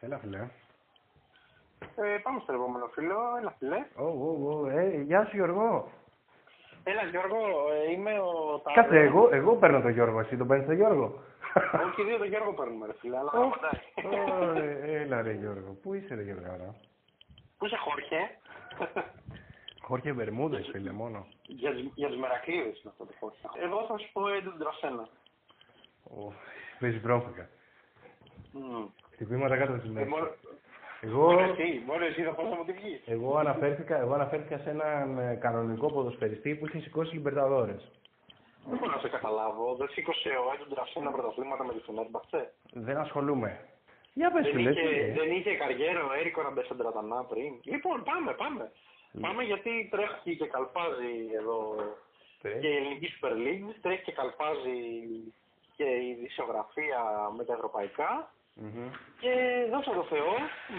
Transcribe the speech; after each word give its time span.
Έλα, 0.00 0.18
φιλέ. 0.18 0.48
Ε, 1.96 2.18
πάμε 2.22 2.40
στο 2.40 2.52
επόμενο 2.52 2.86
φίλο. 2.86 3.16
Έλα, 3.40 3.54
φιλέ. 3.58 3.86
Ω, 3.96 4.04
ω, 4.04 4.60
ω, 4.62 4.66
ε, 4.68 4.88
γεια 5.02 5.24
σου 5.24 5.36
Γιώργο. 5.36 5.90
Έλα, 6.84 7.02
Γιώργο, 7.04 7.36
ε, 7.72 7.90
είμαι 7.92 8.18
ο 8.20 8.58
Τάδε. 8.64 8.80
Κάτσε, 8.80 8.98
εγώ, 8.98 9.28
εγώ 9.32 9.56
παίρνω 9.56 9.80
τον 9.80 9.90
Γιώργο, 9.90 10.20
εσύ 10.20 10.36
τον 10.36 10.46
παίρνεις 10.46 10.66
τον 10.66 10.74
Γιώργο; 10.76 11.18
Όχι, 11.86 12.02
δύο 12.04 12.18
τον 12.18 12.26
Γιώργο 12.26 12.52
παίρνουμε, 12.52 12.86
ρε 12.86 12.92
φίλε, 12.98 13.16
αλλά 13.18 13.30
Ω, 13.30 13.52
σταματάει. 13.52 14.54
ω, 14.54 14.58
ε, 14.58 15.00
Έλα 15.02 15.22
ρε 15.22 15.32
Γιώργο, 15.32 15.72
πού 15.82 15.94
είσαι 15.94 16.14
ρε 16.14 16.22
Γιώργο 16.22 16.50
άρα; 16.52 16.74
Πού 17.58 17.66
είσαι, 17.66 17.76
Χόρχε; 17.76 18.38
Χόρχε 19.82 20.12
Βερμούδες 20.12 20.68
φίλε 20.72 20.92
μόνο. 20.92 21.26
για, 21.42 21.72
τους- 21.72 21.92
για 21.94 22.08
τους 22.08 22.16
Μερακλείδες 22.18 22.80
είναι 22.80 22.90
αυτό 22.92 23.04
το 23.06 23.12
Χόρχε. 23.20 23.48
Εγώ 23.62 23.84
θα 23.88 23.98
σου 23.98 24.08
πω 24.12 24.28
έντον 24.28 24.58
τρασένα. 24.58 25.08
Ω, 26.04 26.32
Παίζει 26.80 26.98
βρώμικα. 26.98 27.48
Μμμ. 28.52 28.86
Χτυπήματα 29.18 29.56
κάτω 29.56 29.72
της 29.72 29.88
Ε, 29.88 29.92
μέρες. 29.92 30.08
μόνο- 30.08 30.30
Εγώ, 31.00 31.22
Μόνο 31.30 31.40
εσύ, 31.40 31.82
μόνο 31.86 32.04
εσύ 32.04 32.22
θα 32.22 32.30
πας 32.36 32.48
να 32.50 32.56
μου 32.56 32.64
τη 32.64 32.72
βγεις. 32.72 33.00
εγώ, 33.06 33.36
αναφέρθηκα, 33.36 33.94
εγώ 34.04 34.12
αναφέρθηκα 34.14 34.58
σε 34.58 34.70
έναν 34.70 35.18
ε, 35.18 35.34
κανονικό 35.44 35.86
ποδοσφαιριστή 35.92 36.54
που 36.54 36.66
είχε 36.66 36.78
σηκώσει 36.80 37.14
Λιμπερταδόρες. 37.14 37.82
Δεν 38.68 38.78
μπορώ 38.78 38.92
να 38.92 38.98
σε 38.98 39.08
καταλάβω. 39.08 39.74
Δεν 39.74 39.88
σήκωσε 39.88 40.28
ο 40.28 40.46
έντον 40.54 40.68
τρασένα 40.74 41.10
πρωταθλήματα 41.10 41.64
με 41.64 41.72
τη 41.72 41.80
Φενέρμπαχτσε. 41.86 42.52
Δεν 42.72 42.96
ασχολούμαι. 42.96 43.50
Για 44.14 44.30
πες 44.30 44.42
Δεν 44.44 44.52
φίλε, 44.54 44.70
είχε, 44.70 44.88
τι. 45.04 45.10
δεν 45.18 45.30
είχε 45.36 45.52
καριέρα 45.62 46.00
ο 46.04 46.12
Έρικο 46.20 46.42
να 46.42 46.50
μπέσει 46.50 46.74
τρατανά 46.74 47.24
πριν. 47.24 47.52
Λοιπόν, 47.62 48.02
πάμε, 48.10 48.32
πάμε. 48.42 48.64
Πάμε 49.20 49.42
γιατί 49.42 49.88
τρέχει 49.90 50.36
και 50.36 50.46
καλπάζει 50.46 51.12
εδώ 51.40 51.58
Ε, 52.42 52.48
και 52.62 52.68
η 52.68 52.76
ελληνική 52.76 53.08
Super 53.14 53.32
League, 53.44 53.68
τρέχει 53.82 54.02
και 54.02 54.12
καλπάζει 54.20 54.78
και 55.76 55.84
η 56.08 56.10
δισογραφία 56.22 57.00
με 57.36 57.44
τα 57.44 57.52
ευρωπαϊκά. 57.52 58.10
Μμμ. 58.58 58.88
Και 59.20 59.32
δόξα 59.72 59.92
τω 59.92 60.02
Θεώ, 60.02 60.32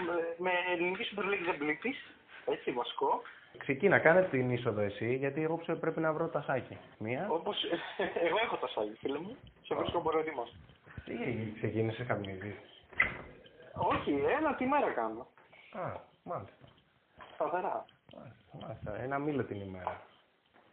με, 0.06 0.34
με 0.38 0.50
ελληνική 0.72 1.02
Super 1.10 1.24
League 1.24 1.44
δεν 1.44 1.58
πλήττεις, 1.58 1.96
έτσι 2.44 2.70
βασικό. 2.72 3.22
Ξεκίνα, 3.58 3.98
κάνε 3.98 4.22
την 4.22 4.50
είσοδο 4.50 4.80
εσύ, 4.80 5.14
γιατί 5.14 5.42
εγώ 5.42 5.56
ψε- 5.58 5.76
πρέπει 5.80 6.00
να 6.00 6.12
βρω 6.12 6.28
τα 6.28 6.42
σάκι. 6.42 6.76
Μία. 6.98 7.26
Όπως 7.30 7.64
εγώ 8.26 8.36
έχω 8.44 8.56
τα 8.56 8.68
σάγια, 8.68 8.94
φίλε 9.00 9.18
μου, 9.18 9.36
σε 9.66 9.74
βρίσκω 9.74 10.00
προετοίμαστο. 10.00 10.56
Τι 11.04 11.12
έγινε, 11.12 11.52
ξεκίνησες 11.56 12.06
καμνίδι. 12.06 12.56
Όχι, 13.74 14.10
ένα 14.38 14.54
τη 14.54 14.64
μέρα 14.66 14.90
κάνω. 14.90 15.26
Α, 15.72 15.92
μάλιστα. 16.22 16.64
Σταθερά. 17.34 17.84
Μάλιστα, 18.16 18.44
μάλιστα. 18.66 19.02
Ένα 19.02 19.18
μήλο 19.18 19.44
την 19.44 19.60
ημέρα. 19.60 20.00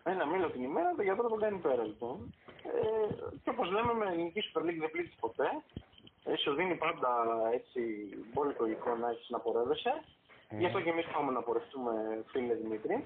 Ένα 0.04 0.26
μήλο 0.26 0.50
την 0.50 0.64
ημέρα, 0.64 0.94
το 0.96 1.02
γιατρό 1.02 1.28
τον 1.30 1.40
κάνει 1.40 1.58
πέρα 1.58 1.84
λοιπόν. 1.84 2.34
Ε, 2.64 3.14
και 3.44 3.50
όπως 3.50 3.70
λέμε 3.72 3.94
με 3.94 4.06
ελληνική 4.06 4.42
Super 4.48 4.62
League 4.62 4.80
δεν 4.80 4.92
πλήττεις 4.92 5.16
ποτέ. 5.20 5.50
Ε, 6.28 6.36
σου 6.38 6.54
δίνει 6.54 6.76
πάντα 6.76 7.10
έτσι 7.54 7.82
μπόλικο 8.34 8.66
υλικό 8.66 8.96
να 8.96 9.10
έχεις 9.10 9.30
να 9.30 9.40
πορεύεσαι. 9.40 9.94
Mm. 10.02 10.58
Γι' 10.60 10.66
αυτό 10.66 10.82
και 10.82 10.90
εμείς 10.90 11.06
πάμε 11.06 11.32
να 11.32 11.42
πορευτούμε 11.42 12.24
φίλε 12.28 12.54
Δημήτρη. 12.54 13.06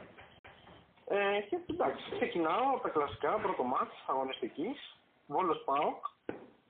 Ε, 1.07 1.41
και 1.49 1.57
εντάξει, 1.69 2.03
ξεκινάω 2.15 2.65
από 2.73 2.81
τα 2.81 2.89
κλασικά, 2.89 3.31
πρώτο 3.31 3.63
μάτς 3.63 3.95
αγωνιστικής, 4.07 4.77
Βόλος 5.27 5.63
ΠΑΟΚ, 5.65 6.05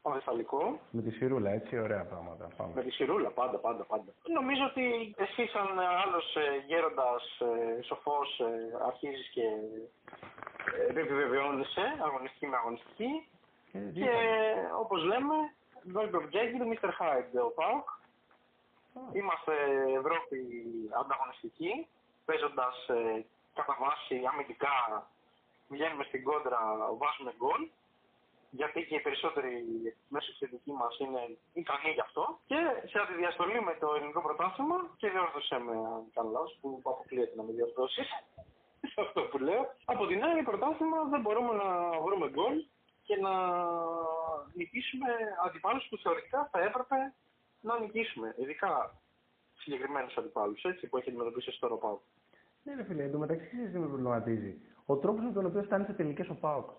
Πανθεσσαλικό, 0.02 0.80
Με 0.92 1.02
τη 1.02 1.12
σιρούλα, 1.12 1.52
έτσι, 1.52 1.80
ωραία 1.80 2.04
πράγματα. 2.06 2.48
Πάμε. 2.58 2.72
με 2.76 2.84
τη 2.84 2.92
σιρούλα, 2.92 3.30
πάντα, 3.30 3.58
πάντα, 3.58 3.84
πάντα. 3.84 4.12
Νομίζω 4.40 4.64
ότι 4.72 5.16
εσύ 5.18 5.44
σαν 5.54 5.80
άλλος 6.04 6.36
ε, 6.36 6.64
γέροντας, 6.68 7.24
ε, 7.40 7.82
σοφός, 7.82 8.40
ε, 8.40 8.78
αρχίζεις 8.88 9.28
και 9.36 9.46
ε, 10.96 11.00
επιβεβαιώνεσαι 11.00 11.86
αγωνιστική 12.08 12.48
με 12.48 12.58
αγωνιστική 12.58 13.12
Και 13.72 13.78
τι 13.78 14.00
και 14.00 14.14
όπως 14.84 15.04
λέμε, 15.04 15.36
Goldberg 15.94 16.28
Jekyll, 16.36 16.66
Mr. 16.72 16.92
Hyde, 17.00 17.40
ο 17.48 17.52
ΠΑΟΚ. 17.58 17.88
Είμαστε 19.14 19.54
Ευρώπη 20.00 20.40
ανταγωνιστική, 21.02 21.88
παίζοντας 22.26 22.88
ε, 22.88 23.26
κατά 23.54 23.78
βάση 23.80 24.22
αμυντικά, 24.32 25.08
βγαίνουμε 25.68 26.04
στην 26.04 26.24
κόντρα, 26.24 26.60
βάζουμε 27.00 27.34
γκολ 27.38 27.62
γιατί 28.52 28.86
και 28.86 28.96
οι 28.96 29.00
περισσότεροι 29.00 29.54
μέσα 30.08 30.32
στη 30.32 30.46
θετική 30.46 30.72
μας 30.72 31.00
είναι 31.00 31.38
ικανοί 31.54 31.92
γι' 31.94 32.06
αυτό. 32.08 32.40
Και 32.46 32.60
σε 32.92 32.98
αντιδιαστολή 33.00 33.62
με 33.62 33.74
το 33.80 33.88
ελληνικό 33.96 34.22
πρωτάθλημα, 34.22 34.78
και 34.98 35.10
διόρθωσέ 35.10 35.58
με 35.60 35.72
αν 35.72 36.04
κάνω 36.14 36.30
λάθος, 36.32 36.58
που 36.62 36.82
αποκλείεται 36.84 37.36
να 37.36 37.44
με 37.44 37.52
διορθώσεις, 37.52 38.08
σε 38.92 39.02
αυτό 39.06 39.22
που 39.22 39.38
λέω. 39.38 39.64
Από 39.86 40.06
την 40.08 40.24
άλλη, 40.24 40.44
πρωτάθλημα 40.44 41.04
δεν 41.04 41.22
μπορούμε 41.22 41.54
να 41.64 42.00
βρούμε 42.06 42.30
γκολ 42.30 42.66
και 43.04 43.16
να 43.16 43.34
νικήσουμε 44.54 45.10
αντιπάλους 45.46 45.88
που 45.90 45.98
θεωρητικά 45.98 46.50
θα 46.52 46.60
έπρεπε 46.60 46.96
να 47.62 47.80
νικήσουμε. 47.80 48.36
Ειδικά 48.38 49.02
συγκεκριμένους 49.54 50.18
αντιπάλους, 50.18 50.64
έτσι, 50.64 50.88
που 50.88 50.98
έχει 50.98 51.10
αντιμετωπίσει 51.10 51.52
στο 51.52 51.68
Ροπάου. 51.68 52.02
Ναι, 52.64 52.76
ρε 52.76 52.84
φίλε, 52.84 53.04
εντωμεταξύ 53.04 53.48
ξέρεις 53.48 53.72
τι 53.72 53.80
με 53.80 53.88
προβληματίζει. 53.88 54.62
Ο 54.86 54.98
τρόπος 54.98 55.24
με 55.24 55.32
τον 55.32 55.46
οποίο 55.46 55.64
φτάνει 55.64 55.86
σε 55.86 55.94
τελικές 55.94 56.30
ο 56.30 56.36
ΠΑΟΚ. 56.36 56.70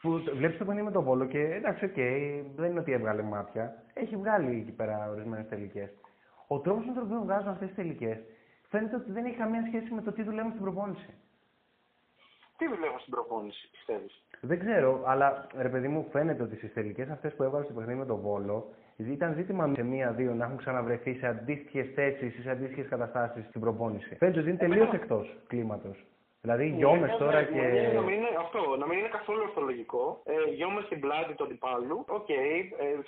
Που 0.00 0.10
βλέπεις 0.34 0.58
το 0.58 0.64
παιχνίδι 0.64 0.86
με 0.86 0.92
τον 0.92 1.04
Βόλο 1.04 1.26
και 1.26 1.38
εντάξει, 1.38 1.84
οκ, 1.84 1.94
δεν 2.56 2.70
είναι 2.70 2.80
ότι 2.80 2.92
έβγαλε 2.92 3.22
μάτια. 3.22 3.84
Έχει 3.94 4.16
βγάλει 4.16 4.60
εκεί 4.60 4.72
πέρα 4.72 5.10
ορισμένες 5.10 5.48
τελικές. 5.48 5.90
Ο 6.46 6.60
τρόπος 6.60 6.84
με 6.84 6.92
τον 6.92 7.02
οποίο 7.02 7.20
βγάζουν 7.20 7.48
αυτές 7.48 7.66
τις 7.66 7.76
τελικές 7.76 8.18
φαίνεται 8.68 8.96
ότι 8.96 9.12
δεν 9.12 9.24
έχει 9.24 9.36
καμία 9.36 9.64
σχέση 9.66 9.94
με 9.94 10.02
το 10.02 10.12
τι 10.12 10.22
δουλεύουν 10.22 10.50
στην 10.50 10.62
προπόνηση. 10.62 11.14
Τι 12.62 12.68
δουλεύω 12.68 12.98
στην 12.98 13.12
προπόνηση, 13.12 13.70
πιστεύεις; 13.70 14.24
Δεν 14.40 14.58
ξέρω, 14.58 15.02
αλλά 15.06 15.46
ρε 15.56 15.68
παιδί 15.68 15.88
μου, 15.88 16.08
φαίνεται 16.12 16.42
ότι 16.42 16.56
στις 16.56 16.72
τελικές 16.72 17.08
αυτές 17.08 17.34
που 17.34 17.42
έβαλες 17.42 17.66
στο 17.66 17.74
παιχνίδι 17.74 17.98
με 17.98 18.06
τον 18.06 18.20
Βόλο 18.20 18.68
ήταν 18.96 19.34
ζήτημα 19.34 19.72
σε 19.74 19.82
μία-δύο 19.82 20.34
να 20.34 20.44
έχουν 20.44 20.56
ξαναβρεθεί 20.56 21.14
σε 21.14 21.26
αντίστοιχες 21.26 21.86
θέσεις 21.94 22.38
ή 22.38 22.42
σε 22.42 22.50
αντίστοιχες 22.50 22.88
καταστάσεις 22.88 23.44
στην 23.48 23.60
προπόνηση. 23.60 24.16
Φαίνεται 24.16 24.40
ότι 24.40 24.48
είναι 24.48 24.58
τελείως 24.58 24.92
εκτός 24.92 25.36
κλίματος. 25.46 26.04
Δηλαδή, 26.44 26.66
γιόμε 26.78 27.06
Ναι, 27.06 27.16
τώρα 27.22 27.40
ναι, 27.40 27.46
και. 27.52 27.60
ναι, 27.60 27.92
Να 27.98 28.02
μην 28.06 28.14
είναι, 28.18 28.30
αυτό, 28.44 28.60
να 28.80 28.86
μην 28.86 28.98
είναι 28.98 29.08
καθόλου 29.18 29.42
ορθολογικό. 29.48 30.22
Ε, 30.24 30.50
γιόμε 30.58 30.80
στην 30.88 31.00
πλάτη 31.00 31.32
του 31.34 31.44
αντιπάλου. 31.44 32.04
Οκ, 32.18 32.28
ε, 32.28 32.38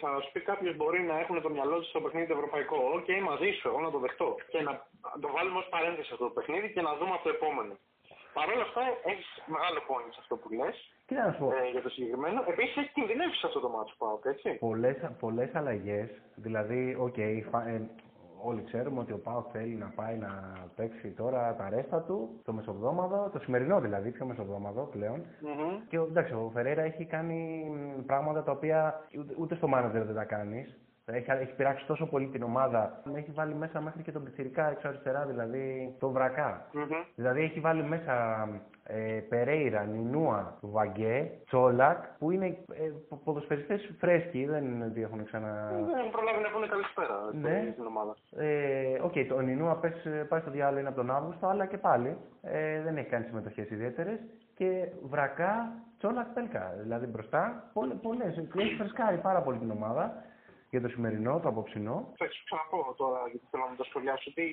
θα 0.00 0.09
σου 0.22 0.31
πει 0.32 0.41
κάποιος 0.41 0.76
μπορεί 0.76 1.00
να 1.10 1.19
έχουν 1.22 1.42
το 1.42 1.50
μυαλό 1.50 1.76
τους 1.78 1.88
στο 1.88 2.00
παιχνίδι 2.00 2.26
το 2.26 2.36
ευρωπαϊκό. 2.38 2.78
Οκ, 2.98 3.09
μαζί 3.31 3.50
σου, 3.56 3.69
εγώ 3.69 3.81
να 3.81 3.91
το 3.91 3.98
δεχτώ. 3.98 4.28
Και 4.53 4.60
να 4.69 4.72
το 5.22 5.28
βάλουμε 5.34 5.59
ως 5.59 5.69
παρένθεση 5.75 6.10
αυτό 6.12 6.25
το 6.28 6.34
παιχνίδι 6.36 6.69
και 6.75 6.82
να 6.88 6.92
δούμε 6.98 7.12
αυτό 7.19 7.28
το 7.28 7.34
επόμενο. 7.38 7.75
Παρ' 8.37 8.50
όλα 8.55 8.65
αυτά, 8.69 8.83
έχεις 9.11 9.28
μεγάλο 9.55 9.78
πόνι 9.89 10.09
σε 10.15 10.21
αυτό 10.25 10.34
που 10.41 10.49
λες 10.59 10.77
Κοίτα 11.06 11.22
να 11.27 11.33
σου 11.33 11.39
πω, 11.43 11.49
ε, 11.50 11.71
για 11.75 11.83
το 11.87 11.91
συγκεκριμένο. 11.95 12.39
Επίσης, 12.53 12.77
έχεις 12.77 12.93
κινδυνεύσει 12.97 13.39
σε 13.41 13.47
αυτό 13.47 13.61
το 13.65 13.69
μάτσο 13.75 13.95
πάω, 13.99 14.19
έτσι. 14.33 14.49
πολλές, 14.67 14.97
πολλές 15.25 15.50
αλλαγές, 15.55 16.09
δηλαδή, 16.47 16.81
οκ, 17.06 17.19
φα- 17.50 17.67
ε, 17.69 17.91
όλοι 18.43 18.62
ξέρουμε 18.65 19.00
ότι 19.00 19.12
ο 19.12 19.19
Πάοκ 19.19 19.47
θέλει 19.53 19.75
να 19.75 19.93
πάει 19.95 20.17
να 20.17 20.31
παίξει 20.77 21.09
τώρα 21.11 21.55
τα 21.59 21.69
ρέστα 21.69 22.03
του, 22.03 22.41
το 22.45 22.53
μεσοβδόμαδο, 22.53 23.31
το 23.33 23.39
σημερινό 23.39 23.81
δηλαδή, 23.81 24.11
πιο 24.11 24.25
μεσοβδόμαδο 24.27 24.83
πλέον. 24.93 25.25
Μμμ. 25.41 25.87
Και 25.89 25.99
ο- 25.99 26.05
εντάξει, 26.11 26.33
ο 26.33 26.51
Φεραίρα 26.55 26.83
έχει 26.83 27.05
κάνει 27.05 27.65
μ, 27.99 28.05
πράγματα 28.06 28.43
τα 28.43 28.53
οποία 28.53 29.09
ούτε, 29.19 29.34
ούτε 29.39 29.55
στο 29.55 29.69
μάνατζερ 29.69 30.05
δεν 30.05 30.15
τα 30.15 30.25
κάνεις. 30.25 30.78
Έχει, 31.06 31.31
έχει 31.31 31.54
πειράξει 31.54 31.87
τόσο 31.87 32.06
πολύ 32.06 32.26
την 32.26 32.42
ομάδα. 32.42 33.03
Έχει 33.15 33.31
βάλει 33.31 33.54
μέσα 33.54 33.81
μέχρι 33.81 34.03
και 34.03 34.12
τον 34.12 34.25
Πιτσιρικά 34.25 34.70
έξω 34.70 34.88
αριστερά, 34.88 35.25
δηλαδή 35.26 35.94
τον 35.98 36.12
Βρακά. 36.12 36.66
Μμμ. 36.72 36.84
Δηλαδή 37.15 37.42
έχει 37.42 37.60
βάλει 37.60 37.82
μέσα 37.82 38.15
ε, 38.84 39.20
Περέιρα, 39.28 39.82
Νινούα, 39.84 40.59
Βαγκέ, 40.60 41.31
Τσόλακ, 41.47 42.04
που 42.19 42.31
είναι 42.31 42.47
ε, 42.47 42.91
πο- 43.09 43.20
ποδοσφαιριστές 43.25 43.94
φρέσκοι, 43.98 44.44
δεν 44.44 44.65
είναι 44.65 44.84
ότι 44.84 45.03
έχουν 45.03 45.25
ξανα... 45.25 45.70
Δεν 45.75 45.98
έχουν 45.98 46.10
προλάβει 46.10 46.42
να 46.42 46.50
πούνε 46.50 46.66
καλησπέρα 46.66 47.15
Ναι. 47.32 47.71
στην 47.72 47.86
ομάδα. 47.86 48.15
Ε, 48.36 48.98
Οκ, 49.03 49.12
το 49.28 49.41
Νινούα 49.41 49.76
πες, 49.76 50.04
ε, 50.04 50.10
πάει 50.10 50.41
στο 50.41 50.50
διάλογο 50.50 50.78
είναι 50.78 50.88
από 50.88 50.97
τον 50.97 51.10
Αύγουστο, 51.10 51.47
αλλά 51.47 51.66
και 51.66 51.78
πάλι 51.78 52.16
ε, 52.42 52.81
δεν 52.82 52.97
έχει 52.97 53.09
κάνει 53.09 53.25
συμμετοχές 53.25 53.71
ιδιαίτερες. 53.71 54.19
Και 54.54 54.88
Βρακά, 55.03 55.72
Τσόλακ, 55.98 56.26
Πέλκα, 56.26 56.75
δηλαδή 56.82 57.06
μπροστά, 57.06 57.71
πολλές, 57.72 57.97
πολλές. 58.03 58.36
Έχει 58.56 58.75
φρεσκάρει 58.78 59.16
πάρα 59.16 59.41
πολύ 59.41 59.59
την 59.59 59.71
ομάδα 59.71 60.15
για 60.74 60.82
το 60.84 60.90
σημερινό, 60.94 61.32
το 61.42 61.48
απόψινό. 61.52 61.96
Θα 62.20 62.26
σου 62.34 62.42
ξαναπώ 62.48 62.80
τώρα, 63.03 63.21
γιατί 63.32 63.47
θέλω 63.50 63.65
να 63.72 63.76
το 63.80 63.84
σχολιάσω, 63.91 64.26
ότι 64.32 64.44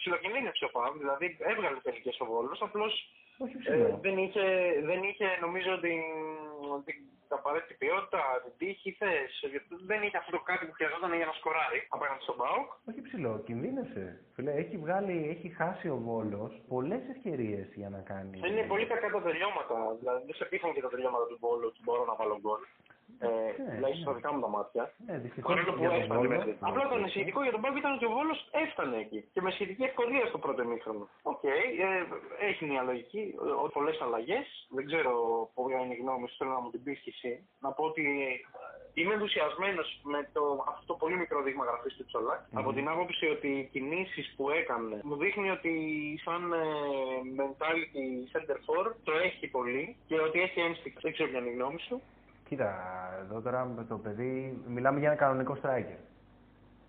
ψιλοκινδύνευσε 0.00 0.64
ο 0.68 0.70
Παύλ, 0.76 0.96
δηλαδή 1.02 1.26
έβγαλε 1.52 1.78
τελικές 1.88 2.16
ο 2.22 2.24
Βόλος, 2.30 2.58
απλώς 2.66 2.92
Όχι 3.44 3.56
ε, 3.56 3.60
ψηλό. 3.62 3.98
δεν, 4.06 4.16
είχε, 4.24 4.44
δεν 4.90 5.00
είχε 5.08 5.26
νομίζω 5.46 5.72
την, 5.84 6.00
την 6.86 6.96
απαραίτητη 7.40 7.74
ποιότητα, 7.82 8.20
την 8.44 8.52
τύχη, 8.60 8.90
θες. 9.00 9.32
Δεν 9.90 10.00
είχε 10.04 10.16
αυτό 10.22 10.30
το 10.36 10.40
κάτι 10.50 10.62
που 10.66 10.74
χρειαζόταν 10.78 11.10
για 11.20 11.28
να 11.30 11.34
σκοράρει 11.38 11.78
απέναντι 11.96 12.22
στον 12.26 12.36
ΠΑΟΚ. 12.40 12.68
Όχι 12.90 13.00
ψιλο-, 13.06 13.32
κινδύνευσε. 13.46 14.04
Φίλε, 14.34 14.52
έχει 14.62 14.76
βγάλει, 14.84 15.16
έχει 15.34 15.48
χάσει 15.60 15.86
ο 15.96 15.98
Βόλος 16.06 16.52
πολλές 16.72 17.02
ευκαιρίες 17.14 17.66
για 17.80 17.90
να 17.94 18.00
κάνει. 18.12 18.36
Είναι 18.48 18.64
πολύ 18.72 18.86
κακά 18.92 19.08
τα 19.16 19.20
τελειώματα, 19.28 19.76
δηλαδή 20.00 20.20
δεν 20.28 20.36
σε 20.40 20.44
πείθουν 20.50 20.72
και 20.74 20.84
τα 20.86 20.90
τελειώματα 20.94 21.26
του 21.30 21.38
Βόλου 21.44 21.66
ότι 21.70 21.80
μπορώ 21.84 22.02
να 22.10 22.14
βάλω 22.20 22.36
γκολ. 22.42 22.62
Ε, 23.18 23.26
Ναι, 23.26 23.74
τουλάχιστον 23.74 24.04
ναι. 24.04 24.06
στα 24.06 24.12
δικά 24.12 24.30
μου 24.32 24.40
τα 24.40 24.48
μάτια. 24.56 24.84
Ναι, 25.06 25.14
δυστυχώς 25.24 25.54
Παρόλο 25.54 25.72
που 25.72 25.80
για 25.84 25.90
τον 25.90 26.00
έφτανε 26.00 26.20
Βόλο. 26.20 26.30
μέχρι. 26.34 26.56
Απλά 26.60 26.82
το 26.88 26.94
ανησυχητικό 26.94 27.42
για 27.42 27.52
τον 27.54 27.60
ΠΑΟΚ 27.60 27.76
ήταν 27.82 27.92
ότι 27.96 28.04
ο 28.10 28.12
Βόλος 28.16 28.38
έφτανε 28.64 28.96
εκεί. 29.04 29.20
Και 29.32 29.40
με 29.44 29.50
σχετική 29.50 29.82
ευκολία 29.90 30.24
στο 30.30 30.38
πρώτο 30.44 30.62
ημίχρονο. 30.62 31.04
Οκ, 31.22 31.42
ε, 31.44 31.50
έχει 32.50 32.64
μια 32.70 32.82
λογική, 32.82 33.22
ε, 33.66 33.68
πολλές 33.76 34.00
αλλαγές. 34.00 34.46
Δεν 34.76 34.84
ξέρω 34.86 35.12
ποια 35.66 35.78
είναι 35.82 35.94
η 35.94 36.00
γνώμη 36.02 36.28
σου, 36.28 36.36
θέλω 36.38 36.50
να 36.50 36.60
μου 36.60 36.70
την 36.70 36.82
πεις 36.84 36.98
και 37.04 37.12
εσύ. 37.16 37.32
Να 37.60 37.68
πω 37.72 37.82
ότι 37.84 38.02
Είμαι 38.96 39.14
ενθουσιασμένος 39.14 40.00
με 40.02 40.30
το, 40.32 40.64
αυτό 40.68 40.84
το 40.86 40.94
πολύ 40.94 41.16
μικρό 41.16 41.42
δείγμα 41.42 41.64
γραφής 41.64 41.96
του 41.96 42.04
τσολακ 42.04 42.40
Από 42.52 42.72
την 42.72 42.88
άποψη 42.88 43.26
ότι 43.26 43.48
οι 43.48 43.68
κινήσεις 43.72 44.34
που 44.36 44.50
έκανε 44.50 45.00
μου 45.02 45.16
δείχνει 45.16 45.50
ότι 45.50 45.72
σαν 46.24 46.52
ε, 46.52 46.58
mentality 47.40 48.04
center 48.32 48.56
for 48.66 48.92
το 49.04 49.12
έχει 49.12 49.46
πολύ 49.46 49.96
και 50.06 50.20
ότι 50.20 50.40
έχει 50.40 50.60
ένστικτο. 50.60 51.00
Δεν 51.02 51.12
ξέρω 51.12 51.28
ποια 51.30 51.38
είναι 51.38 51.48
η 51.50 51.52
γνώμη 51.52 51.80
σου. 51.80 52.00
Κοίτα, 52.48 52.74
εδώ 53.22 53.40
τώρα 53.40 53.64
με 53.64 53.84
το 53.84 53.98
παιδί 53.98 54.62
μιλάμε 54.68 54.98
για 54.98 55.08
ένα 55.08 55.16
κανονικό 55.16 55.56
striker. 55.62 55.98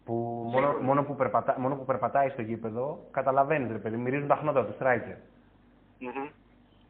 Που 0.06 0.14
μόνο, 0.52 0.78
μόνο, 0.82 1.04
που 1.04 1.16
περπατά, 1.16 1.56
μόνο 1.60 1.76
που 1.76 1.86
περπατάει 1.86 2.30
στο 2.30 2.42
γήπεδο, 2.42 3.06
καταλαβαίνεις 3.12 3.72
ρε 3.72 3.78
παιδί, 3.78 3.98
μυρίζουν 3.98 4.28
τα 4.28 4.36
χνότα 4.36 4.66
του 4.66 4.76
striker. 4.80 5.18
Mm-hmm. 6.02 6.32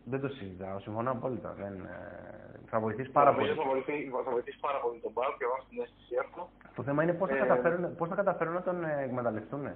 Δεν 0.04 0.22
το 0.22 0.28
συζητάω, 0.28 0.80
συμφωνώ 0.80 1.12
απόλυτα. 1.12 1.56
Δεν, 1.58 1.74
ε, 1.74 2.46
θα 2.66 2.80
βοηθήσει 2.80 3.10
πάρα 3.12 3.34
πολύ. 3.34 3.54
Θα 3.54 3.64
βοηθήσει, 3.64 4.12
θα 4.26 4.32
βοηθήσει 4.32 4.60
πάρα 4.60 4.80
πολύ 4.80 5.00
τον 5.00 5.12
Μπάου 5.12 5.32
και 5.38 5.44
εγώ 5.44 5.58
στην 5.66 5.82
αίσθηση 5.82 6.16
έχω. 6.24 6.50
Το 6.76 6.84
θέμα 6.84 7.04
είναι 7.04 7.14
πώς 7.14 7.30
θα, 7.30 7.36
Ε, 7.36 7.40
καταφέρουν, 7.40 7.96
πώς 7.96 8.10
θα 8.10 8.16
καταφέρουν 8.16 8.54
να 8.54 8.62
τον 8.62 8.84
ε, 8.84 9.04
εκμεταλλευτούν 9.04 9.68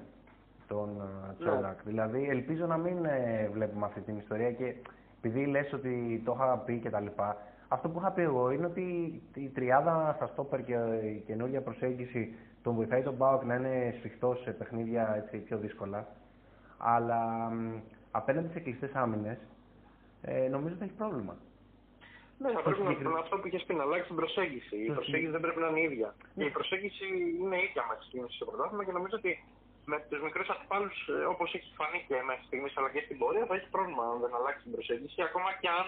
τον 0.67 0.89
ε, 1.01 1.33
Τσόλακ. 1.39 1.63
Ναι. 1.63 1.91
Δηλαδή, 1.91 2.27
ελπίζω 2.29 2.65
να 2.65 2.77
μην 2.77 3.05
ε, 3.05 3.49
βλέπουμε 3.53 3.85
αυτή 3.85 4.01
την 4.01 4.17
ιστορία 4.17 4.51
και 4.51 4.75
επειδή 5.17 5.45
λες 5.45 5.73
ότι 5.73 6.21
το 6.25 6.31
είχα 6.35 6.57
πει 6.57 6.79
και 6.79 6.89
τα 6.89 6.99
λοιπά, 6.99 7.37
αυτό 7.71 7.89
που 7.89 7.99
είχα 7.99 8.11
πει 8.11 8.21
εγώ 8.21 8.51
είναι 8.51 8.65
ότι 8.65 8.85
η 9.33 9.49
τριάδα 9.49 10.13
στα 10.15 10.27
στόπερ 10.27 10.63
και 10.63 10.73
η 11.15 11.23
καινούργια 11.25 11.61
προσέγγιση 11.61 12.35
τον 12.63 12.75
βοηθάει 12.75 13.03
τον 13.03 13.13
Μπάουκ 13.13 13.43
να 13.43 13.55
είναι 13.55 13.95
σφιχτός 13.97 14.41
σε 14.41 14.51
παιχνίδια 14.51 15.15
έτσι, 15.15 15.37
πιο 15.37 15.57
δύσκολα. 15.57 16.07
Αλλά 16.77 17.19
μ, 17.49 17.79
απέναντι 18.11 18.49
σε 18.53 18.59
κλειστές 18.59 18.91
άμυνες, 18.93 19.37
ε, 20.21 20.47
νομίζω 20.47 20.73
ότι 20.75 20.83
έχει 20.83 20.93
πρόβλημα. 21.03 21.35
Ναι, 22.41 22.49
θα 22.51 22.61
πρέπει 22.61 22.81
να, 22.81 22.89
συγκεκριμένο- 22.89 23.17
να 23.17 23.23
αυτό 23.25 23.35
που 23.39 23.47
είχες 23.47 23.63
πει, 23.67 23.73
να 23.73 23.83
αλλάξει 23.87 24.07
την 24.11 24.19
προσέγγιση. 24.21 24.75
Η 24.83 24.85
Στο 24.85 24.93
προσέγγιση 24.99 25.31
δεν 25.35 25.41
πρέπει 25.45 25.59
να 25.65 25.67
είναι 25.71 25.81
ίδια. 25.89 26.09
Ναι. 26.17 26.43
Και 26.43 26.49
η 26.49 26.53
προσέγγιση 26.57 27.05
είναι 27.41 27.57
ίδια 27.65 27.83
με 27.89 27.93
τη 27.99 28.03
κίνηση 28.11 28.35
στο 28.39 28.45
πρωτάθλημα 28.49 28.83
και 28.87 28.95
νομίζω 28.99 29.15
ότι 29.21 29.31
με 29.91 29.97
τους 30.09 30.21
μικρούς 30.27 30.49
αντιπάλους, 30.53 30.97
όπως 31.33 31.47
έχει 31.57 31.69
φανεί 31.79 31.99
και 32.07 32.15
μέχρι 32.29 32.43
στιγμής, 32.49 32.73
αλλά 32.77 32.89
και 32.93 33.01
στην 33.05 33.17
πορεία, 33.21 33.45
θα 33.49 33.55
έχει 33.59 33.69
πρόβλημα 33.75 34.03
αν 34.11 34.17
δεν 34.23 34.31
αλλάξει 34.39 34.61
την 34.65 34.73
προσέγγιση, 34.75 35.19
ακόμα 35.29 35.49
και 35.61 35.69
αν 35.79 35.85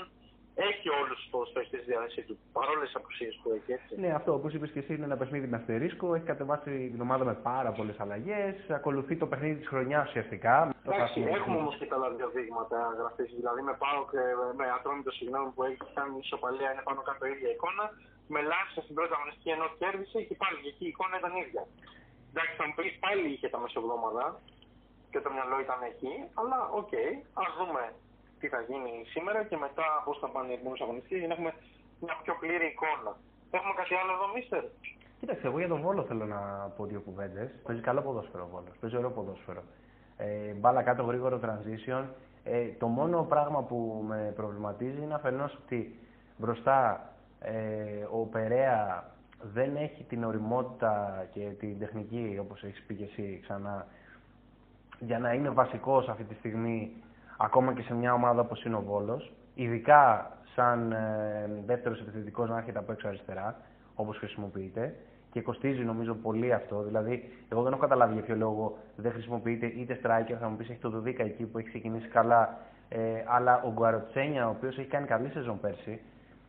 έχει 0.56 0.88
όλους 0.90 1.18
του 1.24 1.30
ποδοσφαιριστέ 1.30 1.78
στη 1.78 1.86
διάθεσή 1.92 2.22
του, 2.28 2.38
παρόλες 2.52 2.86
τις 2.88 2.96
απουσίες 2.96 3.40
που 3.42 3.48
έχει. 3.56 3.72
Έτσι. 3.78 3.92
Ναι, 4.02 4.10
αυτό 4.20 4.34
όπως 4.34 4.54
είπες 4.54 4.72
και 4.72 4.80
εσύ 4.80 4.94
είναι 4.94 5.06
ένα 5.06 5.18
παιχνίδι 5.18 5.48
με 5.48 5.58
αστερίσκο. 5.58 6.16
Έχει 6.16 6.26
κατεβάσει 6.26 6.90
την 6.94 7.02
ομάδα 7.02 7.24
με 7.26 7.34
πάρα 7.34 7.72
πολλές 7.72 8.00
αλλαγές. 8.00 8.56
Ακολουθεί 8.70 9.16
το 9.18 9.28
παιχνίδι 9.28 9.56
της 9.60 9.68
χρονιάς 9.68 10.08
ουσιαστικά. 10.08 10.54
Εντάξει, 10.86 11.20
έχουμε 11.38 11.58
όμως 11.58 11.76
και 11.78 11.86
τα 11.86 11.96
άλλα 11.96 12.10
δύο 12.10 12.30
δείγματα 12.30 12.78
γραφής. 13.00 13.24
Δηλαδή 13.40 13.62
με 13.70 13.76
πάω 13.84 14.00
και 14.12 14.22
με 14.60 14.66
ατρόμητος 14.78 15.16
συγγνώμη 15.16 15.50
που 15.56 15.64
έχει 15.64 15.78
κάνει 15.98 16.18
ισοπαλία, 16.26 16.72
είναι 16.72 16.84
πάνω 16.90 17.02
κάτω 17.02 17.26
η 17.26 17.32
ίδια 17.36 17.50
εικόνα. 17.56 17.86
Με 18.34 18.40
Λάρισα 18.50 18.82
στην 18.86 18.96
πρώτη 18.98 19.14
αγωνιστική 19.18 19.50
ενώ 19.58 19.68
κέρδισε 19.80 20.20
και 20.28 20.36
πάλι 20.42 20.56
και 20.64 20.70
εκεί 20.74 20.86
η 20.90 20.92
εικόνα 20.94 21.16
ήταν 21.22 21.34
ίδια. 21.44 21.64
Εντάξει, 22.32 22.54
θα 22.60 22.66
μου 22.68 22.74
πεις 22.78 22.94
πάλι 23.04 23.26
είχε 23.34 23.48
τα 23.54 23.60
μεσοβδόμαδα 23.64 24.26
και 25.12 25.20
το 25.26 25.30
μυαλό 25.36 25.58
ήταν 25.66 25.80
εκεί, 25.92 26.14
αλλά 26.40 26.58
οκ, 26.80 26.94
ας 27.44 27.52
δούμε 27.60 27.84
τι 28.42 28.48
θα 28.54 28.60
γίνει 28.70 28.92
σήμερα 29.14 29.40
και 29.50 29.58
μετά 29.66 29.88
πώς 30.06 30.18
θα 30.22 30.28
πάνε 30.34 30.50
οι 30.52 30.58
επόμενες 30.60 30.80
αγωνιστικές 30.86 31.18
για 31.22 31.28
να 31.28 31.34
έχουμε 31.38 31.52
μια 32.04 32.16
πιο 32.24 32.34
πλήρη 32.42 32.68
εικόνα. 32.74 33.12
Έχουμε 33.58 33.74
κάτι 33.80 33.94
άλλο 34.00 34.12
εδώ, 34.18 34.28
Μίστερ. 34.36 34.64
Κοίταξε, 35.20 35.48
εγώ 35.48 35.58
για 35.58 35.68
τον 35.68 35.82
Βόλο 35.82 36.04
θέλω 36.04 36.26
να 36.26 36.42
πω 36.76 36.86
δύο 36.86 37.02
κουβέντες. 37.08 37.50
Παίζει 37.66 37.82
καλό 37.82 38.02
ποδόσφαιρο 38.02 38.44
ο 38.44 38.50
Βόλος. 38.54 38.76
Παίζει 38.80 38.96
ωραίο 38.98 39.12
ποδόσφαιρο. 39.12 39.64
Ε, 40.18 40.52
μπάλα 40.60 40.84
κάτω, 40.84 41.04
γρήγορο 41.04 41.40
transition. 41.46 42.04
Ε, 42.44 42.68
το 42.80 42.88
μόνο 42.88 43.24
πράγμα 43.24 43.64
που 43.64 44.06
με 44.08 44.34
προβληματίζει 44.36 45.02
είναι 45.02 45.14
αφενός 45.14 45.58
ότι 45.64 46.00
μπροστά 46.38 47.10
ε, 47.40 47.54
ο 48.12 48.26
Περέα 48.26 49.06
δεν 49.42 49.76
έχει 49.76 50.04
την 50.04 50.24
οριμότητα 50.24 51.26
και 51.34 51.40
την 51.60 51.80
τεχνική, 51.80 52.38
όπως 52.42 52.64
έχεις 52.64 52.84
πει 52.88 52.96
και 52.96 53.04
εσύ 53.04 53.40
ξανά, 53.42 53.88
για 55.00 55.20
να 55.20 55.34
είναι 55.34 55.50
βασικός 55.50 56.10
αυτή 56.10 56.24
τη 56.24 56.34
στιγμή 56.34 57.04
ακόμα 57.38 57.74
και 57.74 57.82
σε 57.82 57.94
μια 57.94 58.14
ομάδα 58.14 58.42
όπως 58.42 58.64
είναι 58.64 58.76
ο 58.76 58.82
Βόλος, 58.82 59.32
ειδικά 59.56 60.32
σαν 60.56 60.92
ε, 60.92 61.50
δεύτερος 61.66 62.00
επιθετικός 62.00 62.50
να 62.50 62.58
έρχεται 62.58 62.80
από 62.80 62.92
έξω 62.92 63.08
αριστερά, 63.08 63.56
όπως 63.96 64.18
χρησιμοποιείται, 64.18 64.96
και 65.32 65.42
κοστίζει 65.42 65.84
νομίζω 65.84 66.14
πολύ 66.14 66.54
αυτό. 66.54 66.82
Δηλαδή, 66.82 67.32
εγώ 67.50 67.62
δεν 67.62 67.72
έχω 67.72 67.82
καταλάβει 67.82 68.14
για 68.14 68.22
ποιο 68.22 68.36
λόγο 68.36 68.78
δεν 68.96 69.12
χρησιμοποιείται 69.12 69.66
είτε 69.66 70.00
striker, 70.04 70.36
θα 70.40 70.50
μου 70.50 70.56
πεις 70.56 70.70
έχει 70.70 70.80
το 70.80 70.90
Δουδίκα 70.90 71.24
εκεί 71.24 71.44
που 71.44 71.58
έχει 71.58 71.68
ξεκινήσει 71.68 72.08
καλά, 72.08 72.58
ε, 72.90 73.00
αλλά 73.26 73.62
ο 73.62 73.72
Γκουαροτσένια, 73.72 74.48
ο 74.48 74.50
οποίος 74.50 74.78
έχει 74.78 74.88
κάνει 74.88 75.08
καλή 75.08 75.30
σεζόν 75.30 75.60
πέρσι, 75.60 76.02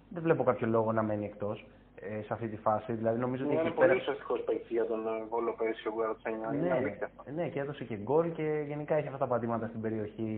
δεν 0.09 0.23
βλέπω 0.23 0.43
κάποιο 0.43 0.67
λόγο 0.67 0.93
να 0.93 1.03
μένει 1.03 1.25
εκτός 1.25 1.67
ε, 2.11 2.23
σε 2.27 2.33
αυτή 2.33 2.47
τη 2.49 2.57
φάση. 2.57 2.93
Δηλαδή, 2.93 3.19
νομίζω 3.19 3.45
ότι 3.45 3.53
Είναι 3.53 3.63
εκεί 3.63 3.71
πολύ 3.71 3.87
πέρα... 3.89 4.01
ουσιαστικό 4.01 4.35
παίκτη 4.47 4.73
για 4.79 4.87
τον 4.87 5.01
ε, 5.07 5.11
Βόλο 5.31 5.53
πέρυσι 5.59 5.89
ο 5.89 5.93
Γκουαροτσένια. 5.95 6.49
Είναι 6.55 6.63
Ναι, 6.69 6.73
αλήθεια. 6.75 7.11
ναι, 7.37 7.49
και 7.49 7.61
έδωσε 7.61 7.85
και 7.85 7.97
γκολ 7.97 8.33
και 8.33 8.47
γενικά 8.67 8.95
έχει 8.95 9.07
αυτά 9.07 9.19
τα 9.19 9.27
πατήματα 9.33 9.67
στην 9.67 9.81
περιοχή 9.81 10.31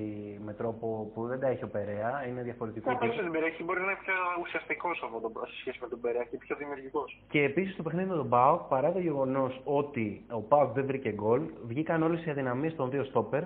με 0.45 0.53
τρόπο 0.53 1.11
που 1.15 1.27
δεν 1.27 1.39
τα 1.41 1.49
έχει 1.49 1.65
ο 1.65 1.69
Περέα. 1.69 2.27
Είναι 2.29 2.43
διαφορετικό. 2.43 2.91
Ναι, 2.91 2.99
τύπο. 2.99 3.13
στην 3.13 3.31
περιοχή 3.31 3.63
μπορεί 3.65 3.81
να 3.81 3.85
είναι 3.91 4.01
πιο 4.05 4.15
ουσιαστικός 4.43 4.97
από 5.07 5.21
τον 5.21 5.33
σε 5.51 5.57
σχέση 5.61 5.79
με 5.83 5.89
τον 5.89 6.01
Περέα 6.01 6.25
και 6.31 6.37
πιο 6.37 6.57
δημιουργικός. 6.57 7.23
Και 7.29 7.43
επίσης 7.43 7.77
το 7.77 7.83
παιχνίδι 7.83 8.09
με 8.09 8.17
τον 8.17 8.29
Πάοκ, 8.29 8.61
παρά 8.69 8.93
το 8.93 8.99
γεγονός 8.99 9.61
ότι 9.65 10.25
ο 10.31 10.41
Πάοκ 10.41 10.73
δεν 10.75 10.87
βρήκε 10.87 11.11
γκολ, 11.13 11.43
βγήκαν 11.67 12.03
όλες 12.03 12.25
οι 12.25 12.31
αδυναμίες 12.31 12.75
των 12.77 12.91
δύο 12.91 13.05
στόπερ, 13.05 13.43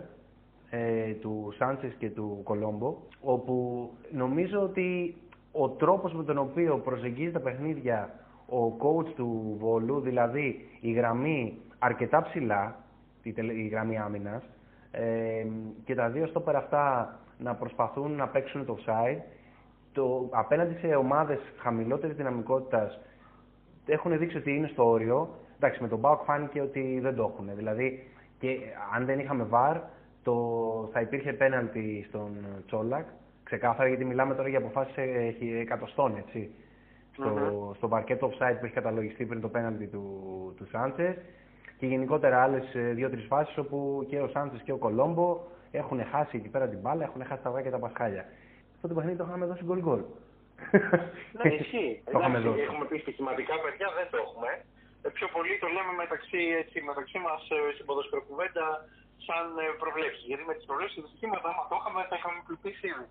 ε, 0.71 1.13
του 1.21 1.53
Σάντσες 1.59 1.93
και 1.99 2.11
του 2.11 2.41
Κολόμπο, 2.45 2.97
όπου 3.21 3.91
νομίζω 4.11 4.61
ότι 4.63 5.15
ο 5.59 5.69
τρόπος 5.69 6.13
με 6.13 6.25
τον 6.25 6.39
οποίο 6.39 6.79
προσεγγίζει 6.79 7.33
τα 7.33 7.41
παιχνίδια 7.41 8.11
ο 8.47 8.77
coach 8.79 9.13
του 9.17 9.57
Βόλου, 9.59 10.01
δηλαδή 10.01 10.69
η 10.81 10.91
γραμμή 10.93 11.61
αρκετά 11.79 12.23
ψηλά, 12.23 12.77
η, 13.23 13.33
τελε- 13.33 13.57
η 13.57 13.67
γραμμή 13.69 13.99
άμυνας, 13.99 14.43
ε, 14.91 15.47
και 15.85 15.95
τα 15.95 16.09
δύο 16.09 16.27
στόπερ 16.27 16.57
αυτά 16.57 17.19
να 17.39 17.55
προσπαθούν 17.55 18.13
να 18.13 18.29
παίξουν 18.29 18.67
το 18.67 18.79
offside, 18.79 19.19
το, 19.93 20.29
απέναντι 20.31 20.75
σε 20.75 20.95
ομάδες 20.95 21.39
χαμηλότερης 21.59 22.17
δυναμικότητας 22.17 23.01
έχουν 23.87 24.19
δείξει 24.19 24.37
ότι 24.37 24.55
είναι 24.57 24.67
στο 24.67 24.89
όριο. 24.89 25.29
Εντάξει, 25.57 25.83
με 25.83 25.89
τον 25.89 25.99
Μπάουκ 25.99 26.21
φάνηκε 26.25 26.61
ότι 26.61 26.99
δεν 27.03 27.15
το 27.15 27.33
έχουν. 27.33 27.51
Δηλαδή, 27.57 28.07
και 28.39 28.59
αν 28.95 29.05
δεν 29.05 29.19
είχαμε 29.19 29.45
βαρ, 29.45 29.77
το, 30.23 30.35
θα 30.93 31.01
υπήρχε 31.01 31.33
πέναλτι 31.33 32.05
στον 32.09 32.37
Τσόλακ. 32.67 33.07
Ξεκάθαρα, 33.51 33.89
γιατί 33.89 34.05
μιλάμε 34.05 34.35
τώρα 34.35 34.49
για 34.49 34.59
αποφάσεις 34.59 34.95
εκατοστών, 35.61 36.17
έτσι. 36.17 36.51
Στο, 37.13 37.29
Μμμ. 37.29 37.75
στο 37.75 37.89
παρκέτο 37.89 38.31
offside 38.31 38.57
που 38.59 38.65
έχει 38.65 38.75
καταλογιστεί 38.75 39.25
πριν 39.27 39.41
το 39.41 39.49
πέναλτι 39.49 39.87
του, 39.87 40.05
του 40.57 40.67
Σάντσες. 40.73 41.17
Και 41.79 41.87
γενικότερα 41.87 42.43
άλλες 42.43 42.65
δύο-τρεις 42.99 43.27
φάσεις 43.27 43.59
όπου 43.59 44.07
και 44.09 44.19
ο 44.21 44.29
Σάντσες 44.29 44.61
και 44.65 44.73
ο 44.73 44.77
Κολόμπο 44.77 45.41
έχουν 45.71 46.05
χάσει 46.13 46.37
εκεί 46.37 46.49
πέρα 46.49 46.69
την 46.69 46.79
μπάλα, 46.83 47.03
έχουν 47.05 47.25
χάσει 47.25 47.43
τα 47.43 47.49
αυγά 47.49 47.63
και 47.63 47.75
τα 47.77 47.79
πασχάλια. 47.79 48.25
Αυτό 48.75 48.89
το 48.89 48.95
παιχνίδι 48.95 49.19
το 49.19 49.25
είχαμε 49.29 49.47
δώσει 49.47 49.65
γκολ 49.65 49.81
γκολ. 49.87 50.03
Ναι, 51.43 51.51
ισχύει. 51.61 51.93
το 52.13 52.19
είχαμε 52.19 52.39
Εντάξει, 52.39 52.49
δώσει. 52.49 52.63
έχουμε 52.69 52.85
πει 52.91 52.97
στοιχηματικά 53.05 53.55
παιδιά, 53.65 53.89
δεν 53.99 54.07
το 54.13 54.17
έχουμε. 54.25 54.51
Ε, 55.05 55.09
πιο 55.19 55.27
πολύ 55.35 55.55
το 55.63 55.69
λέμε 55.77 55.93
μεταξύ, 56.05 56.41
έτσι, 56.63 56.77
μεταξύ 56.91 57.19
μας 57.27 57.43
ε, 57.57 57.59
στην 57.75 57.85
ποδοσφαιροκουβέντα 57.89 58.67
σαν 59.27 59.45
ε, 59.63 59.65
προβλέψεις. 59.83 60.25
Γιατί 60.31 60.45
με 60.51 60.55
τις 60.59 60.67
προβλέψεις 60.69 60.95
και 60.97 61.05
τα 61.07 61.11
στοιχήματα, 61.13 61.47
άμα 61.53 61.63
το 61.71 61.75
είχαμε, 61.79 62.01
θα 62.11 62.17
είχαμε 62.19 62.39
πλουτίσει 62.47 62.87
ήδη. 62.93 63.07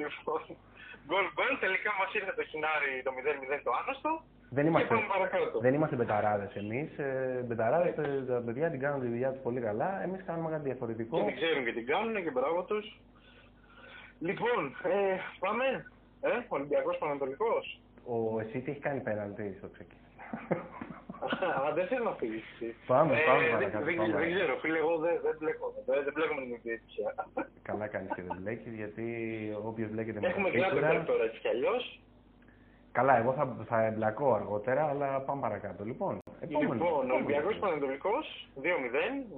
λοιπόν, 0.00 0.40
γκολ 1.06 1.24
γκολ, 1.36 1.52
τελικά 1.64 1.90
μας 2.00 2.10
ήρθε 2.18 2.32
το 2.38 2.44
χινάρι 2.50 2.92
το 3.06 3.10
0-0 3.18 3.60
το 3.66 3.72
άνωστο. 3.80 4.10
Δεν 4.56 4.64
Και 4.64 4.70
είμαστε, 4.70 4.94
πάμε 4.94 5.06
παρακάτω. 5.14 5.56
δεν 5.66 5.74
είμαστε 5.74 5.96
μπεταράδες 5.98 6.52
εμείς. 6.62 6.88
Ε, 6.98 7.44
μπεταράδες, 7.46 7.94
ε, 8.06 8.24
τα 8.28 8.38
παιδιά 8.46 8.66
την 8.72 8.80
κάνουν 8.84 9.00
τη 9.04 9.08
δουλειά 9.14 9.30
τους 9.32 9.42
πολύ 9.46 9.60
καλά. 9.68 9.90
Εμείς 10.06 10.20
κάνουμε 10.28 10.48
κάτι 10.50 10.64
διαφορετικό. 10.70 11.14
Και 11.18 11.24
δεν 11.24 11.34
ξέρουν 11.40 11.64
και 11.66 11.72
τι 11.72 11.82
κάνουν 11.92 12.14
και 12.24 12.30
μπράβο 12.36 12.62
τους. 12.70 12.86
Λοιπόν, 14.20 14.60
ε, 14.82 15.16
πάμε. 15.38 15.64
Ε, 16.20 16.28
Ολυμπιακός 16.48 16.96
Πανατολικός. 16.98 17.80
Ο 18.06 18.40
Εσίτη 18.40 18.70
έχει 18.70 18.80
κάνει 18.80 19.00
πέναλτι 19.00 19.54
στο 19.58 19.68
ξεκίνημα. 19.68 20.66
Α, 21.66 21.72
δεν 21.78 21.86
θέλω 21.90 22.04
να 22.04 22.14
φύγεις. 22.20 22.44
Πάμε, 22.86 23.12
πάμε 23.28 23.42
δεν, 23.42 23.50
παρακάτω, 23.52 23.84
δεν, 23.84 23.96
πάμε. 23.96 24.12
δεν 24.20 24.28
ξέρω, 24.34 24.52
φίλε, 24.62 24.78
εγώ 24.84 24.94
δεν, 25.04 25.14
δεν 25.24 25.34
μπλέκομαι. 25.38 25.78
Δεν, 25.88 25.98
δεν 26.06 26.12
μπλέκομαι 26.16 26.40
με 26.40 26.46
την 26.52 26.60
διαιτησία. 26.62 27.10
καλά 27.68 27.86
κάνεις 27.94 28.10
και 28.16 28.22
δεν 28.26 28.36
μπλέκεις, 28.40 28.72
γιατί 28.80 29.06
όποιος 29.70 29.88
μπλέκεται 29.90 30.18
με 30.20 30.26
Έχουμε 30.28 30.48
τα 30.50 30.56
κλάδο 30.56 30.74
πίκουρα- 30.76 31.04
τώρα 31.10 31.24
έτσι 31.28 31.38
κι 31.44 31.48
αλλιώς. 31.54 31.84
Καλά, 32.98 33.14
εγώ 33.22 33.32
θα, 33.38 33.44
θα 33.70 33.78
εμπλακώ 33.90 34.28
αργότερα, 34.40 34.82
αλλά 34.92 35.08
πάμε 35.26 35.40
παρακάτω. 35.46 35.80
Λοιπόν, 35.90 36.12
επόμενο. 36.44 36.72
Λοιπόν, 36.72 37.10
Ολυμπιακός 37.16 37.56
Πανατολικό 37.62 38.14
2-0, 38.62 38.66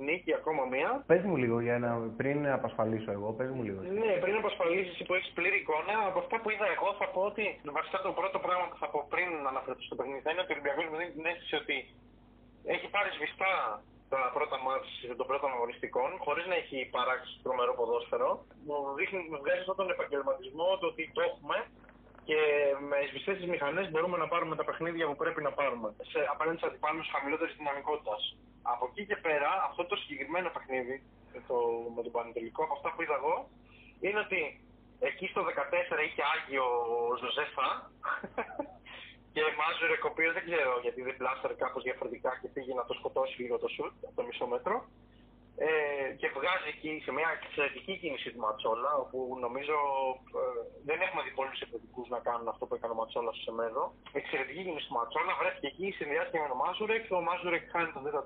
νίκη 0.08 0.32
ακόμα 0.40 0.62
μία. 0.72 0.90
Πες 1.10 1.22
μου 1.28 1.36
λίγο 1.42 1.56
για 1.66 1.76
να, 1.84 1.90
πριν 2.20 2.38
απασφαλίσω 2.58 3.10
εγώ, 3.16 3.28
πες 3.38 3.50
μου 3.54 3.62
λίγο. 3.68 3.80
Ναι, 4.02 4.12
πριν 4.24 4.36
απασφαλίσεις 4.42 4.96
που 5.06 5.14
έχεις 5.18 5.30
πλήρη 5.38 5.58
εικόνα, 5.62 5.94
από 6.10 6.18
αυτά 6.24 6.36
που 6.40 6.48
είδα 6.52 6.66
εγώ 6.76 6.88
θα 7.00 7.06
πω 7.14 7.20
ότι 7.30 7.44
βασικά 7.78 7.98
το 8.06 8.12
πρώτο 8.18 8.38
πράγμα 8.46 8.66
που 8.70 8.78
θα 8.82 8.88
πω 8.92 8.98
πριν 9.12 9.28
αναφερθώ 9.52 9.82
στο 9.88 9.96
παιχνίδι 9.98 10.22
θα 10.24 10.30
είναι 10.30 10.42
ότι 10.44 10.52
ο 10.52 10.54
Ολυμπιακός 10.56 10.84
μου 10.88 10.96
δίνει 11.00 11.12
την 11.18 11.24
αίσθηση 11.30 11.54
ότι 11.62 11.76
έχει 12.74 12.86
πάρει 12.94 13.10
σβηστά 13.16 13.52
τα 14.12 14.20
πρώτα 14.36 14.56
μάτς 14.66 14.88
των 15.18 15.26
πρώτων 15.30 15.50
αγωνιστικών, 15.56 16.08
χωρίς 16.24 16.46
να 16.52 16.56
έχει 16.62 16.78
παράξει 16.96 17.32
τρομερό 17.44 17.72
ποδόσφαιρο. 17.78 18.30
Μου, 18.66 18.76
δείχνει, 18.98 19.20
μου 19.30 19.38
βγάζει 19.42 19.62
αυτόν 19.64 19.76
τον 19.80 19.88
επαγγελματισμό, 19.94 20.68
το 20.80 20.86
ότι 20.92 21.02
το 21.16 21.20
έχουμε 21.30 21.56
και 22.28 22.40
με 22.88 22.98
σβηστέ 23.08 23.32
τις 23.38 23.48
μηχανές 23.52 23.90
μπορούμε 23.90 24.16
να 24.22 24.28
πάρουμε 24.32 24.54
τα 24.60 24.64
παιχνίδια 24.68 25.06
που 25.08 25.16
πρέπει 25.22 25.42
να 25.46 25.52
πάρουμε. 25.58 25.88
Σε, 26.10 26.20
απέναντι 26.34 26.58
σε 26.60 26.66
αντιπάλους 26.70 27.06
χαμηλότερης 27.14 27.54
δυναμικότητας. 27.60 28.20
Από 28.72 28.84
εκεί 28.90 29.02
και 29.08 29.18
πέρα, 29.26 29.50
αυτό 29.68 29.82
το 29.90 29.96
συγκεκριμένο 30.00 30.48
παιχνίδι 30.54 30.96
το, 31.48 31.56
με 31.96 32.00
τον 32.04 32.12
Πανετολικό, 32.16 32.60
από 32.64 32.74
αυτά 32.78 32.88
που 32.92 33.02
είδα 33.02 33.16
εγώ, 33.20 33.36
είναι 34.04 34.20
ότι 34.26 34.40
εκεί 35.08 35.26
στο 35.32 35.40
14 35.42 35.98
είχε 36.06 36.22
Άγιο 36.34 36.66
Ζωζέφα 37.20 37.68
και 39.34 39.42
Μάζουρεκ, 39.58 40.02
ο 40.04 40.10
οποίο 40.14 40.30
δεν 40.36 40.44
ξέρω 40.48 40.72
γιατί 40.84 41.00
δεν 41.06 41.16
πλάστερ 41.20 41.50
κάπως 41.62 41.82
διαφορετικά 41.88 42.30
και 42.40 42.48
πήγε 42.54 42.72
να 42.80 42.84
το 42.88 42.94
σκοτώσει 42.98 43.34
λίγο 43.42 43.56
το 43.64 43.68
σουτ 43.74 43.94
από 44.08 44.16
το 44.18 44.22
μισό 44.28 44.46
μέτρο. 44.52 44.76
Ε, 45.66 45.70
και 46.20 46.28
βγάζει 46.36 46.68
εκεί 46.74 46.92
σε 47.04 47.10
μια 47.16 47.28
εξαιρετική 47.36 47.94
κίνηση 48.02 48.28
του 48.32 48.40
Ματσόλα, 48.44 48.92
όπου 49.02 49.18
νομίζω 49.44 49.76
ε, 50.38 50.42
δεν 50.88 50.98
έχουμε 51.04 51.22
δει 51.26 51.32
πολλούς 51.38 51.60
επιθετικού 51.64 52.02
να 52.14 52.18
κάνουν 52.26 52.48
αυτό 52.52 52.62
που 52.66 52.74
έκανε 52.78 52.92
ο 52.96 52.98
Ματσόλας 53.00 53.34
στο 53.34 53.44
Σεμέδο. 53.48 53.84
Εξαιρετική 54.20 54.62
κίνηση 54.66 54.86
του 54.88 54.96
Ματσόλα, 54.98 55.32
βρέθηκε 55.40 55.66
εκεί, 55.72 55.86
συνδυάστηκε 55.98 56.40
με 56.44 56.48
τον 56.52 56.60
Μάζουρεκ. 56.62 57.02
Ο 57.18 57.20
Μάζουρεκ 57.28 57.62
χάνει 57.72 57.90
τον 57.94 58.02
δέτα 58.06 58.22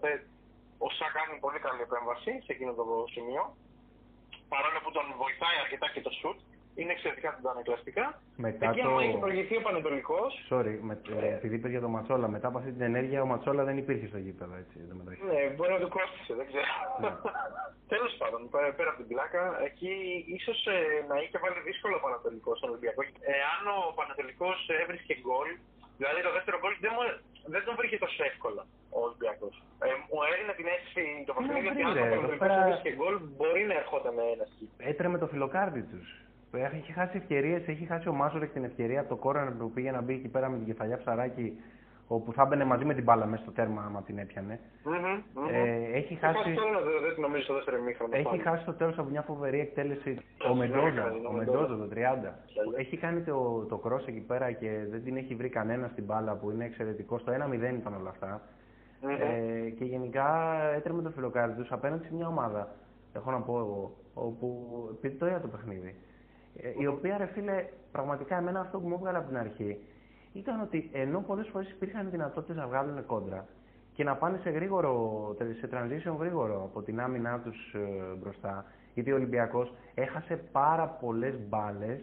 ο 0.85 0.89
Σα 0.99 1.07
κάνει 1.17 1.35
πολύ 1.45 1.59
καλή 1.67 1.81
επέμβαση 1.89 2.33
σε 2.45 2.51
εκείνο 2.55 2.73
το 2.81 2.87
σημείο. 3.15 3.43
Παρόλο 4.53 4.79
που 4.85 4.91
τον 4.97 5.07
βοηθάει 5.23 5.57
αρκετά 5.65 5.87
και 5.95 6.03
το 6.07 6.13
σουτ, 6.19 6.39
είναι 6.75 6.93
εξαιρετικά 6.93 7.29
αντανακλαστικά. 7.39 8.05
Μετά 8.37 8.69
Εκεί, 8.71 8.81
το... 8.81 8.89
άμα 8.89 9.03
έχει 9.03 9.19
προηγηθεί 9.25 9.55
ο 9.57 9.63
Πανετολικός. 9.67 10.31
Sorry, 10.51 10.75
με... 10.89 10.95
ε, 11.21 11.35
επειδή 11.39 11.55
είπε 11.55 11.69
για 11.69 11.81
τον 11.81 11.91
Ματσόλα, 11.91 12.29
μετά 12.29 12.47
από 12.49 12.59
αυτή 12.59 12.73
την 12.73 12.83
ενέργεια 12.91 13.23
ο 13.23 13.27
Ματσόλα 13.27 13.63
δεν 13.65 13.77
υπήρχε 13.83 14.07
στο 14.07 14.19
γήπεδο, 14.19 14.55
έτσι. 14.63 14.77
Δεν 14.89 14.97
ναι, 15.31 15.41
μπορεί 15.57 15.73
να 15.73 15.83
το 15.85 15.89
κόστησε, 15.97 16.33
δεν 16.39 16.47
ξέρω. 16.51 16.73
Ναι. 17.03 17.11
Τέλος 17.93 18.13
πάντων, 18.21 18.41
πέρα 18.79 18.91
από 18.93 19.01
την 19.03 19.09
πλάκα, 19.13 19.43
εκεί 19.69 19.93
ίσως 20.39 20.59
ε, 20.77 20.79
να 21.11 21.17
είχε 21.23 21.39
βάλει 21.43 21.61
δύσκολο 21.69 21.95
ο 22.01 22.03
Πανετολικό 22.07 22.51
στον 22.59 22.69
Ολυμπιακό. 22.73 23.03
Εάν 23.41 23.63
ο 23.77 23.79
Πανετολικό 23.99 24.49
έβρισκε 24.83 25.15
γκολ, 25.25 25.49
δηλαδή 25.99 26.19
το 26.27 26.33
δεύτερο 26.37 26.57
γκολ 26.61 26.73
δεν, 26.85 26.93
δεν 27.55 27.63
τον 27.67 27.75
βρήκε 27.79 27.97
τόσο 28.05 28.21
εύκολα 28.31 28.63
ο 28.97 28.99
Ολυμπιακός. 29.07 29.55
Ε, 29.87 29.89
μου 30.09 30.19
έδινε 30.33 30.53
την 30.59 30.67
αίσθηση 30.73 31.03
το 31.29 31.33
παιχνίδι 31.37 31.69
ότι 31.73 31.83
αν 31.89 31.93
ο 32.03 32.05
Πανετολικό 32.13 32.47
έβρισκε 32.63 32.91
γκολ 32.99 33.15
μπορεί 33.37 33.63
να 33.71 33.75
ερχόταν 33.81 34.15
ένα 34.35 34.47
Έτρεμε 34.91 35.17
το 35.23 35.27
φιλοκάρδι 35.33 35.83
τους. 35.91 36.07
Έχει 36.53 36.93
χάσει 36.93 37.17
ευκαιρίες, 37.17 37.69
έχει 37.69 37.85
χάσει 37.85 38.09
ο 38.09 38.13
Μάζορεκ 38.13 38.53
την 38.53 38.65
ευκαιρία 38.65 39.01
από 39.01 39.09
το 39.09 39.17
κόρανερ 39.17 39.53
που 39.53 39.71
πήγε 39.71 39.91
να 39.91 40.01
μπει 40.01 40.13
εκεί 40.15 40.29
πέρα 40.29 40.49
με 40.49 40.57
την 40.57 40.67
κεφαλιά 40.67 40.99
ψαράκι, 40.99 41.59
όπου 42.07 42.33
θα 42.33 42.45
μπαινε 42.45 42.65
μαζί 42.65 42.85
με 42.85 42.95
την 42.95 43.05
μπάλα 43.05 43.27
μέσα 43.27 43.43
στο 43.43 43.53
τέρμα, 43.53 43.83
άμα 43.87 44.03
την 44.03 44.19
έπιανε. 44.19 44.61
Mm-hmm, 44.85 45.53
ε, 45.53 45.97
έχει 45.99 46.15
χάσει. 46.15 46.55
Δεν 47.03 47.21
νομίζω 47.21 47.43
στο 47.43 47.55
δεύτερο 47.55 47.83
μήχρονο. 47.83 48.17
Έχει 48.17 48.39
χάσει 48.39 48.65
το 48.65 48.73
τέλος 48.73 48.99
από 48.99 49.09
μια 49.09 49.23
φοβερή 49.23 49.61
εκτέλεση. 49.61 50.19
Ο 50.51 50.55
Μεντόζο, 50.55 51.03
ο 51.29 51.33
Μεντόζο 51.33 51.77
το 51.77 51.89
30. 51.95 51.97
Έχει 52.79 52.97
κάνει 52.97 53.21
το, 53.21 53.67
το 53.69 53.83
cross 53.85 54.09
εκεί 54.09 54.21
πέρα 54.21 54.53
και 54.53 54.87
δεν 54.91 55.05
την 55.05 55.17
έχει 55.17 55.35
βρει 55.35 55.49
κανένα 55.49 55.89
στην 55.93 56.05
μπάλα 56.05 56.35
που 56.35 56.51
είναι 56.51 56.65
εξαιρετικό. 56.65 57.19
Στο 57.19 57.33
1-0 57.33 57.35
ήταν 57.79 57.95
όλα 57.95 58.11
αυτά. 58.11 58.43
Ε, 59.19 59.71
και 59.71 59.85
γενικά 59.85 60.59
έτρεμε 60.75 61.03
το 61.03 61.11
φιλοκάρι 61.11 61.53
του 61.53 61.67
απέναντι 61.71 62.07
σε 62.07 62.15
μια 62.15 62.27
ομάδα. 62.27 62.75
Έχω 63.13 63.31
να 63.31 63.41
πω 63.41 63.59
εγώ, 63.59 63.95
όπου 64.15 64.67
επειδή 64.97 65.15
το 65.15 65.27
είδα 65.27 65.41
το 65.41 65.49
παιχνίδι. 65.49 65.95
Ε, 66.57 66.73
η 66.79 66.87
οποία, 66.87 67.17
ρε 67.19 67.27
φίλε, 67.27 67.65
πραγματικά 67.93 68.37
εμένα 68.37 68.61
αυτό 68.61 68.81
που 68.81 68.89
μου 68.89 68.95
έβγαλε 68.95 69.19
από 69.19 69.29
την 69.29 69.37
αρχή 69.37 69.79
ήταν 70.33 70.61
ότι 70.61 70.91
ενώ 70.93 71.21
πολλές 71.21 71.49
φορές 71.53 71.71
υπήρχαν 71.71 72.11
δυνατότητες 72.11 72.57
να 72.57 72.67
βγάλουν 72.67 73.07
κόντρα 73.07 73.47
και 73.95 74.05
να 74.05 74.15
πάνε 74.15 74.39
σε, 74.43 74.51
γρήγορο, 74.51 75.37
σε 75.61 75.69
transition 75.73 76.17
γρήγορο 76.19 76.63
από 76.65 76.83
την 76.83 77.01
άμυνά 77.01 77.39
τους 77.39 77.75
ε, 77.75 78.15
μπροστά, 78.17 78.65
γιατί 78.95 79.13
ο 79.13 79.15
Ολυμπιακός 79.15 79.75
έχασε 79.95 80.37
πάρα 80.53 80.87
πολλές 80.87 81.35
μπάλες 81.49 82.01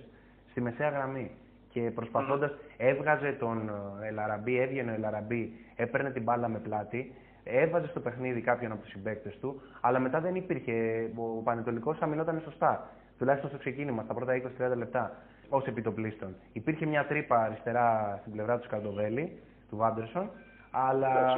στη 0.49 0.61
μεσαία 0.61 0.89
γραμμή. 0.89 1.31
Και 1.69 1.91
προσπαθώντας, 1.95 2.51
έβγαζε 2.77 3.31
τον 3.39 3.69
ε, 4.01 4.07
Ελαραμπή, 4.07 4.59
έβγαινε 4.59 4.91
ο 4.91 4.93
Ελαραμπή, 4.93 5.53
έπαιρνε 5.75 6.11
την 6.11 6.23
μπάλα 6.23 6.47
με 6.47 6.59
πλάτη, 6.59 7.13
έβαζε 7.43 7.87
στο 7.87 7.99
παιχνίδι 7.99 8.41
κάποιον 8.41 8.71
από 8.71 8.81
τους 8.81 8.91
συμπαίκτες 8.91 9.37
του, 9.39 9.61
αλλά 9.81 9.99
μετά 9.99 10.19
δεν 10.19 10.35
υπήρχε. 10.35 11.09
Ο 11.15 11.41
Πανετολικός 11.41 12.01
αμυνόταν 12.01 12.41
σωστά 12.43 12.89
τουλάχιστον 13.19 13.49
στο 13.49 13.59
ξεκίνημα, 13.59 14.03
στα 14.03 14.13
πρώτα 14.13 14.33
20-30 14.71 14.75
λεπτά, 14.77 15.11
ως 15.49 15.65
επιτοπλίστων. 15.65 16.35
Υπήρχε 16.53 16.85
μια 16.85 17.05
τρύπα 17.05 17.37
αριστερά 17.41 18.17
στην 18.19 18.31
πλευρά 18.31 18.57
του 18.57 18.63
Σκαρντοβέλη, 18.63 19.39
του 19.69 19.77
Βάντερσον, 19.77 20.29
αλλά 20.71 21.37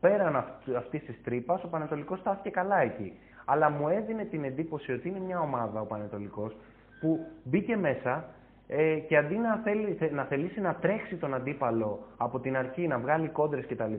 πέραν 0.00 0.36
αυτής 0.76 1.04
της 1.04 1.22
τρύπας, 1.24 1.64
ο 1.64 1.68
Πανετολικός 1.68 2.18
στάθηκε 2.18 2.50
καλά 2.50 2.80
εκεί. 2.80 3.18
Αλλά 3.44 3.70
μου 3.70 3.88
έδινε 3.88 4.24
την 4.24 4.44
εντύπωση 4.44 4.92
ότι 4.92 5.08
είναι 5.08 5.20
μια 5.20 5.40
ομάδα 5.40 5.80
ο 5.80 5.84
Πανετολικός 5.84 6.56
που 7.00 7.26
μπήκε 7.44 7.76
μέσα 7.76 8.24
ε, 8.66 8.94
και 8.94 9.16
αντί 9.16 9.36
να, 9.36 9.56
θέλει, 9.56 9.98
να 10.12 10.24
θελήσει 10.24 10.60
να 10.60 10.74
τρέξει 10.74 11.16
τον 11.16 11.34
αντίπαλο 11.34 11.98
από 12.16 12.40
την 12.40 12.56
αρχή, 12.56 12.86
να 12.86 12.98
βγάλει 12.98 13.28
κόντρες 13.28 13.66
κτλ., 13.66 13.94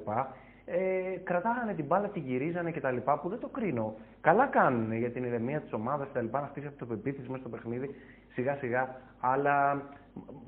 ε, 0.72 1.18
κρατάγανε 1.24 1.74
την 1.74 1.86
μπάλα, 1.86 2.08
την 2.08 2.22
γυρίζανε 2.26 2.72
κτλ. 2.72 2.98
που 3.22 3.30
δεν 3.30 3.40
το 3.40 3.48
κρίνω. 3.48 3.96
Καλά 4.22 4.46
κάνουν 4.46 4.94
για 4.94 5.12
την 5.12 5.24
ηρεμία 5.24 5.60
της 5.62 5.74
ομάδας 5.74 6.08
κτλ. 6.14 6.26
Να 6.32 6.48
στήσει 6.52 6.68
αυτοπεποίθηση 6.68 7.28
μέσα 7.28 7.40
στο 7.40 7.50
παιχνίδι 7.50 7.96
σιγά 8.34 8.56
σιγά. 8.56 8.96
Αλλά 9.20 9.82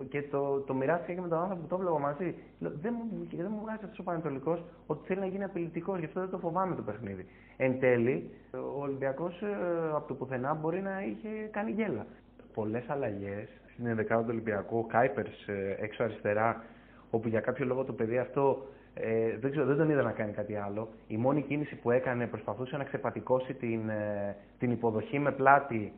και 0.09 0.21
το, 0.21 0.59
το 0.59 0.73
μοιράστηκα 0.73 1.13
και 1.13 1.21
με 1.21 1.27
τον 1.27 1.37
άνθρωπο 1.39 1.61
που 1.61 1.67
το 1.67 1.75
έβλεπα 1.75 1.99
μαζί. 1.99 2.35
Δεν 2.59 2.93
μου, 2.97 3.27
δεν 3.31 3.47
μου 3.51 3.59
βγάζει 3.61 3.79
αυτός 3.83 3.99
ο 3.99 4.03
Πανετολικός 4.03 4.63
ότι 4.87 5.07
θέλει 5.07 5.19
να 5.19 5.25
γίνει 5.25 5.43
απειλητικός, 5.43 5.99
γι' 5.99 6.05
αυτό 6.05 6.19
δεν 6.19 6.29
το 6.29 6.37
φοβάμαι 6.37 6.75
το 6.75 6.81
παιχνίδι. 6.81 7.25
Εν 7.57 7.79
τέλει, 7.79 8.29
ο 8.51 8.81
Ολυμπιακός 8.81 9.41
ε, 9.41 9.47
από 9.93 10.07
το 10.07 10.13
πουθενά 10.13 10.53
μπορεί 10.53 10.81
να 10.81 11.01
είχε 11.01 11.29
κάνει 11.51 11.71
γέλα. 11.71 12.05
Πολλές 12.53 12.89
αλλαγές 12.89 13.49
στην 13.73 13.97
11 13.99 14.05
του 14.07 14.25
Ολυμπιακού, 14.27 14.77
ο 14.77 14.85
Κάιπερς 14.85 15.47
ε, 15.47 15.77
έξω 15.79 16.03
αριστερά, 16.03 16.63
όπου 17.09 17.27
για 17.27 17.39
κάποιο 17.39 17.65
λόγο 17.65 17.83
το 17.83 17.93
παιδί 17.93 18.17
αυτό 18.17 18.67
ε, 18.93 19.37
δεν, 19.37 19.51
ξέρω, 19.51 19.65
δεν 19.65 19.77
τον 19.77 19.89
είδα 19.89 20.01
να 20.01 20.11
κάνει 20.11 20.31
κάτι 20.31 20.55
άλλο. 20.55 20.87
Η 21.07 21.17
μόνη 21.17 21.41
κίνηση 21.41 21.75
που 21.75 21.91
έκανε 21.91 22.27
προσπαθούσε 22.27 22.77
να 22.77 22.83
ξεπατικώσει 22.83 23.53
την, 23.53 23.89
ε, 23.89 24.35
την 24.59 24.71
υποδοχή 24.71 25.19
με 25.19 25.31
πλάτη 25.31 25.93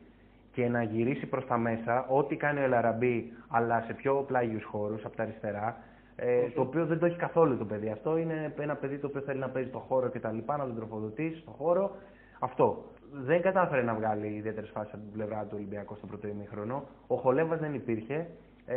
και 0.52 0.68
να 0.68 0.82
γυρίσει 0.82 1.26
προς 1.26 1.46
τα 1.46 1.58
μέσα, 1.58 2.06
ό,τι 2.08 2.36
κάνει 2.36 2.60
ο 2.60 2.62
Ελαραμπή, 2.62 3.32
αλλά 3.48 3.80
σε 3.86 3.92
πιο 3.92 4.24
πλάγιους 4.26 4.64
χώρους, 4.64 5.04
από 5.04 5.16
τα 5.16 5.22
αριστερά, 5.22 5.76
ε, 6.16 6.48
το 6.54 6.60
οποίο 6.60 6.86
δεν 6.86 6.98
το 6.98 7.06
έχει 7.06 7.16
καθόλου 7.16 7.58
το 7.58 7.64
παιδί. 7.64 7.90
Αυτό 7.90 8.16
είναι 8.16 8.52
ένα 8.58 8.74
παιδί 8.74 8.98
το 8.98 9.06
οποίο 9.06 9.20
θέλει 9.20 9.38
να 9.38 9.48
παίζει 9.48 9.68
στο 9.68 9.78
χώρο 9.78 10.08
και 10.08 10.20
τα 10.20 10.32
λοιπά, 10.32 10.56
να 10.56 10.64
τον 10.64 10.76
τροφοδοτήσει 10.76 11.40
στο 11.40 11.50
χώρο. 11.50 11.96
Αυτό. 12.38 12.84
Δεν 13.12 13.42
κατάφερε 13.42 13.82
να 13.82 13.94
βγάλει 13.94 14.26
ιδιαίτερες 14.26 14.70
φάσεις 14.70 14.92
από 14.92 15.02
την 15.02 15.12
πλευρά 15.12 15.42
του 15.42 15.54
Ολυμπιακού 15.54 15.94
στο 15.96 16.06
πρώτο 16.06 16.28
ημίχρονο. 16.28 16.84
Ο 17.06 17.16
Χολέβας 17.16 17.58
δεν 17.58 17.74
υπήρχε. 17.74 18.26
Ε, 18.66 18.76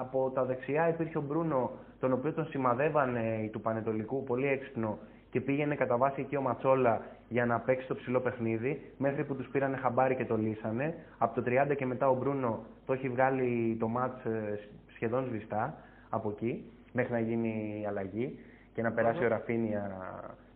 από 0.00 0.30
τα 0.34 0.44
δεξιά 0.44 0.88
υπήρχε 0.88 1.18
ο 1.18 1.20
Μπρούνο, 1.20 1.70
τον 2.00 2.12
οποίο 2.12 2.32
τον 2.32 2.46
σημαδεύανε 2.46 3.48
του 3.52 3.60
Πανετολικού, 3.60 4.24
πολύ 4.24 4.46
έξυπνο 4.46 4.98
και 5.30 5.40
πήγαινε 5.40 5.74
κατά 5.74 5.96
βάση 5.96 6.20
εκεί 6.20 6.36
ο 6.36 6.40
Ματσόλα 6.40 7.00
για 7.28 7.46
να 7.46 7.60
παίξει 7.60 7.86
το 7.86 7.94
ψηλό 7.94 8.20
παιχνίδι, 8.20 8.92
μέχρι 8.98 9.24
που 9.24 9.34
τους 9.34 9.48
πήρανε 9.48 9.76
χαμπάρι 9.76 10.14
και 10.16 10.24
το 10.24 10.36
λύσανε. 10.36 10.94
Από 11.18 11.40
το 11.40 11.42
30 11.70 11.76
και 11.76 11.86
μετά 11.86 12.08
ο 12.08 12.14
Μπρούνο 12.14 12.64
το 12.86 12.92
έχει 12.92 13.08
βγάλει 13.08 13.76
το 13.80 13.88
μάτς 13.88 14.24
ε, 14.24 14.58
σχεδόν 14.94 15.24
σβηστά 15.24 15.74
από 16.08 16.30
εκεί, 16.30 16.72
μέχρι 16.92 17.12
να 17.12 17.20
γίνει 17.20 17.80
η 17.82 17.86
αλλαγή 17.86 18.38
και 18.74 18.82
να 18.82 18.92
περάσει 18.92 19.24
ο 19.24 19.28
Ραφίνια. 19.28 19.90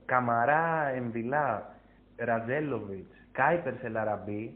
Καμαρά, 0.04 0.88
Εμβιλά, 0.94 1.74
Ρατζέλοβιτ, 2.16 3.06
Κάιπερ 3.32 3.74
Σελαραμπή, 3.76 4.54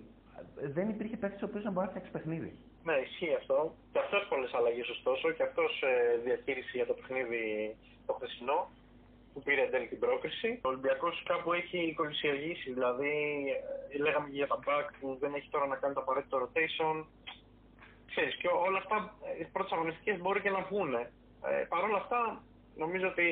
δεν 0.74 0.88
υπήρχε 0.88 1.16
παίκτης 1.16 1.42
ο 1.42 1.46
οποίος 1.46 1.64
να 1.64 1.70
μπορεί 1.70 1.84
να 1.86 1.90
φτιάξει 1.90 2.10
παιχνίδι. 2.10 2.56
Ναι, 2.90 2.98
ισχύει 3.06 3.34
αυτό. 3.34 3.58
Και 3.92 3.98
αυτός 3.98 4.26
πολλές 4.28 4.52
αλλαγές 4.54 4.88
ωστόσο 4.88 5.30
και 5.36 5.42
αυτός 5.42 5.82
ε, 5.82 6.16
διαχείριση 6.24 6.76
για 6.76 6.86
το 6.86 6.94
παιχνίδι 6.94 7.44
το 8.06 8.12
χθεσινό 8.12 8.58
που 9.32 9.42
πήρε 9.42 9.62
εν 9.62 9.70
τέλει 9.70 9.86
την 9.86 9.98
πρόκριση. 9.98 10.60
Ο 10.64 10.68
Ολυμπιακός 10.68 11.22
κάπου 11.30 11.52
έχει 11.52 11.94
κολυσιεργήσει, 11.96 12.72
δηλαδή 12.72 13.14
ε, 13.92 13.98
λέγαμε 13.98 14.28
και 14.28 14.40
για 14.40 14.46
τα 14.46 14.58
back 14.66 14.86
που 15.00 15.16
δεν 15.20 15.34
έχει 15.34 15.48
τώρα 15.50 15.66
να 15.66 15.76
κάνει 15.76 15.94
το 15.94 16.00
απαραίτητο 16.00 16.36
rotation. 16.42 17.04
Ξέρεις, 18.10 18.34
και 18.36 18.48
όλα 18.66 18.78
αυτά 18.78 18.96
οι 19.38 19.42
ε, 19.42 19.48
πρώτες 19.52 19.72
αγωνιστικές 19.72 20.18
μπορεί 20.20 20.40
και 20.40 20.50
να 20.50 20.62
βγουν. 20.68 20.94
Ε, 20.94 21.08
Παρ' 21.68 21.84
όλα 21.84 22.00
αυτά, 22.04 22.42
νομίζω 22.76 23.06
ότι 23.08 23.26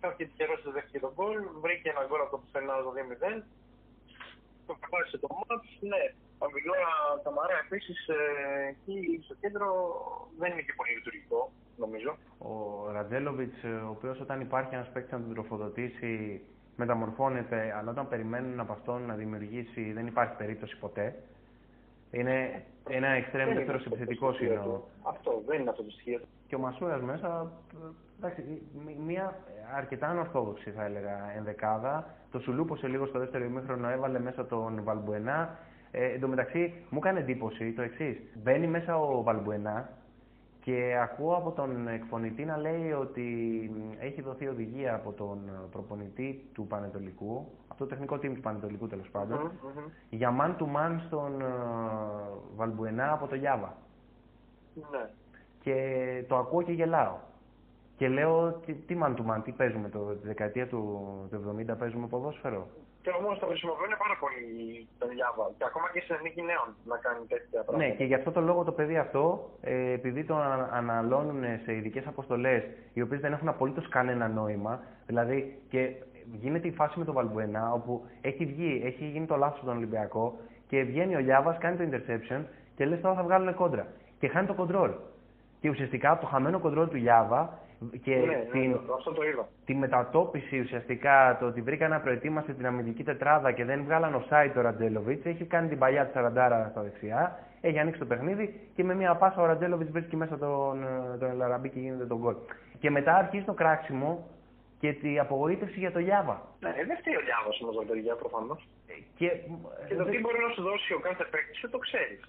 κάποια 0.00 0.26
τυχερό 0.26 0.54
δεν 0.64 0.72
δέχτηκε 0.72 1.00
τον 1.00 1.12
γκολ, 1.14 1.38
βρήκε 1.62 1.88
ένα 1.88 2.04
γκολ 2.08 2.20
από 2.20 2.30
το 2.30 2.38
πουθενά 2.38 2.74
το 2.82 2.92
2-0. 2.96 3.42
Το 4.66 4.76
καθάρισε 4.80 5.18
το 5.18 5.28
μάτς, 5.36 5.68
ναι, 5.80 6.02
ο 6.44 6.46
Μιλόρα 6.54 6.90
Καμαρά 7.24 7.56
επίσης 7.66 7.98
ε, 8.08 8.18
εκεί 8.70 9.20
στο 9.24 9.34
κέντρο 9.40 9.68
δεν 10.38 10.52
είναι 10.52 10.64
και 10.66 10.74
πολύ 10.76 10.92
λειτουργικό, 10.98 11.40
νομίζω. 11.76 12.10
Ο 12.38 12.52
Ραντζέλοβιτς, 12.92 13.62
ε, 13.62 13.68
ο 13.68 13.90
οποίος 13.96 14.20
όταν 14.20 14.40
υπάρχει 14.40 14.74
ένας 14.74 14.90
παίκτης 14.92 15.12
να 15.12 15.20
τον 15.20 15.32
τροφοδοτήσει, 15.34 16.42
μεταμορφώνεται, 16.76 17.74
αλλά 17.78 17.90
όταν 17.90 18.08
περιμένουν 18.08 18.60
από 18.60 18.72
αυτόν 18.72 19.06
να 19.06 19.14
δημιουργήσει, 19.14 19.92
δεν 19.92 20.06
υπάρχει 20.06 20.34
περίπτωση 20.36 20.76
ποτέ. 20.78 21.14
Είναι 22.10 22.64
ένα 22.88 23.08
εξτρέμιο 23.08 23.54
δεύτερος 23.54 23.86
επιθετικός 23.86 24.40
είναι. 24.40 24.60
Αυτό 25.02 25.42
δεν 25.46 25.60
είναι 25.60 25.70
αυτό 25.70 25.82
το 25.82 25.90
στοιχείο. 25.90 26.20
Και 26.46 26.54
ο 26.54 26.58
Μασούρας 26.58 27.02
μέσα, 27.02 27.52
εντάξει, 28.18 28.62
μια 29.06 29.38
αρκετά 29.76 30.06
ανορθόδοξη 30.06 30.70
θα 30.70 30.84
έλεγα 30.84 31.32
ενδεκάδα. 31.36 32.14
Το 32.30 32.38
Σουλούπος 32.38 32.82
λίγο 32.82 33.06
στο 33.06 33.18
δεύτερο 33.18 33.44
ημίχρονο 33.44 33.88
έβαλε 33.88 34.18
μέσα 34.18 34.46
τον 34.46 34.80
Βαλμπουενά. 34.84 35.58
Ε, 35.92 36.04
εν 36.04 36.20
τω 36.20 36.28
μεταξύ 36.28 36.74
μου 36.90 36.98
έκανε 36.98 37.20
εντύπωση 37.20 37.72
το 37.72 37.82
εξής. 37.82 38.18
Μπαίνει 38.42 38.66
μέσα 38.66 38.98
ο 38.98 39.22
Βαλμπουενά 39.22 39.88
Και 40.60 40.98
ακούω 41.02 41.34
από 41.34 41.50
τον 41.50 41.88
εκφωνητή 41.88 42.44
να 42.44 42.56
λέει 42.56 42.92
ότι 42.92 43.26
έχει 43.98 44.22
δοθεί 44.22 44.48
οδηγία 44.48 44.94
από 44.94 45.12
τον 45.12 45.38
προπονητή 45.70 46.48
του 46.54 46.66
Πανετολικού, 46.66 47.46
από 47.68 47.78
το 47.78 47.86
τεχνικό 47.86 48.16
team 48.16 48.32
του 48.34 48.40
Πανετολικού 48.40 48.86
τέλος 48.86 49.08
πάντων, 49.10 49.50
για 50.10 50.36
man 50.40 50.62
to 50.62 50.64
man 50.64 51.00
στον 51.06 51.42
uh, 51.42 51.46
Βαλμπουενά 52.56 53.12
από 53.12 53.26
το 53.26 53.34
Γιάβα. 53.34 53.76
Ναι. 54.74 55.10
Και 55.60 56.24
το 56.28 56.36
ακούω 56.36 56.62
και 56.62 56.72
γελάω. 56.72 57.16
Και 57.96 58.08
λέω, 58.08 58.52
τι, 58.52 58.74
τι 58.74 58.96
man 59.02 59.14
to 59.16 59.20
man, 59.20 59.40
τι 59.44 59.52
παίζουμε, 59.52 59.88
το, 59.88 59.98
τη 59.98 60.26
δεκαετία 60.26 60.66
του, 60.66 61.00
του 61.30 61.64
70 61.70 61.78
παίζουμε 61.78 62.06
ποδόσφαιρο. 62.06 62.68
Και 63.02 63.10
όμως 63.20 63.38
το 63.38 63.46
χρησιμοποιούν 63.46 63.94
πάρα 64.04 64.16
πολύ 64.22 64.88
τον 64.98 65.08
Java. 65.18 65.44
Και 65.58 65.64
ακόμα 65.70 65.86
και 65.92 66.00
στην 66.00 66.14
εθνική 66.14 66.42
νέων 66.42 66.68
να 66.84 66.96
κάνει 66.96 67.22
τέτοια 67.32 67.62
πράγματα. 67.62 67.86
Ναι, 67.86 67.88
και 67.98 68.04
γι' 68.04 68.14
αυτό 68.14 68.30
το 68.36 68.40
λόγο 68.40 68.64
το 68.64 68.72
παιδί 68.72 68.96
αυτό, 68.98 69.50
ε, 69.60 69.92
επειδή 69.92 70.24
το 70.24 70.36
αναλώνουν 70.72 71.42
σε 71.64 71.74
ειδικές 71.74 72.06
αποστολές, 72.06 72.62
οι 72.92 73.00
οποίες 73.02 73.20
δεν 73.20 73.32
έχουν 73.32 73.48
απολύτως 73.48 73.88
κανένα 73.88 74.28
νόημα, 74.28 74.82
δηλαδή 75.06 75.58
και 75.68 75.92
γίνεται 76.32 76.68
η 76.68 76.72
φάση 76.72 76.98
με 76.98 77.04
τον 77.04 77.14
Βαλμπουένα, 77.14 77.72
όπου 77.72 78.06
έχει 78.20 78.44
βγει, 78.44 78.82
έχει 78.84 79.04
γίνει 79.04 79.26
το 79.26 79.36
λάθος 79.36 79.58
στον 79.58 79.76
Ολυμπιακό 79.76 80.38
και 80.68 80.82
βγαίνει 80.82 81.16
ο 81.16 81.18
Λιάβας, 81.18 81.58
κάνει 81.58 81.76
το 81.76 81.84
interception 81.90 82.40
και 82.76 82.84
λες 82.84 83.00
τώρα 83.00 83.14
θα 83.14 83.22
βγάλουν 83.22 83.54
κόντρα. 83.54 83.86
Και 84.18 84.28
χάνει 84.28 84.46
το 84.46 84.54
control. 84.58 84.92
Και 85.60 85.68
ουσιαστικά 85.68 86.18
το 86.18 86.26
χαμένο 86.26 86.60
control 86.64 86.86
του 86.90 86.96
Λιάβα 86.96 87.58
και 88.02 88.16
ναι, 88.16 88.24
ναι, 88.24 88.46
την, 88.50 88.78
αυτό 88.96 89.12
το 89.12 89.22
είδα. 89.22 89.48
τη 89.64 89.74
μετατόπιση 89.74 90.60
ουσιαστικά, 90.60 91.36
το 91.40 91.46
ότι 91.46 91.60
βρήκαν 91.60 91.90
να 91.90 92.00
προετοίμασε 92.00 92.52
την 92.52 92.66
αμυντική 92.66 93.04
τετράδα 93.04 93.52
και 93.52 93.64
δεν 93.64 93.84
βγάλαν 93.84 94.24
site 94.30 94.52
ο 94.56 94.60
Ραντζέλοβιτς, 94.60 95.24
έχει 95.24 95.44
κάνει 95.44 95.68
την 95.68 95.78
παλιά 95.78 96.06
της 96.06 96.14
40 96.16 96.30
στα 96.70 96.82
δεξιά, 96.82 97.38
έχει 97.60 97.78
ανοίξει 97.78 98.00
το 98.00 98.06
παιχνίδι 98.06 98.60
και 98.74 98.84
με 98.84 98.94
μια 98.94 99.14
πάσα 99.14 99.42
ο 99.42 99.46
Ραντζέλοβιτς 99.46 99.90
βρίσκει 99.90 100.16
μέσα 100.16 100.38
τον, 100.38 100.86
τον 101.18 101.30
Ελαραμπή 101.30 101.68
και 101.68 101.78
γίνεται 101.78 102.06
τον 102.06 102.18
γκολ. 102.18 102.34
Και 102.78 102.90
μετά 102.90 103.14
αρχίζει 103.14 103.44
το 103.44 103.54
κράξιμο 103.54 104.28
και 104.80 104.92
την 104.92 105.20
απογοήτευση 105.20 105.78
για 105.78 105.92
το 105.92 105.98
Γιάβα. 105.98 106.42
Ναι, 106.60 106.72
δεν 106.86 106.96
φταίει 106.96 107.14
ο 107.14 107.24
Γιάβας 107.28 107.60
όμως 107.62 107.76
με 107.76 107.84
το 107.84 108.16
προφανώς. 108.16 108.68
Και, 109.16 109.28
και 109.88 109.94
το 109.94 110.04
τι 110.04 110.20
μπορεί 110.20 110.38
να 110.46 110.52
σου 110.54 110.62
δώσει 110.62 110.92
ο 110.92 110.98
κάθε 110.98 111.24
παίκτης 111.30 111.70
το 111.70 111.78
ξέρεις. 111.78 112.20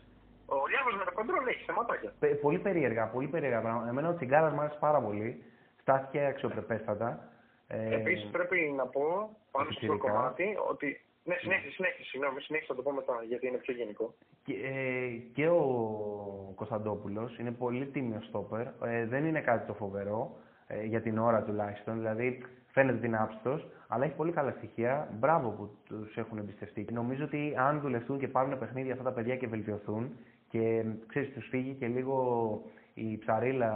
Ο 0.56 0.68
Λιάβος 0.72 0.96
με 0.98 1.04
το 1.04 1.12
κοντρόλ 1.12 1.48
έχει 1.48 1.64
θεματάκια. 1.64 2.12
πολύ 2.42 2.60
περίεργα, 2.60 3.04
πολύ 3.08 3.28
περίεργα 3.28 3.62
πράγματα. 3.62 3.90
Εμένα 3.90 4.10
ο 4.10 4.16
Τσιγκάρας 4.16 4.54
μου 4.54 4.62
άρεσε 4.62 4.78
πάρα 4.80 5.00
πολύ. 5.02 5.44
Στάθηκε 5.82 6.26
αξιοπρεπέστατα. 6.26 7.10
Ε, 7.68 7.96
Επίσης 7.96 8.30
πρέπει 8.32 8.74
να 8.76 8.86
πω 8.86 9.30
πάνω 9.52 9.72
στο 9.72 9.98
κομμάτι 9.98 10.58
ότι 10.70 11.02
ναι, 11.24 11.36
συνέχισε, 11.36 11.72
συνέχισε, 11.72 12.10
συγγνώμη, 12.10 12.42
συνέχισε 12.42 12.72
να 12.72 12.78
το 12.78 12.84
πω 12.84 12.92
μετά, 12.92 13.24
γιατί 13.28 13.48
είναι 13.48 13.58
πιο 13.58 13.74
γενικό. 13.74 14.14
Και, 14.44 14.54
ε, 14.54 15.08
και 15.34 15.48
ο 15.48 16.54
Κωνσταντόπουλος 16.56 17.38
είναι 17.38 17.52
πολύ 17.52 17.86
τίμιο 17.86 18.22
στόπερ, 18.22 18.68
ε, 18.84 19.06
δεν 19.06 19.26
είναι 19.26 19.42
κάτι 19.42 19.68
το 19.68 19.74
φοβερό, 19.74 20.36
ε, 20.68 20.84
για 20.84 21.02
την 21.02 21.18
ώρα 21.18 21.44
τουλάχιστον, 21.44 21.98
δηλαδή 21.98 22.46
φαίνεται 22.72 22.98
ότι 22.98 23.08
είναι 23.08 23.18
άψητος, 23.22 23.68
αλλά 23.88 24.06
έχει 24.06 24.16
πολύ 24.16 24.32
καλά 24.32 24.52
στοιχεία. 24.58 25.08
Μπράβο 25.20 25.50
που 25.50 25.70
τους 25.86 26.18
έχουν 26.18 26.38
εμπιστευτεί. 26.38 26.88
Νομίζω 26.92 27.24
ότι 27.24 27.54
αν 27.58 27.80
δουλευτούν 27.80 28.20
και 28.20 28.28
πάρουν 28.28 28.60
παιχνίδια 28.60 28.92
αυτά 28.92 29.04
τα 29.04 29.12
παιδιά 29.12 29.36
και 29.36 29.48
βελτιωθούν, 29.48 30.18
και 30.52 30.84
ξέρεις, 31.08 31.34
τους 31.34 31.48
φύγει 31.48 31.74
και 31.74 31.88
λίγο 31.88 32.18
η 32.94 33.18
ψαρίλα 33.18 33.74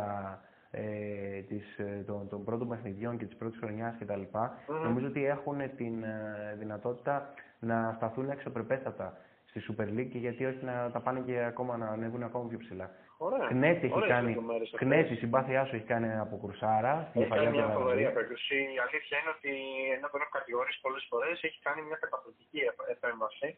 ε, 0.71 1.39
της, 1.41 1.77
ε, 1.77 2.03
των, 2.07 2.29
των 2.29 2.43
πρώτων 2.43 2.67
παιχνιδιών 2.69 3.17
και 3.17 3.25
της 3.25 3.35
πρώτης 3.35 3.59
χρονιάς 3.59 3.95
κτλ. 3.99 4.21
Mm. 4.33 4.49
Νομίζω 4.83 5.07
ότι 5.07 5.25
έχουν 5.25 5.75
την 5.75 6.03
ε, 6.03 6.55
δυνατότητα 6.59 7.33
να 7.59 7.93
σταθούν 7.95 8.29
εξωπρεπέστατα 8.29 9.17
στη 9.45 9.59
Super 9.67 9.87
League 9.95 10.09
και 10.11 10.17
γιατί 10.17 10.45
όχι 10.45 10.65
να 10.65 10.91
τα 10.91 10.99
πάνε 10.99 11.19
και 11.19 11.43
ακόμα 11.43 11.77
να 11.77 11.87
ανέβουν 11.87 12.23
ακόμα 12.23 12.47
πιο 12.49 12.57
ψηλά. 12.57 12.91
Ωραία. 13.17 13.47
Κνέτσι 13.47 13.85
έχει 13.85 14.07
κάνει. 14.07 14.37
Κνέτσι, 14.81 15.13
η 15.13 15.15
συμπάθειά 15.15 15.65
σου 15.65 15.75
έχει 15.75 15.85
κάνει 15.85 16.17
από 16.25 16.35
κουρσάρα. 16.35 17.11
Έχει 17.13 17.29
κάνει 17.29 17.49
μια 17.49 17.67
φοβερή 17.67 18.05
απέκτηση. 18.05 18.55
Η 18.55 18.79
αλήθεια 18.85 19.15
είναι 19.19 19.31
ότι 19.37 19.51
ενώ 19.97 20.07
τον 20.11 20.21
έχω 20.21 20.33
κατηγορήσει 20.39 20.79
πολλές 20.81 21.05
φορές, 21.09 21.43
έχει 21.43 21.59
κάνει 21.67 21.81
μια 21.87 21.97
καταπληκτική 22.03 22.59
επέμβαση 22.95 23.57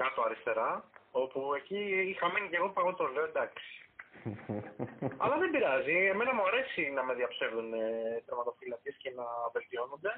κάτω 0.00 0.22
αριστερά, 0.22 0.70
όπου 1.10 1.54
εκεί 1.54 1.80
είχα 2.12 2.26
μείνει 2.32 2.48
και 2.48 2.56
εγώ 2.60 2.68
παγωτό, 2.68 3.04
λέω 3.14 3.24
εντάξει. 3.24 3.66
Αλλά 5.22 5.36
δεν 5.42 5.50
πειράζει. 5.50 5.96
Εμένα 6.12 6.32
μου 6.34 6.46
αρέσει 6.50 6.82
να 6.96 7.02
με 7.04 7.14
διαψεύδουν 7.14 7.72
ε, 7.72 8.22
τερματοφύλακες 8.26 8.94
και 9.02 9.10
να 9.18 9.26
βελτιώνονται. 9.52 10.12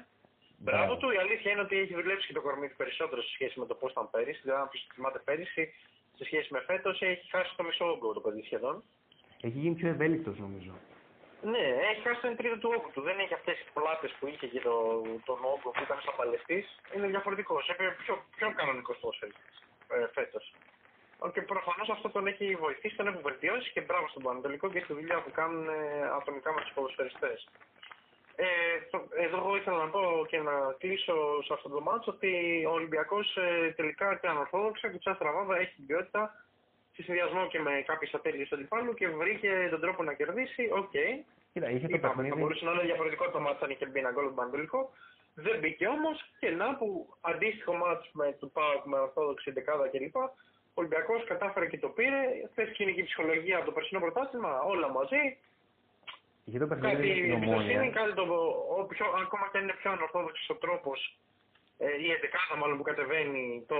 Μπράβο 0.57 0.97
του. 0.97 1.11
Η 1.11 1.17
αλήθεια 1.17 1.51
είναι 1.51 1.61
ότι 1.61 1.75
έχει 1.77 1.93
δουλέψει 1.93 2.27
και 2.27 2.33
το 2.33 2.41
κορμί 2.41 2.67
του 2.69 2.75
περισσότερο 2.75 3.21
σε 3.21 3.31
σχέση 3.33 3.59
με 3.59 3.65
το 3.65 3.75
πώς 3.75 3.91
ήταν 3.91 4.09
πέρυσι. 4.09 4.41
Δηλαδή, 4.43 4.61
αν 4.61 4.69
θυμάται 4.93 5.19
πέρυσι, 5.19 5.73
σε 6.17 6.23
σχέση 6.25 6.47
με 6.53 6.59
φέτος, 6.59 7.01
έχει 7.01 7.29
χάσει 7.29 7.51
το 7.57 7.63
μισό 7.63 7.85
όγκο 7.91 8.13
το 8.13 8.19
παιδί 8.19 8.41
σχεδόν. 8.41 8.83
Έχει 9.41 9.57
γίνει 9.57 9.75
πιο 9.75 9.89
ευέλικτος 9.89 10.37
νομίζω. 10.37 10.73
Ναι, 11.41 11.65
έχει 11.89 12.01
χάσει 12.01 12.21
τον 12.21 12.35
τρίτο 12.35 12.57
του 12.57 12.71
όγκου 12.75 12.89
του. 12.93 13.01
Δεν 13.01 13.19
έχει 13.19 13.33
αυτές 13.33 13.55
τις 13.57 13.71
πλάτες 13.73 14.11
που 14.19 14.27
είχε 14.27 14.47
και 14.47 14.61
το, 14.67 14.75
τον 15.25 15.39
όγκο 15.53 15.69
που 15.73 15.83
ήταν 15.85 15.99
σαν 16.05 16.13
παλαιστής. 16.17 16.65
Είναι 16.95 17.07
διαφορετικός. 17.07 17.69
Έπρεπε 17.69 17.95
πιο, 18.03 18.13
πιο 18.35 18.47
κανονικός 18.59 18.97
ε, 19.89 20.07
φέτος. 20.13 20.53
Και 21.33 21.41
προφανώς 21.41 21.89
αυτό 21.89 22.09
τον 22.09 22.27
έχει 22.27 22.55
βοηθήσει, 22.55 22.95
τον 22.95 23.07
έχει 23.07 23.21
βελτιώσει 23.23 23.71
και 23.71 23.81
μπράβο 23.81 24.07
στον 24.07 24.23
Πανατολικό 24.23 24.69
και 24.69 24.79
στη 24.83 24.93
δουλειά 24.93 25.21
που 25.21 25.31
κάνουν 25.31 25.67
ε, 25.67 25.73
ατομικά 26.19 26.53
με 26.53 26.61
του 26.61 26.73
ποδοσφαιριστέ. 26.73 27.33
Ε, 28.35 28.45
εδώ 29.23 29.37
εγώ 29.37 29.55
ήθελα 29.55 29.77
να 29.77 29.89
πω 29.89 30.25
και 30.27 30.37
να 30.37 30.55
κλείσω 30.77 31.15
σε 31.45 31.53
αυτό 31.53 31.69
το 31.69 31.81
μάτσο 31.81 32.11
ότι 32.11 32.31
ο 32.65 32.71
Ολυμπιακός 32.71 33.37
ε, 33.37 33.73
τελικά 33.75 34.15
και 34.15 34.27
ανορθόδοξα 34.27 34.91
και 34.91 34.97
ψάχνει 34.97 35.19
τραβάδα 35.19 35.57
έχει 35.57 35.73
την 35.75 35.85
ποιότητα 35.85 36.45
σε 36.93 37.01
συνδυασμό 37.03 37.47
και 37.47 37.59
με 37.59 37.83
κάποιες 37.85 38.13
ατέλειες 38.13 38.47
του 38.47 38.55
αντιπάλου 38.55 38.93
και 38.93 39.07
βρήκε 39.07 39.67
τον 39.69 39.81
τρόπο 39.81 40.03
να 40.03 40.13
κερδίσει. 40.13 40.69
Οκ. 40.71 40.91
Okay. 40.93 41.11
Κοίτα, 41.53 41.69
είχε 41.69 41.87
το 41.87 41.97
παιχνίδι. 41.97 42.29
Θα 42.29 42.35
μπορούσε 42.35 42.65
να 42.65 42.71
είναι 42.71 42.83
διαφορετικό 42.83 43.29
το 43.29 43.39
μάτσο 43.39 43.65
αν 43.65 43.71
είχε 43.71 43.85
μπει 43.85 43.99
ένα 43.99 44.11
γκολ 44.11 44.25
τον 44.25 44.35
Πανατολικό. 44.35 44.91
Δεν 45.43 45.59
μπήκε 45.59 45.87
όμως 45.87 46.17
και 46.39 46.49
να 46.49 46.75
που 46.75 47.13
αντίστοιχο 47.21 47.73
μάτσο 47.73 48.09
με 48.13 48.35
του 48.39 48.51
Πάουκ 48.51 48.85
με 48.85 48.99
ορθόδοξη 48.99 49.51
δεκάδα 49.51 49.87
κλπ. 49.87 50.15
Ο 50.15 50.31
Ολυμπιακός 50.73 51.23
κατάφερε 51.23 51.67
και 51.67 51.79
το 51.79 51.89
πήρε. 51.89 52.21
Θες 52.55 52.69
κοινική 52.71 53.03
ψυχολογία 53.03 53.57
από 53.57 53.65
το 53.65 53.71
περσινό 53.71 53.99
πρωτάθλημα, 53.99 54.61
όλα 54.61 54.89
μαζί. 54.91 55.37
Για 56.43 56.59
το 56.59 56.67
κάτι 56.67 57.31
εμπιστοσύνη, 57.35 57.89
κάτι 57.89 58.13
το, 58.13 58.25
πιο, 58.89 59.05
ακόμα 59.23 59.49
και 59.51 59.57
αν 59.57 59.63
είναι 59.63 59.73
πιο 59.81 59.91
ανορθόδοξος 59.91 60.49
ο 60.49 60.55
τρόπος, 60.55 61.17
ε, 61.77 61.85
η 62.05 62.11
εντεκάδα 62.11 62.55
μάλλον 62.57 62.77
που 62.77 62.83
κατεβαίνει, 62.83 63.65
το, 63.67 63.77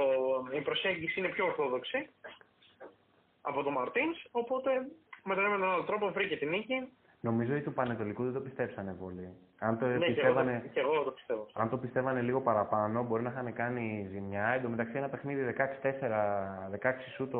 η 0.51 0.61
προσέγγιση 0.61 1.19
είναι 1.19 1.29
πιο 1.29 1.45
ορθόδοξη 1.45 2.09
από 3.41 3.63
τον 3.63 3.73
Μαρτίνς. 3.73 4.17
Οπότε 4.31 4.71
με 5.23 5.35
τον 5.35 5.43
ένα 5.45 5.53
με 5.53 5.59
τον 5.59 5.73
άλλο 5.73 5.83
τρόπο 5.83 6.11
βρήκε 6.11 6.37
την 6.37 6.49
νίκη. 6.49 6.89
Νομίζω 7.21 7.53
ότι 7.53 7.63
του 7.63 7.73
Πανετολικού 7.73 8.23
δεν 8.23 8.34
το 8.34 8.39
πιστέψανε 8.39 8.95
πολύ. 8.99 9.29
Αν 9.60 9.77
το, 9.77 9.86
ναι, 9.86 10.05
πιστεύανε, 10.05 10.69
και 10.73 10.79
εγώ, 10.79 11.03
το 11.03 11.12
πιστεύω. 11.12 11.47
Αν 11.53 11.69
το 11.69 11.77
πιστεύανε 11.77 12.21
λίγο 12.21 12.41
παραπάνω, 12.41 13.03
μπορεί 13.03 13.23
να 13.23 13.29
είχαν 13.29 13.53
κάνει 13.53 14.08
ζημιά. 14.12 14.47
Εν 14.47 14.62
τω 14.62 14.69
μεταξύ, 14.69 14.97
ένα 14.97 15.10
παιχνίδι 15.10 15.55
16-4, 15.58 16.89
16 16.89 16.93
σουτ 17.15 17.34
ο 17.34 17.39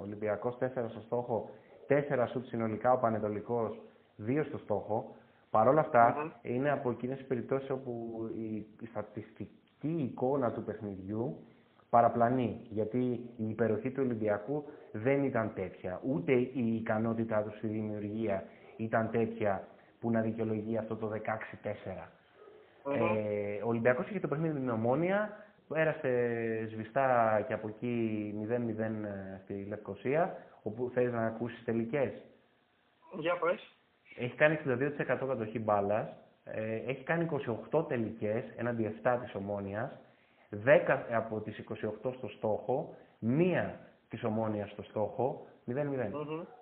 Ολυμπιακός, 0.00 0.58
4 0.60 0.66
στο 0.88 1.00
στόχο, 1.00 1.50
4 1.88 2.26
σουτ 2.30 2.46
συνολικά 2.46 2.92
ο 2.92 2.98
Πανετολικός, 2.98 3.80
2 4.26 4.44
στο 4.48 4.58
στόχο. 4.58 5.16
Παρ' 5.50 5.68
όλα 5.68 5.80
αυτά, 5.80 6.16
mm 6.16 6.20
-hmm. 6.20 6.30
είναι 6.42 6.70
από 6.70 6.90
εκείνες 6.90 7.16
τις 7.16 7.26
περιπτώσεις 7.26 7.70
όπου 7.70 8.20
η, 8.36 8.66
η 8.80 8.86
στατιστική 8.86 10.10
εικόνα 10.10 10.52
του 10.52 10.64
παιχνιδιού 10.64 11.36
παραπλανεί. 11.90 12.60
Γιατί 12.70 12.98
η 13.36 13.48
υπεροχή 13.48 13.90
του 13.90 14.02
Ολυμπιακού 14.04 14.64
δεν 14.92 15.24
ήταν 15.24 15.52
τέτοια. 15.54 16.00
Ούτε 16.04 16.32
η 16.32 16.74
ικανότητά 16.80 17.42
τους 17.42 17.56
στη 17.56 17.66
δημιουργία 17.66 18.44
ήταν 18.78 19.10
τέτοια 19.10 19.68
που 20.00 20.10
να 20.10 20.20
δικαιολογεί 20.20 20.76
αυτό 20.76 20.96
το 20.96 21.10
16-4. 21.10 21.16
Ε, 22.94 23.62
ο 23.62 23.68
Ολυμπιακός 23.68 24.08
είχε 24.08 24.20
το 24.20 24.28
παιχνίδι 24.28 24.52
με 24.52 24.60
την 24.60 24.68
Ομόνια, 24.68 25.44
πέρασε 25.68 26.10
σβηστά 26.70 27.40
και 27.46 27.52
από 27.52 27.68
εκεί 27.68 28.34
0-0 28.48 28.78
ε, 28.78 29.40
στη 29.42 29.64
Λευκοσία, 29.68 30.36
όπου 30.62 30.90
θέλεις 30.94 31.12
να 31.12 31.26
ακούσεις 31.26 31.64
τελικές. 31.64 32.12
Για 33.18 33.38
πες. 33.38 33.76
Έχει 34.16 34.34
κάνει 34.34 34.58
62% 34.66 35.04
κατοχή 35.06 35.58
μπάλας, 35.58 36.08
ε, 36.44 36.74
έχει 36.74 37.02
κάνει 37.04 37.28
28 37.70 37.88
τελικές 37.88 38.44
έναντι 38.56 38.84
7 39.02 39.18
της 39.22 39.34
Ομόνιας, 39.34 39.90
10 40.50 41.06
από 41.12 41.40
τις 41.40 41.58
28 41.58 42.12
στο 42.12 42.28
στόχο, 42.28 42.94
μία 43.18 43.80
της 44.08 44.24
Ομόνιας 44.24 44.70
στο 44.70 44.82
στόχο, 44.82 45.46
0-0. 45.64 46.10
Mm 46.12 46.57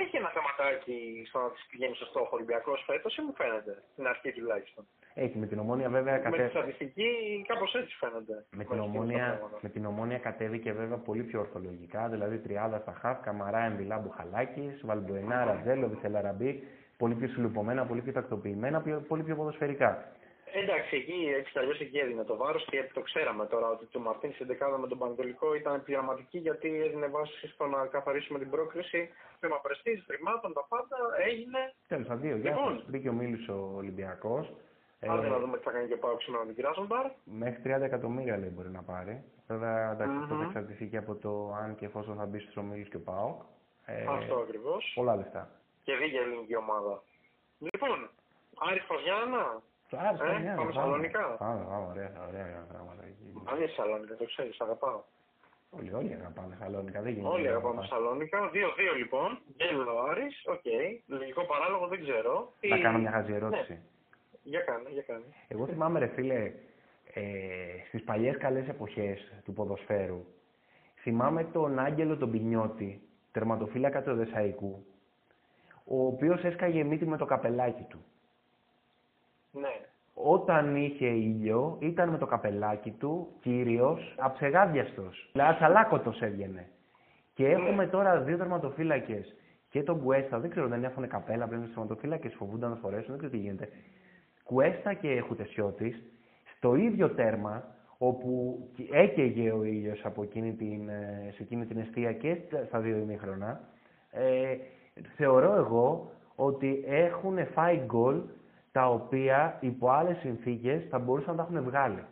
έχει 0.00 0.16
ένα 0.16 0.30
θεματάκι 0.36 1.24
στο 1.28 1.38
να 1.38 1.50
της 1.50 1.66
πηγαίνει 1.70 1.94
στο 1.94 2.04
στόχο 2.04 2.30
Ολυμπιακός 2.32 2.82
φέτος 2.86 3.16
ή 3.16 3.20
μου 3.22 3.34
φαίνεται, 3.40 3.82
στην 3.92 4.06
αρχή 4.06 4.32
τουλάχιστον. 4.32 4.86
Έχει 5.14 5.38
με 5.38 5.46
την 5.46 5.58
ομόνια 5.58 5.88
βέβαια 5.88 6.18
κατέβηκε. 6.18 6.42
Με 6.42 6.48
τη 6.48 6.54
στατιστική 6.54 7.08
κάπως 7.48 7.74
έτσι 7.74 7.96
φαίνεται. 7.96 8.44
Με 8.56 8.64
την, 8.64 8.80
ομόνια, 8.80 9.50
με 9.60 9.68
την 9.68 9.84
ομόνια 9.86 10.18
κατέβηκε 10.18 10.72
βέβαια 10.72 10.98
πολύ 10.98 11.22
πιο 11.22 11.40
ορθολογικά, 11.40 12.08
δηλαδή 12.08 12.42
30 12.48 12.78
στα 12.82 12.92
χαφ, 13.00 13.20
Καμαρά, 13.20 13.64
Εμβιλά, 13.64 13.98
Μπουχαλάκης, 13.98 14.80
Βαλμπουενά, 14.84 15.44
Ραζέλο, 15.44 15.88
Βιθελαραμπή, 15.88 16.62
πολύ 16.96 17.14
πιο 17.14 17.28
συλλουπωμένα, 17.28 17.86
πολύ 17.86 18.00
πιο 18.00 18.12
τακτοποιημένα, 18.12 18.82
πολύ 19.08 19.22
πιο 19.22 19.36
ποδοσφαιρικά. 19.36 20.12
Εντάξει, 20.54 20.96
εκεί 20.96 21.34
έτσι 21.38 21.58
αλλιώς 21.58 21.80
εκεί 21.80 21.98
έδινε 21.98 22.24
το 22.24 22.36
βάρος 22.36 22.64
και 22.70 22.90
το 22.92 23.00
ξέραμε 23.00 23.46
τώρα 23.46 23.68
ότι 23.68 23.86
το 23.86 23.98
Μαρτίνς 23.98 24.34
στην 24.34 24.46
δεκάδα 24.46 24.78
με 24.78 24.86
τον 24.88 24.98
Πανετολικό 24.98 25.54
ήταν 25.54 25.82
πειραματική 25.82 26.38
γιατί 26.38 26.82
έδινε 26.84 27.06
βάση 27.06 27.48
στο 27.48 27.66
να 27.66 27.86
καθαρίσουμε 27.86 28.38
την 28.38 28.50
πρόκριση. 28.50 29.08
Θέμα 29.42 29.58
πρεστής, 29.66 30.04
χρημάτων, 30.08 30.52
τα 30.52 30.64
πάντα 30.72 30.96
έγινε. 31.28 31.60
Τέλος 31.88 32.06
πάντων, 32.06 32.22
δύο. 32.22 32.36
Γεια 32.36 32.50
Λοιπόν. 32.54 32.72
σας. 32.76 32.84
Μπήκε 32.88 33.08
ο 33.08 33.12
Μίλου 33.12 33.38
ο 33.54 33.76
Ολυμπιακός. 33.76 34.44
Άντε 35.12 35.28
να 35.28 35.38
δούμε 35.38 35.56
τι 35.58 35.62
θα 35.64 35.70
κάνει 35.70 35.86
και 35.88 35.94
ο 35.94 35.98
ΠΑΟΚ 35.98 36.20
σήμερα 36.22 36.44
με 36.44 36.52
την 36.52 36.62
Κράσνονταρ. 36.62 37.04
Μέχρι 37.24 37.60
30 37.64 37.80
εκατομμύρια 37.90 38.36
λέει 38.38 38.50
μπορεί 38.54 38.70
να 38.70 38.82
πάρει. 38.82 39.24
Βέβαια, 39.46 39.90
εντάξει, 39.90 40.14
αυτό 40.16 40.26
θα 40.26 40.34
Μμμ. 40.40 40.46
εξαρτηθεί 40.48 40.86
και 40.88 40.96
από 40.96 41.14
το 41.14 41.52
αν 41.62 41.74
και 41.78 41.84
εφόσον 41.86 42.16
θα 42.16 42.26
μπει 42.26 42.38
στους 42.38 42.56
ομίλους 42.56 42.88
και 42.88 42.96
ο 42.96 43.00
ΠΑΟΚ. 43.00 43.40
Ε, 43.86 44.04
Αυτό 44.08 44.34
ακριβώς. 44.36 44.92
πολλά 44.94 45.16
λεφτά. 45.16 45.50
Και 45.84 45.94
δίκαια 45.96 46.20
ελληνική 46.20 46.56
ομάδα. 46.56 47.02
Λοιπόν, 47.58 47.98
Άρης 48.68 48.84
ΠΑΣ 48.90 49.04
Γιάννινα. 49.04 49.44
Το 49.90 49.96
Άρης, 50.06 50.20
Ε, 50.20 50.24
παιδιά, 50.24 50.54
πάμε 50.54 50.72
Σαλονικά. 50.72 51.24
Πάμε, 51.38 51.64
πάμε, 51.70 51.86
ωραία, 51.92 52.10
ωραία 52.28 52.66
πράγματα 52.72 53.02
εκεί. 53.10 53.26
Αν 53.50 53.62
είσαι 53.62 53.72
Σαλόνικα, 53.74 54.14
το 54.16 54.24
ξέρεις, 54.24 54.60
αγαπάω. 54.60 55.00
Όλοι, 55.78 55.92
όλοι 55.94 56.14
αγαπάμε 56.14 56.56
Σαλόνικα, 56.60 57.00
δεν 57.02 57.12
γίνεται. 57.12 57.28
Όλοι 57.28 57.42
να 57.44 57.50
αγαπάμε 57.50 57.74
πάμε. 57.74 57.86
Σαλόνικα. 57.86 58.50
2-2 58.52 58.96
λοιπόν. 58.96 59.38
Γκέλα 59.56 59.94
ο 59.94 60.02
Άρης, 60.10 60.42
οκ. 60.46 60.64
Λογικό 61.06 61.44
παράλογο 61.44 61.86
δεν 61.86 62.00
ξέρω. 62.02 62.52
Να 62.60 62.76
Τι- 62.76 62.82
κάνω 62.82 62.98
μια 62.98 63.10
χαζή 63.10 63.32
ερώτηση. 63.32 63.80
Για 64.42 64.60
κάνε, 64.60 64.88
για 64.90 65.02
κάνε. 65.02 65.24
Εγώ 65.48 65.66
θυμάμαι, 65.66 65.98
ρε 65.98 66.06
φίλε, 66.06 66.52
ε, 67.14 67.22
στις 67.88 68.02
παλιές 68.04 68.36
καλές 68.36 68.68
εποχές 68.68 69.32
του 69.44 69.52
ποδοσφαίρου, 69.52 70.24
θυμάμαι 71.00 71.44
τον 71.44 71.78
Άγγελο 71.78 72.16
τον 72.16 72.30
Πινιώτη, 72.30 73.02
τερματοφύλακα 73.32 74.02
του 74.02 74.12
Οδεσσαϊκού, 74.12 74.84
ο 75.84 76.06
οποίος 76.06 76.42
έσκαγε 76.44 76.82
μύτη 76.84 77.06
με 77.06 77.16
το 77.16 77.24
καπελάκι 77.24 77.82
του. 77.88 78.04
Ναι. 79.52 79.80
Όταν 80.24 80.76
είχε 80.76 81.06
ήλιο, 81.06 81.76
ήταν 81.80 82.08
με 82.08 82.18
το 82.18 82.26
καπελάκι 82.26 82.90
του, 82.90 83.28
κύριος, 83.40 84.14
αψεγάδιαστος. 84.18 85.28
Δηλαδή, 85.32 85.50
ατσαλάκωτος 85.50 86.20
έβγαινε. 86.20 86.68
Και 87.34 87.46
έχουμε 87.48 87.86
τώρα 87.86 88.20
δύο 88.20 88.36
τερματοφύλακες 88.36 89.36
και 89.68 89.82
τον 89.82 90.02
Κουέστα, 90.02 90.38
δεν 90.38 90.50
ξέρω, 90.50 90.68
δεν 90.68 90.84
έχουν 90.84 91.08
καπέλα 91.08 91.46
πλέον 91.46 91.62
στους 91.62 91.74
τερματοφύλακες, 91.74 92.34
φοβούνται 92.34 92.66
να 92.66 92.72
το 92.72 92.78
φορέσουν, 92.80 93.06
δεν 93.08 93.16
ξέρω 93.16 93.32
τι 93.32 93.38
γίνεται. 93.38 93.68
Κουέστα 94.44 94.94
και 94.94 95.20
Χουτεσιώτης, 95.28 96.02
στο 96.56 96.74
ίδιο 96.74 97.10
τέρμα, 97.10 97.64
όπου 97.98 98.58
έκαιγε 98.90 99.52
ο 99.52 99.62
ήλιος 99.64 100.04
από 100.04 100.22
εκείνη 100.22 100.52
την, 100.54 100.88
ε, 100.88 101.30
σε 101.34 101.42
εκείνη 101.42 101.66
την 101.66 101.78
αιστεία 101.78 102.12
και 102.12 102.36
στα- 102.46 102.64
στα 102.64 102.78
δύο 102.80 102.96
ημίχρονα, 102.96 103.60
ε, 104.10 104.56
θεωρώ 105.16 105.54
εγώ 105.54 106.10
ότι 106.34 106.84
έχουν 106.86 107.46
φάει 107.46 107.76
γκολ 107.86 108.20
τα 108.72 108.88
οποία 108.88 109.58
υπό 109.60 109.88
άλλες 109.90 110.18
συνθήκες 110.18 110.86
θα 110.90 110.98
μπορούσαν 110.98 111.36
να 111.36 111.44
τα 111.44 111.48
έχουν 111.50 111.64
βγάλει. 111.64 112.04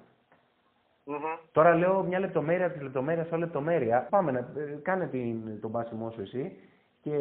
Μμμ. 1.05 1.23
Τώρα 1.53 1.75
λέω 1.75 2.03
μια 2.03 2.19
λεπτομέρεια 2.19 2.67
από 2.67 2.75
της 2.75 2.83
λεπτομέρειας 2.83 3.27
σε 3.27 3.37
λεπτομέρεια. 3.37 4.07
Πάμε 4.11 4.31
να 4.33 4.39
ε, 4.39 4.79
κάνε 4.83 5.07
την, 5.07 5.61
τον 5.61 5.73
πάσιμό 5.73 6.11
σου 6.11 6.21
εσύ 6.21 6.43
και 7.05 7.17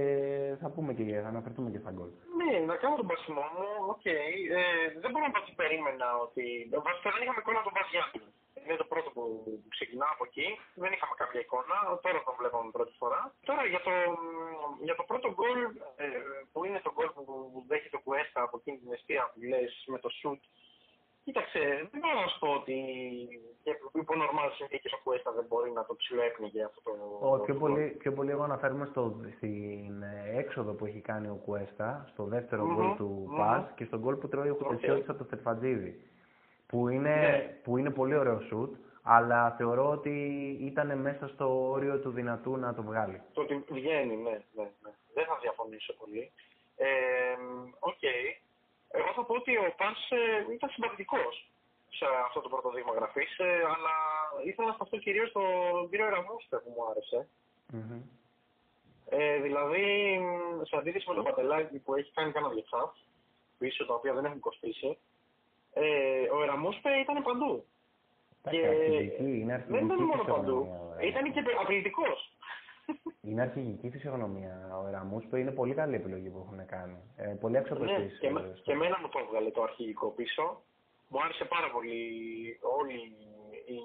θα 0.61 0.69
πούμε 0.69 0.93
και 0.93 1.03
θα 1.23 1.27
αναφερθούμε 1.27 1.69
και 1.73 1.81
στα 1.83 1.91
γκολ. 1.91 2.09
Ναι, 2.39 2.51
να 2.65 2.75
κάνω 2.81 2.95
τον 2.95 3.07
πασιμό 3.07 3.45
μου, 3.55 3.67
οκ. 3.93 4.05
Ε, 4.05 4.15
δεν 5.01 5.09
μπορώ 5.11 5.23
να 5.25 5.31
πω 5.33 5.39
ότι 5.43 5.53
περίμενα 5.61 6.07
ότι. 6.25 6.45
Βασικά 6.87 7.09
δεν 7.13 7.21
είχαμε 7.23 7.41
εικόνα 7.43 7.61
τον 7.67 7.73
Βαζιάννη. 7.77 8.21
Είναι 8.69 8.83
το 8.83 8.91
πρώτο 8.93 9.09
που 9.15 9.23
ξεκινάω 9.75 10.11
από 10.15 10.23
εκεί. 10.29 10.47
Δεν 10.83 10.91
είχαμε 10.95 11.15
κάποια 11.21 11.39
εικόνα. 11.45 11.75
Τώρα 12.03 12.19
τον 12.27 12.35
βλέπαμε 12.39 12.69
πρώτη 12.77 12.93
φορά. 13.01 13.21
Τώρα 13.49 13.63
για 13.73 13.81
το, 13.87 13.93
για 14.87 14.95
το 14.99 15.03
πρώτο 15.09 15.27
γκολ, 15.37 15.59
ε, 16.03 16.05
που 16.51 16.59
είναι 16.65 16.79
το 16.85 16.91
γκολ 16.95 17.09
που 17.15 17.23
δέχει 17.69 17.89
το 17.89 17.99
Κουέστα 18.05 18.39
από 18.47 18.55
εκείνη 18.59 18.77
την 18.81 18.91
αιστεία 18.93 19.23
που 19.31 19.39
λες 19.51 19.71
με 19.93 19.99
το 20.03 20.09
σουτ. 20.19 20.41
Κοίταξε, 21.23 21.61
δεν 21.91 21.99
μπορώ 22.01 22.19
να 22.21 22.27
σου 22.27 22.39
πω 22.39 22.49
ότι 22.59 22.77
και 23.63 23.71
υπό 23.93 24.15
νορμάλ 24.15 24.49
συνθήκες 24.51 24.91
ο 24.93 24.99
Κουέστα 25.03 25.31
δεν 25.31 25.45
μπορεί 25.49 25.71
να 25.71 25.85
το 25.85 25.95
ψιλοέπνιγε 25.95 26.63
αυτό 26.63 26.81
το. 26.81 26.91
Ο, 27.21 27.39
πιο, 27.39 27.53
το 27.53 27.59
πολύ, 27.59 27.85
πιο 28.01 28.11
πολύ 28.13 28.31
εγώ 28.31 28.43
αναφέρομαι 28.43 28.85
στο, 28.85 29.01
στην 29.35 30.01
ε, 30.01 30.37
έξοδο 30.37 30.71
που 30.73 30.85
έχει 30.85 31.01
κάνει 31.01 31.27
ο 31.27 31.39
Κουέστα, 31.45 32.05
στο 32.11 32.23
δεύτερο 32.23 32.65
Μμμ, 32.65 32.75
γκολ 32.75 32.95
του 32.95 33.25
μμμ. 33.29 33.37
Πας 33.37 33.71
και 33.75 33.85
στον 33.85 33.99
γκολ 33.99 34.15
που 34.15 34.27
τρώει 34.27 34.49
ο 34.49 34.57
Οκ. 34.59 34.67
Χουτεσιώτης 34.67 35.09
από 35.09 35.17
το 35.17 35.23
Στερφαντζίδη. 35.23 36.08
Που 36.69 36.87
είναι, 36.89 37.15
Ναι. 37.15 37.59
που 37.63 37.77
είναι 37.77 37.89
πολύ 37.89 38.15
ωραίο 38.15 38.39
σουτ, 38.39 38.75
αλλά 39.03 39.51
θεωρώ 39.57 39.89
ότι 39.89 40.15
ήταν 40.61 40.97
μέσα 40.99 41.27
στο 41.27 41.69
όριο 41.69 41.99
του 41.99 42.09
δυνατού 42.11 42.57
να 42.57 42.73
το 42.73 42.81
βγάλει. 42.83 43.21
Το 43.33 43.41
ότι 43.41 43.63
βγαίνει, 43.69 44.15
ναι, 44.15 44.29
ναι, 44.55 44.63
ναι. 44.83 44.91
Δεν 45.13 45.25
θα 45.25 45.37
διαφωνήσω 45.41 45.93
πολύ. 45.93 46.31
Ε, 46.77 46.87
Οκ. 47.79 48.01
Εγώ 48.91 49.13
θα 49.15 49.23
πω 49.23 49.33
ότι 49.33 49.57
ο 49.57 49.73
Πας 49.77 50.09
ε, 50.09 50.53
ήταν 50.53 50.69
συμπαθητικός 50.69 51.49
σε 51.89 52.05
αυτό 52.25 52.39
το 52.41 52.49
πρώτο 52.49 52.69
δείγμα 52.71 52.93
γραφής, 52.93 53.39
αλλά 53.73 53.95
ήθελα 54.43 54.67
να 54.67 54.73
σταθώ 54.73 54.97
κυρίως 54.97 55.29
στον 55.29 55.89
κύριο 55.89 56.09
Ραμούστερ 56.09 56.59
που 56.59 56.73
μου 56.75 56.83
άρεσε. 56.89 57.27
Μμμ. 57.71 58.01
Ε, 59.09 59.37
δηλαδή, 59.39 59.83
μ, 60.19 60.63
σε 60.63 60.75
αντίθεση 60.77 61.09
με 61.09 61.15
το 61.15 61.23
πατελάκι 61.23 61.77
που 61.79 61.95
έχει 61.95 62.11
κάνει 62.13 62.31
κανένα 62.31 62.53
διεξάφ, 62.53 62.91
πίσω 63.57 63.85
τα 63.85 63.93
οποία 63.93 64.13
δεν 64.13 64.25
έχουν 64.25 64.39
κοστίσει, 64.39 64.97
ε, 65.73 66.29
ο 66.35 66.43
Εραμούσπε 66.43 66.89
ήταν 67.03 67.23
παντού. 67.23 67.65
Εντάξει, 68.43 68.59
Και 68.59 68.67
αρχηγική, 68.67 69.23
είναι 69.39 69.65
Δεν 69.67 69.85
ήταν 69.85 69.91
αρχηγική 69.91 70.03
μόνο 70.03 70.23
παντού. 70.23 70.57
φυσιογνωμία. 70.61 70.97
ο 71.01 71.07
Ήταν 71.07 71.23
και 71.33 71.41
απειλητικό. 71.63 72.03
Είναι 73.21 73.41
αρχηγική 73.41 73.89
φυσιογνωμία. 73.89 74.55
Ο 74.83 74.87
Εραμούσπε 74.87 75.35
είναι 75.35 75.51
πολύ 75.51 75.73
καλή 75.73 75.95
επιλογή 75.95 76.29
που 76.29 76.41
έχουν 76.45 76.65
κάνει. 76.65 76.97
Ε, 77.17 77.23
πολύ 77.41 77.53
Ναι, 77.53 77.59
αξιοπρεπής. 77.59 78.19
και, 78.19 78.27
ε, 78.27 78.31
με, 78.31 78.39
στο- 78.39 78.61
και 78.65 78.71
εμένα 78.71 78.99
μου 79.01 79.09
το 79.09 79.19
έβγαλε 79.19 79.49
το 79.51 79.61
αρχηγικό 79.63 80.07
πίσω. 80.09 80.61
Μου 81.07 81.19
άρεσε 81.23 81.45
πάρα 81.45 81.69
πολύ 81.75 81.99
όλη 82.79 82.97
η 83.75 83.79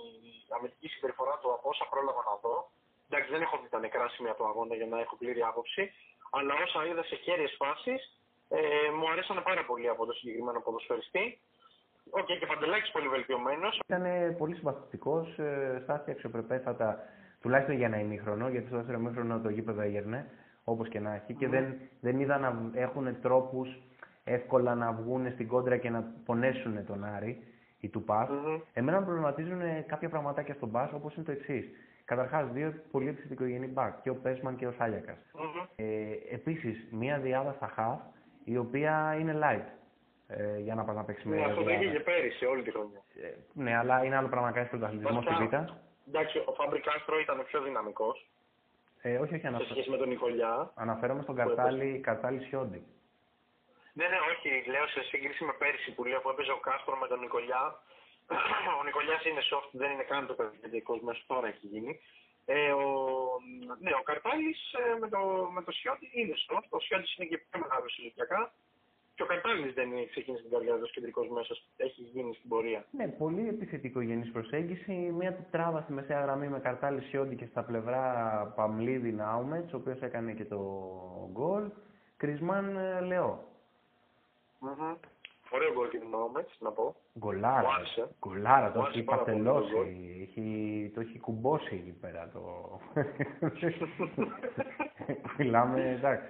αμυντική 0.57 0.89
συμπεριφορά 0.89 1.35
του 1.41 1.49
από 1.53 1.69
όσα 1.69 1.85
πρόλαβα 1.91 2.23
να 2.31 2.35
δω. 2.43 2.57
Εντάξει, 3.09 3.31
δεν 3.35 3.43
έχω 3.43 3.57
δει 3.63 3.69
τα 3.69 3.79
νεκρά 3.79 4.09
σημεία 4.09 4.35
του 4.35 4.47
αγώνα 4.51 4.75
για 4.75 4.87
να 4.87 5.01
έχω 5.01 5.17
πλήρη 5.17 5.43
άποψη. 5.43 5.83
Αλλά 6.31 6.55
όσα 6.65 6.87
είδα 6.89 7.03
σε 7.11 7.17
χέριες 7.25 7.49
φάσεις, 7.61 7.95
ε, 8.49 8.61
μου 8.99 9.07
αρέσανε 9.13 9.41
πάρα 9.41 9.65
πολύ 9.65 9.89
από 9.89 10.07
το 10.07 10.13
συγκεκριμένο 10.13 10.61
ποδοσφαιριστή. 10.61 11.39
Οκ, 12.11 12.27
και 12.27 12.47
Παντελάκης 12.47 12.91
πολύ 12.91 13.09
βελτιωμένος. 13.09 13.81
Ήταν 13.87 14.05
πολύ 14.39 14.55
συμπαθητικός, 14.55 15.39
ε, 15.39 15.81
στάθηκε 15.83 16.11
αξιοπρεπέστατα 16.11 16.99
τουλάχιστον 17.41 17.77
για 17.77 17.87
ένα 17.87 18.01
ημίχρονο, 18.01 18.49
γιατί 18.49 18.67
στο 18.67 18.77
δεύτερο 18.77 18.99
ημίχρονο 18.99 19.41
το 19.41 19.49
γήπεδο 19.49 19.81
έγερνε, 19.81 20.27
όπως 20.65 20.89
και 20.89 21.01
να 21.01 21.15
έχει, 21.15 21.35
και 21.35 21.49
δεν, 21.49 21.75
δεν 22.01 22.21
είδα 22.21 22.39
να 22.39 22.71
έχουν 22.75 23.21
τρόπους 23.21 23.69
εύκολα 24.25 24.75
να 24.75 24.93
βγουν 24.93 25.31
στην 25.33 25.49
κόντρα 25.49 25.77
και 25.77 25.91
να 25.91 26.13
πονέσουν 26.25 26.87
τον 26.87 27.05
Άρη 27.05 27.43
ή 27.81 27.89
του 27.89 28.05
Πας. 28.05 28.29
Μμμ. 28.29 28.61
Εμένα 28.73 28.99
με 28.99 29.05
προβληματίζουν 29.05 29.61
κάποια 29.87 30.09
πραγματάκια 30.09 30.55
στον 30.55 30.71
Πας, 30.71 30.93
όπως 30.93 31.15
είναι 31.15 31.25
το 31.25 31.33
εξής. 31.33 31.71
Καταρχάς, 32.05 32.53
δύο 32.53 32.75
πολύ 32.91 33.09
επιθετικογενή 33.09 33.67
μπακ, 33.67 34.01
και 34.03 34.11
ο 34.11 34.15
Πέσμαν 34.15 34.57
και 34.57 34.67
ο 34.67 34.73
Σάλιακας. 34.73 35.17
Μμμ. 35.35 35.65
Ε, 35.77 35.85
Επίσης, 36.31 36.89
μία 36.91 37.19
διάδα 37.19 37.53
στα 37.53 37.67
χαφ, 37.67 38.01
η 38.45 38.57
οποία 38.57 39.17
είναι 39.19 39.39
light. 39.43 39.67
Ε, 40.29 40.59
για 40.59 40.75
να 40.75 40.85
πας 40.85 40.95
να 40.97 41.05
παίξεις 41.05 41.25
με 41.25 41.37
Ναι, 41.37 41.43
αυτό 41.45 41.55
το 41.55 41.65
διάδα. 41.67 41.83
είχε 41.85 41.93
και 41.93 42.01
πέρυσι 42.01 42.45
όλη 42.45 42.63
τη 42.63 42.71
χρονιά. 42.71 43.03
Ε, 43.23 43.35
ναι, 43.53 43.77
αλλά 43.77 44.05
είναι 44.05 44.17
άλλο 44.17 44.29
πράγμα 44.29 44.47
να 44.49 44.55
κάνεις 44.55 44.71
πρωταθλητισμό 44.71 45.21
στη 45.23 45.31
Βασικά, 45.33 45.61
Β. 45.61 46.09
Εντάξει, 46.09 46.39
ο 46.47 46.53
Φάμπρι 46.53 46.81
Κάστρο 46.81 47.19
ήταν 47.19 47.45
πιο 47.47 47.61
δυναμικός 47.63 48.27
Ε, 49.03 49.19
όχι, 49.19 49.33
όχι, 49.33 49.41
σε 49.41 49.47
αναφε... 49.47 49.65
σχέση 49.65 49.91
με 49.91 49.97
τον 49.97 50.09
Νικολιά. 50.09 50.73
αναφέρομαι 50.75 51.23
στον 51.23 51.35
Που 51.35 51.41
έπαιζε. 51.41 51.57
Καρτάλι, 51.57 52.01
Καρτάλι 52.01 52.41
Σιόντι. 52.45 52.83
Ναι, 53.93 54.07
ναι, 54.09 54.19
όχι. 54.33 54.71
Λέω 54.71 54.87
σε 54.87 55.03
σύγκριση 55.03 55.45
με 55.45 55.53
πέρυσι 55.53 55.91
που 55.95 56.05
λέω 56.05 56.21
που 56.21 56.31
έπαιζε 56.31 56.53
ο 56.53 56.57
Κάστρο 56.69 56.97
με 56.97 57.07
τον 57.07 57.19
Νικολιά. 57.21 57.63
ο 58.81 58.83
Νικολιάς 58.85 59.25
είναι 59.25 59.43
soft, 59.51 59.69
δεν 59.73 59.91
είναι 59.91 60.03
καν 60.03 60.27
το 60.27 60.35
παιδικό 60.61 60.99
μέσο 61.03 61.23
τώρα 61.27 61.47
έχει 61.49 61.67
γίνει. 61.67 62.01
Ε, 62.47 62.71
ο, 62.73 62.85
ναι, 63.81 63.91
ο 64.01 64.03
Καρτάλης 64.03 64.61
με, 65.01 65.09
το, 65.09 65.19
με 65.55 65.63
το 65.63 65.73
Σιώτη 65.73 66.11
είναι 66.15 66.35
soft. 66.49 66.69
Ο 66.69 66.81
Σιώτη 66.81 67.07
είναι 67.17 67.29
και 67.31 67.39
πιο 67.39 67.61
μεγάλος 67.61 67.99
ηλικιακά. 67.99 68.53
Και 69.15 69.23
ο 69.23 69.27
Καρτάλη 69.27 69.71
δεν 69.71 69.91
είναι 69.91 70.07
ξεκίνησε 70.07 70.43
την 70.43 70.53
καρδιά 70.53 70.75
του 70.75 70.91
κεντρικός 70.93 71.29
μέσος. 71.29 71.67
Έχει 71.77 72.03
γίνει 72.03 72.35
στην 72.35 72.49
πορεία. 72.49 72.85
Ναι, 72.91 73.09
πολύ 73.09 73.49
επιθετικογενής 73.49 74.31
προσέγγιση. 74.31 74.93
Μια 74.93 75.35
τετράβα 75.35 75.81
στη 75.81 75.93
μεσαία 75.93 76.21
γραμμή 76.21 76.49
με 76.49 76.59
Καρτάλι 76.59 77.01
Σιόντι 77.01 77.37
και 77.37 77.47
στα 77.47 77.63
πλευρά 77.65 78.03
Παμλίδη 78.57 79.13
Νάουμετς, 79.13 79.73
ο 79.73 79.77
οποίος 79.77 80.01
έκανε 80.01 80.33
και 80.33 80.45
το 80.45 80.59
γκολ. 81.33 81.71
Κρισμάν 82.17 82.77
ε, 82.77 83.01
Λεό. 83.01 83.45
Mm-hmm. 84.61 84.97
Ωραίο 85.51 85.73
γκολ 85.73 85.89
και 85.89 85.99
την 85.99 86.09
Νόμετς, 86.09 86.57
να 86.59 86.71
πω. 86.71 86.95
Γκολάρα. 87.19 87.61
Μου 87.61 87.73
άρεσε. 87.75 88.09
Γκολάρα, 88.19 88.67
Μου 88.67 88.73
το 88.73 88.81
άρεσε 88.81 88.99
έχει 88.99 89.07
πάρα 89.07 89.23
πολύ 89.23 89.43
το 89.43 89.43
γκολ. 89.43 89.63
πατελώσει. 89.63 90.19
Έχει, 90.23 90.91
το 90.95 91.01
έχει 91.01 91.19
κουμπώσει 91.19 91.75
εκεί 91.75 91.99
πέρα. 92.01 92.31
Το... 92.33 92.41
Μιλάμε, 95.39 95.91
εντάξει. 95.91 96.27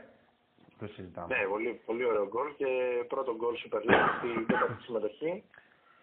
Το 0.79 0.87
συζητάμε; 0.87 1.37
Ναι, 1.37 1.45
πολύ, 1.49 1.81
πολύ 1.87 2.05
ωραίο 2.05 2.27
γκολ 2.29 2.49
και 2.57 2.67
πρώτο 3.09 3.37
γκολ 3.37 3.55
Super 3.65 3.79
League 3.91 4.09
στην 4.19 4.47
τέταρτη 4.47 4.83
συμμετοχή. 4.83 5.43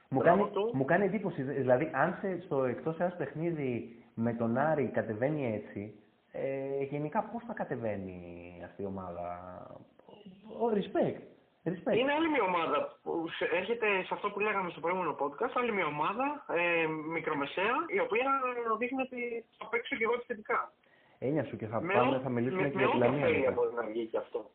Μου 0.09 0.19
Μπράβο 0.19 0.41
κάνει, 0.43 0.53
του. 0.53 0.69
μου 0.73 0.85
κάνει 0.85 1.05
εντύπωση, 1.05 1.41
δηλαδή 1.41 1.89
αν 1.93 2.17
σε, 2.21 2.41
στο 2.45 2.63
εκτός 2.63 2.99
ένας 2.99 3.15
παιχνίδι 3.15 3.95
με 4.13 4.33
τον 4.33 4.57
Άρη 4.57 4.85
κατεβαίνει 4.93 5.53
έτσι, 5.55 5.95
ε, 6.31 6.83
γενικά 6.83 7.21
πώς 7.31 7.43
θα 7.47 7.53
κατεβαίνει 7.53 8.21
αυτή 8.65 8.81
η 8.81 8.85
ομάδα; 8.85 9.25
Ο 10.63 10.65
respect. 10.77 11.19
Respect. 11.71 11.97
Είναι 11.97 12.11
άλλη 12.17 12.29
μια 12.29 12.43
ομάδα 12.43 12.97
που 13.03 13.27
σε- 13.37 13.49
έρχεται 13.59 13.87
σε 14.03 14.13
αυτό 14.13 14.29
που 14.29 14.39
λέγαμε 14.39 14.69
στο 14.69 14.79
προηγούμενο 14.79 15.15
podcast, 15.19 15.51
άλλη 15.53 15.71
μια 15.71 15.85
ομάδα 15.85 16.45
ε, 16.49 16.87
μικρομεσαία, 16.87 17.75
η 17.87 17.99
οποία 17.99 18.27
δείχνει 18.77 19.01
ότι 19.01 19.45
θα 19.57 19.65
παίξω 19.71 19.95
και 19.95 20.03
εγώ 20.03 20.13
επιθετικά. 20.13 20.71
Έννοια 21.19 21.43
σου 21.43 21.55
και 21.57 21.65
θα, 21.67 21.81
Με 21.81 21.93
πάμε, 21.93 22.15
ό- 22.15 22.19
θα 22.19 22.29
μιλήσουμε 22.29 22.61
με- 22.61 22.69
και 22.69 22.75
με 22.75 22.81
για 22.81 22.91
τη 22.91 22.97
ό,τι 22.97 23.05
Λαμία 23.05 23.25
ωφέλεια 23.25 23.39
μετά. 23.49 23.51
μπορεί 23.51 23.73
να 23.73 23.83
βγει 23.83 24.05
και 24.05 24.17
αυτό. 24.17 24.49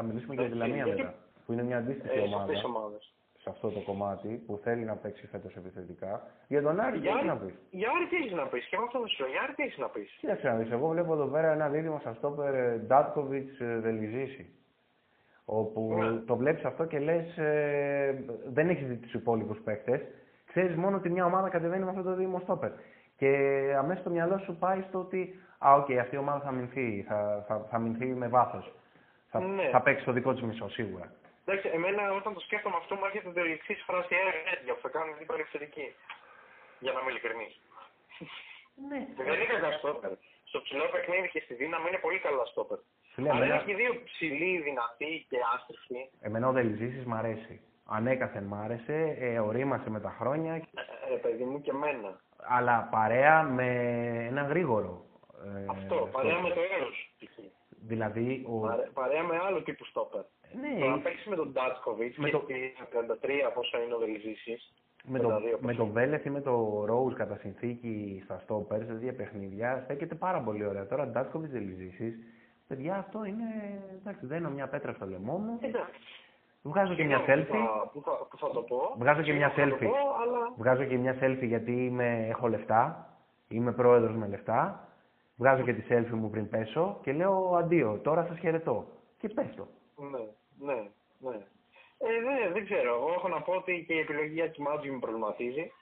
Θα 0.00 0.06
μιλήσουμε 0.06 0.34
και 0.34 0.40
για 0.44 0.50
τη 0.50 0.56
Έτσι, 0.58 0.68
Λαμία 0.68 0.84
γιατί- 0.84 1.00
μετά. 1.02 1.14
Που 1.44 1.52
είναι 1.52 1.62
μια 1.62 1.78
αντίστοιχη 1.82 2.08
Ε, 2.18 2.20
σε 2.20 2.26
ομάδα 2.26 2.42
αυτές 2.42 2.56
τις 2.56 2.64
ομάδες. 2.64 3.02
σε 3.42 3.48
αυτό 3.54 3.66
το 3.76 3.80
κομμάτι 3.80 4.28
που 4.46 4.60
θέλει 4.64 4.84
να 4.84 4.94
παίξει 5.02 5.26
φέτος 5.26 5.56
επιθετικά. 5.56 6.12
Για 6.48 6.62
τον 6.62 6.80
Άρη, 6.80 6.92
τι 6.92 6.98
Για 6.98 7.10
έχεις 7.14 7.26
να 7.26 7.32
Άρη- 7.32 7.42
πεις; 7.44 7.54
Για 7.70 7.88
Άρη 7.96 8.06
τι 8.10 8.16
έχεις 8.16 8.32
να 8.32 8.46
πεις, 8.52 8.64
και 8.68 8.76
με 8.78 8.84
αυτό 8.86 8.98
θα 9.00 9.06
σου 9.06 9.16
λέω, 9.22 9.30
για 9.32 9.40
Άρη 9.44 9.52
τι 9.54 9.62
έχεις 9.62 9.78
να 9.78 9.88
πεις; 9.88 10.08
Κοίταξε 10.20 10.46
να 10.48 10.54
δεις, 10.56 10.70
εγώ 10.70 10.86
βλέπω 10.88 11.12
εδώ 11.12 11.26
πέρα 11.34 11.48
ένα 11.52 11.68
δίδυμο 11.68 11.98
σαν 12.04 12.14
στόπερ 12.14 12.52
Ντάτκοβιτς 12.86 13.56
Δελιζήση. 13.84 14.44
Όπου 15.44 15.94
Ναι. 15.94 16.18
το 16.28 16.36
βλέπεις 16.36 16.64
αυτό 16.64 16.84
και 16.84 16.98
λες 16.98 17.36
ε, 17.38 18.24
δεν 18.56 18.68
έχεις 18.68 18.86
δει 18.86 18.96
τους 18.96 19.12
υπόλοιπους 19.14 19.58
παίκτες. 19.64 20.00
Ξέρεις 20.46 20.76
μόνο 20.76 20.96
ότι 20.96 21.10
μια 21.10 21.24
ομάδα 21.24 21.48
κατεβαίνει 21.48 21.84
με 21.84 21.90
αυτό 21.90 22.02
το 22.02 22.14
δίδυμο 22.14 22.38
στόπερ. 22.38 22.70
Και 23.16 23.30
αμέσως 23.78 24.04
το 24.04 24.10
μυαλό 24.10 24.38
σου 24.38 24.56
πάει 24.58 24.80
στο 24.88 24.98
ότι 24.98 25.34
α, 25.58 25.74
οκ, 25.74 25.90
αυτή 25.90 26.14
η 26.14 26.18
ομάδα 26.18 26.40
θα 26.40 26.52
αμυνθεί, 26.52 27.04
θα, 27.08 27.44
θα, 27.48 27.66
θα 27.70 27.78
αμυνθεί 27.78 28.06
με 28.06 28.28
βάθος. 28.28 28.72
Θα, 29.30 29.38
Ναι. 29.40 29.68
θα 29.72 29.80
παίξει 29.80 30.04
το 30.04 30.12
δικό 30.12 30.32
της 30.32 30.42
μισό, 30.42 30.68
σίγουρα. 30.70 31.12
Εντάξει, 31.44 31.70
εμένα 31.72 32.12
όταν 32.12 32.34
το 32.34 32.40
σκέφτομαι 32.40 32.76
αυτό 32.76 32.94
μου 32.94 33.04
έρχεται 33.04 33.30
το 33.30 33.40
εξής 33.40 33.82
φράση 33.86 34.14
«Ε, 34.14 34.72
που 34.72 34.80
θα 34.82 34.88
κάνουν 34.88 35.14
δίπλα 35.18 35.36
επιθετική. 35.38 35.86
Για 36.80 36.92
να 36.92 37.00
είμαι 37.00 37.10
ειλικρινής. 37.10 37.54
Ναι. 38.88 39.00
Δεν 39.16 39.26
είναι 39.34 39.44
κακά 39.54 39.70
στόπερ. 39.78 40.10
Στο 40.44 40.58
ψηλό 40.62 40.84
παιχνίδι 40.92 41.28
και 41.28 41.40
στη 41.44 41.54
δύναμη 41.54 41.88
είναι 41.88 41.98
πολύ 41.98 42.18
καλά 42.18 42.44
στόπερ. 42.44 42.78
Φίλε, 43.14 43.28
Αλλά 43.30 43.44
εμένα, 43.44 43.54
είναι 43.54 43.64
και 43.72 43.74
δύο 43.82 44.02
ψηλοί, 44.04 44.60
δυνατοί 44.68 45.26
και 45.30 45.36
άστριχοι. 45.54 46.10
εμένα 46.20 46.48
ο 46.48 46.52
Δελιζήσης 46.52 47.04
μ' 47.04 47.14
αρέσει. 47.14 47.60
Ανέκαθεν 47.90 48.44
μ' 48.44 48.54
άρεσε, 48.54 49.16
ε, 49.20 49.38
ορίμασε 49.38 49.90
με 49.90 50.00
τα 50.00 50.14
χρόνια 50.18 50.54
Ε, 50.54 50.60
ρε 51.10 51.16
παιδί 51.16 51.44
μου 51.44 51.60
και 51.60 51.70
εμένα. 51.70 52.20
αλλά 52.36 52.88
παρέα 52.90 53.42
με 53.42 53.66
ένα 54.30 54.42
γρήγορο. 54.42 55.04
ε, 55.44 55.64
Αυτό, 55.68 55.94
στο- 55.94 56.06
παρέα 56.12 56.40
με 56.40 56.48
το 56.50 56.60
έρος. 56.76 57.10
Δηλαδή, 57.86 58.44
ο... 58.48 58.58
Παρέ- 58.60 58.90
Παρέα 58.90 59.22
με 59.22 59.36
άλλο 59.46 59.62
τύπου 59.62 59.84
στόπερ. 59.84 60.22
ναι, 60.60 60.80
Το 60.80 60.86
να 60.90 60.98
παίξεις 60.98 61.26
με 61.26 61.36
τον 61.36 61.52
Ντάτσκοβιτς 61.52 62.16
Με 62.16 62.24
και 62.30 62.36
το- 62.36 62.40
στη 62.44 62.72
33 62.92 63.50
πόσο 63.54 63.82
είναι 63.82 63.94
ο 63.94 63.98
Δελιζήσης. 63.98 64.72
με, 65.04 65.18
το, 65.18 65.28
52 65.28 65.58
με 65.60 65.74
το 65.74 65.86
Βέλεθ 65.86 66.24
ή 66.24 66.30
με 66.30 66.40
το 66.40 66.84
Ρόουζ 66.86 67.14
κατά 67.14 67.36
συνθήκη 67.36 68.20
στα 68.24 68.38
στόπερ, 68.42 68.84
σε 68.84 68.92
δύο 68.92 69.12
παιχνίδια, 69.14 69.80
στέκεται 69.84 70.14
πάρα 70.14 70.40
πολύ 70.40 70.66
ωραία. 70.66 70.86
Τώρα, 70.86 71.06
Ντάτσκοβιτς 71.06 71.52
δεν 71.52 71.62
λυζήσεις. 71.62 72.18
Παιδιά, 72.68 72.96
αυτό 72.96 73.24
είναι. 73.24 73.44
Εντάξει, 74.00 74.26
δένω 74.26 74.50
μια 74.50 74.68
πέτρα 74.68 74.92
στο 74.92 75.06
λαιμό 75.06 75.36
μου. 75.38 75.58
Εντάξει. 75.60 76.00
Βγάζω 76.62 76.94
και 76.94 77.04
μια 77.04 77.16
Συγγνώμη 77.18 77.42
selfie. 77.42 77.52
που 77.52 77.56
θα- 77.64 77.90
Που 77.92 78.00
θα, 78.02 78.26
που 78.30 78.38
θα 78.38 78.50
το 78.50 78.60
πω. 78.62 78.94
Βγάζω 78.98 79.22
και 79.22 79.32
μια 79.32 79.48
Συγγνώμη 79.50 79.70
που 79.78 79.84
θα 79.84 79.90
το 79.90 79.96
selfie. 79.96 80.02
πω, 80.02 80.22
αλλά 80.22 80.52
Βγάζω 80.56 80.84
και 80.84 80.96
μια 80.96 81.16
selfie 81.22 81.46
γιατί 81.46 81.84
είμαι, 81.84 82.26
έχω 82.28 82.48
λεφτά. 82.48 83.12
Είμαι 83.48 83.72
πρόεδρος 83.72 84.16
με 84.16 84.26
λεφτά. 84.26 84.87
Βγάζω 85.38 85.62
και 85.62 85.72
τη 85.72 85.82
selfie 85.88 86.18
μου 86.20 86.30
πριν 86.30 86.48
πέσω 86.48 86.98
και 87.02 87.12
λέω 87.12 87.54
αντίο, 87.56 88.00
τώρα 88.02 88.24
σας 88.24 88.38
χαιρετώ. 88.38 88.86
Και 89.18 89.28
πες 89.28 89.54
το. 89.56 89.68
Ναι, 89.96 90.24
ναι, 90.72 90.80
ναι. 91.18 91.36
Ε, 91.98 92.20
δεν, 92.22 92.52
δεν 92.52 92.64
ξέρω. 92.64 92.94
Εγώ 92.94 93.12
έχω 93.12 93.28
να 93.28 93.42
πω 93.42 93.52
ότι 93.52 93.84
και 93.86 93.94
η 93.94 93.98
επιλογή 93.98 94.32
για 94.32 94.50
τη 94.50 94.62
Μάτζη 94.62 94.90
με 94.90 94.98
προβληματίζει 94.98 95.72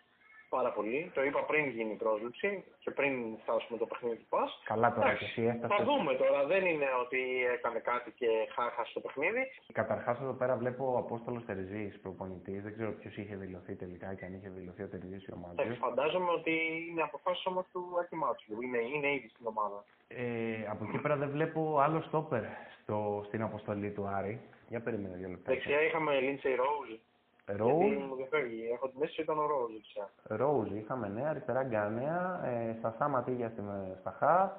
πάρα 0.48 0.70
πολύ. 0.76 1.10
Το 1.14 1.20
είπα 1.24 1.40
πριν 1.50 1.64
γίνει 1.76 1.92
η 1.92 2.00
πρόσληψη 2.04 2.64
και 2.82 2.90
πριν 2.90 3.12
φτάσουμε 3.42 3.78
το 3.78 3.86
παιχνίδι 3.86 4.16
του 4.16 4.26
ΠΑΣ. 4.28 4.50
Καλά 4.64 4.88
τώρα 4.94 5.00
και 5.00 5.08
Εντάξει, 5.08 5.24
εσύ 5.28 5.42
έφτασες. 5.52 5.76
Θα 5.76 5.84
δούμε 5.84 6.12
τώρα. 6.22 6.44
Δεν 6.52 6.62
είναι 6.66 6.88
ότι 7.04 7.20
έκανε 7.56 7.78
κάτι 7.78 8.10
και 8.20 8.28
χάχασε 8.54 8.92
το 8.92 9.00
παιχνίδι. 9.00 9.42
Καταρχάς, 9.72 10.20
εδώ 10.20 10.32
πέρα 10.40 10.54
βλέπω 10.56 10.82
ο 10.94 10.96
Απόστολος 11.04 11.44
Τερζή, 11.44 11.84
προπονητής. 12.02 12.62
Δεν 12.62 12.72
ξέρω 12.76 12.90
ποιος 13.00 13.16
είχε 13.16 13.34
δηλωθεί 13.36 13.74
τελικά 13.74 14.14
και 14.14 14.24
αν 14.24 14.32
είχε 14.34 14.48
δηλωθεί 14.48 14.82
ο 14.82 14.88
Τερζή 14.88 15.14
ή 15.14 15.30
ο 15.34 15.36
Εντάξει, 15.36 15.56
Μάτζιο. 15.56 15.74
φαντάζομαι 15.86 16.30
ότι 16.38 16.54
είναι 16.90 17.02
αποφάσει 17.02 17.42
όμως 17.48 17.64
του 17.72 17.82
Άκη 18.00 18.16
Μάτσου. 18.16 18.62
Είναι, 18.62 18.78
είναι 18.78 19.08
ήδη 19.16 19.28
στην 19.28 19.46
ομάδα. 19.46 19.84
Ε, 20.08 20.24
από 20.72 20.84
εκεί 20.88 20.98
πέρα 20.98 21.16
δεν 21.16 21.30
βλέπω 21.30 21.78
άλλο 21.84 22.00
στόπερ 22.08 22.42
στο, 22.82 23.22
στην 23.26 23.42
αποστολή 23.42 23.90
του 23.90 24.06
Άρη. 24.06 24.40
Για 24.68 24.80
περίμενε 24.80 25.16
δύο 25.16 25.28
λεπτά. 25.28 25.52
Δεξιά 25.52 25.82
είχαμε 25.82 26.20
Λίντσεϊ 26.20 26.54
Ρόουζ. 26.54 26.88
Ρόουζ, 27.46 27.86
Γιατί 27.86 28.02
μου 28.02 28.16
διαφεύγει. 28.16 28.68
Έχω 28.72 28.88
την 28.88 29.02
αίσθηση 29.02 29.22
ήταν 29.22 29.38
ο 29.38 29.46
Ρόουζ 29.46 29.72
δεξιά. 29.72 30.10
Ρόουζ 30.22 30.70
είχαμε 30.70 31.08
νέα, 31.08 31.28
αριστερά 31.28 31.62
Γκάνεα, 31.62 32.40
ε, 32.44 32.76
στα 32.78 32.94
Σάμα 32.98 33.22
Τίγια 33.22 33.48
στη, 33.48 33.62
στα 34.00 34.10
Χαφ, 34.18 34.50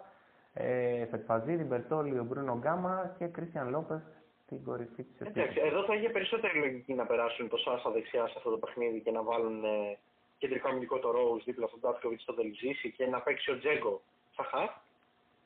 ε, 0.54 1.06
Φετφαζίδη, 1.06 1.64
Μπερτόλιο, 1.64 2.24
Μπρούνο 2.24 2.58
Γκάμα 2.58 3.16
και 3.18 3.26
Κρίστιαν 3.26 3.70
Λόπες 3.70 4.02
στην 4.46 4.64
κορυφή 4.64 5.04
της 5.04 5.28
Εντάξει, 5.28 5.60
εδώ 5.64 5.84
θα 5.84 5.96
είχε 5.96 6.10
περισσότερη 6.10 6.60
λογική 6.60 6.94
να 6.94 7.06
περάσουν 7.06 7.50
το 7.50 7.58
Σάσα 7.58 7.92
δεξιά 7.92 8.28
σε 8.28 8.34
αυτό 8.38 8.50
το 8.50 8.58
παιχνίδι 8.58 9.00
και 9.00 9.12
να 9.12 9.24
βάλουν 9.24 9.64
ε, 9.64 9.98
κεντρικό 10.38 10.68
αμυντικό 10.68 11.00
το 11.00 11.12
Ρόουζ 11.12 11.44
δίπλα 11.44 11.68
στον 11.68 11.80
Τάτκοβιτς 11.80 12.22
στο 12.22 12.34
Δελζίση 12.34 12.92
και 12.92 13.06
να 13.06 13.22
παίξει 13.22 13.52
ο 13.52 13.58
Τζέγκο 13.58 14.02
στα 14.32 14.44
χαφ 14.44 14.72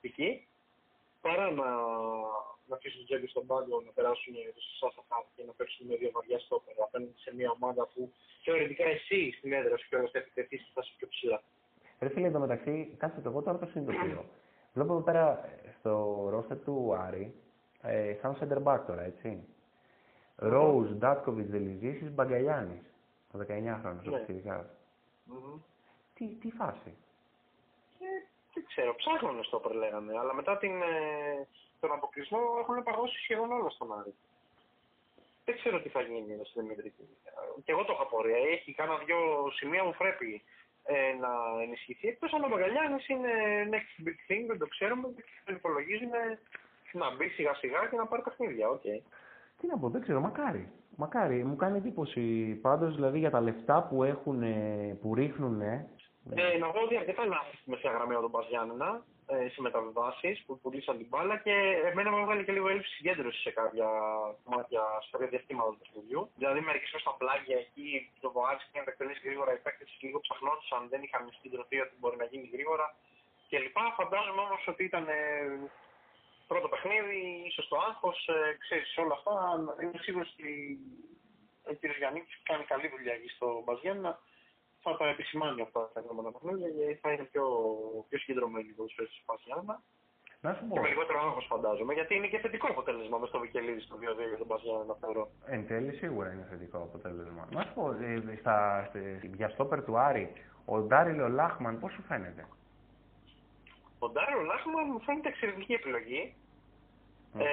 εκεί 0.02 0.48
παρά 1.22 1.52
να, 1.52 1.66
να 2.72 2.76
αφήσουν 2.80 2.98
τον 3.00 3.08
Τζέγκο 3.10 3.28
στον 3.34 3.46
πάγκο 3.50 3.76
να 3.88 3.92
περάσουν 3.98 4.34
το 4.58 4.62
Σάσα 4.80 5.02
χαφ 5.10 5.26
και 5.36 5.44
να 5.50 5.54
παίξουν 5.58 5.84
με 5.90 5.96
δύο 6.02 6.12
βαριά 6.16 6.40
στόπερ 6.46 6.76
απέναντι 6.88 7.18
σε 7.26 7.30
μια 7.38 7.50
ομάδα 7.58 7.84
που 7.92 8.02
θεωρητικά 8.46 8.86
εσύ 8.98 9.20
στην 9.38 9.50
έδρα 9.60 9.76
σου 9.80 9.88
και 9.90 9.96
ο 9.96 10.10
τεθεί 10.36 10.56
θα 10.74 10.82
είσαι 10.84 10.94
πιο 10.98 11.08
ψηλά. 11.14 11.40
Ρε 12.04 12.10
φίλε, 12.14 12.28
εδώ 12.32 12.40
μεταξύ, 12.46 12.74
κάτσε 13.02 13.20
το 13.22 13.30
εγώ 13.30 13.42
τώρα 13.46 13.58
το 13.58 13.66
συνειδητοποιώ. 13.72 14.24
Βλέπω 14.74 14.92
εδώ 14.94 15.02
πέρα 15.10 15.26
ε, 15.66 15.74
στο 15.80 15.92
ρόστερ 16.34 16.58
του 16.66 16.96
Άρη, 17.06 17.26
ε, 17.82 18.16
σαν 18.22 18.38
center 18.40 18.60
back 18.68 18.80
τώρα, 18.88 19.02
έτσι. 19.12 19.30
Ρόουζ, 20.36 20.90
Ντάτκοβιτ, 20.92 21.50
Δελιζήση, 21.50 22.04
Μπαγκαλιάνης. 22.06 22.86
Ο 23.34 23.40
19χρονο, 23.40 24.00
ο 24.06 24.10
Ναι. 24.10 24.18
πιτσιρικάς. 24.18 24.66
Τι, 26.14 26.26
τι 26.28 26.50
φάση. 26.52 26.94
Και 28.00 28.06
δεν 28.54 28.64
ξέρω, 28.68 28.96
ψάχνουν 28.96 29.44
στο 29.44 29.58
όπερ 29.58 29.74
λέγανε, 29.74 30.18
αλλά 30.20 30.34
μετά 30.34 30.58
την, 30.58 30.82
ε, 30.82 31.48
τον 31.82 31.92
αποκλεισμό 31.98 32.40
έχουν 32.62 32.84
παγώσει 32.84 33.18
σχεδόν 33.26 33.52
όλα 33.52 33.70
στον 33.70 33.94
Άρη. 33.98 34.14
Δεν 35.46 35.56
ξέρω 35.60 35.82
τι 35.82 35.90
θα 35.90 36.02
γίνει 36.02 36.36
με 36.40 36.44
στην 36.44 36.62
Δημήτρη. 36.62 36.94
Και 37.64 37.72
εγώ 37.72 37.84
το 37.86 37.94
είχα 37.96 38.06
πορεία. 38.06 38.40
Έχει 38.56 38.74
κάνα 38.74 38.96
δυο 39.06 39.20
σημεία 39.58 39.84
που 39.84 39.96
πρέπει 39.98 40.42
ε, 40.84 41.14
να 41.24 41.32
ενισχυθεί. 41.66 42.08
Εκτός 42.08 42.34
αν 42.34 42.44
ο 42.44 42.48
Μπαγκαλιάνη 42.48 43.00
είναι 43.14 43.34
next 43.74 43.94
big 44.06 44.20
thing, 44.28 44.44
δεν 44.48 44.58
το 44.58 44.68
ξέρουμε 44.68 45.08
και 45.16 45.24
τον 45.46 45.56
υπολογίζουμε 45.56 46.40
να 46.92 47.16
μπει 47.16 47.28
σιγά 47.28 47.54
σιγά 47.54 47.80
και 47.90 47.98
να 47.98 48.06
πάρει 48.06 48.22
παιχνίδια. 48.22 48.70
Οκ. 48.70 48.86
Τι 49.58 49.68
να 49.68 49.78
πω, 49.78 49.90
δεν 49.90 50.02
ξέρω, 50.02 50.20
μακάρι. 50.20 50.72
Μακάρι. 50.96 51.44
Μου 51.44 51.56
κάνει 51.56 51.78
εντύπωση 51.78 52.22
πάντως, 52.62 52.96
δηλαδή 52.96 53.20
για 53.20 53.30
τα 53.30 53.42
λεφτά 53.42 53.88
που 53.90 54.04
έχουν, 54.04 54.40
που 55.02 55.16
ρίχνουν. 55.16 55.62
Ε, 55.62 56.58
να 56.60 56.68
πω 56.68 56.80
ότι 56.80 56.98
αρκετά 56.98 57.26
λάθη 57.26 57.56
στη 57.58 57.70
μεσαία 57.70 57.92
γραμμή 57.92 58.14
από 58.14 58.22
τον 58.22 58.32
ΠΑΣ 58.32 58.51
Γιάννενα 58.51 59.04
ε, 59.34 59.50
σε 59.54 59.62
μεταβιβάσεις 59.62 60.30
που 60.46 60.60
πουλήσαν 60.60 60.98
την 60.98 61.08
μπάλα 61.10 61.36
και 61.46 61.56
εμένα 61.90 62.10
μου 62.12 62.18
έβγαλε 62.24 62.44
και 62.44 62.52
λίγο 62.52 62.68
έλλειψη 62.70 62.94
συγκέντρωσης 62.98 63.42
σε 63.42 63.52
κάποια 63.60 63.90
κομμάτια, 64.44 64.84
σε 65.04 65.10
κάποια 65.12 65.28
διαστήματα 65.28 65.70
του 65.72 65.80
παιχνιδιού. 65.82 66.22
Δηλαδή, 66.40 66.60
μερικέ 66.60 66.88
φορέ 66.92 67.02
στα 67.08 67.16
πλάγια 67.20 67.58
εκεί 67.66 67.90
το 68.24 68.32
Βοάτσι 68.36 68.66
και 68.72 68.80
να 68.80 68.86
τα 68.86 68.92
εκτελέσει 68.92 69.22
γρήγορα, 69.28 69.52
οι 69.54 69.60
παίκτες 69.66 69.98
λίγο 70.02 70.20
ψαχνόντουσαν, 70.26 70.82
δεν 70.92 71.02
είχαν 71.06 71.24
συγκεντρωθεί 71.36 71.78
ότι 71.86 71.96
μπορεί 72.00 72.18
να 72.24 72.28
γίνει 72.32 72.50
γρήγορα 72.56 72.86
κλπ. 73.50 73.78
Φαντάζομαι 74.00 74.42
όμως 74.48 74.62
ότι 74.72 74.84
ήταν 74.90 75.06
ε, 75.08 75.22
πρώτο 76.52 76.68
παιχνίδι, 76.72 77.22
ίσως 77.50 77.68
το 77.68 77.78
άγχος, 77.88 78.20
ε, 78.28 78.58
ξέρεις 78.64 78.98
όλα 79.04 79.16
αυτά. 79.20 79.34
Είμαι 79.82 80.00
σίγουρος 80.06 80.30
ότι 80.36 80.50
ο 81.72 81.74
κ. 81.80 81.82
Γιάννης 82.00 82.30
κάνει 82.50 82.64
καλή 82.72 82.88
δουλειά 82.94 83.14
εκεί 83.14 83.30
στο 83.38 83.48
Μπαζιάννα 83.66 84.12
θα 84.84 84.98
τα 84.98 85.08
επισημάνει 85.08 85.62
αυτά 85.62 85.90
τα 85.94 86.00
επόμενα 86.00 86.32
παιχνίδια 86.32 86.68
γιατί 86.68 86.96
θα 87.04 87.12
είναι 87.12 87.24
πιο, 87.32 87.44
πιο 88.10 88.18
συγκεντρωμένοι 88.20 88.68
οι 88.70 88.76
ποδοσφαίρες 88.78 89.12
του 89.18 89.24
Πασιάννα 89.26 89.76
Να 90.42 90.54
σου 90.54 90.64
πω, 90.68 90.74
και 90.74 90.80
με 90.80 90.88
λιγότερο 90.88 91.20
άγχος 91.20 91.46
φαντάζομαι 91.46 91.94
γιατί 91.94 92.16
είναι 92.16 92.28
και 92.28 92.38
θετικό 92.40 92.68
αποτέλεσμα 92.68 93.18
μες 93.18 93.30
στο 93.30 93.40
Βικελίδης 93.40 93.84
στο 93.84 93.96
2-2 93.96 94.00
για 94.32 94.38
τον 94.38 94.48
Πασιάννα 94.48 94.94
θεωρώ. 95.02 95.24
εν 95.46 95.68
τέλει 95.68 95.94
σίγουρα 96.02 96.32
είναι 96.34 96.48
θετικό 96.50 96.78
αποτέλεσμα. 96.78 97.48
Να 97.52 97.62
σου 97.64 97.74
πω, 97.74 97.92
ε, 97.92 98.36
στα, 98.40 98.86
στη- 98.90 99.32
για 99.36 99.50
στόπερ 99.50 99.84
του 99.84 99.98
Άρη, 99.98 100.34
ο 100.66 100.80
Ντάριλο 100.80 101.28
Λάχμαν 101.30 101.80
πώς 101.80 101.92
σου 101.94 102.02
φαίνεται; 102.02 102.48
Ο 104.00 104.10
Ντάριο 104.10 104.42
Λάχμαν 104.42 104.86
μου 104.92 105.00
φαίνεται 105.02 105.28
εξαιρετική 105.30 105.74
επιλογή. 105.74 106.34
Μμ. 107.34 107.40
Ε, 107.40 107.46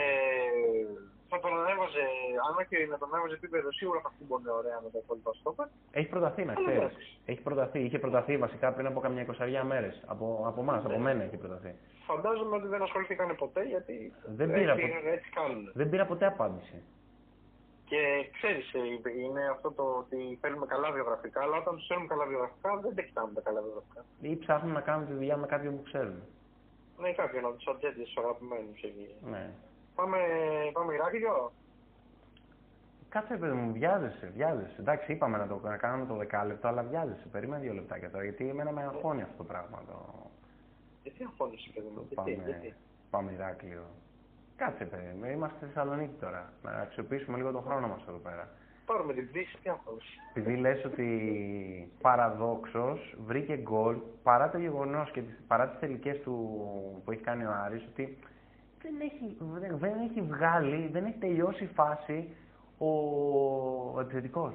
θα 1.30 1.40
τον 1.40 1.52
ανέβαζε, 1.60 2.04
αν 2.46 2.54
και 2.68 2.78
να 2.92 2.98
τον 2.98 3.08
ανέβαζε 3.12 3.34
επίπεδο, 3.40 3.68
σίγουρα 3.72 4.00
θα 4.04 4.10
χτύπωνε 4.14 4.50
ωραία 4.60 4.78
με 4.84 4.88
τα 4.94 4.98
υπόλοιπα 5.02 5.32
στόπερ. 5.40 5.66
Έχει 5.98 6.08
προταθεί, 6.14 6.42
να 6.44 6.52
Αλλά 6.52 6.60
ξέρεις. 6.60 6.80
εντάξει. 6.82 7.06
Έχει 7.30 7.40
προταθεί, 7.48 7.78
είχε 7.86 7.98
προταθεί 7.98 8.34
βασικά 8.46 8.66
πριν 8.72 8.86
από 8.86 9.00
καμιά 9.00 9.22
εικοσαριά 9.22 9.64
μέρες. 9.64 10.02
Από, 10.06 10.26
από 10.50 10.60
εμάς, 10.60 10.80
από 10.84 10.88
Ναι. 10.98 11.04
μένα 11.06 11.22
έχει 11.22 11.36
προταθεί. 11.36 11.72
Φαντάζομαι 12.10 12.56
ότι 12.56 12.66
δεν 12.66 12.82
ασχολήθηκαν 12.82 13.36
ποτέ 13.36 13.62
γιατί 13.62 14.12
Δεν 14.40 14.52
πήρα 14.52 14.72
έτσι, 14.72 14.86
ποτέ. 14.88 15.10
έτσι 15.16 15.28
κάνουν. 15.30 15.70
Δεν 15.74 15.88
πήρα 15.90 16.06
ποτέ 16.06 16.26
απάντηση. 16.26 16.82
Και 17.90 18.00
ξέρεις, 18.36 18.72
είναι 19.24 19.42
αυτό 19.54 19.70
το 19.72 19.82
ότι 20.02 20.38
θέλουμε 20.40 20.66
καλά 20.66 20.90
βιογραφικά, 20.92 21.40
αλλά 21.42 21.56
όταν 21.56 21.76
τους 21.76 21.86
θέλουμε 21.86 22.06
καλά 22.06 22.24
βιογραφικά 22.26 22.76
δεν 22.76 22.94
τα 22.94 23.02
κοιτάμε 23.02 23.32
τα 23.34 23.40
καλά 23.40 23.60
βιογραφικά. 23.62 24.04
Ή 24.20 24.36
ψάχνουν 24.36 24.72
να 24.72 24.80
κάνουν 24.80 25.06
τη 25.06 25.12
δουλειά 25.12 25.36
με 25.36 25.46
κάποιον 25.46 25.76
που 25.76 25.82
ξέρουν. 25.82 26.22
Ναι, 27.00 27.12
κάποιον 27.12 27.44
από 27.44 27.54
τους 27.56 27.66
ατζέντε 27.66 28.02
τους 28.02 28.16
αγαπημένους 28.16 28.82
εκεί. 28.82 29.08
Ναι. 29.30 29.50
Πάμε, 29.98 30.18
πάμε 30.72 30.94
Ηράκλειο. 30.94 31.52
Κάτσε, 33.08 33.36
παιδί 33.36 33.52
μου, 33.52 33.72
βιάζεσαι, 33.72 34.32
βιάζεσαι. 34.34 34.76
Εντάξει, 34.80 35.12
είπαμε 35.12 35.38
να 35.38 35.46
το 35.46 35.60
να 35.62 35.76
κάνουμε 35.76 36.06
το 36.06 36.14
δεκάλεπτο, 36.14 36.68
αλλά 36.68 36.82
βιάζεσαι. 36.82 37.26
Περίμενε 37.32 37.62
δύο 37.62 37.72
λεπτάκια 37.72 38.10
τώρα, 38.10 38.24
γιατί 38.24 38.48
εμένα 38.48 38.70
με 38.72 38.82
αγχώνει 38.82 39.22
αυτό 39.22 39.36
το 39.36 39.44
πράγμα. 39.44 39.82
Το... 39.86 39.96
Γιατί 41.02 41.24
αγχώνεσαι, 41.24 41.70
παιδί 41.74 41.86
μου, 41.94 42.06
γιατί, 42.08 42.14
πάμε, 42.14 42.30
γιατί; 42.30 42.74
πάμε 43.10 43.32
Ηράκλειο. 43.32 43.84
Κάτσε, 44.56 44.84
παιδί 44.84 45.12
μου, 45.18 45.24
είμαστε 45.30 45.56
στη 45.56 45.66
Θεσσαλονίκη 45.66 46.16
τώρα. 46.20 46.52
Να 46.62 46.70
αξιοποιήσουμε 46.70 47.36
λίγο 47.36 47.50
τον 47.52 47.62
χρόνο 47.62 47.88
μας 47.88 48.02
εδώ 48.08 48.18
πέρα. 48.18 48.48
Πάρουμε 48.86 49.12
την 49.12 49.28
πτήση, 49.28 49.58
τι 49.62 49.70
αγχώνεσαι; 49.70 50.16
Επειδή 50.34 50.56
λες 50.56 50.84
ότι 50.84 51.08
παραδόξως 52.00 53.16
βρήκε 53.26 53.56
γκολ, 53.56 53.96
παρά 54.22 54.50
το 54.50 54.58
γεγονός 54.58 55.10
και 55.10 55.22
τις, 55.22 55.42
παρά 55.46 55.68
τις 55.68 55.78
τελικές 55.78 56.20
του 56.20 56.34
που 57.04 57.10
έχει 57.10 57.22
κάνει 57.22 57.44
ο 57.44 57.52
Άρης, 57.64 57.84
ότι 57.90 58.18
δεν 58.82 58.94
έχει, 59.00 59.36
δεν, 59.40 59.78
δεν 59.78 59.98
έχει 60.00 60.20
βγάλει, 60.20 60.88
δεν 60.92 61.04
έχει 61.04 61.18
τελειώσει 61.18 61.64
η 61.64 61.70
φάση 61.74 62.36
ο, 62.78 62.88
ο 63.94 64.00
επιθετικός. 64.00 64.54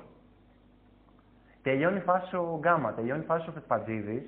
Τελειώνει 1.62 1.98
η 1.98 2.02
φάση 2.02 2.36
ο 2.36 2.58
Γκάμα, 2.60 2.94
τελειώνει 2.94 3.22
η 3.24 3.26
φάση 3.26 3.50
ο 3.50 3.52
Φετφατζίδης. 3.52 4.24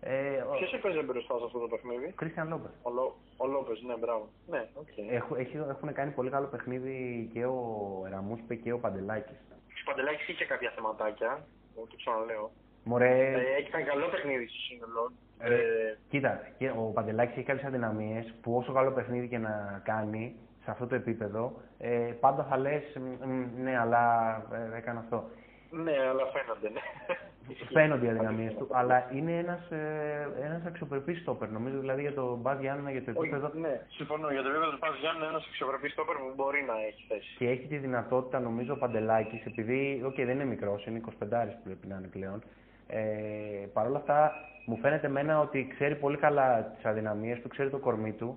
Ε, 0.00 0.36
ο 0.40 0.50
Ποιος 0.56 0.72
έπαιζε 0.72 1.02
μπροστά 1.02 1.38
σε 1.38 1.44
αυτό 1.44 1.58
το 1.58 1.68
παιχνίδι; 1.68 2.12
Κρίστιαν 2.16 2.48
Λόπες. 2.48 2.70
Ο, 2.82 2.90
Λο... 2.90 3.14
ο 3.36 3.46
Λόπες, 3.46 3.82
ναι, 3.82 3.96
μπράβο. 3.96 4.28
Ναι, 4.46 4.68
οκ. 4.74 4.88
Έχουν, 5.10 5.36
έχει- 5.36 5.56
έχουν 5.56 5.92
κάνει 5.92 6.10
πολύ 6.10 6.30
καλό 6.30 6.46
παιχνίδι 6.46 7.28
και 7.32 7.44
ο 7.46 7.58
Ραμούσπε 8.10 8.54
και 8.54 8.72
ο 8.72 8.78
Παντελάκης. 8.78 9.36
Ο 9.50 9.90
Παντελάκης 9.90 10.28
είχε 10.28 10.44
κάποια 10.44 10.70
θεματάκια, 10.70 11.46
εγώ 11.76 11.86
το 11.86 11.96
ξαναλέω. 11.96 12.50
Μωρέ, 12.84 13.08
Ε, 13.08 13.56
έχει 13.58 13.70
κάνει 13.70 13.84
καλό 13.84 14.06
παιχνίδι 14.08 14.46
στο 14.46 14.58
σύνολο. 14.68 15.12
Ε, 15.38 15.54
Ε, 15.54 15.96
Κοίτα, 16.08 16.40
και 16.58 16.70
ο 16.70 16.82
Παντελάκης 16.94 17.36
έχει 17.36 17.46
κάποιες 17.46 17.66
αδυναμίες 17.66 18.34
που 18.42 18.56
όσο 18.56 18.72
καλό 18.72 18.90
παιχνίδι 18.90 19.28
και 19.28 19.38
να 19.38 19.80
κάνει 19.84 20.34
σε 20.64 20.70
αυτό 20.70 20.86
το 20.86 20.94
επίπεδο, 20.94 21.52
ε, 21.78 21.88
πάντα 22.20 22.42
θα 22.50 22.56
λες 22.58 22.82
«Μ, 22.96 23.28
μ, 23.28 23.62
ναι, 23.62 23.78
αλλά 23.78 24.02
ε, 24.74 24.76
έκανε 24.76 24.98
αυτό. 24.98 25.24
ναι, 25.70 25.92
αλλά 26.10 26.24
φαίνονται, 26.34 26.68
ναι. 26.68 26.80
Φαίνονται 27.74 28.06
οι 28.06 28.08
αδυναμίες 28.08 28.54
του, 28.54 28.68
αλλά 28.72 29.10
είναι 29.14 29.38
ένας, 29.38 29.70
ε, 29.70 30.28
ένας 30.44 30.62
αξιοπρεπής 30.66 31.20
στόπερ. 31.20 31.48
Νομίζω 31.50 31.78
δηλαδή 31.78 32.00
για 32.00 32.14
τον 32.14 32.38
ΠΑΣ 32.38 32.58
Γιάννενα, 32.60 32.90
για 32.90 33.04
το 33.04 33.10
επίπεδο 33.10 33.46
Όχι, 33.46 33.58
ναι, 33.58 33.80
συμφωνώ. 33.88 34.30
Για 34.30 34.42
το 34.42 34.48
επίπεδο 34.48 34.70
του 34.70 34.78
ΠΑΣ 34.78 34.96
Γιάννενα 35.00 35.18
είναι 35.20 35.28
ένας 35.28 35.46
αξιοπρεπής 35.48 35.92
στόπερ 35.92 36.16
που 36.16 36.32
μπορεί 36.36 36.64
να 36.70 36.74
έχει 36.88 37.04
θέση. 37.08 37.34
και 37.38 37.48
έχει 37.48 37.66
τη 37.66 37.76
δυνατότητα, 37.76 38.40
νομίζω, 38.40 38.72
ο 38.72 38.76
Παντελάκης, 38.76 39.44
επειδή, 39.44 40.02
οκ, 40.04 40.14
δεν 40.14 40.28
είναι 40.28 40.44
μικρός, 40.44 40.86
είναι 40.86 40.98
25 40.98 41.52
που 41.56 41.62
πρέπει 41.64 41.86
να 41.86 41.96
είναι 41.98 42.08
πλέον, 42.16 42.42
ε, 42.94 43.66
Παρ' 43.72 43.86
όλα 43.86 43.96
αυτά, 43.96 44.32
μου 44.66 44.76
φαίνεται 44.76 45.06
εμένα 45.06 45.40
ότι 45.40 45.66
ξέρει 45.74 45.94
πολύ 45.96 46.16
καλά 46.16 46.62
τις 46.76 46.84
αδυναμίες 46.84 47.40
του, 47.40 47.48
ξέρει 47.48 47.70
το 47.70 47.78
κορμί 47.78 48.12
του, 48.12 48.36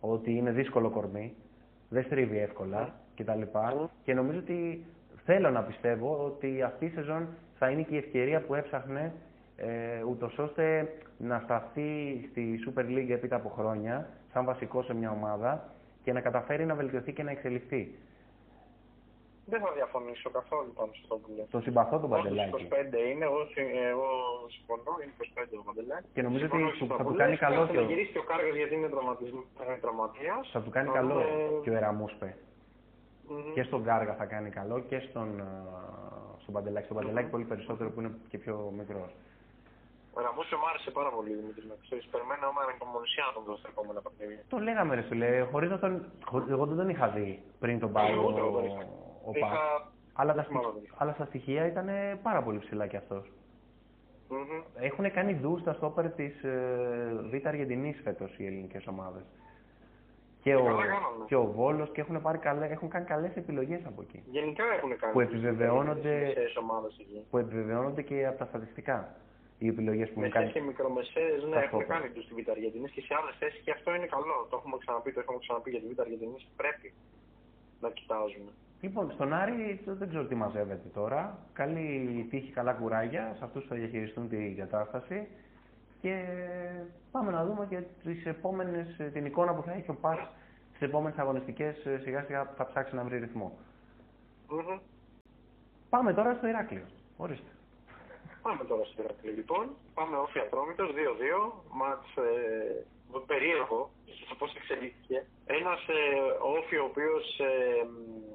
ότι 0.00 0.32
είναι 0.32 0.50
δύσκολο 0.50 0.90
κορμί, 0.90 1.34
δεν 1.88 2.02
στρίβει 2.04 2.38
εύκολα 2.38 2.94
κτλ. 3.16 3.40
Μμ. 3.42 3.84
Και 4.04 4.14
νομίζω 4.14 4.38
ότι 4.38 4.84
θέλω 5.24 5.50
να 5.50 5.62
πιστεύω 5.62 6.24
ότι 6.24 6.62
αυτή 6.62 6.84
η 6.84 6.88
σεζόν 6.94 7.28
θα 7.58 7.68
είναι 7.70 7.82
και 7.82 7.94
η 7.94 7.98
ευκαιρία 7.98 8.40
που 8.40 8.54
έψαχνε 8.54 9.12
ε, 9.56 10.02
ούτως 10.08 10.38
ώστε 10.38 10.92
να 11.18 11.40
σταθεί 11.44 12.20
στη 12.30 12.58
Super 12.66 12.84
League 12.84 13.10
έπειτα 13.10 13.36
από 13.36 13.48
χρόνια, 13.48 14.08
σαν 14.32 14.44
βασικό 14.44 14.82
σε 14.82 14.94
μια 14.94 15.10
ομάδα 15.10 15.68
και 16.02 16.12
να 16.12 16.20
καταφέρει 16.20 16.64
να 16.64 16.74
βελτιωθεί 16.74 17.12
και 17.12 17.22
να 17.22 17.30
εξελιχθεί. 17.30 17.94
Δεν 19.52 19.60
θα 19.64 19.70
διαφωνήσω 19.78 20.28
καθόλου 20.38 20.70
πάνω 20.78 20.90
σε 20.96 21.00
αυτό 21.04 21.14
που 21.20 21.28
λέω. 21.36 21.46
Το 21.56 21.60
συμπαθώ 21.66 21.96
τον 22.02 22.10
Όντως, 22.12 22.22
Παντελάκη. 22.22 22.68
25 22.96 23.00
είναι, 23.10 23.24
εγώ, 23.30 23.40
συ- 23.52 23.74
εγώ 23.92 24.08
συμφωνώ, 24.54 24.92
είναι 25.02 25.12
25 25.16 25.56
ο 25.62 25.64
Παντελάκης. 25.68 26.10
Και 26.16 26.22
νομίζω 26.26 26.44
Συμφωνώ 26.46 26.66
ότι 26.68 26.76
σε 26.76 26.78
του- 26.80 26.84
αυτά 26.92 26.96
θα 27.00 27.04
που 27.06 27.10
του 27.12 27.20
κάνει 27.22 27.34
λες. 27.34 27.44
καλό 27.46 27.60
Θα 27.66 27.72
και 27.72 27.78
ο- 27.84 27.88
γυρίσει 27.90 28.10
και 28.14 28.22
ο 28.24 28.26
Κάργας 28.30 28.54
γιατί 28.60 28.74
είναι 28.78 28.90
τραυματισμό- 28.94 29.46
είναι 29.66 29.78
τραυματίας. 29.84 30.42
Θα 30.54 30.60
του 30.64 30.70
κάνει 30.76 30.88
Να 30.92 30.96
καλό 30.98 31.14
δούμε- 31.14 31.60
και 31.64 31.70
ο 31.72 31.74
Εραμούσπε. 31.80 32.28
Μμμ. 33.28 33.52
Και 33.56 33.62
στον 33.68 33.80
Κάργα 33.88 34.14
θα 34.20 34.26
κάνει 34.32 34.48
καλό 34.58 34.76
και 34.90 34.98
στον, 35.08 35.28
ε, 35.40 35.48
στον 36.42 36.52
Παντελάκη. 36.56 36.84
Στον 36.88 36.96
Παντελάκη 36.98 37.28
πολύ 37.34 37.46
περισσότερο 37.52 37.88
που 37.92 37.98
είναι 38.00 38.12
και 38.30 38.38
πιο 38.44 38.54
μικρός. 38.80 39.10
Ο 40.16 40.20
Ραμούσιο 40.26 40.56
μου 40.60 40.66
άρεσε 40.70 40.90
πάρα 40.98 41.10
πολύ, 41.16 41.30
Δημήτρη, 41.40 41.64
να 41.72 41.76
ξέρεις. 41.84 42.04
Περιμένω 42.14 42.46
με 42.56 42.60
ανυπομονησία 42.66 43.24
να 43.28 43.32
τον 43.36 43.42
δω 43.46 43.54
στα 43.60 43.68
επόμενα 43.72 44.00
παιχνίδια. 44.04 44.42
Το 44.52 44.58
λέγαμε 44.68 44.94
ρε 44.94 45.04
φίλε, 45.08 45.28
χωρίς 45.52 45.70
να 45.74 45.78
τον... 45.78 45.92
χωρί- 46.30 46.50
εγώ 46.54 46.64
δεν 46.70 46.76
τον 46.76 46.88
είχα 46.88 47.06
δει 47.16 47.42
πριν 47.62 47.78
τον 47.82 47.92
πάει 47.92 48.12
ο, 49.24 49.30
Ούτε 49.30 49.38
εγώ 49.38 49.48
τον 49.48 49.56
είχα. 49.56 49.64
ο 49.64 49.78
Πας. 49.78 49.80
Είχα- 49.80 49.92
Αλλά, 50.12 50.34
τα 50.34 50.42
θυμάμαι 50.42 50.64
στοιχ- 50.66 50.74
τον 50.74 50.84
είχα. 50.84 50.94
αλλά 50.98 51.12
στα 51.12 51.24
στοιχεία 51.24 51.66
ήταν 51.66 51.88
πάρα 52.22 52.42
πολύ 52.42 52.58
ψηλά 52.58 52.86
κι 52.86 52.96
αυτός. 52.96 53.32
Μμμ. 54.28 54.62
Έχουν 54.74 55.10
κάνει 55.12 55.34
ντου 55.34 55.58
στα 55.58 55.72
στόπερ 55.72 56.10
της 56.10 56.42
ε, 56.44 57.28
Β' 57.30 57.46
Αργεντινής 57.46 58.00
φέτος 58.04 58.38
οι 58.38 58.46
ελληνικές 58.46 58.86
ομάδες. 58.86 59.22
Και 60.42 60.54
ο, 60.54 60.64
καλά 60.64 60.82
κάνανε. 60.86 61.24
και 61.26 61.36
ο 61.36 61.44
Βόλος 61.44 61.90
και 61.92 62.00
έχουν, 62.00 62.22
πάρει 62.22 62.38
καλέ, 62.38 62.66
έχουν 62.66 62.88
κάνει 62.88 63.04
καλές 63.06 63.36
επιλογές 63.36 63.80
από 63.86 64.02
εκεί. 64.02 64.22
Γενικά 64.26 64.64
έχουν 64.76 64.96
κάνει. 64.98 65.12
Που 65.12 65.20
επιβεβαιώνονται- 65.20 66.18
τις 66.26 66.34
μεσαίες 66.36 66.56
ομάδες 66.56 66.98
εκεί. 67.00 67.18
Που 67.30 67.38
επιβεβαιώνονται 67.38 68.02
και 68.02 68.26
από 68.26 68.38
τα 68.38 68.44
στατιστικά 68.44 69.14
οι 69.58 69.66
επιλογές 69.68 70.06
που 70.10 70.18
έχουν 70.20 70.22
Μεσαίες 70.22 70.52
κάνει. 70.52 70.52
και 70.52 70.60
μικρομεσαίες, 70.70 71.42
ναι, 71.44 71.50
Τα 71.50 71.62
έχουν 71.66 71.68
στόπερ. 71.80 71.86
κάνει 71.86 72.08
τους 72.14 72.24
στη 72.24 72.34
Β' 72.42 72.50
Αργεντινής 72.50 72.90
και 72.90 73.00
σε 73.00 73.14
άλλες 73.18 73.34
θέσεις 73.38 73.60
και 73.64 73.70
αυτό 73.70 73.94
είναι 73.94 74.06
καλό. 74.06 74.36
Το 74.50 74.56
έχουμε 74.60 74.76
ξαναπεί, 74.82 75.12
το 75.12 75.20
έχουμε 75.20 75.38
ξαναπεί 75.44 75.68
για 75.70 75.80
τη 75.80 75.86
Β' 75.94 76.00
Αργεντινής. 76.00 76.42
Πρέπει 76.60 76.88
να 77.80 77.88
κοιτάζουμε. 77.90 78.50
Λοιπόν, 78.84 79.10
στον 79.10 79.32
Άρη 79.32 79.80
δεν 79.84 80.08
ξέρω 80.08 80.24
τι 80.24 80.34
μαζεύεται 80.34 80.88
τώρα. 80.94 81.38
Καλή 81.52 82.26
τύχη, 82.30 82.50
καλά 82.52 82.72
κουράγια 82.72 83.34
σε 83.38 83.44
αυτούς 83.44 83.62
που 83.62 83.68
θα 83.68 83.74
διαχειριστούν 83.74 84.28
την 84.28 84.56
κατάσταση. 84.56 85.28
Και 86.00 86.24
πάμε 87.10 87.30
να 87.30 87.44
δούμε 87.44 87.66
και 87.66 87.82
τις 88.02 88.26
επόμενες, 88.26 88.86
την 89.12 89.24
εικόνα 89.24 89.54
που 89.54 89.62
θα 89.62 89.72
έχει 89.72 89.90
ο 89.90 89.94
Πας 89.94 90.18
στις 90.74 90.88
επόμενες 90.88 91.18
αγωνιστικές 91.18 91.76
σιγά 92.02 92.22
σιγά 92.22 92.52
θα 92.56 92.66
ψάξει 92.66 92.94
να 92.94 93.04
βρει 93.04 93.18
ρυθμό. 93.18 93.58
Μμμ. 94.48 94.78
Πάμε 95.90 96.14
τώρα 96.14 96.34
στο 96.34 96.46
Ηράκλειο. 96.46 96.86
Ορίστε. 97.16 97.50
Πάμε 98.42 98.64
τώρα 98.64 98.84
στο 98.84 99.02
Ηρακλή 99.02 99.30
λοιπόν. 99.30 99.68
Πάμε 99.94 100.16
όφη 100.16 100.38
Ατρόμητος, 100.38 100.90
2-2. 100.90 101.52
Μάτς 101.72 102.16
ε, 102.16 103.20
περίεργο 103.26 103.90
για 104.04 104.26
το 104.28 104.34
πώς 104.34 104.54
εξελίχθηκε. 104.54 105.26
Ένας 105.46 105.80
ε, 105.88 106.00
όφη 106.56 106.76
ο 106.76 106.84
οποίος 106.84 107.38
ε, 107.38 107.84
μ, 107.84 108.33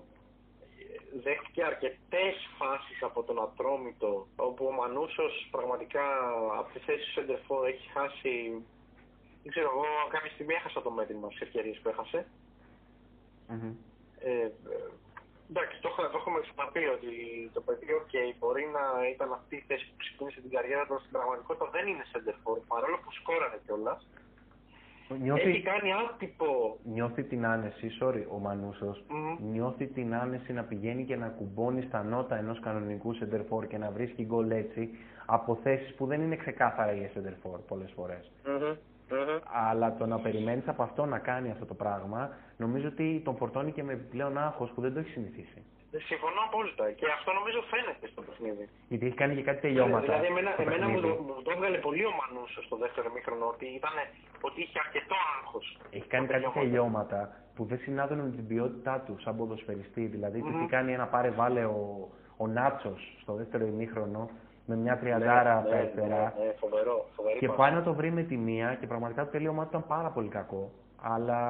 δέχτηκε 1.24 1.64
αρκετές 1.64 2.36
φάσεις 2.58 3.04
από 3.04 3.24
τον 3.24 3.42
Ατρόμητο 3.42 4.28
όπου 4.36 4.66
ο 4.66 4.72
Μανούσος 4.72 5.48
πραγματικά 5.52 6.06
από 6.60 6.70
τη 6.74 6.80
θέση 6.80 7.04
του 7.06 7.12
Σεντερφόρ 7.12 7.68
έχει 7.68 7.90
χάσει 7.90 8.64
δεν 9.44 9.52
ξέρω 9.52 9.70
εγώ 9.74 9.86
κάποια 10.10 10.32
στιγμή 10.32 10.54
έχασα 10.54 10.82
το 10.82 10.92
μέτρημα 10.92 11.28
στις 11.30 11.42
ευκαιρίες 11.42 11.80
που 11.80 11.90
έχασε 11.90 12.28
ε, 14.20 14.42
ε, 14.42 14.52
εντάξει, 15.50 15.76
το, 15.82 15.88
έχω- 15.92 16.10
το 16.14 16.18
έχουμε 16.22 16.40
ξαναπεί 16.46 16.86
ότι 16.98 17.12
το 17.54 17.62
παιδί 17.62 17.88
ok, 18.02 18.14
μπορεί 18.40 18.66
να 18.78 18.84
ήταν 19.14 19.32
αυτή 19.34 19.56
η 19.56 19.64
θέση 19.68 19.86
που 19.90 19.96
ξεκίνησε 19.98 20.40
την 20.42 20.50
καριέρα 20.56 20.84
του, 20.86 20.92
αλλά 20.94 21.00
στην 21.00 21.12
πραγματικότητα 21.12 21.68
δεν 21.76 21.88
είναι 21.88 22.04
center 22.14 22.36
forward, 22.44 22.64
παρόλο 22.74 22.98
που 23.04 23.12
σκόραρε 23.12 23.60
κιόλας. 23.66 24.08
Έχει 25.12 25.22
Νιώθει, 25.22 25.62
κάνει 25.62 25.90
άτυπο. 26.10 26.78
νιώθει 26.84 27.24
την 27.24 27.46
άνεση, 27.46 27.90
sorry, 28.02 28.24
ο 28.36 28.38
Μανούσος, 28.38 29.04
Μμμ. 29.10 29.52
νιώθει 29.52 29.86
την 29.88 30.16
άνεση 30.16 30.54
να 30.54 30.64
πηγαίνει 30.64 31.06
και 31.06 31.16
να 31.16 31.28
κουμπώνει 31.28 31.82
στα 31.82 32.04
νότα 32.04 32.38
ενός 32.38 32.60
κανονικού 32.60 33.16
center 33.16 33.68
και 33.68 33.78
να 33.78 33.92
βρίσκει 33.92 34.24
γκολ 34.26 34.52
έτσι 34.52 34.90
από 35.26 35.56
θέσεις 35.64 35.94
που 35.94 36.06
δεν 36.06 36.22
είναι 36.22 36.36
ξεκάθαρα 36.36 36.92
για 36.92 37.10
center 37.16 37.60
πολλές 37.68 37.92
φορές. 37.96 38.32
Μμμ. 38.46 38.54
Μμμ. 39.12 39.38
Αλλά 39.70 39.96
το 39.96 40.06
να 40.06 40.20
περιμένεις 40.20 40.68
από 40.68 40.84
αυτό 40.84 41.06
να 41.06 41.20
κάνει 41.20 41.52
αυτό 41.52 41.66
το 41.66 41.74
πράγμα, 41.74 42.30
νομίζω 42.58 42.88
ότι 42.88 43.22
τον 43.26 43.36
φορτώνει 43.36 43.72
και 43.72 43.84
με 43.84 43.94
επιπλέον 43.94 44.38
άγχος 44.38 44.70
που 44.72 44.82
δεν 44.82 44.94
το 44.94 45.00
έχει 45.00 45.10
συνηθίσει. 45.10 45.64
Συμφωνώ 45.98 46.42
απόλυτα 46.48 46.86
και 47.00 47.06
αυτό 47.18 47.30
νομίζω 47.40 47.60
φαίνεται 47.72 48.06
στο 48.14 48.22
παιχνίδι. 48.28 48.66
Γιατί 48.92 49.06
έχει 49.06 49.16
κάνει 49.16 49.34
και 49.36 49.46
κάτι 49.50 49.62
τελειώματα. 49.66 50.06
Δηλαδή, 50.06 50.26
εμένα, 50.26 50.52
στο 50.52 50.62
εμένα 50.62 50.88
μου, 50.88 51.00
το, 51.00 51.08
παιχνίδι. 51.08 51.24
μου 51.28 51.42
το 51.46 51.52
έβγαλε 51.56 51.78
πολύ 51.88 52.06
ο 52.12 52.14
Μανούσο 52.20 52.62
στο 52.68 52.76
δεύτερο 52.84 53.08
μήχρονο 53.16 53.46
ότι, 53.54 53.66
ήταν, 53.80 53.96
ότι 54.48 54.58
είχε 54.62 54.80
αρκετό 54.86 55.16
άγχος. 55.38 55.66
Έχει 55.98 56.08
κάνει 56.14 56.28
κάτι 56.28 56.48
τελειώματα 56.54 57.20
που 57.56 57.66
δεν 57.66 57.80
συνάδουν 57.86 58.20
με 58.20 58.30
την 58.38 58.48
ποιότητά 58.48 59.04
του 59.06 59.14
σαν 59.24 59.38
ποδοσφαιριστή. 59.38 60.04
Δηλαδή, 60.16 60.38
τι 60.42 60.50
Μμμ. 60.50 60.58
έχει 60.60 60.70
κάνει 60.70 60.94
ένα 60.94 61.06
πάρε 61.14 61.30
βάλε 61.30 61.64
ο, 61.66 62.10
ο 62.38 62.48
Νάτσος 62.48 63.00
στο 63.22 63.34
δεύτερο 63.34 63.66
ημίχρονο 63.66 64.30
με 64.66 64.76
μια 64.76 64.98
τριαντάρα 64.98 65.54
ναι, 65.54 65.60
από 65.60 65.68
τα 65.70 65.76
ναι, 65.76 65.82
αριστερά. 65.82 66.34
ναι, 66.38 66.46
ναι, 66.46 66.52
φοβερό, 66.60 67.06
φοβερή 67.16 67.40
Και 67.40 67.48
πάση. 67.48 67.60
πάει 67.60 67.72
να 67.72 67.84
το 67.84 67.94
βρει 67.94 68.12
με 68.12 68.24
τη 68.24 68.38
μία 68.38 68.78
και 68.80 68.88
πραγματικά 68.88 69.26
το 69.26 69.32
τελείωμά 69.32 69.64
του 69.64 69.70
ήταν 69.70 69.88
πάρα 69.88 70.10
πολύ 70.10 70.30
κακό. 70.30 70.72
Αλλά 71.02 71.42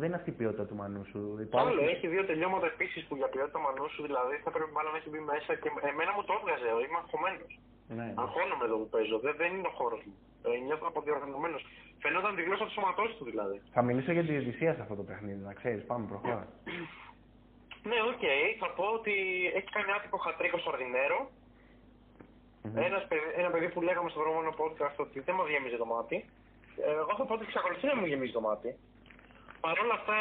δεν 0.00 0.06
είναι 0.08 0.16
αυτή 0.20 0.30
η 0.30 0.36
ποιότητα 0.38 0.64
του 0.66 0.74
Μανούσου. 0.80 1.22
Υπάρχουν- 1.46 1.70
Άλλο, 1.70 1.82
έχει 1.94 2.06
δύο 2.14 2.24
τελειώματα 2.30 2.66
επίσης 2.66 3.02
που 3.06 3.14
για 3.20 3.28
ποιότητα 3.28 3.58
Μανούσου 3.58 4.02
δηλαδή 4.08 4.34
θα 4.44 4.50
πρέπει 4.54 4.72
μάλλον 4.76 4.92
να 4.92 4.98
έχει 5.00 5.08
μπει 5.12 5.20
μέσα 5.32 5.50
και 5.62 5.68
εμένα 5.92 6.10
μου 6.16 6.22
το 6.28 6.32
έβγαζε, 6.38 6.68
είμαι 6.84 6.98
αγχωμένος. 7.02 7.52
Ναι. 7.98 8.08
Αγχώνομαι 8.22 8.64
εδώ 8.68 8.76
που 8.80 8.88
παίζω, 8.94 9.16
δεν, 9.24 9.34
δεν 9.40 9.50
είναι 9.56 9.68
ο 9.72 9.74
χώρος 9.80 10.00
μου. 10.06 10.14
Ε, 10.46 10.48
νιώθω 10.66 10.84
αποδιοργανωμένος. 10.92 11.58
Φαινόταν 12.04 12.32
τη 12.36 12.42
γλώσσα 12.46 12.64
του 12.68 12.74
σώματός 12.78 13.04
του 13.16 13.24
δηλαδή. 13.30 13.56
Θα 13.76 13.82
μιλήσω 13.82 14.12
για 14.16 14.24
τη 14.26 14.30
διαιτησία 14.36 14.74
σε 14.74 14.80
αυτό 14.84 14.94
το 15.00 15.04
παιχνίδι, 15.08 15.42
να 15.50 15.52
ξέρεις. 15.60 15.82
Πάμε, 15.90 16.04
προχώρα. 16.12 16.46
Ναι, 17.90 17.98
οκ, 18.12 18.24
θα 18.60 18.68
πω 18.76 18.84
ότι 18.98 19.12
έχει 19.58 19.68
κάνει 19.76 19.90
άτυπο 19.96 20.16
χατ 20.16 20.35
τρικ 20.35 20.53
ο 20.53 20.58
Σαρδινέρο. 20.58 21.18
Μμμ. 22.62 22.76
Ένας 22.88 23.02
παιδί- 23.08 23.34
ένα 23.40 23.50
παιδί 23.50 23.68
που 23.68 23.80
λέγαμε 23.88 24.08
στο 24.10 24.20
προηγούμενο 24.20 24.52
podcast 24.62 24.96
ότι 24.96 25.20
δεν 25.20 25.34
μας 25.34 25.48
γεμίζει 25.52 25.76
το 25.76 25.84
μάτι. 25.94 26.16
Ε, 26.86 26.90
εγώ 27.02 27.12
θα 27.18 27.24
πω 27.26 27.32
ότι 27.34 27.44
εξακολουθεί 27.48 27.86
να 27.86 27.96
μου 27.96 28.06
γεμίζει 28.06 28.32
το 28.32 28.40
μάτι. 28.40 28.70
Παρόλα 29.66 29.94
αυτά, 30.00 30.18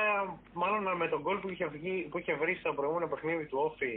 μάλλον 0.61 0.83
με 1.01 1.07
τον 1.13 1.19
γκολ 1.23 1.37
που 1.41 1.49
είχε, 1.51 1.65
βγει, 1.75 1.95
που 2.09 2.17
είχε 2.19 2.33
βρει 2.41 2.53
στο 2.61 2.69
προηγούμενο 2.77 3.07
παιχνίδι 3.11 3.45
του 3.49 3.59
ΟΦΗ 3.67 3.95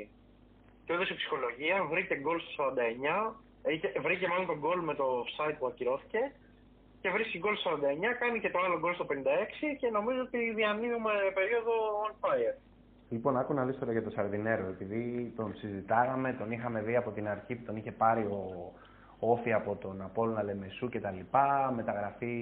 και 0.85 0.93
έδωσε 0.95 1.15
ψυχολογία, 1.21 1.77
βρήκε 1.93 2.15
γκολ 2.23 2.39
στο 2.41 2.53
49, 2.59 3.35
βρήκε 4.07 4.27
μάλλον 4.31 4.47
τον 4.53 4.59
γκολ 4.63 4.79
με 4.89 4.95
το 5.01 5.07
site 5.37 5.57
που 5.59 5.67
ακυρώθηκε 5.71 6.23
και 7.01 7.11
βρίσκει 7.15 7.39
γκολ 7.39 7.57
στο 7.57 7.71
49, 7.71 7.75
κάνει 8.23 8.39
και 8.43 8.51
το 8.51 8.59
άλλο 8.65 8.77
γκολ 8.79 8.95
στο 8.95 9.07
56 9.11 9.13
και 9.81 9.89
νομίζω 9.99 10.21
ότι 10.27 10.41
διανύουμε 10.59 11.13
περίοδο 11.39 11.75
on 12.07 12.13
fire. 12.23 12.55
Λοιπόν, 13.11 13.39
άκου 13.39 13.55
να 13.55 13.65
δεις 13.65 13.79
τώρα 13.79 13.93
για 13.93 14.03
το 14.03 14.11
Σαρδινέρο, 14.11 14.67
επειδή 14.75 15.33
τον 15.37 15.55
συζητάγαμε, 15.61 16.33
τον 16.41 16.51
είχαμε 16.51 16.83
δει 16.83 16.97
από 16.97 17.11
την 17.11 17.29
αρχή 17.29 17.55
που 17.55 17.65
τον 17.65 17.77
είχε 17.77 17.93
πάρει 17.93 18.23
ο 18.23 18.73
Όφη 19.19 19.53
από 19.53 19.77
τον 19.77 20.03
Απόλλωνα 20.03 20.43
Λεμεσού 20.43 20.89
και 20.89 21.01
τα 21.01 21.11
λοιπά, 21.11 21.73
μεταγραφή 21.77 22.35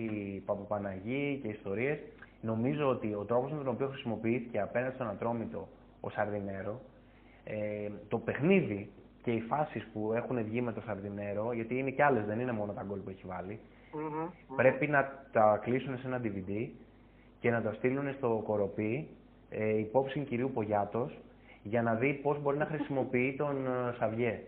Παπαπαναγή 0.47 1.41
και 1.43 1.49
ιστορίες. 1.49 1.99
Νομίζω 2.41 2.89
ότι 2.89 3.15
ο 3.15 3.25
τρόπος 3.25 3.51
με 3.51 3.57
τον 3.57 3.69
οποίο 3.69 3.89
χρησιμοποιήθηκε 3.89 4.61
απέναντι 4.61 4.95
στον 4.95 5.09
Ατρόμητο 5.09 5.69
ο 6.01 6.11
Σαρδινέρο, 6.11 6.81
ε, 7.45 7.91
το 8.09 8.19
παιχνίδι 8.19 8.91
και 9.23 9.31
οι 9.31 9.41
φάσεις 9.41 9.89
που 9.93 10.13
έχουν 10.13 10.45
βγει 10.45 10.61
με 10.61 10.73
το 10.73 10.81
Σαρδινέρο, 10.81 11.53
γιατί 11.53 11.79
είναι 11.79 11.91
και 11.91 12.03
άλλες, 12.05 12.25
δεν 12.25 12.41
είναι 12.41 12.53
μόνο 12.53 12.73
τα 12.73 12.83
γκολ 12.83 12.99
που 12.99 13.11
έχει 13.11 13.23
βάλει, 13.27 13.61
πρέπει 14.57 14.87
να 14.87 15.27
τα 15.33 15.61
κλείσουν 15.63 15.99
σε 15.99 16.07
ένα 16.07 16.21
DVD 16.25 16.69
και 17.41 17.51
να 17.51 17.63
τα 17.63 17.73
στείλουν 17.73 18.13
στο 18.13 18.43
κοροπή 18.45 19.09
ε, 19.51 19.79
υπόψη 19.79 20.21
κυρίου 20.21 20.51
Πογιάτος 20.55 21.19
για 21.63 21.83
να 21.83 21.95
δει 21.95 22.13
πώς 22.13 22.43
μπορεί 22.43 22.57
να 22.57 22.67
χρησιμοποιεί 22.67 23.35
τον 23.39 23.67
ε, 23.67 23.95
Σαβιέ. 23.99 24.41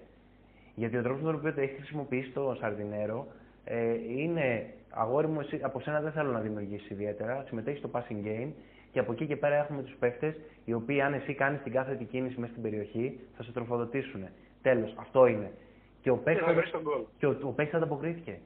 Γιατί 0.74 0.96
ο 0.96 1.02
τρόπος 1.02 1.20
με 1.20 1.26
τον 1.26 1.38
οποίο 1.38 1.54
το 1.54 1.60
έχει 1.60 1.74
χρησιμοποιήσει 1.74 2.30
το 2.30 2.56
Σαρδινέρο 2.60 3.26
ε, 3.64 3.94
είναι 4.16 4.74
αγόρι 4.90 5.26
μου, 5.26 5.40
εσύ, 5.40 5.60
από 5.62 5.80
σένα 5.80 6.00
δεν 6.00 6.12
θέλω 6.12 6.30
να 6.32 6.40
δημιουργήσεις 6.40 6.90
ιδιαίτερα, 6.90 7.44
συμμετέχεις 7.46 7.78
στο 7.78 7.90
passing 7.92 8.26
game 8.26 8.50
και 8.90 8.98
από 8.98 9.12
εκεί 9.12 9.26
και 9.26 9.36
πέρα 9.36 9.54
έχουμε 9.56 9.82
τους 9.82 9.94
παίχτες 9.98 10.40
οι 10.64 10.72
οποίοι 10.72 11.00
αν 11.00 11.12
εσύ 11.12 11.34
κάνεις 11.34 11.62
την 11.62 11.72
κάθετη 11.72 12.04
κίνηση 12.04 12.40
μέσα 12.40 12.50
στην 12.50 12.62
περιοχή 12.62 13.20
θα 13.36 13.42
σε 13.42 13.52
τροφοδοτήσουν. 13.52 14.28
Τέλος, 14.62 14.94
αυτό 14.98 15.26
είναι. 15.26 15.50
Και 16.00 16.10
ο 16.10 16.16
παίχτης, 17.54 17.74
ανταποκρίθηκε. 17.74 18.38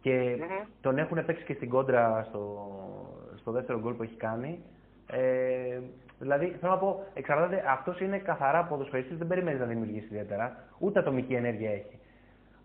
Και 0.00 0.38
τον 0.80 0.98
έχουν 0.98 1.24
παίξει 1.24 1.44
και 1.44 1.54
στην 1.54 1.68
κόντρα 1.68 2.26
στο, 2.28 2.70
στο 3.36 3.50
δεύτερο 3.50 3.80
γκολ 3.80 3.92
που 3.94 4.02
έχει 4.02 4.16
κάνει. 4.16 4.58
Ε, 5.06 5.80
δηλαδή, 6.18 6.56
θέλω 6.60 6.72
να 6.72 6.78
πω, 6.78 7.04
εξαρτάται, 7.14 7.64
αυτός 7.68 8.00
είναι 8.00 8.18
καθαρά 8.18 8.64
ποδοσφαιριστής, 8.64 9.18
δεν 9.18 9.26
περιμένεις 9.26 9.60
να 9.60 9.66
δημιουργήσεις 9.66 10.10
ιδιαίτερα, 10.10 10.56
ούτε 10.78 10.98
ατομική 10.98 11.34
ενέργεια 11.34 11.70
έχει. 11.70 11.98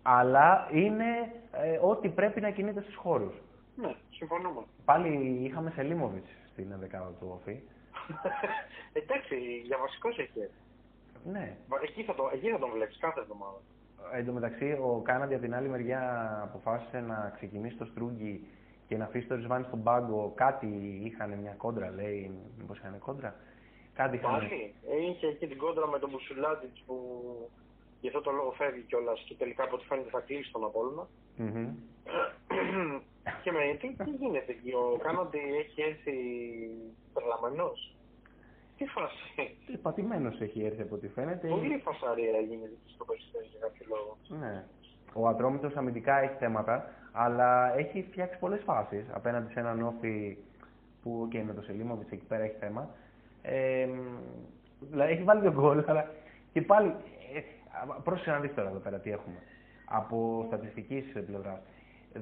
Αλλά 0.10 0.68
είναι 0.72 1.06
ε, 1.52 1.80
ό,τι 1.82 2.10
πρέπει 2.10 2.42
να 2.42 2.50
κινείται 2.50 2.82
στους 2.82 2.96
χώρους. 2.96 3.36
Ναι, 3.76 3.96
συμφωνούμε. 4.10 4.62
Πάλι 4.86 5.40
είχαμε 5.44 5.70
Σελίμοβιτς 5.70 6.30
στην 6.52 6.74
11 6.84 6.88
του 7.20 7.40
Όφη. 7.40 7.60
Εντάξει, 9.00 9.36
για 9.64 9.78
βασικός 9.78 10.18
έχει. 10.18 10.50
Ναι. 11.24 11.58
Εκεί 11.84 12.04
θα, 12.04 12.16
το, 12.16 12.30
εκεί 12.34 12.50
θα 12.50 12.60
τον 12.60 12.70
βλέπεις 12.72 12.98
κάθε 12.98 13.20
εβδομάδα. 13.20 13.58
Εν 14.14 14.26
τω 14.26 14.32
μεταξύ, 14.32 14.72
ο 14.82 15.02
Κάναντι 15.04 15.34
από 15.34 15.44
την 15.44 15.56
άλλη 15.56 15.70
μεριά 15.70 16.02
αποφάσισε 16.44 17.00
να 17.00 17.32
ξεκινήσει 17.36 17.76
το 17.76 17.86
Στρούγκι 17.86 18.48
και 18.88 18.98
να 18.98 19.06
αφήσει 19.06 19.28
το 19.28 19.36
Ρισβάνι 19.36 19.66
στον 19.66 19.84
πάγκο. 19.84 20.32
Κάτι 20.36 21.00
είχαν 21.04 21.30
μια 21.42 21.54
κόντρα, 21.58 21.92
λέει. 21.92 22.32
Μήπως 22.58 22.78
είχαν 22.78 23.00
κόντρα. 23.00 23.36
Κάτι 23.94 24.16
είχαν. 24.16 24.32
Πάλι. 24.32 24.74
Είχε 25.10 25.28
εκεί 25.28 25.48
την 25.48 25.58
κόντρα 25.58 25.88
με 25.88 26.00
τον 26.00 26.10
Μπουσουλάτη 26.10 26.72
που 26.86 26.96
γι' 28.08 28.16
αυτό 28.16 28.30
το 28.30 28.36
λόγο 28.40 28.52
φεύγει 28.52 28.82
κιόλας 28.82 29.20
και 29.28 29.36
τελικά 29.42 29.64
από 29.64 29.76
ό,τι 29.76 29.86
φαίνεται 29.86 30.10
θα 30.10 30.20
κλείσει 30.20 30.52
τον 30.52 30.64
Απόλυνα. 30.64 31.06
Mm-hmm. 31.42 31.70
και 33.44 33.52
με 33.52 33.62
τι, 33.80 33.88
τι 34.04 34.10
γίνεται 34.10 34.52
εκεί, 34.52 34.72
ο 34.72 34.98
Κάναντι 35.06 35.42
έχει 35.62 35.82
έρθει 35.82 36.16
τρελαμένος; 37.14 37.96
Τι 38.78 38.86
φάση; 38.86 39.58
Τι 39.66 39.78
πατημένος 39.78 40.42
έχει 40.42 40.64
έρθει 40.64 40.82
από 40.82 40.96
ό,τι 40.96 41.08
φαίνεται. 41.08 41.48
Πολύ 41.48 41.78
φασαρία 41.86 42.40
γίνεται 42.40 42.78
στο 42.94 43.06
περιστέρι 43.06 43.48
για 43.52 43.60
κάποιο 43.66 43.86
λόγο. 43.94 44.18
Ναι. 44.42 44.66
Ο 45.14 45.28
Ατρόμητος 45.28 45.76
αμυντικά 45.76 46.16
έχει 46.20 46.36
θέματα, 46.40 46.94
αλλά 47.12 47.78
έχει 47.78 48.06
φτιάξει 48.10 48.40
πολλές 48.40 48.62
φάσεις 48.64 49.06
απέναντι 49.12 49.52
σε 49.54 49.60
έναν 49.60 49.82
όφη 49.82 50.38
που 51.02 51.28
και 51.32 51.44
με 51.44 51.54
το 51.54 51.62
Σελίμοβιτς 51.62 52.12
εκεί 52.12 52.26
πέρα 52.26 52.44
έχει 52.44 52.58
θέμα. 52.60 52.90
Ε, 53.42 53.88
δηλαδή 54.80 55.12
έχει 55.12 55.24
βάλει 55.24 55.42
τον 55.42 55.54
γκολ, 55.54 55.84
αλλά 55.88 56.12
και 56.54 56.62
πάλι. 56.62 56.96
Ε, 57.84 58.02
πρόσεχε 58.04 58.32
να 58.32 58.40
δεις 58.40 58.54
τώρα 58.54 58.70
εδώ 58.70 58.80
πέρα 58.80 59.00
τι 59.00 59.12
έχουμε. 59.12 59.42
Από 59.86 60.44
στατιστικής 60.48 61.06
πλευράς. 61.26 61.60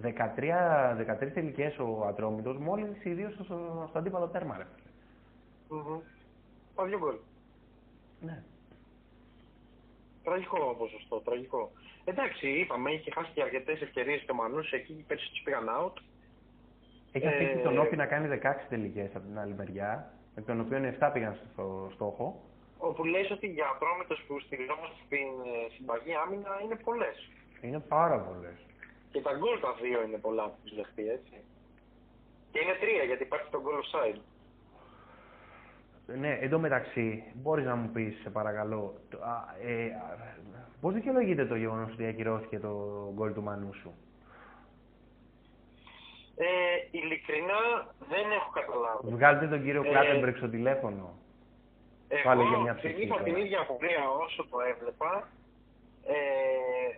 13, 0.01 0.95
13 0.95 1.31
τελικές 1.33 1.79
ο 1.79 2.05
Ατρόμητος, 2.07 2.57
μόλις 2.57 3.03
ιδίως 3.03 3.33
στο, 3.33 3.85
στο 3.89 3.99
αντίπαλο 3.99 4.27
τέρμα. 4.27 4.57
Ρε. 4.57 4.65
Mm-hmm. 5.69 6.85
δύο 6.87 6.97
γκολ. 6.97 7.15
Ναι. 8.21 8.43
Τραγικό 10.23 10.75
ποσοστό, 10.77 11.19
τραγικό. 11.19 11.71
Εντάξει, 12.05 12.47
είπαμε, 12.47 12.91
είχε 12.91 13.11
χάσει 13.11 13.31
και 13.33 13.41
αρκετές 13.41 13.81
ευκαιρίες 13.81 14.21
και 14.21 14.31
ο 14.31 14.35
Μανούς, 14.35 14.71
εκεί 14.71 15.03
πέρσι 15.07 15.29
τους 15.29 15.41
πήγαν 15.41 15.67
out. 15.79 15.93
Έχει 17.11 17.27
αφήσει 17.27 17.59
ε... 17.59 17.61
τον 17.61 17.77
Όφη 17.77 17.95
να 17.95 18.05
κάνει 18.05 18.39
16 18.43 18.51
τελικές 18.69 19.15
από 19.15 19.25
την 19.25 19.39
άλλη 19.39 19.53
μεριά, 19.53 20.13
εκ 20.35 20.45
των 20.45 20.59
οποίων 20.59 20.95
7 20.99 21.09
πήγαν 21.13 21.37
στο 21.53 21.89
στόχο. 21.93 22.41
Όπου 22.77 23.03
λέει 23.05 23.27
ότι 23.31 23.47
για 23.47 23.67
ατρόμητο 23.73 24.15
που 24.27 24.39
στηριζόμαστε 24.39 24.95
στην 25.05 25.27
ε, 25.51 25.73
συμπαγή 25.75 26.13
άμυνα 26.23 26.51
είναι 26.63 26.75
πολλές. 26.75 27.17
Είναι 27.61 27.79
πάρα 27.79 28.17
πολλές. 28.19 28.57
Και 29.11 29.21
τα 29.21 29.33
γκολ 29.37 29.59
τα 29.59 29.71
δύο 29.81 30.03
είναι 30.03 30.17
πολλά 30.17 30.43
που 30.43 30.57
του 30.63 30.75
δεχτεί, 30.75 31.09
έτσι. 31.09 31.35
Και 32.51 32.59
είναι 32.59 32.75
τρία 32.79 33.03
γιατί 33.03 33.23
υπάρχει 33.23 33.49
το 33.49 33.61
goal 33.65 33.83
side. 33.93 34.21
Ναι, 36.07 36.37
εν 36.41 36.49
τω 36.49 36.59
μεταξύ, 36.59 37.23
μπορείς 37.33 37.65
να 37.65 37.75
μου 37.75 37.89
πεις, 37.89 38.19
σε 38.21 38.29
παρακαλώ, 38.29 38.93
ε, 39.63 39.89
πώς 40.81 40.93
δικαιολογείται 40.93 41.45
το 41.45 41.55
γεγονός 41.55 41.91
ότι 41.91 42.05
ακυρώθηκε 42.05 42.59
το 42.59 42.69
γκολ 43.13 43.33
του 43.33 43.43
Μανούσου. 43.43 43.91
Ε, 46.35 46.47
ειλικρινά 46.91 47.61
δεν 48.09 48.31
έχω 48.31 48.51
καταλάβει. 48.53 49.15
Βγάλετε 49.15 49.47
τον 49.47 49.63
κύριο 49.63 49.83
ε, 49.85 49.89
Κλάτεμπρεξ 49.89 50.37
στο 50.37 50.49
τηλέφωνο. 50.49 51.13
Εγώ 52.17 52.27
Πάλι 52.29 52.43
για 52.51 52.59
μια 52.65 52.75
είχα 53.03 53.17
την 53.23 53.35
ίδια 53.35 53.59
απορία 53.59 54.03
όσο 54.25 54.41
το 54.51 54.57
έβλεπα. 54.71 55.11
Ε, 56.15 56.89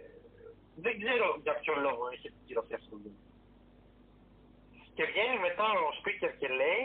δεν 0.84 0.94
ξέρω 1.02 1.28
για 1.46 1.54
ποιο 1.62 1.74
λόγο 1.86 2.04
έχει 2.14 2.28
κυρωθεί 2.46 2.74
αυτό 2.74 2.90
το 3.04 3.10
Και 4.96 5.04
βγαίνει 5.10 5.38
μετά 5.48 5.68
ο 5.88 5.90
speaker 6.00 6.32
και 6.40 6.48
λέει 6.62 6.84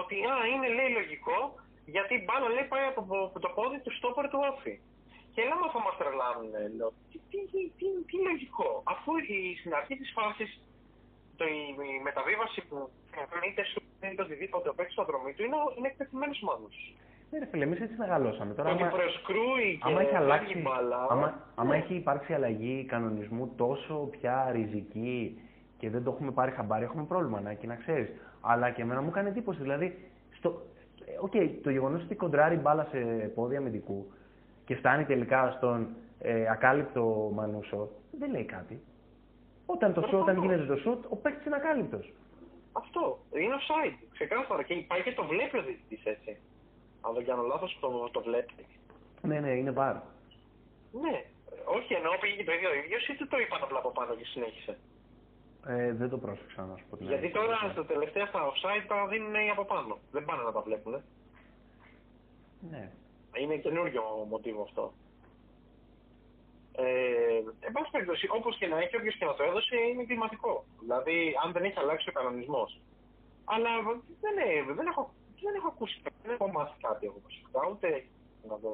ότι 0.00 0.14
α, 0.32 0.34
είναι 0.52 0.68
λέει 0.78 0.90
λογικό 1.00 1.38
γιατί 1.94 2.12
η 2.14 2.22
μπάλα 2.24 2.48
λέει 2.48 2.66
πάει 2.72 2.86
από 2.92 3.40
το 3.44 3.48
πόδι 3.56 3.78
του 3.84 3.92
στόπερ 3.98 4.24
του 4.30 4.40
όφη. 4.52 4.74
Και 5.34 5.42
λέμε 5.48 5.66
θα 5.74 5.80
μας 5.86 5.96
τρελάνουν, 6.00 6.50
λέω. 6.78 6.90
Τι, 7.10 7.18
τι, 7.30 7.40
τι, 7.78 7.88
τι, 8.08 8.16
λογικό. 8.28 8.70
Αφού 8.92 9.10
η, 9.16 9.56
στην 9.60 9.74
αρχή 9.74 9.94
της 9.96 10.10
φάσης 10.16 10.50
η 11.98 12.02
μεταβίβαση 12.02 12.60
που 12.68 12.90
είτε 13.48 13.64
σου 13.64 13.82
είτε 14.12 14.22
οτιδήποτε 14.22 14.72
παίξει 14.76 14.92
στο 14.92 15.04
δρομί 15.04 15.32
του 15.34 15.44
είναι, 15.44 15.56
είναι 15.76 15.88
εκτεθειμένος 15.88 16.40
μόνος. 16.40 16.76
Ναι, 17.30 17.38
ρε 17.38 17.46
φίλε, 17.46 17.64
εμείς 17.64 17.80
έτσι 17.80 17.94
μεγαλώσαμε. 17.98 18.54
Τώρα, 18.54 18.70
ότι 18.72 18.84
προσκρούει 18.84 19.78
και 19.82 19.90
άμα 19.90 20.00
έχει 20.00 20.14
αλλάξει, 20.14 20.58
μπάλα, 20.58 21.06
άμα, 21.08 21.26
ναι. 21.26 21.32
άμα 21.54 21.74
έχει 21.74 21.94
υπάρξει 21.94 22.32
αλλαγή 22.32 22.84
κανονισμού 22.84 23.52
τόσο 23.56 23.94
πια 23.94 24.50
ριζική 24.52 25.40
και 25.78 25.90
δεν 25.90 26.04
το 26.04 26.10
έχουμε 26.10 26.30
πάρει 26.30 26.50
χαμπάρι, 26.50 26.84
έχουμε 26.84 27.04
πρόβλημα, 27.04 27.40
να, 27.40 27.52
και 27.52 27.66
να 27.66 27.74
ξέρεις. 27.76 28.08
Αλλά 28.40 28.70
και 28.70 28.82
εμένα 28.82 29.02
μου 29.02 29.10
κάνει 29.10 29.28
εντύπωση. 29.28 29.60
Δηλαδή, 29.60 30.10
στο, 30.36 30.62
OK, 31.20 31.32
okay, 31.34 31.50
το 31.62 31.70
γεγονός 31.70 32.02
ότι 32.02 32.14
κοντράρει 32.14 32.56
μπάλα 32.56 32.86
σε 32.90 32.98
πόδια 33.34 33.58
αμυντικού 33.58 34.12
και 34.64 34.74
φτάνει 34.74 35.04
τελικά 35.04 35.54
στον 35.56 35.88
ε, 36.18 36.50
ακάλυπτο 36.50 37.30
Μανούσο, 37.34 37.88
δεν 38.18 38.30
λέει 38.30 38.44
κάτι. 38.44 38.82
Όταν, 39.66 39.94
το 39.94 40.00
σουτ, 40.00 40.20
όταν 40.20 40.38
γίνεται 40.40 40.64
το 40.64 40.76
σουτ, 40.76 41.04
ο 41.08 41.16
παίκτης 41.16 41.46
είναι 41.46 41.56
ακάλυπτος. 41.56 42.12
Αυτό. 42.72 43.18
Είναι 43.32 43.54
offside. 43.54 43.96
Ξεκάθαρα. 44.12 44.62
Και 44.62 44.74
πάει 44.74 45.02
και 45.02 45.12
το 45.12 45.24
βλέπει 45.24 45.58
ο 45.58 45.62
διαιτητής 45.62 46.04
έτσι. 46.04 46.36
Αν 47.08 47.14
δεν 47.14 47.24
κάνω 47.24 47.42
λάθος, 47.42 47.78
το, 47.80 48.08
το 48.12 48.20
βλέπει. 48.22 48.66
Ναι, 49.22 49.40
ναι, 49.40 49.50
είναι 49.50 49.72
πάρα. 49.72 50.02
Ναι. 50.92 51.24
Όχι, 51.64 51.94
ενώ 51.94 52.10
πήγε 52.20 52.36
και 52.36 52.44
το 52.44 52.52
ίδιο 52.52 52.70
ο 52.70 52.74
ίδιος 52.74 53.08
ή 53.08 53.14
του 53.16 53.28
το 53.28 53.38
είπαν 53.38 53.62
απλά 53.62 53.78
από 53.78 53.90
πάνω 53.90 54.14
και 54.14 54.24
συνέχισε; 54.24 54.78
Ε, 55.66 55.92
δεν 55.92 56.08
το 56.08 56.18
πρόσεξα 56.18 56.62
να 56.64 56.76
σου 56.76 56.84
πω 56.90 56.96
την 56.96 57.06
Γιατί 57.06 57.30
τώρα 57.30 57.56
στα 57.72 57.84
τελευταία 57.84 58.26
στα 58.26 58.40
offside 58.50 58.84
τα 58.88 59.06
δίνουν 59.06 59.34
οι 59.34 59.50
από 59.50 59.64
πάνω. 59.64 59.98
Δεν 60.10 60.24
πάνε 60.24 60.42
να 60.42 60.52
τα 60.52 60.60
βλέπουν. 60.60 60.94
Ε. 60.94 61.02
Ναι. 62.70 62.92
Είναι 63.40 63.56
καινούριο 63.56 64.02
μοτίβο 64.28 64.62
αυτό. 64.62 64.92
Ε, 66.72 67.42
εν 67.66 67.72
πάση 67.72 67.90
περιπτώσει, 67.90 68.26
όπως 68.30 68.56
και 68.58 68.66
να 68.66 68.78
έχει, 68.78 68.96
όποιος 68.96 69.16
και 69.16 69.24
να 69.24 69.34
το 69.34 69.42
έδωσε, 69.42 69.76
είναι 69.76 70.04
κλιματικό. 70.04 70.64
Δηλαδή, 70.80 71.34
αν 71.44 71.52
δεν 71.52 71.64
έχει 71.64 71.78
αλλάξει 71.78 72.08
ο 72.08 72.12
κανονισμός. 72.12 72.80
Αλλά 73.44 73.70
δεν, 74.22 74.32
είναι, 74.32 74.72
δεν, 74.72 74.86
έχω, 74.86 75.14
δεν 75.42 75.54
έχω 75.54 75.68
ακούσει, 75.68 76.00
δεν 76.28 76.36
έχω 76.40 76.48
μάθει 76.56 76.76
κάτι 76.86 77.06
εγώ 77.06 77.18
προσεκτικά, 77.24 77.60
ούτε 77.72 77.88
να 78.50 78.56
το. 78.62 78.70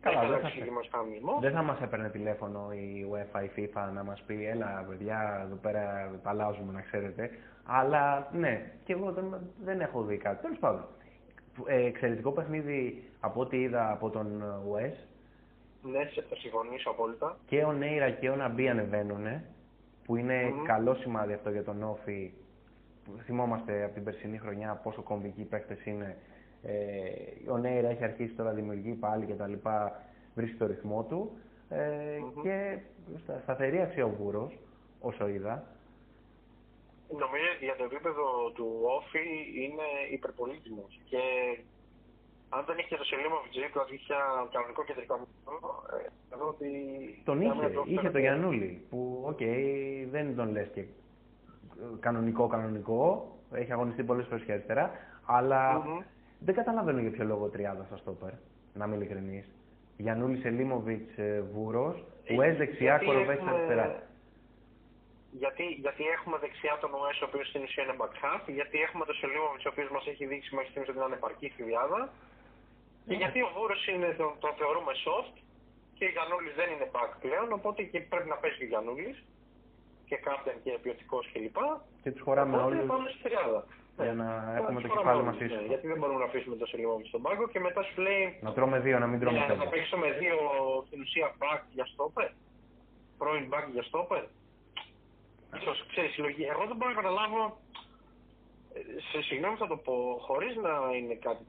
Καλά, 0.00 0.20
έχει 0.20 0.26
δεν 0.30 0.34
θα 0.34 0.38
αλλάξει 0.40 0.58
φε- 0.58 0.68
λίγο 0.68 0.80
κανονισμό. 0.90 1.38
Δεν 1.40 1.52
θα 1.52 1.62
μας 1.62 1.80
έπαιρνε 1.80 2.08
τηλέφωνο 2.08 2.60
η 2.72 3.06
UEFA, 3.10 3.40
η 3.44 3.50
FIFA 3.56 3.82
να 3.94 4.02
μας 4.04 4.22
πει 4.26 4.46
έλα 4.46 4.84
παιδιά 4.88 5.40
εδώ 5.46 5.54
πέρα 5.56 6.10
τα 6.22 6.30
αλλάζουμε 6.30 6.72
να 6.72 6.80
ξέρετε. 6.80 7.30
Αλλά 7.64 8.28
ναι, 8.32 8.72
και 8.84 8.92
εγώ 8.92 9.12
δεν, 9.12 9.24
δεν 9.64 9.80
έχω 9.80 10.02
δει 10.02 10.16
κάτι. 10.16 10.42
Τέλος 10.42 10.58
πάντων. 10.58 10.84
Ε, 11.66 11.84
εξαιρετικό 11.86 12.30
παιχνίδι 12.32 13.10
από 13.20 13.40
ό,τι 13.40 13.60
είδα 13.60 13.90
από 13.90 14.10
τον 14.10 14.42
Wes. 14.72 14.94
Ναι, 15.82 16.04
σε- 16.12 16.24
θα 16.28 16.36
συμφωνήσω 16.36 16.90
απόλυτα. 16.90 17.36
Και 17.46 17.62
ο 17.64 17.72
Νέιρα 17.72 18.10
και 18.10 18.30
ο 18.30 18.36
Ναμπί 18.36 18.68
ανεβαίνουν, 18.68 19.26
που 20.04 20.16
είναι 20.16 20.42
Μμμ. 20.54 20.62
καλό 20.64 20.94
σημάδι 20.94 21.32
αυτό 21.32 21.50
για 21.50 21.64
τον 21.64 21.82
Όφη. 21.82 22.32
Που 23.06 23.18
Θυμόμαστε 23.24 23.84
από 23.84 23.94
την 23.94 24.04
περσινή 24.04 24.38
χρονιά 24.38 24.80
πόσο 24.82 25.02
κομβικοί 25.02 25.42
παίχτες 25.42 25.84
είναι. 25.84 26.16
Ε, 26.62 27.50
ο 27.50 27.58
Νέιρα 27.58 27.88
έχει 27.88 28.04
αρχίσει 28.04 28.34
τώρα 28.34 28.52
δημιουργεί 28.52 28.92
πάλι 28.92 29.26
και 29.26 29.34
τα 29.34 29.46
λοιπά, 29.46 30.02
βρίσκει 30.34 30.56
το 30.56 30.66
ρυθμό 30.66 31.02
του. 31.08 31.38
Ε, 31.68 32.18
Μμμ. 32.18 32.42
Και 32.42 32.78
στα, 33.22 33.40
σταθερή 33.42 33.80
αξία 33.80 34.04
ο 34.04 34.08
Βούρος, 34.08 34.58
όσο 35.00 35.28
είδα. 35.28 35.64
Νομίζω 37.10 37.48
ότι 37.56 37.64
για 37.64 37.76
το 37.76 37.84
επίπεδο 37.84 38.50
του 38.54 38.68
ΟΦΗ 38.98 39.26
είναι 39.64 39.88
υπερπολίτημος 40.12 41.00
και 41.04 41.18
αν 42.48 42.64
δεν 42.66 42.78
είχε 42.78 42.96
το 42.96 43.04
Σελίμοβιτς 43.04 43.52
του 43.72 43.80
αντίστοιχα 43.80 44.48
κανονικό 44.52 44.84
κεντρικό 44.84 45.14
αμυντικό, 45.14 45.84
ε, 45.96 46.34
εδώ 46.34 46.46
ότι... 46.48 46.68
Τον 47.24 47.40
η 47.40 47.44
είχε, 47.44 47.50
άμυνα 47.52 47.70
του 47.70 47.80
ΟΦΗ 47.80 47.90
είχε 47.90 48.00
ήταν- 48.00 48.12
το 48.12 48.18
Γιαννούλη, 48.18 48.86
που 48.90 49.22
οκ, 49.30 49.42
δεν 50.10 50.36
τον 50.36 50.50
λες 50.50 50.68
και 50.74 50.84
κανονικό 52.00 52.46
κανονικό, 52.46 53.30
έχει 53.52 53.72
αγωνιστεί 53.72 54.02
πολλές 54.04 54.26
φορές 54.26 54.44
και 54.44 54.52
αριστερά, 54.52 54.90
αλλά 55.26 55.82
Μμμ. 55.86 55.98
δεν 56.38 56.54
καταλαβαίνω 56.54 57.00
για 57.00 57.10
ποιο 57.10 57.24
λόγο 57.24 57.48
τριάδας 57.48 57.86
στα 57.86 57.96
στόπερ, 57.96 58.30
να 58.74 58.84
είμαι 58.84 58.96
ειλικρινής. 58.96 59.46
Γιαννούλη 59.96 60.36
Σελίμοβιτς 60.40 61.18
ε, 61.18 61.44
Βούρος, 61.52 62.04
Ουές 62.36 62.56
δεξιά, 62.56 62.86
Γιατί 62.86 63.04
Κοροβές 63.04 63.36
έχουμε- 63.36 63.52
αριστερά. 63.54 64.02
Γιατί, 65.42 65.64
γιατί 65.84 66.02
έχουμε 66.16 66.36
δεξιά 66.44 66.74
τον 66.82 66.90
Ουέσο, 66.98 67.22
ο 67.24 67.28
οποίος 67.30 67.46
στην 67.50 67.62
ουσία 67.66 67.82
είναι 67.84 67.96
back 68.02 68.14
half, 68.24 68.42
γιατί 68.58 68.76
έχουμε 68.86 69.04
τον 69.08 69.16
Σελίμοβιτ, 69.20 69.62
ο 69.68 69.70
οποίος 69.74 69.88
μας 69.96 70.04
έχει 70.12 70.24
δείξει 70.30 70.50
μέχρι 70.54 70.70
στιγμής 70.70 70.88
ότι 70.92 70.98
είναι 70.98 71.18
επαρκή 71.22 71.46
στη 71.54 71.62
διάδα. 71.70 72.00
Και 73.06 73.14
Ναι. 73.14 73.20
γιατί 73.22 73.38
ο 73.46 73.48
Βούρος 73.56 73.82
είναι, 73.92 74.08
τον, 74.20 74.30
τον 74.44 74.52
θεωρούμε 74.60 74.92
soft 75.06 75.34
και 75.96 76.04
ο 76.08 76.12
Γιαννούλη 76.14 76.50
δεν 76.60 76.68
είναι 76.74 76.88
back 76.96 77.12
πλέον, 77.24 77.48
οπότε 77.58 77.80
και 77.90 77.98
πρέπει 78.12 78.28
να 78.34 78.38
παίζει 78.42 78.62
ο 78.66 78.68
Γιαννούλη 78.72 79.10
και 80.08 80.16
captain 80.26 80.56
και 80.64 80.72
ποιοτικός 80.82 81.24
κλπ. 81.32 81.56
Και 82.02 82.10
τους 82.12 82.22
χωράμε 82.26 82.56
Οπότε 82.56 82.74
όλους 82.74 82.86
πάμε 82.92 83.08
στη 83.14 83.22
τριάδα. 83.22 83.60
για 83.96 84.04
Ναι. 84.04 84.12
να 84.22 84.28
Πάμε 84.30 84.58
έχουμε 84.58 84.78
στη 84.80 84.88
το 84.88 84.94
χώρα 84.94 85.02
κεφάλι 85.02 85.22
με 85.22 85.28
μας 85.30 85.36
όλους, 85.40 85.50
ναι. 85.50 85.56
ίσο. 85.56 85.66
Γιατί 85.72 85.86
δεν 85.90 85.98
μπορούμε 85.98 86.18
να 86.18 86.24
αφήσουμε 86.30 86.56
το 86.56 86.66
Σελίμοβιτ 86.66 87.06
στον 87.06 87.22
πάγκο 87.22 87.44
και 87.52 87.60
μετά 87.60 87.82
σου 87.82 88.00
λέει 88.06 88.22
Να 88.46 88.52
τρώμε 88.56 88.78
δύο, 88.86 88.96
να 88.98 89.06
μην 89.10 89.18
τρώμε 89.20 89.38
να, 89.38 89.42
να 89.46 89.48
τέσσερα. 89.52 89.70
παίξω 89.70 89.96
με 90.04 90.10
δύο 90.20 90.36
στην 90.86 91.00
ουσία 91.00 91.28
back 91.42 91.60
για 91.76 91.86
στόπερ. 91.92 92.28
Πρώην 93.18 93.46
back 93.52 93.66
για 93.72 93.82
στόπερ. 93.82 94.24
Ίσως, 95.58 95.86
ξέρεις, 95.90 96.12
συλλογή. 96.12 96.44
Εγώ 96.54 96.62
δεν 96.70 96.76
μπορώ 96.76 96.90
να 96.94 97.00
καταλάβω, 97.00 97.42
ε, 98.74 98.80
σε, 99.08 99.22
συγγνώμη 99.22 99.56
θα 99.56 99.66
το 99.66 99.76
πω, 99.76 99.94
χωρίς 100.26 100.56
να 100.56 100.72
είναι 100.98 101.14
κάτι, 101.14 101.44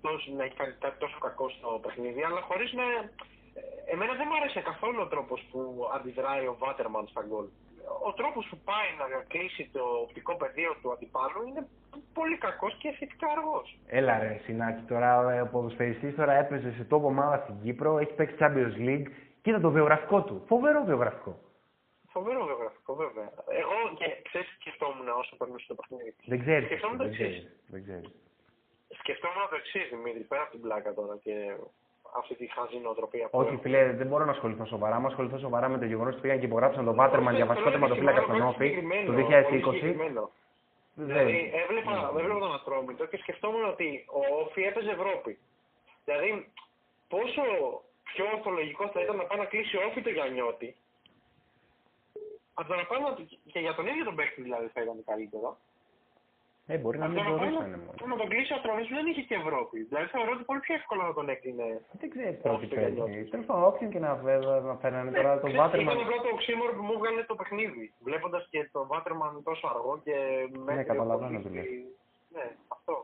τόσο, 0.00 0.32
να 0.36 0.44
έχει 0.44 0.56
κάνει 0.60 0.74
κάτι 0.84 0.98
τόσο 0.98 1.18
κακό 1.26 1.48
στο 1.48 1.68
παιχνίδι, 1.82 2.22
αλλά 2.22 2.40
χωρίς 2.40 2.72
να... 2.72 2.82
ε, 2.82 3.92
Εμένα 3.92 4.12
δεν 4.14 4.26
μου 4.30 4.36
άρεσε 4.40 4.60
καθόλου 4.60 5.00
ο 5.02 5.06
τρόπος 5.06 5.40
που 5.50 5.60
αντιδράει 5.96 6.46
ο 6.46 6.56
Βάτερμαν 6.58 7.06
στα 7.08 7.22
γκολ. 7.28 7.46
Ο 8.08 8.12
τρόπος 8.12 8.46
που 8.50 8.58
πάει 8.64 8.88
να 8.98 9.22
κλείσει 9.32 9.70
το 9.72 9.80
οπτικό 9.80 10.36
πεδίο 10.36 10.76
του 10.82 10.92
αντιπάλου 10.92 11.46
είναι 11.48 11.66
πολύ 12.12 12.36
κακός 12.38 12.74
και 12.78 12.92
σχετικά 12.94 13.26
αργός. 13.36 13.78
Έλα 13.86 14.18
ρε 14.18 14.40
Σινάκη, 14.44 14.82
τώρα 14.82 15.32
ε, 15.32 15.40
ο 15.40 15.46
ποδοσφαιριστής 15.46 16.14
τώρα 16.14 16.32
έπαιζε 16.32 16.72
σε 16.72 16.84
τόπο 16.84 17.06
ομάδα 17.06 17.36
στην 17.42 17.60
Κύπρο, 17.62 17.98
έχει 17.98 18.12
παίξει 18.14 18.36
Champions 18.40 18.76
League, 18.88 19.06
κοίτα 19.42 19.60
το 19.60 19.70
βιογραφικό 19.70 20.22
του. 20.22 20.44
Φοβερό 20.46 20.84
βιογραφικό. 20.84 21.38
Φοβερό 22.10 22.44
βιογραφικό, 22.44 22.94
βέβαια. 22.94 23.30
Εγώ 23.48 23.76
και 23.98 24.06
ξέρεις 24.22 24.48
τι 24.48 24.54
σκεφτόμουν 24.60 25.08
όσο 25.08 25.36
περνούσε 25.36 25.66
το 25.68 25.74
παιχνίδι. 25.74 26.14
Δεν 26.26 26.40
ξέρεις, 26.40 26.66
Σκεφτόμουν 26.66 26.96
το 26.98 27.04
δεν 27.04 27.12
εξής. 27.12 27.26
ξέρεις, 27.28 27.56
δεν 27.66 27.82
ξέρεις. 27.82 28.10
Σκεφτόμουν 29.00 29.48
το 29.50 29.56
εξής, 29.56 29.88
Δημήτρη, 29.90 30.22
πέρα 30.22 30.42
από 30.42 30.50
την 30.50 30.60
πλάκα 30.60 30.94
τώρα 30.94 31.16
και 31.24 31.34
αυτή 32.18 32.34
τη 32.34 32.46
χαζή 32.46 32.78
νοοτροπία 32.78 33.28
που 33.28 33.38
Όχι, 33.38 33.52
έχω. 33.52 33.60
φίλε, 33.62 33.92
δεν 33.92 34.06
μπορώ 34.06 34.24
να 34.24 34.30
ασχοληθώ 34.30 34.64
σοβαρά. 34.66 35.00
Μου 35.00 35.06
ασχοληθώ 35.06 35.38
σοβαρά 35.38 35.68
με 35.68 35.78
το 35.78 35.84
γεγονός 35.84 36.12
ότι 36.12 36.22
πήγαν 36.22 36.38
και 36.38 36.46
υπογράψαν 36.46 36.84
τον 36.84 36.94
Βάτερμαν 36.94 37.34
για 37.34 37.46
βασικό 37.46 37.70
τερματοφύλακα 37.70 38.22
στον 38.22 38.40
Όφη 38.42 38.82
το 39.06 39.12
2020. 39.12 40.28
Δηλαδή, 40.94 41.32
Δεν- 41.32 41.60
έβλεπα, 41.62 41.90
Ναι. 42.12 42.20
έβλεπα 42.20 42.38
τον 42.38 42.54
Ατρόμητο 42.54 43.06
και 43.06 43.16
σκεφτόμουν 43.16 43.64
ότι 43.64 44.04
ο 44.08 44.40
Όφη 44.40 44.62
έπαιζε 44.62 44.90
Ευρώπη. 44.90 45.38
Δηλαδή, 46.04 46.52
πόσο 47.08 47.42
πιο 48.02 48.24
ορθολογικός 48.34 48.90
θα 48.90 49.00
ήταν 49.00 49.16
να 49.16 49.24
πάει 49.24 49.38
να 49.38 49.44
κλείσει 49.44 49.76
ο 49.76 49.80
Όφη 49.88 50.00
το 50.02 50.10
Γιαννιώτη, 50.10 50.76
από 52.54 52.68
το 52.68 52.74
να 52.74 52.84
πάει 52.84 53.00
να... 53.00 53.10
και 53.52 53.58
για 53.58 53.74
τον 53.74 53.86
ίδιο 53.86 54.04
τον 54.04 54.14
παίκτη 54.14 54.42
δηλαδή 54.42 54.66
θα 54.74 54.82
ήταν 54.82 55.04
καλύτερο. 55.06 55.56
Ε, 56.66 56.76
μπορεί 56.82 56.98
να 56.98 57.04
Από 57.06 57.14
μην 57.14 57.22
το 57.24 57.30
να 57.30 57.36
πάει 57.36 57.48
μπορούσαν 57.48 57.70
να- 57.70 57.76
μόνος. 57.84 58.00
να 58.12 58.16
τον 58.20 58.28
κλείσει 58.32 58.52
ο 58.52 58.56
Ατρόμητος 58.60 58.88
που 58.90 58.94
δεν 59.00 59.06
είχε 59.10 59.22
και 59.28 59.36
Ευρώπη. 59.42 59.78
Δηλαδή, 59.88 60.06
θεωρώ 60.14 60.30
ότι 60.36 60.44
πολύ 60.50 60.60
πιο 60.66 60.74
εύκολο 60.80 61.02
να 61.08 61.12
τον 61.18 61.26
έκλεινε 61.34 61.66
Δεν 62.00 62.08
ξέρεις 62.14 62.36
τώρα 62.42 62.56
τι 62.58 62.64
Όχι, 62.64 62.74
παίζει. 62.74 63.00
δεν 63.00 63.30
Τέλος 63.32 63.46
πάντων, 63.48 63.64
όποιον 63.70 63.88
και 63.92 64.00
να 64.06 64.10
βέ- 64.24 64.44
να 64.70 64.74
φέρνανε 64.82 65.10
τώρα 65.18 65.30
τον 65.32 65.38
Ξέρεις, 65.50 65.58
Βάτερμαν. 65.60 65.94
Ήταν 65.94 66.06
απλά 66.06 66.16
το 66.24 66.28
οξύμορο 66.36 66.72
που 66.76 66.82
μου 66.88 66.94
έβγαλε 66.96 67.20
το 67.30 67.34
παιχνίδι. 67.40 67.84
Βλέποντας 68.08 68.42
και 68.52 68.60
τον 68.74 68.84
Βάτερμαν 68.92 69.32
τόσο 69.48 69.64
αργό 69.72 69.92
και 70.06 70.14
μέτριο 70.66 70.86
καταλαβαίνω 70.92 71.38
πολύ- 71.40 71.44
τι 71.44 71.50
λες. 71.56 71.66
Ναι, 72.36 72.46
αυτό. 72.76 72.94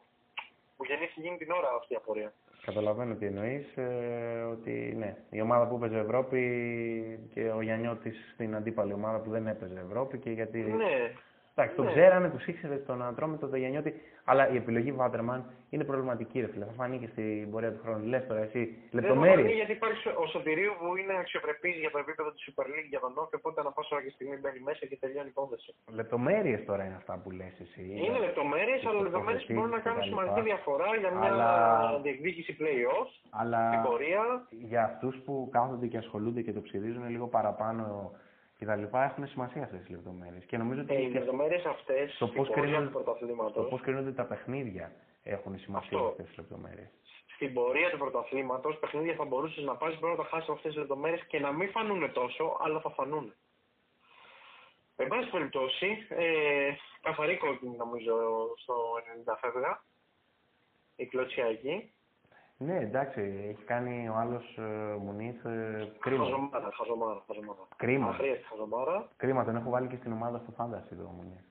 Μου 0.76 0.84
γεννήθηκε 0.88 1.20
εκείνη 1.22 1.36
την 1.42 1.50
ώρα 1.58 1.68
αυτή 1.80 1.92
η 1.96 2.00
απορία. 2.02 2.30
Καταλαβαίνω 2.68 3.12
τι 3.18 3.26
εννοείς. 3.32 3.66
ότι 4.54 4.74
ναι, 5.02 5.10
η 5.30 5.40
ομάδα 5.40 5.64
που 5.68 5.74
έπαιζε 5.76 5.98
Ευρώπη 5.98 6.40
και 7.34 7.42
ο 7.56 7.60
Γιαννιώτης 7.60 8.16
στην 8.34 8.54
αντίπαλη 8.54 8.92
ομάδα 8.92 9.18
που 9.18 9.30
δεν 9.30 9.46
έπαιζε 9.46 9.78
Ευρώπη 9.88 10.18
και 10.18 10.30
γιατί. 10.30 10.58
Ναι, 10.60 10.94
Εντάξει, 11.60 11.76
τον 11.76 11.84
ναι. 11.84 11.90
ξέρανε, 11.94 12.28
τους 12.34 12.46
ήξερε 12.46 12.76
τον 12.76 13.02
Ατρόμητο, 13.02 13.46
τον 13.48 13.58
Γιαννιώτη, 13.58 13.90
αλλά 14.24 14.42
η 14.52 14.56
επιλογή 14.56 14.92
Βάτερμαν 14.92 15.40
είναι 15.70 15.84
προβληματική, 15.84 16.40
ρε 16.40 16.46
φίλε. 16.52 16.64
Θα 16.64 16.72
φανεί 16.80 16.96
και 17.02 17.08
στην 17.12 17.50
πορεία 17.50 17.72
του 17.72 17.80
χρόνου. 17.84 18.04
Λες 18.12 18.26
τώρα 18.26 18.40
εσύ, 18.40 18.62
Δεν 18.64 18.72
μου 18.92 18.98
λεπτομέρειες. 19.00 19.38
φανεί 19.46 19.52
γιατί 19.60 19.72
υπάρχει 19.72 20.08
ο 20.22 20.26
Σωτηρίου 20.34 20.72
που 20.80 20.86
είναι 21.00 21.14
αξιοπρεπής 21.22 21.74
για 21.82 21.90
το 21.94 21.98
επίπεδο 22.04 22.30
της 22.32 22.42
Super 22.48 22.66
League 22.72 22.88
για 22.92 23.00
τον 23.04 23.12
Όφη, 23.22 23.34
οπότε 23.40 23.58
να 23.66 23.70
πάσα 23.76 24.02
και 24.04 24.10
στιγμή 24.16 24.36
μπαίνει 24.40 24.60
μέσα 24.68 24.82
και 24.90 24.96
τελειώνει 25.02 25.26
η 25.32 25.34
υπόθεση. 25.36 25.70
Λεπτομέρειες 26.00 26.60
τώρα 26.68 26.82
είναι 26.86 26.98
αυτά 27.02 27.14
που 27.22 27.30
λες 27.38 27.54
εσύ. 27.64 27.84
Είναι 28.06 28.18
λεπτομέρειες, 28.26 28.78
τις 28.80 28.88
αλλά 28.90 29.00
λεπτομέρειες 29.06 29.44
που 29.46 29.52
μπορούν 29.54 29.70
να 29.78 29.80
κάνουν 29.86 30.00
τοποθετήσεις 30.00 30.12
σημαντική 30.12 30.40
κτλ. 30.40 30.48
διαφορά 30.50 30.88
για 31.02 31.10
μια 31.18 31.28
Αλλά- 31.32 32.00
διεκδίκηση 32.04 32.52
play-off, 32.60 33.08
Αλλά 33.40 33.60
στην 33.70 33.80
πορεία. 33.88 34.22
για 34.72 34.82
αυτούς 34.90 35.14
που 35.24 35.34
κάθονται 35.56 35.86
και 35.92 35.98
ασχολούνται 36.04 36.42
και 36.46 36.52
το 36.56 36.60
ψηρίζουν 36.66 37.04
λίγο 37.14 37.26
παραπάνω 37.36 37.84
κτλ. 38.58 38.96
έχουν 38.96 39.26
σημασία 39.26 39.62
αυτές 39.62 39.80
τις 39.80 39.88
λεπτομέρειες. 39.90 40.44
Και 40.44 40.56
νομίζω 40.56 40.80
ότι 40.80 40.94
Ε, 40.94 41.02
οι 41.02 41.10
και 41.12 41.18
λεπτομέρειες 41.18 41.64
αυτές 41.64 42.16
το 42.18 42.26
στην 42.26 42.36
πώς 42.38 42.48
πορεία 42.48 42.62
κρίνουν- 42.62 42.86
του 42.86 42.92
πρωταθλήματο 42.92 43.52
το 43.52 43.62
πώς 43.62 43.80
κρίνονται 43.80 44.12
τα 44.12 44.24
παιχνίδια 44.24 44.92
έχουν 45.22 45.58
σημασία 45.58 45.96
Αυτό. 45.98 46.08
αυτές 46.08 46.26
τις 46.26 46.36
λεπτομέρειες. 46.36 46.88
στην 47.34 47.54
πορεία 47.54 47.90
του 47.90 47.98
πρωταθλήματος, 47.98 48.78
παιχνίδια 48.78 49.14
θα 49.14 49.24
μπορούσες 49.24 49.64
να 49.64 49.76
πάρεις 49.76 49.98
πρέπει 49.98 50.16
να 50.16 50.22
τα 50.22 50.28
χάσεις 50.28 50.48
αυτές 50.48 50.70
τις 50.72 50.80
λεπτομέρειες 50.80 51.24
και 51.26 51.38
να 51.40 51.52
μην 51.52 51.70
φανούν 51.70 52.12
τόσο, 52.12 52.56
αλλά 52.60 52.80
θα 52.80 52.90
φανούν. 52.90 53.34
Εν 54.96 55.08
πάση 55.08 55.30
περιπτώσει, 55.30 56.06
ε, 56.08 56.70
καθαρή 57.00 57.36
κόκκινη 57.36 57.76
νομίζω 57.76 58.14
στο 58.56 58.74
90 58.98 59.36
φεύγα. 59.40 59.82
Η 60.96 61.06
κλωτσιά 61.06 61.44
εκεί. 61.46 61.92
Ναι, 62.60 62.76
εντάξει, 62.78 63.20
έχει 63.50 63.64
κάνει 63.64 64.08
ο 64.08 64.14
άλλος 64.14 64.56
ε, 64.58 64.62
Μουνίθ 65.00 65.44
ε, 65.44 65.92
κρίμα. 65.98 66.24
Χαζομάρα, 66.24 66.70
χαζομάρα, 66.72 67.22
χαζομάρα. 67.26 67.60
Κρίμα. 67.76 68.08
Αχρίαστη 68.08 68.44
χαζομάρα. 68.44 69.08
Κρίμα, 69.16 69.44
τον 69.44 69.56
έχω 69.56 69.70
βάλει 69.70 69.88
και 69.88 69.96
στην 69.96 70.12
ομάδα 70.12 70.38
στο 70.38 70.50
Φάντασι 70.56 70.94
το 70.94 71.02
Μουνίθ. 71.16 71.44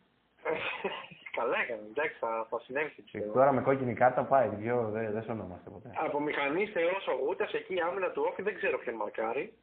Καλά 1.37 1.57
έκανε, 1.63 1.81
εντάξει, 1.89 2.17
θα, 2.19 2.47
θα 2.49 2.59
συνέβη 2.59 2.89
Και 2.95 3.01
πιστεύω. 3.01 3.31
τώρα 3.33 3.51
με 3.51 3.61
κόκκινη 3.61 3.93
κάρτα 3.93 4.23
πάει, 4.23 4.47
δυο 4.49 4.89
δεν 4.93 5.11
δε 5.11 5.21
σωνόμαστε 5.21 5.69
ποτέ. 5.69 5.91
Από 6.05 6.19
μηχανής 6.19 6.71
θεό 6.71 6.95
ο 7.13 7.15
Γούτα, 7.25 7.47
εκεί 7.51 7.73
η 7.73 7.79
άμυνα 7.87 8.09
του 8.11 8.23
Όφη 8.29 8.41
δεν 8.41 8.55
ξέρω 8.55 8.77
ποιον 8.77 8.95
μαρκάρει. 8.95 9.53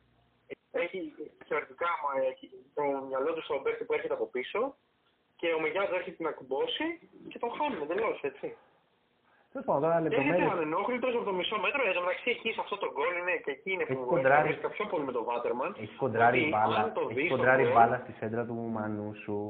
Έχει 0.71 0.99
θεωρητικά 1.49 1.89
μα, 2.05 2.27
έχει 2.31 2.51
το 2.75 2.83
μυαλό 3.09 3.33
του 3.33 3.43
στον 3.43 3.63
παίκτη 3.63 3.85
που 3.85 3.93
έρχεται 3.93 4.15
από 4.15 4.27
πίσω 4.27 4.77
και 5.37 5.49
ο 5.57 5.61
Μεγιάδο 5.61 5.95
έρχεται 5.95 6.23
να 6.23 6.31
κουμπώσει 6.31 6.85
και 7.29 7.39
τον 7.39 7.51
χάνουμε 7.59 7.87
τελείω 7.87 8.19
έτσι. 8.21 8.57
Τέλο 9.55 9.65
πάντων, 9.69 9.83
τώρα 9.83 9.97
Και 10.01 10.07
έρχεται 10.07 10.25
λεπτομέρειε. 10.25 10.53
ανενόχλητο 10.57 11.07
από 11.19 11.25
το 11.31 11.33
μισό 11.39 11.57
μέτρο. 11.65 11.81
Εν 11.89 11.95
τω 11.97 12.01
μεταξύ 12.07 12.29
εκεί 12.37 12.49
σε 12.57 12.61
αυτό 12.65 12.75
το 12.83 12.89
γκολ 12.95 13.13
είναι 13.21 13.35
και 13.45 13.51
εκεί 13.57 13.71
είναι 13.75 13.83
Έχει 13.89 13.95
που 13.99 14.05
κοντράρει. 14.13 14.45
βρίσκεται 14.47 14.73
πιο 14.77 14.85
πολύ 14.91 15.05
με 15.09 15.13
τον 15.17 15.25
Βάτερμαν. 15.29 15.71
Έχει 15.85 15.95
κοντράρει 16.05 16.41
Ότι 16.41 16.49
μπάλα, 16.53 16.79
αν 16.85 16.93
το 16.97 17.01
έχει 17.11 17.15
δεις 17.21 17.31
κοντράρει 17.35 17.63
το 17.65 17.69
γκολ, 17.69 17.77
μπάλα 17.79 17.97
στη 18.03 18.13
σέντρα 18.19 18.43
του 18.49 18.55
Μανούσου. 18.77 19.41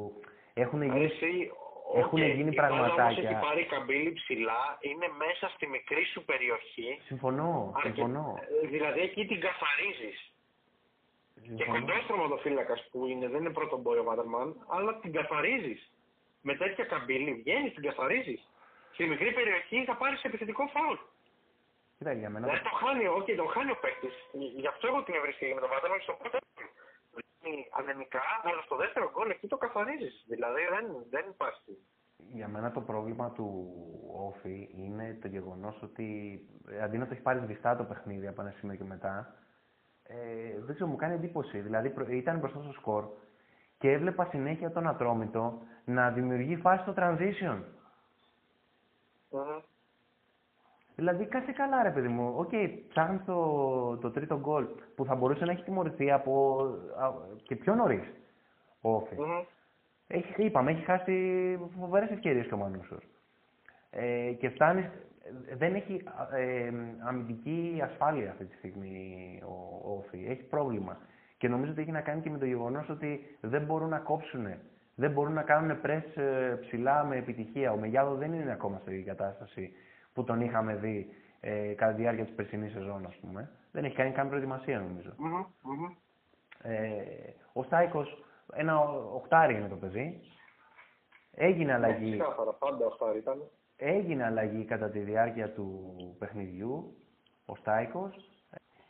Έχουν 0.62 0.80
γίνει 0.82 1.05
Εσύ, 1.05 1.32
Έχουν 2.02 2.18
οκ, 2.22 2.26
γίνει 2.38 2.50
η 2.55 2.57
μπάλα 2.57 2.74
όμως 2.74 2.94
πραγματάκια. 2.94 3.28
έχει 3.30 3.38
πάρει 3.46 3.62
καμπύλη 3.72 4.11
ψηλά, 4.20 4.62
είναι 4.88 5.07
μέσα 5.24 5.44
στη 5.55 5.64
μικρή 5.76 6.05
σου 6.12 6.20
περιοχή. 6.30 6.88
Συμφωνώ, 7.11 7.72
αρκε- 7.76 7.94
συμφωνώ. 7.94 8.26
ε, 8.62 8.66
Δηλαδή 8.74 9.00
εκεί 9.09 9.22
την 9.30 9.40
καθαρίζεις. 9.46 10.18
Και 11.34 11.40
συμφωνώ. 11.64 11.72
κοντός 11.78 12.07
τροματοφύλακας 12.07 12.80
που 12.90 12.98
είναι, 13.07 13.26
δεν 13.28 13.40
είναι 13.40 13.50
πρώτο 13.59 13.76
μπόι 13.80 13.98
ο 13.98 14.05
Βάτερμαν, 14.09 14.48
αλλά 14.74 14.90
την 15.02 15.12
καθαρίζεις. 15.12 15.80
Με 16.46 16.55
τέτοια 16.55 16.84
καμπύλη 16.84 17.32
βγαίνεις, 17.40 17.72
την 17.74 17.82
καθαρίζεις. 17.82 18.40
Στη 18.95 19.05
μικρή 19.12 19.30
περιοχή 19.38 19.84
θα 19.84 19.97
πάρεις 19.97 20.22
επιθετικό 20.22 20.62
φάουλ. 20.74 20.99
Κοίτα, 21.99 22.12
για 22.12 22.30
μένα; 22.30 22.47
Δηλαδή 22.47 22.64
το 22.70 22.74
χάνει, 22.82 23.07
όχι, 23.07 23.34
τον 23.40 23.49
χάνει 23.55 23.70
ο 23.70 23.78
παίκτης. 23.84 24.14
Γι' 24.62 24.66
αυτό 24.66 24.86
εγώ 24.86 25.03
την 25.03 25.14
ευρίσκη 25.14 25.55
με 25.57 25.61
τον 25.61 25.70
Βατέλο 25.74 26.01
στο 26.01 26.12
πρώτο. 26.20 26.38
Δίνει 27.40 27.68
ανεμικά, 27.80 28.22
αλλά 28.42 28.62
στο 28.62 28.76
δεύτερο 28.76 29.11
γκολ 29.12 29.30
εκεί 29.30 29.47
το 29.49 29.57
καθαρίζεις. 29.57 30.24
Δηλαδή 30.32 30.61
δεν, 30.74 30.84
δεν 31.14 31.24
υπάρχει. 31.34 31.72
Για 32.38 32.49
μένα 32.49 32.70
το 32.72 32.80
πρόβλημα 32.80 33.30
του 33.36 33.47
ΟΦΗ 34.28 34.68
είναι 34.82 35.18
το 35.22 35.28
γεγονός 35.28 35.82
ότι 35.82 36.07
ε, 36.70 36.82
αντί 36.82 36.99
να 36.99 37.07
το 37.07 37.12
έχει 37.12 37.22
πάρει 37.22 37.38
σβηστά 37.45 37.76
το 37.76 37.84
παιχνίδι 37.84 38.26
από 38.26 38.40
ένα 38.40 38.51
σημείο 38.59 38.76
και 38.76 38.84
μετά, 38.84 39.34
ε, 40.03 40.16
δεν 40.66 40.74
ξέρω, 40.74 40.90
μου 40.90 40.97
κάνει 40.97 41.14
εντύπωση. 41.14 41.59
Δηλαδή 41.61 41.90
προ- 41.90 42.09
ήταν 42.09 42.38
μπροστά 42.38 42.61
στο 42.62 42.72
σκορ 42.72 43.05
και 43.78 43.90
έβλεπα 43.92 44.24
συνέχεια 44.24 44.70
τον 44.72 44.88
Ατρόμητο 44.88 45.62
να 45.84 46.11
δημιουργεί 46.11 46.57
φάση 46.57 46.82
στο 46.82 46.95
transition. 46.97 47.59
Μμμ. 49.35 49.61
Δηλαδή, 50.97 51.26
κάτσε 51.26 51.53
καλά, 51.53 51.82
ρε 51.82 51.91
παιδί 51.91 52.09
μου. 52.09 52.35
Οκ, 52.37 52.53
ψάχνεις 52.89 53.24
το, 53.24 53.97
το 53.97 54.11
τρίτο 54.11 54.39
γκολ 54.39 54.66
που 54.95 55.05
θα 55.05 55.14
μπορούσε 55.14 55.45
να 55.45 55.53
έχει 55.53 55.62
τιμωρηθεί 55.62 56.11
από. 56.11 56.61
α, 57.01 57.12
και 57.43 57.57
πιο 57.57 57.74
νωρίς. 57.74 58.03
Ο 58.80 58.95
Όφη. 58.95 59.14
Μμμ. 59.14 59.45
Έχει, 60.07 60.45
είπαμε, 60.45 60.70
έχει 60.70 60.85
χάσει 60.85 61.59
φοβερές 61.80 62.11
ευκαιρίες 62.11 62.47
και 62.47 62.55
ο 62.55 62.57
Μανούσος. 62.57 63.03
Ε, 63.91 64.32
και 64.32 64.49
φτάνεις. 64.49 64.91
Δεν 65.57 65.74
έχει 65.74 66.03
ε, 66.35 66.70
αμυντική 67.07 67.80
ασφάλεια 67.85 68.30
αυτή 68.30 68.45
τη 68.45 68.57
στιγμή 68.57 69.41
ο, 69.47 69.53
ο 69.91 69.97
Όφη. 69.97 70.26
Έχει 70.28 70.43
πρόβλημα. 70.43 70.99
Και 71.39 71.49
νομίζω 71.49 71.72
ότι 71.72 71.80
έχει 71.80 71.91
να 71.91 72.01
κάνει 72.01 72.20
και 72.20 72.30
με 72.30 72.39
το 72.39 72.45
γεγονός 72.45 72.89
ότι 72.89 73.37
δεν 73.41 73.64
μπορούν 73.64 73.89
να 73.89 73.99
κόψουν. 73.99 74.47
Δεν 74.95 75.11
μπορούν 75.11 75.32
να 75.32 75.42
κάνουν 75.42 75.78
πρess 75.82 76.20
ε, 76.22 76.55
ψηλά 76.61 77.05
με 77.05 77.16
επιτυχία. 77.16 77.72
Ο 77.72 77.76
Μεγιάδο 77.76 78.14
δεν 78.14 78.32
είναι 78.32 78.53
ακόμα 78.53 78.80
σε 78.84 78.95
ίδια 78.95 79.14
κατάσταση 79.14 79.72
που 80.12 80.24
τον 80.24 80.40
είχαμε 80.40 80.74
δει 80.74 81.09
ε, 81.40 81.72
κατά 81.74 81.92
τη 81.92 82.01
διάρκεια 82.01 82.24
της 82.24 82.34
περσινής 82.34 82.72
σεζόν, 82.72 83.07
ας 83.07 83.14
πούμε. 83.16 83.51
Δεν 83.72 83.84
έχει 83.84 83.95
κάνει 83.95 84.11
καν 84.12 84.28
προετοιμασία, 84.28 84.78
νομίζω. 84.78 85.12
Μμμ. 85.16 85.45
Μμμ. 85.62 85.95
Ε, 86.62 87.03
ο 87.53 87.62
Στάικος, 87.62 88.24
ένα 88.53 88.80
οχτάρι 89.14 89.55
είναι 89.55 89.68
το 89.68 89.76
παιδί. 89.76 90.20
Έγινε 91.34 91.72
αλλαγή, 91.72 92.11
Ξεκάθαρα, 92.11 92.53
πάντα 92.53 92.86
αυτά 92.86 93.16
ήταν. 93.16 93.42
έγινε 93.76 94.24
αλλαγή 94.24 94.64
κατά 94.64 94.90
τη 94.90 94.99
διάρκεια 94.99 95.51
του 95.53 95.95
παιχνιδιού. 96.18 96.97
Ο 97.47 97.55
Στάικος. 97.57 98.28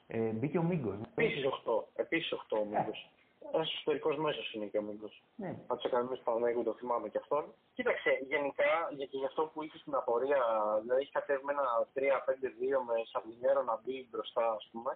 Ε, 0.06 0.18
μπήκε 0.18 0.58
ο 0.58 0.62
Μίγκος. 0.62 0.96
Επίσης 1.14 1.44
8. 1.44 1.84
Επίσης 1.96 2.32
8 2.32 2.58
ο 2.60 2.64
Μίγκος. 2.64 3.10
Ένας 3.54 3.72
εσωτερικό 3.72 4.08
μέσος 4.26 4.46
είναι 4.52 4.66
και 4.70 4.78
ο 4.78 4.82
Μίγκο. 4.82 5.08
Ναι. 5.42 5.50
Από 5.66 5.76
τους 5.80 5.86
Ακαδημίε 5.88 6.20
Παναγίου 6.24 6.64
το 6.68 6.74
θυμάμαι 6.80 7.08
και 7.08 7.20
αυτόν. 7.24 7.44
Κοίταξε, 7.76 8.10
γενικά 8.32 8.70
για, 8.96 9.06
και 9.10 9.18
γι' 9.20 9.30
αυτό 9.30 9.42
που 9.50 9.62
είχε 9.62 9.78
στην 9.78 9.94
απορία, 9.94 10.40
δηλαδή 10.82 11.00
έχει 11.02 11.16
κατέβει 11.18 11.44
με 11.44 11.52
ένα 11.56 11.66
3-5-2 11.94 12.88
με 12.88 12.96
Σαρδινέρο 13.10 13.62
να 13.62 13.74
μπει 13.80 13.96
μπροστά, 14.10 14.46
ας 14.58 14.68
πούμε. 14.70 14.92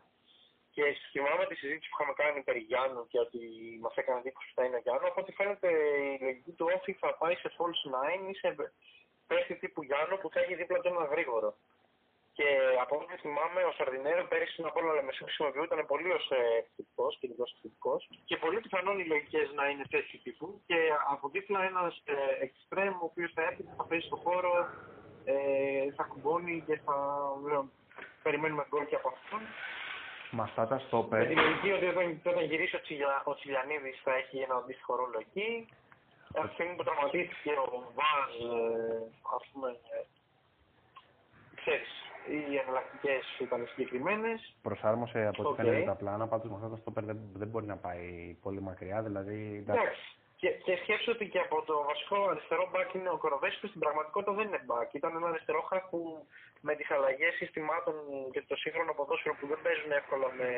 Και 0.74 0.82
θυμάμαι 1.12 1.44
τη 1.46 1.54
συζήτηση 1.54 1.88
που 1.88 1.96
είχαμε 1.96 2.14
κάνει 2.22 2.38
περί 2.48 2.62
Γιάννου 2.70 3.02
και 3.11 3.18
ότι 3.26 3.40
μας 3.84 3.94
έκανε 4.00 4.18
εντύπωση 4.18 4.46
που 4.48 4.56
θα 4.59 4.64
είναι 4.64 4.78
ο 4.80 4.82
Γιάννου. 4.84 5.06
Από 5.11 5.20
ό,τι 5.22 5.32
φαίνεται 5.38 5.68
η 6.14 6.18
λογική 6.26 6.52
του 6.52 6.66
Όφη 6.76 6.92
θα 7.02 7.11
πάει 7.20 7.36
σε 7.42 7.48
false 7.56 7.82
9 8.26 8.30
ή 8.30 8.34
σε 8.42 8.48
παίχτη 9.26 9.54
τύπου 9.62 9.82
Γιάννου 9.88 10.16
που 10.20 10.28
θα 10.32 10.40
έχει 10.40 10.54
δίπλα 10.61 10.78
του 10.80 10.88
ένα 10.88 11.04
γρήγορο. 11.14 11.50
Και 12.39 12.49
από 12.84 12.95
ό,τι 12.97 13.16
θυμάμαι, 13.22 13.61
ο 13.70 13.72
Σαρδινέρο 13.76 14.24
πέρυσι 14.30 14.53
στην 14.53 14.66
Απόλλωνα 14.66 14.95
Λεμεσού 14.95 15.24
χρησιμοποιούταν 15.24 15.86
πολύ 15.93 16.11
ως 16.18 16.26
επιθετικό, 16.61 17.07
κινητό 17.20 17.45
επιθετικό. 17.53 17.95
Και 18.28 18.36
πολύ 18.36 18.61
πιθανόν 18.61 18.99
οι 18.99 19.07
λογικές 19.12 19.47
να 19.59 19.64
είναι 19.68 19.84
τέτοιου 19.95 20.18
τύπου. 20.22 20.47
Και 20.66 20.78
από 21.12 21.28
δίπλα 21.28 21.61
ένα 21.70 21.82
εξτρέμ 22.47 22.93
ο 23.03 23.05
οποίος 23.11 23.30
θα 23.34 23.43
έρθει, 23.43 23.62
θα 23.76 23.84
παίζει 23.89 24.07
στον 24.07 24.18
χώρο, 24.18 24.53
ε, 25.24 25.34
θα 25.97 26.03
κουμπώνει 26.11 26.62
και 26.66 26.76
θα. 26.84 26.97
ε, 27.55 27.59
περιμένουμε 28.22 28.64
γκολ 28.68 28.84
και 28.86 28.95
από 29.01 29.09
αυτόν. 29.14 29.41
Με 30.30 30.43
αυτά 30.43 30.66
τα 30.66 30.74
Με 30.74 30.80
στόπερ. 30.86 31.26
τη 31.26 31.34
λογική 31.34 31.70
ότι 31.72 31.86
όταν, 31.86 32.20
όταν 32.26 32.45
γυρίσει 32.45 32.76
ο, 32.76 32.80
Τσιλια, 32.80 33.22
ο 33.24 33.34
Τσιλιανίδης 33.34 34.01
θα 34.05 34.14
έχει 34.14 34.36
ένα 34.39 34.55
αντίστοιχο 34.55 34.95
ρόλο 34.97 35.18
εκεί. 35.26 35.68
Από 36.34 36.47
τη 36.49 36.53
στιγμή 36.53 36.74
που 36.76 36.82
τραυματίστηκε 36.82 37.51
ο 37.51 37.93
Βάζ, 37.99 38.30
ε, 38.53 39.01
ας 39.36 39.45
πούμε, 39.53 39.68
ε, 39.70 40.01
ξέρεις, 41.61 41.91
οι 42.30 42.56
εναλλακτικές 42.62 43.38
ήταν 43.40 43.66
συγκεκριμένες. 43.66 44.54
Προσάρμοσε 44.62 45.26
από 45.26 45.42
ό,τι 45.42 45.50
Οκ. 45.50 45.56
φαίνεται 45.56 45.84
τα 45.84 45.94
πλάνα, 45.94 46.26
πάντως 46.26 46.50
με 46.50 46.56
αυτά 46.56 46.68
τα 46.68 46.76
στόπερ 46.76 47.04
δεν, 47.04 47.18
δεν 47.34 47.48
μπορεί 47.48 47.66
να 47.66 47.76
πάει 47.76 48.36
πολύ 48.42 48.60
μακριά. 48.60 49.02
Δηλαδή, 49.02 49.38
εντάξει. 49.62 49.82
Εντάξει. 49.82 50.18
Και, 50.40 50.50
και 50.64 50.76
σκέψου 50.82 51.12
ότι 51.14 51.28
και 51.28 51.38
από 51.38 51.62
το 51.62 51.84
βασικό 51.90 52.28
αριστερό 52.28 52.68
μπακ 52.72 52.94
είναι 52.94 53.10
ο 53.10 53.16
Κοροβέσκο, 53.16 53.66
στην 53.66 53.80
πραγματικότητα 53.80 54.32
δεν 54.32 54.46
είναι 54.46 54.62
μπακ. 54.66 54.94
Ήταν 54.94 55.16
ένα 55.16 55.28
αριστερό 55.28 55.62
χαφ 55.62 55.84
που 55.90 56.26
με 56.60 56.74
τις 56.74 56.90
αλλαγές 56.90 57.34
συστημάτων 57.34 57.94
και 58.32 58.42
το 58.46 58.56
σύγχρονο 58.56 58.92
ποδόσφαιρο 58.92 59.34
που 59.40 59.46
δεν 59.46 59.58
παίζουν 59.62 59.92
εύκολα 59.92 60.28
με, 60.38 60.50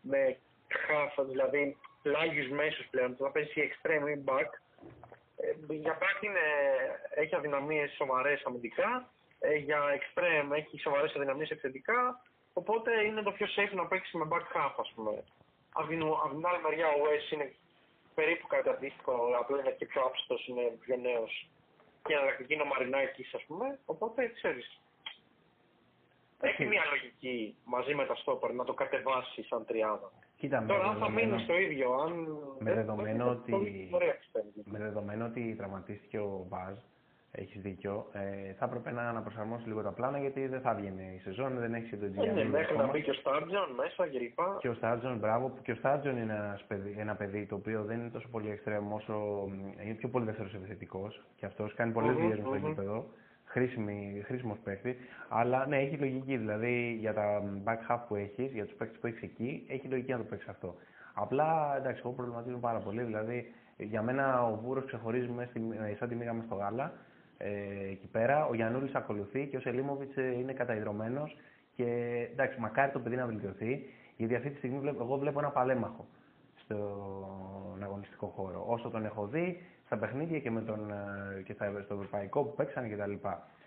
με 0.00 0.38
χαφ, 0.86 1.14
δηλαδή 1.30 1.76
πλάγιου 2.02 2.54
μέσους 2.54 2.86
πλέον, 2.90 3.16
που 3.16 3.22
θα 3.24 3.30
παίζεις 3.30 3.54
ή 3.56 3.60
extreme 3.68 4.08
ή 4.16 4.24
back. 4.28 4.50
Ε, 5.36 5.74
για 5.74 5.98
back 6.02 6.22
είναι, 6.22 6.46
έχει 7.14 7.34
αδυναμίες 7.34 7.90
σοβαρές 7.90 8.42
αμυντικά, 8.44 9.10
ε, 9.40 9.54
για 9.56 9.80
extreme 9.98 10.50
έχει 10.56 10.78
σοβαρές 10.80 11.14
αδυναμίες 11.14 11.50
επιθετικά, 11.50 12.22
οπότε 12.52 13.04
είναι 13.04 13.22
το 13.22 13.32
πιο 13.32 13.46
safe 13.56 13.74
να 13.74 13.86
παίξει 13.86 14.16
με 14.16 14.28
back 14.32 14.46
half, 14.56 14.74
ας 14.76 14.92
πούμε. 14.94 15.24
Από 15.72 15.88
την, 15.88 16.02
απ' 16.02 16.30
την 16.34 16.46
άλλη 16.46 16.62
μεριά 16.62 16.86
ο 16.88 16.98
Wes 17.04 17.32
είναι 17.32 17.54
περίπου 18.14 18.46
κάτι 18.46 18.68
αντίστοιχο, 18.68 19.12
απλά 19.40 19.60
είναι 19.60 19.74
και 19.78 19.86
πιο 19.86 20.02
άψητος, 20.02 20.46
είναι 20.46 20.62
πιο 20.80 20.96
νέος 20.96 21.48
και 22.04 22.12
εναλλακτική 22.14 22.52
είναι 22.54 22.62
ο 22.62 22.66
Μαρινάκης, 22.66 23.34
ας 23.34 23.44
πούμε, 23.46 23.78
οπότε 23.84 24.26
ξέρεις. 24.28 24.80
Έχει 26.40 26.64
μια 26.64 26.82
λογική 26.90 27.56
μαζί 27.64 27.94
με 27.94 28.06
τα 28.06 28.14
στόπερ 28.14 28.52
να 28.52 28.64
το 28.64 28.74
κατεβάσει 28.74 29.42
σαν 29.42 29.64
τριάδα. 29.64 30.10
Κοίτα, 30.36 30.60
με 30.60 30.66
Τώρα, 30.66 30.82
αν 30.84 30.92
θα 30.92 30.98
δεδομένο, 30.98 31.30
μείνει 31.30 31.42
στο 31.42 31.58
ίδιο, 31.58 31.92
αν. 31.94 32.12
με 32.58 32.70
ε, 32.70 32.74
δεδομένο 32.74 33.26
ε, 33.26 33.28
ότι- 33.30 33.50
πολύ 33.50 33.88
Ωραία, 33.92 34.14
πιστεύω. 34.18 34.46
με 34.64 34.78
δεδομένο 34.78 35.24
ότι 35.24 35.54
τραυματίστηκε 35.58 36.18
ο 36.18 36.44
Μπάζ, 36.48 36.74
έχεις 37.32 37.60
δίκιο, 37.62 38.06
ε, 38.12 38.52
θα 38.52 38.64
έπρεπε 38.64 38.90
να 38.90 39.02
αναπροσαρμόσει 39.08 39.66
λίγο 39.68 39.82
τα 39.82 39.90
πλάνα 39.92 40.18
γιατί 40.18 40.46
δεν 40.46 40.60
θα 40.60 40.74
βγαίνει 40.74 41.12
η 41.16 41.20
σεζόν, 41.20 41.58
δεν 41.58 41.74
έχει 41.74 41.96
τον 41.96 42.04
Ε, 42.04 42.10
ναι, 42.10 42.20
Τζιάννη 42.20 42.44
μέχρι 42.44 42.72
να 42.76 42.78
ακόμα. 42.82 42.92
μπει 42.92 43.02
και 43.02 43.10
ο 43.10 43.14
Στάρτζον 43.14 43.68
μέσα 43.76 44.06
κλπ. 44.08 44.38
Και 44.58 44.68
ο 44.68 44.74
Στάρτζον, 44.74 45.18
μπράβο, 45.18 45.48
που 45.48 45.62
και 45.62 45.72
ο 45.72 45.74
Στάρτζον 45.74 46.16
είναι 46.16 46.32
ένας 46.34 46.64
παιδί, 46.68 46.94
ένα 46.98 47.14
παιδί 47.14 47.46
το 47.46 47.54
οποίο 47.54 47.84
δεν 47.84 48.00
είναι 48.00 48.08
τόσο 48.10 48.28
πολύ 48.28 48.50
εξτρέμο 48.50 48.94
όσο 48.94 49.12
μ, 49.48 49.82
είναι 49.84 49.94
πιο 49.94 50.08
πολύ 50.08 50.24
δεύτερος 50.24 50.54
επιθετικός 50.54 51.22
και 51.36 51.46
αυτός 51.46 51.74
κάνει 51.74 51.92
πολλές 51.92 52.14
Μμμ, 52.14 52.20
δουλειές 52.20 52.38
στο 52.38 52.48
μμμ. 52.50 52.66
γήπεδο. 52.66 53.06
Χρήσιμος 54.24 54.58
παίκτης. 54.64 54.96
Αλλά 55.28 55.66
ναι, 55.66 55.76
έχει 55.78 55.96
λογική. 55.96 56.36
Δηλαδή 56.36 56.96
για 57.00 57.14
τα 57.14 57.42
back 57.64 57.92
half 57.94 57.98
που 58.08 58.14
έχεις, 58.14 58.52
για 58.52 58.64
τους 58.64 58.74
παίκτες 58.74 58.98
που 59.00 59.06
έχεις 59.06 59.22
εκεί, 59.22 59.66
έχει 59.68 59.88
λογική 59.88 60.10
να 60.12 60.18
το 60.18 60.24
παίξεις 60.24 60.48
αυτό. 60.48 60.74
Απλά 61.14 61.76
εντάξει, 61.76 62.00
εγώ 62.04 62.12
προβληματίζομαι 62.14 62.60
πάρα 62.60 62.78
πολύ. 62.78 63.02
Δηλαδή 63.02 63.52
για 63.76 64.02
μένα 64.02 64.42
ο 64.46 64.56
Βούρος 64.64 64.84
ξεχωρίζει 64.84 65.28
μέσα 65.28 65.50
στη, 65.50 65.62
ε, 65.90 65.94
σαν 65.98 66.08
τη 66.08 66.14
μήγα 66.14 66.32
μες 66.32 66.44
στο 66.44 66.54
γάλα. 66.54 66.92
Ε, 67.38 67.88
εκεί 67.90 68.06
πέρα. 68.06 68.46
Ο 68.46 68.54
Γιαννούλης 68.54 68.94
ακολουθεί 68.94 69.46
και 69.46 69.56
ο 69.56 69.60
Σελίμοβιτς 69.60 70.16
είναι 70.16 70.52
καταϊδρωμένος. 70.52 71.36
Και 71.74 71.84
εντάξει, 72.32 72.60
μακάρι 72.60 72.92
το 72.92 73.00
παιδί 73.00 73.16
να 73.16 73.26
βελτιωθεί, 73.26 73.84
γιατί 74.16 74.34
αυτή 74.34 74.50
τη 74.50 74.56
στιγμή 74.56 74.78
βλέπω, 74.78 75.02
εγώ 75.02 75.16
βλέπω 75.16 75.38
ένα 75.38 75.50
παλέμαχο 75.50 76.06
στον 76.54 77.82
αγωνιστικό 77.82 78.26
χώρο. 78.26 78.64
Όσο 78.68 78.90
τον 78.90 79.04
έχω 79.04 79.26
δει 79.26 79.60
στα 79.86 79.98
παιχνίδια 79.98 80.40
και, 80.40 80.50
με 80.50 80.62
τον, 80.62 80.90
ε, 80.90 81.42
και 81.42 81.52
στα, 81.52 81.82
στο 81.84 81.94
ευρωπαϊκό 81.94 82.42
που 82.42 82.54
παίξανε 82.54 82.88
κτλ. 82.88 83.12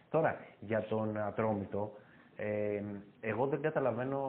Τώρα, 0.09 0.37
για 0.59 0.81
τον 0.81 1.17
Ατρόμητο, 1.17 1.91
ε, 2.35 2.81
εγώ 3.19 3.47
δεν 3.47 3.61
καταλαβαίνω 3.61 4.21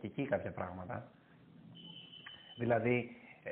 και 0.00 0.06
εκεί 0.06 0.26
κάποια 0.26 0.50
πράγματα. 0.50 1.10
Δηλαδή, 2.58 3.10
ε, 3.44 3.50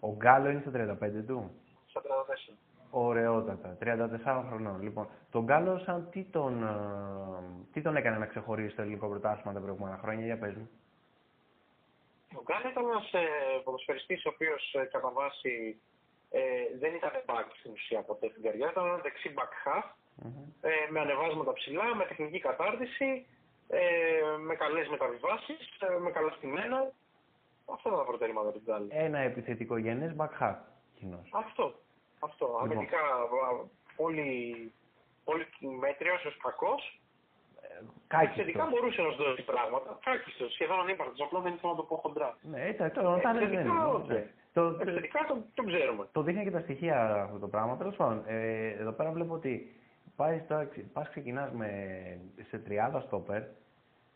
ο 0.00 0.14
Γκάλο 0.16 0.50
είναι 0.50 0.60
στα 0.60 0.70
35 0.70 1.24
του. 1.26 1.50
Στα 1.86 2.00
34. 2.00 2.54
Ωραιότατα, 2.94 3.76
34 3.80 4.44
χρονών. 4.48 4.82
Λοιπόν, 4.82 5.08
τον 5.30 5.44
Γκάλο 5.44 5.78
σαν 5.78 6.08
τι 6.10 6.22
τον, 6.24 6.62
ε, 6.62 6.68
τι 7.72 7.82
τον 7.82 7.96
έκανε 7.96 8.16
να 8.18 8.26
ξεχωρίσει 8.26 8.72
στο 8.72 8.82
ελληνικό 8.82 9.08
πρωτάθλημα 9.08 9.52
τα 9.52 9.60
προηγούμενα 9.60 9.98
χρόνια, 10.02 10.24
για 10.24 10.38
πες 10.38 10.54
μου. 10.54 10.70
Ο 12.34 12.42
Γκάν 12.42 12.70
ήταν 12.70 12.84
ένας 12.84 13.12
ε, 13.12 13.24
ποδοσφαιριστής 13.64 14.24
ο 14.24 14.28
οποίος 14.34 14.74
ε, 14.74 14.84
κατά 14.84 15.10
βάση 15.10 15.80
ε, 16.30 16.40
δεν 16.80 16.94
ήταν 16.94 17.10
back 17.26 17.46
στην 17.58 17.70
ουσία 17.72 18.00
ποτέ 18.02 18.28
στην 18.30 18.42
καριέρα, 18.42 18.70
ήταν 18.70 18.86
ένα 18.86 18.96
δεξί 18.96 19.34
back 19.38 19.52
half 19.64 19.86
Μμμ. 20.16 20.42
ε, 20.60 20.70
με 20.90 21.00
ανεβάσματα 21.00 21.52
ψηλά, 21.52 21.94
με 21.94 22.04
τεχνική 22.04 22.38
κατάρτιση, 22.40 23.26
ε, 23.68 23.80
με 24.46 24.54
καλές 24.54 24.88
μεταβιβάσεις, 24.88 25.60
ε, 25.80 25.98
με 25.98 26.10
καλά 26.10 26.30
στημένα. 26.30 26.78
Αυτά 27.74 27.88
ήταν 27.88 27.98
τα 27.98 28.04
προτερήματα 28.04 28.50
του 28.52 28.62
Γκάλ. 28.64 28.84
Ένα 28.88 29.18
επιθετικό 29.18 29.76
γενές 29.76 30.14
back 30.18 30.34
half 30.40 30.56
κοινός. 30.94 31.28
Αυτό. 31.32 31.74
Αυτό. 32.28 32.46
Λοιπόν. 32.46 32.62
Αμυντικά 32.62 32.98
α, 32.98 33.48
πολύ, 33.96 34.72
πολύ 35.24 35.44
μέτριος 35.80 36.24
ως 36.24 36.36
κακός. 36.42 36.82
Επιθετικά 38.24 38.58
Κάκιστος. 38.58 38.70
μπορούσε 38.70 39.02
να 39.02 39.10
σου 39.10 39.22
δώσει 39.22 39.42
πράγματα. 39.44 39.98
Κάκιστος, 40.04 40.52
σχεδόν 40.52 40.80
ανύπαρκτος. 40.80 41.20
Απλά 41.20 41.40
δεν 41.40 41.52
ήθελα 41.54 41.72
να 41.72 41.78
το 41.78 41.84
πω 41.90 41.96
χοντρά. 41.96 42.36
Ναι, 42.42 42.74
το, 42.78 42.90
το, 42.90 43.00
το, 43.02 43.10
δεν 43.22 43.36
Επιθετικά, 43.36 43.60
είναι. 43.62 43.84
οκ. 43.84 44.06
Ναι. 44.06 44.30
Το, 44.52 44.72
το, 44.74 44.78
Επιθετικά 44.82 45.24
το, 45.28 45.34
το 45.54 45.62
ξέρουμε. 45.62 46.08
το 46.12 46.22
δείχνει 46.22 46.44
και 46.44 46.50
τα 46.50 46.60
στοιχεία 46.60 47.22
αυτό 47.22 47.38
το 47.38 47.48
πράγμα. 47.48 47.76
Τέλος 47.76 47.96
πάντων, 47.96 48.22
ε, 48.26 48.66
εδώ 48.68 48.92
πέρα 48.92 49.10
βλέπω 49.10 49.34
ότι 49.34 49.76
πάει 50.16 50.40
τώρα, 50.48 50.64
ξε- 50.64 50.86
πας 50.92 51.08
ξεκινάς 51.08 51.50
με, 51.52 51.68
σε 52.48 52.62
30 52.68 53.00
στόπερ 53.06 53.42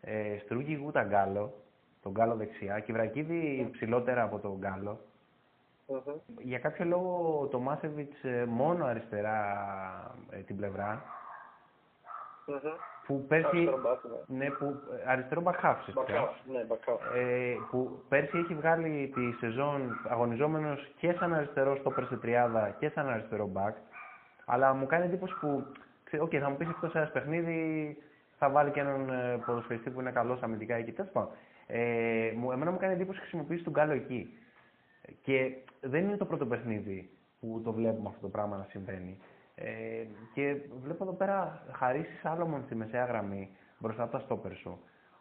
Ε, 0.00 0.38
Στρούγκη 0.44 0.74
Γούτα 0.74 1.02
Γκάλο, 1.04 1.52
τον 2.02 2.12
Γκάλο 2.12 2.34
δεξιά, 2.36 2.80
Κυβρακίδη 2.80 3.68
ψηλότερα 3.72 4.22
από 4.22 4.38
τον 4.38 4.56
Γκάλο. 4.58 5.00
Μμμ. 5.88 6.00
Για 6.40 6.58
κάποιο 6.58 6.84
λόγο 6.84 7.40
ο 7.42 7.46
Τομάσεβιτς 7.46 8.24
ε, 8.24 8.44
μόνο 8.48 8.84
αριστερά 8.84 9.36
ε, 10.30 10.36
την 10.38 10.56
πλευρά, 10.56 11.02
Μμμ. 12.46 12.58
που 13.06 13.24
πέρσι... 13.28 13.46
Αριστερό 13.56 13.80
μπακ, 13.80 14.00
ναι. 14.26 14.38
Ναι, 14.38 14.50
που, 14.50 14.64
ε, 14.64 15.10
αριστερό 15.10 15.40
μπακ 15.40 15.57
χαφ 15.57 15.78
ουσιαστικά. 15.80 16.18
Μπακ 16.20 16.31
χαφ, 16.31 16.46
ναι, 16.52 16.64
μπακ 16.64 16.79
χαφ. 16.79 17.00
Ε, 17.14 17.56
που 17.70 18.02
πέρσι 18.08 18.38
έχει 18.38 18.54
βγάλει 18.54 19.12
τη 19.14 19.32
σεζόν 19.32 20.00
αγωνιζόμενος 20.08 20.92
και 20.96 21.12
σαν 21.12 21.34
αριστερό 21.34 21.76
στο 21.76 21.92
σε 22.08 22.16
τριάδα 22.16 22.76
και 22.78 22.88
σαν 22.88 23.08
αριστερό 23.08 23.46
μπακ. 23.46 23.76
Αλλά 24.44 24.74
μου 24.74 24.86
κάνει 24.86 25.04
εντύπωση 25.04 25.34
που, 25.40 25.66
ξέ- 26.04 26.22
οκ, 26.22 26.32
θα 26.40 26.50
μου 26.50 26.56
πεις 26.56 26.68
εκτός 26.68 26.94
ένας 26.94 27.10
παιχνίδι, 27.12 27.96
θα 28.38 28.50
βάλει 28.50 28.70
και 28.70 28.80
έναν 28.80 29.08
ε, 29.08 29.38
ποδοσφαιριστή 29.46 29.90
που 29.90 30.00
είναι 30.00 30.10
καλός 30.10 30.42
αμυντικά 30.42 30.74
εκεί. 30.74 30.92
Τέλος 30.92 31.10
πάντων. 31.10 31.30
Ε, 31.66 32.32
μου, 32.36 32.52
εμένα 32.52 32.70
μου 32.70 32.78
κάνει 32.78 32.92
εντύπωση 32.92 33.20
χρησιμοποιήσει 33.20 33.64
τον 33.64 33.72
Γκάλο 33.72 33.92
εκεί. 33.92 34.38
Και 35.22 35.56
δεν 35.80 36.04
είναι 36.04 36.16
το 36.16 36.24
πρώτο 36.24 36.46
παιχνίδι 36.46 37.10
που 37.40 37.60
το 37.64 37.72
βλέπουμε 37.72 38.08
αυτό 38.08 38.20
το 38.20 38.28
πράγμα 38.28 38.56
να 38.56 38.66
συμβαίνει. 38.70 39.18
Ε, 39.54 40.04
και 40.34 40.56
βλέπω 40.82 41.04
εδώ 41.04 41.12
πέρα 41.12 41.62
χαρίσει 41.72 42.16
Σάλομον 42.22 42.62
στη 42.64 42.74
μεσαία 42.74 43.04
γραμμή 43.04 43.50
μπροστά 43.78 44.02
από 44.02 44.12
τα 44.12 44.18
στόπερ 44.18 44.54
σου. 44.54 44.78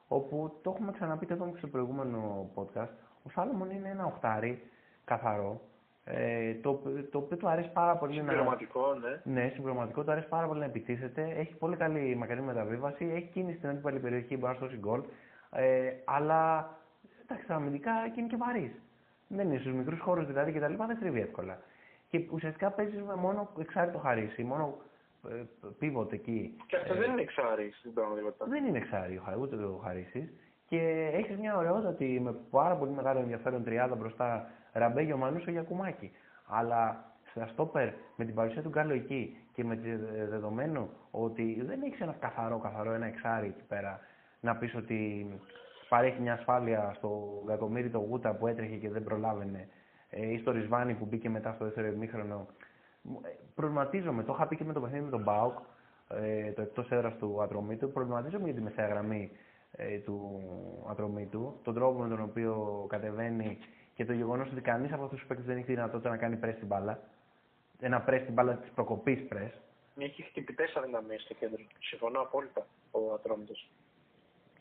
Όπου 0.08 0.60
το 0.62 0.72
έχουμε 0.76 0.92
ξαναπεί 0.92 1.28
εδώ 1.30 1.50
και 1.50 1.58
στο 1.58 1.68
προηγούμενο 1.68 2.50
podcast. 2.56 2.96
Ο 3.24 3.30
Σάλομον 3.30 3.70
είναι 3.70 3.90
ένα 3.90 4.06
οχτάρι 4.06 4.62
καθαρό. 5.06 5.62
Ε, 6.08 6.54
το, 6.54 6.82
το 7.12 7.18
οποίο 7.18 7.38
του 7.38 7.50
αρέσει 7.50 7.70
πάρα 7.74 7.98
πολύ 7.98 8.18
να. 8.18 8.22
Συμπληρωματικό, 8.22 8.94
ναι. 8.94 9.34
Ναι, 9.34 9.50
συμπληρωματικό, 9.50 10.04
του 10.04 10.12
αρέσει 10.12 10.28
πάρα 10.28 10.48
πολύ 10.48 10.60
να 10.60 10.66
επιτίθεται. 10.66 11.34
Έχει 11.38 11.56
πολύ 11.56 11.76
καλή 11.76 12.16
μακρινή 12.16 12.42
μεταβίβαση. 12.42 13.12
Έχει 13.16 13.30
κίνηση 13.34 13.58
στην 13.58 13.70
αντίπαλη 13.70 14.00
περιοχή, 14.00 14.38
μπορεί 14.38 14.54
να 14.54 14.60
σώσει 14.60 14.78
γκολ. 14.78 15.04
Ε, 15.52 15.92
αλλά 16.06 16.70
εντάξει, 17.22 17.46
αμυντικά 17.54 17.92
και 18.14 18.20
είναι 18.20 18.30
και 18.30 18.38
βαρύς. 18.38 18.72
Δεν 19.28 19.50
είναι 19.50 19.60
στους 19.60 19.74
μικρούς 19.74 20.00
χώρους 20.00 20.28
δηλαδή 20.28 20.52
και 20.52 20.60
τα 20.60 20.68
λοιπά, 20.68 20.86
δεν 20.86 21.00
τριβεί 21.00 21.20
εύκολα. 21.22 21.60
Και 22.10 22.28
ουσιαστικά 22.32 22.70
παίζεις 22.72 23.02
με 23.02 23.16
μόνο 23.16 23.50
εξάρι 23.60 23.92
το 23.92 23.98
χαρίσι, 23.98 24.44
μόνο 24.44 24.78
ε, 25.30 25.44
πίβοτ 25.80 26.12
εκεί. 26.14 26.58
Και 26.68 26.76
αυτό 26.76 26.94
Ε, 26.94 26.98
δεν 26.98 27.12
είναι 27.12 27.22
εξάρι 27.22 27.72
στην 27.78 27.94
πραγματικότητα. 27.94 28.46
δεν 28.46 28.66
είναι 28.66 28.78
εξάρι 28.78 29.18
ο 29.18 29.22
Χα- 29.26 29.38
ούτε 29.38 29.56
ο 29.56 29.80
Χαρίση. 29.84 30.30
Και 30.68 31.10
έχεις 31.14 31.38
μια 31.38 31.58
ωραιότατη 31.58 32.20
με 32.24 32.36
πάρα 32.50 32.76
πολύ 32.76 32.92
μεγάλο 32.92 33.20
ενδιαφέρον 33.20 33.64
τριάδα 33.64 33.96
μπροστά 33.96 34.48
Ραμπέγιο 34.74 35.18
Μανούσο 35.18 35.52
για 35.52 35.62
κουμάκι. 35.62 36.12
Αλλά 36.48 37.06
στα 37.32 37.48
στόπερ 37.48 37.90
με 38.16 38.26
την 38.26 38.36
παρουσία 38.36 38.62
του 38.62 38.70
Γκάλο 38.70 38.94
εκεί 38.94 39.38
και 39.54 39.64
με 39.64 39.76
τη- 39.76 39.96
δεδομένο 40.30 40.90
ότι 41.12 41.62
δεν 41.66 41.82
έχεις 41.82 42.00
ένα 42.00 42.16
καθαρό, 42.20 42.60
καθαρό, 42.60 42.92
ένα 42.92 43.06
εξάρι 43.06 43.48
εκεί 43.48 43.64
πέρα 43.68 44.00
να 44.40 44.56
πεις 44.56 44.76
ότι 44.76 45.28
παρέχει 45.90 46.22
μια 46.22 46.34
ασφάλεια 46.34 46.94
στο 46.96 47.42
Γκακομίρι 47.46 47.90
το 47.90 47.98
Γούτα 48.00 48.36
που 48.36 48.48
έτρεχε 48.48 48.76
και 48.76 48.90
δεν 48.90 49.04
προλάβαινε 49.04 49.68
ε, 50.10 50.32
ή 50.34 50.38
στο 50.38 50.52
Ρισβάνι 50.52 50.94
που 50.94 51.06
μπήκε 51.06 51.30
μετά 51.30 51.54
στο 51.54 51.66
δεύτερο 51.66 51.88
ημίχρονο. 51.88 52.48
Μου- 53.02 53.22
ε, 53.26 53.30
Προβληματίζομαι, 53.56 54.24
το 54.24 54.34
είχα 54.34 54.48
πει 54.48 54.56
και 54.56 54.64
με 54.64 54.74
το 54.74 54.82
παιχνίδι 54.82 55.04
με 55.04 55.10
τον 55.12 55.22
Μπάουκ, 55.22 55.58
ε, 56.10 56.52
το 56.52 56.62
εκτός 56.62 56.92
έδρας 56.92 57.16
του 57.18 57.42
Ατρωμίτου. 57.42 57.92
Προβληματίζομαι 57.92 58.44
για 58.46 58.54
τη 58.54 58.62
μεσαία 58.62 58.88
γραμμή 58.88 59.32
ε, 59.72 59.98
του 59.98 60.42
Ατρωμίτου, 60.90 61.60
τον 61.64 61.74
τρόπο 61.74 62.00
με 62.02 62.08
τον 62.10 62.22
οποίο 62.22 62.86
κατεβαίνει 62.90 63.58
και 63.96 64.06
το 64.06 64.14
γεγονός 64.14 64.52
ότι 64.52 64.62
κανείς 64.62 64.92
από 64.94 65.04
αυτούς 65.04 65.20
τους 65.20 65.28
παίκτες 65.28 65.46
δεν 65.46 65.56
έχει 65.58 65.66
τη 65.66 65.74
δυνατότητα 65.74 66.10
να 66.10 66.18
κάνει 66.18 66.40
πρess 66.44 66.54
στην 66.56 66.68
μπάλα. 66.68 67.00
Ένα 67.80 68.06
press 68.08 68.20
στην 68.22 68.34
μπάλα 68.34 68.54
της 68.54 68.70
προκοπής 68.70 69.20
press. 69.32 69.52
Έχει 69.98 70.22
χτυπητές 70.24 70.76
αδυναμίες 70.76 71.22
στο 71.22 71.34
κέντρο. 71.34 71.64
Συμφωνώ 71.80 72.20
απόλυτα 72.22 72.66
ο 72.92 73.14
Ατρόμητος. 73.14 73.70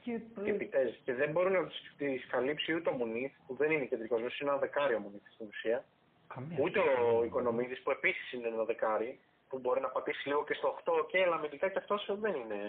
Και, 0.04 0.20
Χτυπητέ. 0.40 0.96
Και 1.04 1.14
δεν 1.14 1.30
μπορεί 1.30 1.50
να 1.50 1.70
τις 1.96 2.26
καλύψει 2.26 2.74
ούτε 2.74 2.90
ο 2.90 2.92
Μουνίθ, 2.92 3.32
που 3.46 3.54
δεν 3.54 3.70
είναι 3.70 3.84
κεντρικός 3.84 4.22
μέσο, 4.22 4.36
είναι 4.40 4.50
ένα 4.50 4.60
δεκάριο 4.60 4.98
Μουνίθ 4.98 5.22
στην 5.34 5.46
ουσία. 5.46 5.84
καμία. 6.34 6.58
Ούτε 6.60 6.78
ο 6.80 7.24
Οικονομίδης, 7.24 7.82
που 7.82 7.90
επίσης 7.90 8.32
είναι 8.32 8.48
ένα 8.48 8.64
δεκάρι, 8.64 9.20
που 9.48 9.58
μπορεί 9.58 9.80
να 9.80 9.88
πατήσει 9.88 10.28
λίγο 10.28 10.44
και 10.44 10.54
στο 10.54 10.68
8 10.68 11.06
και 11.10 11.18
ελαμετικά 11.18 11.68
και 11.68 11.78
αυτός 11.78 12.06
δεν 12.20 12.34
είναι 12.34 12.60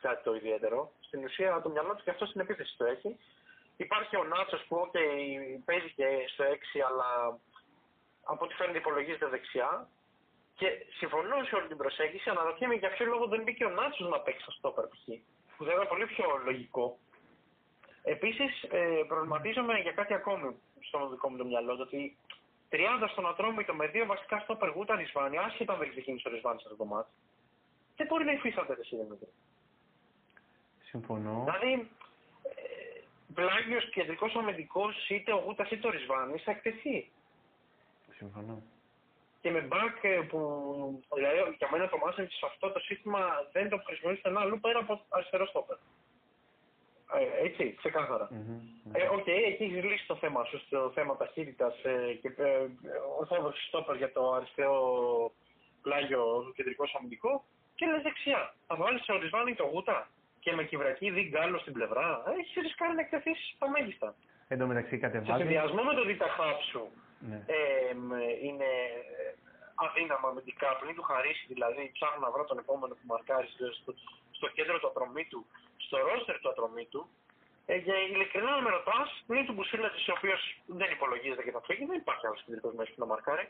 κάτι 0.00 0.22
το 0.24 0.34
ιδιαίτερο. 0.34 0.92
Στην 1.00 1.24
ουσία 1.24 1.60
το 1.62 1.68
μυαλό 1.68 1.94
του 1.94 2.04
και 2.04 2.10
αυτός 2.10 2.28
στην 2.28 2.40
επίθεση 2.40 2.76
το 2.76 2.84
έχει. 2.84 3.18
Υπάρχει 3.76 4.16
ο 4.16 4.24
Νάτσος 4.24 4.64
που 4.68 4.76
okay, 4.84 5.08
παίζει 5.64 5.90
και 5.96 6.06
στο 6.32 6.44
6, 6.44 6.80
αλλά 6.88 7.38
από 8.22 8.44
ό,τι 8.44 8.54
φαίνεται 8.54 8.78
υπολογίζεται 8.78 9.26
δεξιά. 9.26 9.88
Και 10.54 10.68
συμφωνώ 10.98 11.44
σε 11.44 11.54
όλη 11.54 11.68
την 11.68 11.76
προσέγγιση, 11.76 12.30
αναρωτιέμαι 12.30 12.74
για 12.74 12.90
ποιο 12.90 13.06
λόγο 13.06 13.26
δεν 13.26 13.42
μπήκε 13.42 13.64
ο 13.64 13.70
Νάτσος 13.70 14.08
να 14.08 14.20
παίξει 14.20 14.42
στο 14.42 14.50
στόπερ 14.50 14.86
π.χ. 14.86 15.08
Που 15.62 15.68
θα 15.68 15.74
ήταν 15.74 15.88
πολύ 15.88 16.06
πιο 16.06 16.24
λογικό. 16.44 16.98
Επίσης, 18.02 18.62
ε, 18.62 19.04
προβληματίζομαι 19.08 19.78
για 19.78 19.92
κάτι 19.92 20.14
ακόμη 20.14 20.56
στο 20.80 21.08
δικό 21.08 21.30
μου 21.30 21.36
το 21.36 21.44
μυαλό, 21.44 21.76
το 21.76 21.82
ότι 21.82 22.16
30 22.70 23.08
στον 23.12 23.26
Ατρόμητο 23.26 23.74
με 23.74 23.86
δύο 23.86 24.06
βασικά 24.06 24.38
στο 24.38 24.54
Περγούτα 24.54 24.96
Ρισβάνη, 24.96 25.38
άσχετα 25.38 25.72
αν 25.72 25.78
δεν 25.78 25.90
ξεκίνησε 25.90 26.28
ο 26.28 26.30
Ρισβάνη 26.30 26.60
σε 26.60 26.64
αυτό 26.66 26.76
το 26.76 26.84
μάτι, 26.84 27.10
δεν 27.96 28.06
μπορεί 28.06 28.24
να 28.24 28.32
υφίσταται 28.32 28.74
ρε 28.74 28.82
Δημήτρη. 28.90 29.28
Συμφωνώ. 30.82 31.42
Δηλαδή, 31.44 31.90
ε, 32.42 33.00
πλάγιο 33.34 33.80
κεντρικός 33.80 34.34
αμυντικός, 34.34 35.08
είτε 35.08 35.32
ο 35.32 35.42
Γούτας 35.46 35.70
είτε 35.70 35.86
ο 35.86 35.90
Ρισβάνη, 35.90 36.38
θα 36.38 36.50
εκτεθεί. 36.50 37.10
Συμφωνώ. 38.16 38.62
Και 39.42 39.50
με 39.50 39.60
μπακ 39.60 39.96
ε, 40.04 40.08
που, 40.28 40.38
δηλαδή, 41.14 41.36
για 41.58 41.68
μένα 41.72 41.88
το 41.88 41.98
Μάσεν 41.98 42.26
σε 42.30 42.46
αυτό 42.50 42.70
το 42.70 42.78
σύστημα 42.78 43.20
δεν 43.52 43.68
το 43.68 43.76
χρησιμοποιείς 43.86 44.20
πουθενά 44.20 44.40
αλλού 44.40 44.60
πέρα 44.60 44.78
από 44.78 45.00
αριστερό 45.08 45.46
στόπερ. 45.46 45.76
Ε, 47.14 47.44
έτσι, 47.46 47.74
ξεκάθαρα. 47.78 48.28
Μμμ. 48.30 48.60
Ε, 48.92 49.08
Οκ, 49.08 49.26
εκεί 49.26 49.64
έχεις 49.64 49.84
λύσει 49.84 50.06
το 50.06 50.16
θέμα 50.16 50.44
σου 50.44 50.58
στο 50.66 50.90
θέμα 50.94 51.16
ταχύτητας 51.16 51.84
ε, 51.84 52.12
και 52.20 52.28
ε, 52.36 52.66
ορθόδοξης 53.18 53.66
στόπερ 53.66 53.96
για 53.96 54.12
το 54.12 54.32
αριστερό 54.32 54.76
πλάγιο 55.82 56.52
κεντρικό 56.56 56.84
αμυντικό 56.98 57.44
και 57.74 57.86
λες 57.86 58.02
δεξιά. 58.02 58.54
Θα 58.66 58.76
βάλεις 58.76 59.02
τον 59.04 59.12
Ρισβάνη, 59.12 59.54
τον 59.54 59.64
Γούτα 59.64 60.08
και 60.40 60.52
με 60.52 60.64
κυβρακίδι 60.64 61.22
γκάλο 61.30 61.58
στην 61.58 61.72
πλευρά. 61.72 62.22
Έχεις 62.40 62.62
ρισκάρει 62.62 62.94
να 62.94 63.00
εκτεθείς 63.00 63.52
στα 63.56 63.70
μέγιστα. 63.70 64.14
Εν 64.48 64.58
τω 64.58 64.66
μεταξύ 64.66 64.90
Σε 64.90 64.96
κατεβάζει. 64.96 65.40
συνδυασμό 65.40 65.82
με 65.82 65.94
το 65.94 66.04
διταχάπ 66.04 66.60
σου 66.62 66.88
Ναι. 67.28 67.36
ε, 67.46 67.94
μ, 67.94 68.10
είναι 68.42 68.64
ε, 68.64 69.31
αδύναμα 69.84 70.28
αμυντικά. 70.28 70.68
Πριν 70.80 70.94
του 70.96 71.04
χαρίσει 71.10 71.44
δηλαδή, 71.52 71.82
ψάχνω 71.96 72.20
να 72.26 72.30
βρω 72.34 72.44
τον 72.50 72.58
επόμενο 72.64 72.92
που 72.98 73.06
μαρκάρει 73.12 73.48
στο, 73.54 73.66
στο, 73.80 73.90
στο 74.38 74.48
κέντρο 74.56 74.76
του 74.78 74.88
ατρωμίτου, 74.90 75.40
στο 75.84 75.96
ρόστερ 76.08 76.36
του 76.40 76.48
ατρωμίτου. 76.52 77.02
Ε, 77.66 77.76
για 77.76 77.96
ειλικρινά 78.08 78.50
να 78.56 78.62
με 78.66 78.70
ρωτάς, 78.70 79.08
πριν 79.26 79.46
του 79.46 79.52
Μπουσίλα, 79.52 79.88
ο 80.12 80.14
οποίος 80.18 80.40
δεν 80.66 80.90
υπολογίζεται 80.96 81.42
και 81.42 81.50
θα 81.56 81.62
φύγει, 81.66 81.84
δεν 81.84 81.98
υπάρχει 82.04 82.26
άλλος 82.26 82.42
κεντρικός 82.44 82.72
μέσος 82.74 82.94
που 82.94 83.00
να 83.00 83.06
μαρκάρει. 83.06 83.46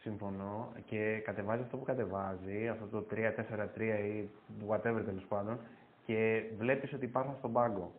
Συμφωνώ 0.00 0.72
και 0.86 1.18
κατεβάζει 1.18 1.62
αυτό 1.62 1.76
που 1.76 1.84
κατεβάζει, 1.84 2.68
αυτό 2.68 2.86
το 2.86 3.06
3-4-3 3.10 3.80
ή 3.80 4.28
whatever 4.68 5.02
τέλος 5.04 5.24
πάντων 5.28 5.60
και 6.06 6.42
βλέπεις 6.58 6.92
ότι 6.92 7.04
υπάρχουν 7.04 7.34
στον 7.38 7.52
πάγκο 7.52 7.92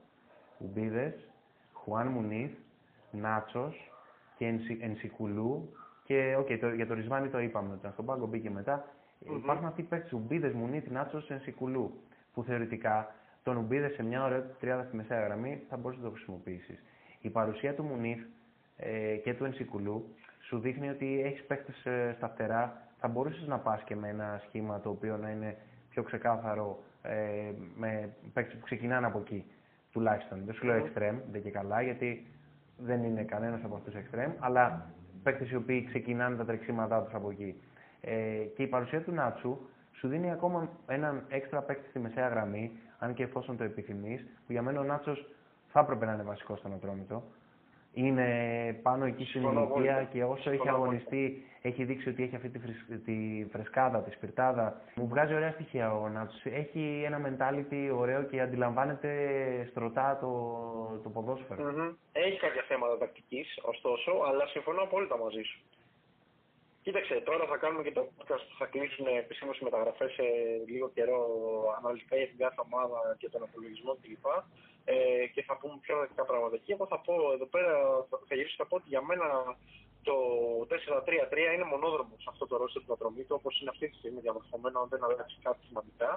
Ουμπίδες, 0.58 1.14
Χουάν 1.74 2.08
Μουνίθ, 2.08 2.52
Νάτσος 3.12 3.92
και 4.38 4.46
Ενσι, 4.46 4.78
Ενσικουλού 4.82 5.78
και 6.08 6.38
okay, 6.40 6.58
το, 6.60 6.70
για 6.70 6.88
το 6.88 6.94
Ρισβάνι 6.94 7.30
το 7.30 7.40
είπαμε, 7.40 7.70
ότι 7.70 7.78
ήταν 7.80 7.92
στον 7.92 8.06
πάγκο 8.06 8.28
μπήκε 8.28 8.50
μετά. 8.50 8.86
Μμμ. 9.20 9.36
Υπάρχουν 9.36 9.66
αυτοί 9.66 9.82
οι 9.82 9.84
παίκτες 9.84 10.12
Ουμπίδες, 10.14 10.54
Μουνίθ, 10.54 10.88
Νάτσος, 10.90 11.30
Ενσικουλού 11.30 12.02
που 12.34 12.44
θεωρητικά 12.44 13.16
τον 13.44 13.58
Ουμπίδες 13.58 13.94
σε 13.94 14.04
μια 14.04 14.24
ωραία 14.24 14.44
τριάδα 14.60 14.84
στη 14.84 14.96
μεσαία 14.96 15.22
γραμμή 15.24 15.64
θα 15.70 15.78
μπορούσε 15.78 16.02
να 16.02 16.08
το 16.08 16.14
χρησιμοποιήσεις. 16.14 16.84
Η 17.22 17.30
παρουσία 17.30 17.74
του 17.74 17.84
Μουνίθ 17.84 18.20
ε, 18.78 19.16
και 19.16 19.34
του 19.34 19.46
Ενσικουλού 19.46 20.16
σου 20.40 20.60
δείχνει 20.60 20.90
ότι 20.90 21.22
έχεις 21.26 21.44
παίχτε 21.46 21.74
στα 22.16 22.30
φτερά. 22.30 22.82
Θα 23.00 23.08
μπορούσες 23.08 23.48
να 23.48 23.58
πας 23.58 23.84
και 23.84 23.96
με 23.96 24.10
ένα 24.10 24.42
σχήμα 24.48 24.80
το 24.80 24.90
οποίο 24.90 25.18
να 25.18 25.30
είναι 25.30 25.58
πιο 25.90 26.04
ξεκάθαρο 26.04 26.84
ε, 27.02 27.52
με 27.76 28.10
παίχτε 28.34 28.56
που 28.56 28.66
ξεκινάνε 28.66 29.06
από 29.06 29.20
εκεί 29.20 29.46
τουλάχιστον. 29.92 30.42
Δεν 30.46 30.54
σου 30.54 30.66
λέω 30.66 30.78
Μμμ. 30.78 30.86
extreme, 30.86 31.20
δεν 31.32 31.44
και 31.44 31.52
καλά, 31.52 31.82
γιατί 31.82 32.28
δεν 32.78 33.04
είναι 33.04 33.24
κανένας 33.24 33.64
από 33.64 33.76
αυτούς 33.76 33.94
extreme, 33.94 34.34
αλλά 34.40 34.92
παίχτε 35.28 35.48
οι 35.52 35.56
οποίοι 35.56 35.84
ξεκινάνε 35.84 36.36
τα 36.36 36.46
τρεξίματά 36.46 37.02
τους 37.02 37.14
από 37.14 37.30
εκεί. 37.30 37.62
Ε, 38.02 38.14
και 38.56 38.64
η 38.64 38.68
παρουσία 38.68 39.02
του 39.02 39.12
Νάτσου 39.12 39.58
σου 39.92 40.08
δίνει 40.08 40.32
ακόμα 40.32 40.70
έναν 40.88 41.24
έξτρα 41.28 41.62
παίκτη 41.62 41.90
στη 41.90 42.00
μεσαία 42.00 42.28
γραμμή, 42.28 42.72
αν 43.00 43.14
και 43.14 43.24
εφόσον 43.24 43.58
το 43.58 43.64
επιθυμείς, 43.64 44.22
που 44.46 44.52
για 44.52 44.62
μένα 44.62 44.80
ο 44.80 44.84
Νάτσος 44.84 45.28
θα 45.68 45.80
έπρεπε 45.80 46.06
να 46.06 46.14
είναι 46.14 46.24
βασικός 46.24 46.60
στον 46.60 46.74
Ατρόμητο. 46.74 47.24
Είναι 48.04 48.28
πάνω 48.82 49.06
εκεί 49.06 49.24
στην 49.24 49.42
Συμφωνώ 49.42 49.60
ηλικία 49.60 49.94
απόλυτα. 49.94 50.04
και 50.14 50.24
όσο 50.24 50.50
έχει 50.50 50.62
Συμφωνώ 50.62 50.76
αγωνιστεί, 50.76 51.46
έχει 51.62 51.84
δείξει 51.84 52.10
ότι 52.10 52.24
έχει 52.24 52.36
αυτή 52.36 52.50
τη, 52.50 52.60
φρεσ- 52.60 53.04
τη 53.06 53.46
φρεσκάδα, 53.52 54.00
τη 54.02 54.12
σπιρτάδα. 54.12 54.82
Μου 54.96 55.08
βγάζει 55.08 55.34
ωραία 55.34 55.52
στοιχεία 55.52 55.94
ο 55.94 56.10
Νάτσος. 56.10 56.42
Έχει 56.46 57.04
ένα 57.06 57.20
mentality 57.28 57.82
ωραίο 57.98 58.24
και 58.24 58.42
αντιλαμβάνεται 58.42 59.12
στρωτά 59.70 60.18
το, 60.22 60.30
το 61.04 61.10
ποδόσφαιρο. 61.10 61.64
Μμμ. 61.72 61.90
Έχει 62.12 62.38
κάποια 62.40 62.64
θέματα 62.68 62.98
τακτικής, 62.98 63.60
ωστόσο, 63.62 64.12
αλλά 64.28 64.48
συμφωνώ 64.48 64.82
απόλυτα 64.82 65.18
μαζί 65.18 65.42
σου. 65.42 65.60
Κοίταξε, 66.82 67.14
τώρα 67.26 67.46
θα 67.52 67.58
κάνουμε 67.58 67.84
και 67.84 67.92
το 67.92 68.02
podcast 68.18 68.44
που 68.50 68.56
θα 68.58 68.66
κλείσουν 68.66 69.06
επισήμως 69.24 69.60
οι 69.60 69.64
μεταγραφές 69.64 70.12
σε 70.12 70.24
λίγο 70.68 70.90
καιρό 70.96 71.20
αναλυτικά 71.78 72.16
για 72.16 72.28
την 72.28 72.38
κάθε 72.38 72.62
ομάδα 72.68 73.00
και 73.20 73.30
τον 73.30 73.42
απολογισμό 73.44 73.92
κλπ. 74.02 74.26
Ε, 74.90 75.28
και 75.34 75.42
θα 75.48 75.56
πούμε 75.58 75.76
πιο 75.82 75.94
αναλυτικά 75.96 76.24
πράγματα 76.30 76.56
εκεί. 76.56 76.72
Εγώ 76.72 76.86
θα 76.92 77.00
πω 77.06 77.14
εδώ 77.36 77.46
πέρα, 77.46 77.72
θα 78.28 78.36
γυρίσω 78.36 78.56
θα 78.58 78.68
πω 78.70 78.76
ότι 78.76 78.90
για 78.94 79.02
μένα 79.10 79.28
το 80.08 80.16
4-3-3 80.70 81.54
είναι 81.56 81.72
μονόδρομος 81.74 82.20
σε 82.24 82.30
αυτό 82.34 82.44
το 82.48 82.56
ρόστερ 82.62 82.82
του 82.86 82.94
Ατρομήτου, 82.94 83.36
όπως 83.40 83.54
είναι 83.60 83.70
αυτή 83.74 83.86
τη 83.90 83.96
στιγμή 84.02 84.20
διαμορφωμένο, 84.26 84.80
αν 84.80 84.88
δεν 84.94 85.04
αλλάξει 85.04 85.38
κάτι 85.48 85.62
σημαντικά. 85.68 86.10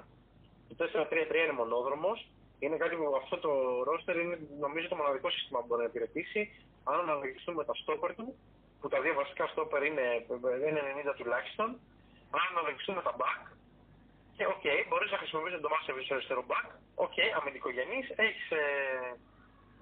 Το 0.67 0.73
4-3-3 0.79 1.43
είναι 1.45 1.59
μονόδρομος. 1.61 2.19
Είναι 2.63 2.77
κάτι 2.83 2.95
που 2.95 3.05
αυτό 3.21 3.35
το 3.45 3.51
ρόστερ 3.89 4.15
είναι 4.17 4.37
νομίζω 4.65 4.87
το 4.87 4.95
μοναδικό 4.95 5.29
σύστημα 5.29 5.59
που 5.59 5.67
μπορεί 5.67 5.81
να 5.81 5.89
υπηρετήσει. 5.91 6.41
Αν 6.83 6.99
αναλογιστούμε 6.99 7.61
τα 7.69 7.73
στόπερ 7.81 8.15
του, 8.15 8.27
που 8.79 8.87
τα 8.93 9.01
δύο 9.01 9.13
βασικά 9.13 9.47
στόπερ 9.47 9.81
είναι, 9.89 10.05
είναι 10.67 10.81
90 11.11 11.15
τουλάχιστον, 11.19 11.67
αν 12.37 12.43
αναλογιστούμε 12.51 13.01
τα 13.07 13.13
back, 13.21 13.43
και 14.35 14.45
OK, 14.45 14.51
okay, 14.55 14.79
μπορείς 14.89 15.11
να 15.11 15.17
χρησιμοποιήσεις 15.17 15.57
τον 15.59 15.65
Τομάσεβιτς 15.67 16.03
στο 16.05 16.13
αριστερό 16.15 16.43
μπακ, 16.51 16.67
OK, 17.05 17.13
okay, 17.15 17.27
αμυντικογενές, 17.37 17.99
έχεις 18.25 18.47
ε, 18.51 18.63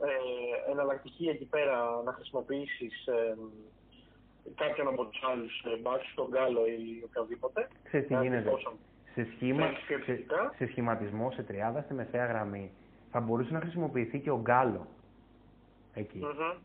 ε, 0.09 0.71
εναλλακτική 0.71 1.25
εκεί 1.33 1.45
πέρα 1.45 1.75
να 2.05 2.11
χρησιμοποιήσεις 2.13 2.95
ε, 3.07 3.37
κάποιον 4.55 4.87
από 4.87 5.05
τους 5.05 5.21
άλλους 5.31 5.63
μπακς, 5.81 6.13
τον 6.15 6.27
Γκάλο 6.27 6.65
ή 6.65 7.03
οποιοδήποτε. 7.07 7.67
Ξέρεις 7.83 8.07
τι 8.07 8.15
γίνεται; 8.21 8.51
Σε, 9.13 9.27
σχήμα, 9.33 9.65
σε, 10.05 10.25
σε, 10.57 10.65
σχηματισμό, 10.67 11.31
σε 11.31 11.43
τριάδα, 11.43 11.81
στη 11.81 11.93
μεσαία 11.93 12.25
γραμμή, 12.25 12.71
θα 13.11 13.19
μπορούσε 13.19 13.51
να 13.53 13.59
χρησιμοποιηθεί 13.59 14.19
και 14.19 14.31
ο 14.31 14.39
Γκάλο. 14.41 14.87
Εκεί; 15.93 16.19
Mm-hmm. 16.23 16.55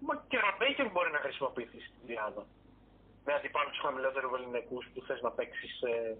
Μα 0.00 0.24
και 0.28 0.36
ο 0.36 0.40
Ραμπέικερ 0.40 0.90
μπορεί 0.90 1.10
να 1.10 1.18
χρησιμοποιηθεί 1.18 1.78
στην 1.80 2.00
τριάδα. 2.06 2.46
Με 3.24 3.32
αντιπάλου 3.38 3.70
τους 3.70 3.82
χαμηλότερους 3.84 4.30
ελληνικούς 4.38 4.84
που 4.94 5.00
θες 5.06 5.20
να 5.26 5.30
παίξεις. 5.30 5.80
Ε, 5.82 5.90
ε, 5.90 6.16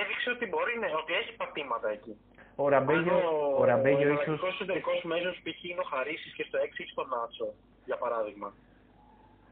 έδειξε 0.00 0.28
ότι 0.36 0.44
μπορεί, 0.50 0.74
ναι, 0.78 0.90
ότι 1.00 1.12
έχει 1.20 1.32
πατήματα 1.40 1.88
εκεί. 1.96 2.14
Ο 2.62 2.68
Ραμπέγιο, 2.68 3.16
ο, 3.16 3.60
ο 3.60 3.64
Ραμπέγιο 3.64 4.12
ίσως... 4.12 4.42
Ο 4.42 4.46
εσωτερικός 4.46 5.02
μέσος 5.02 5.34
π.χ. 5.44 5.64
είναι 5.64 5.82
ο 5.84 5.88
Χαρίσης 5.92 6.32
και 6.36 6.44
στο 6.48 6.58
6 6.58 6.62
έχει 6.62 6.94
τον 6.94 7.08
Νάτσο, 7.08 7.48
για 7.84 7.96
παράδειγμα. 7.96 8.48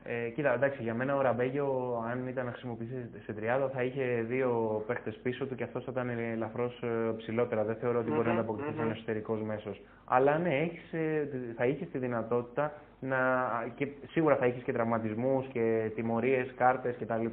Ε, 0.06 0.28
κοίτα, 0.28 0.54
εντάξει, 0.54 0.82
για 0.82 0.94
μένα 0.94 1.16
ο 1.16 1.20
Ραμπέγιο, 1.20 1.98
αν 2.10 2.28
ήταν 2.28 2.44
να 2.44 2.50
χρησιμοποιήσει 2.50 3.10
σε 3.24 3.34
30, 3.66 3.70
θα 3.74 3.82
είχε 3.82 4.24
δύο 4.28 4.82
παίχτες 4.86 5.18
πίσω 5.22 5.46
του 5.46 5.54
και 5.54 5.62
αυτός 5.62 5.84
θα 5.84 5.90
ήταν 5.90 6.08
ελαφρώς 6.08 6.82
ε, 6.82 7.14
ψηλότερα. 7.16 7.64
Δεν 7.64 7.76
θεωρώ 7.76 7.98
ότι 7.98 8.10
μπορεί 8.10 8.26
να 8.26 8.32
ανταποκριθεί 8.32 8.70
mm-hmm. 8.72 8.78
σαν 8.78 8.90
εσωτερικός 8.90 9.42
μέσος. 9.42 9.80
Αλλά 10.04 10.38
ναι, 10.38 10.58
έχεις, 10.58 10.92
ε, 10.92 11.28
θα 11.56 11.66
είχες 11.66 11.88
τη 11.88 11.98
δυνατότητα 11.98 12.72
να. 13.00 13.18
και 13.74 13.88
σίγουρα 14.10 14.36
θα 14.36 14.44
έχει 14.44 14.62
και 14.62 14.72
τραυματισμούς 14.72 15.46
και 15.46 15.90
τιμωρίες, 15.94 16.54
κάρτες 16.56 16.96
κτλ. 17.00 17.26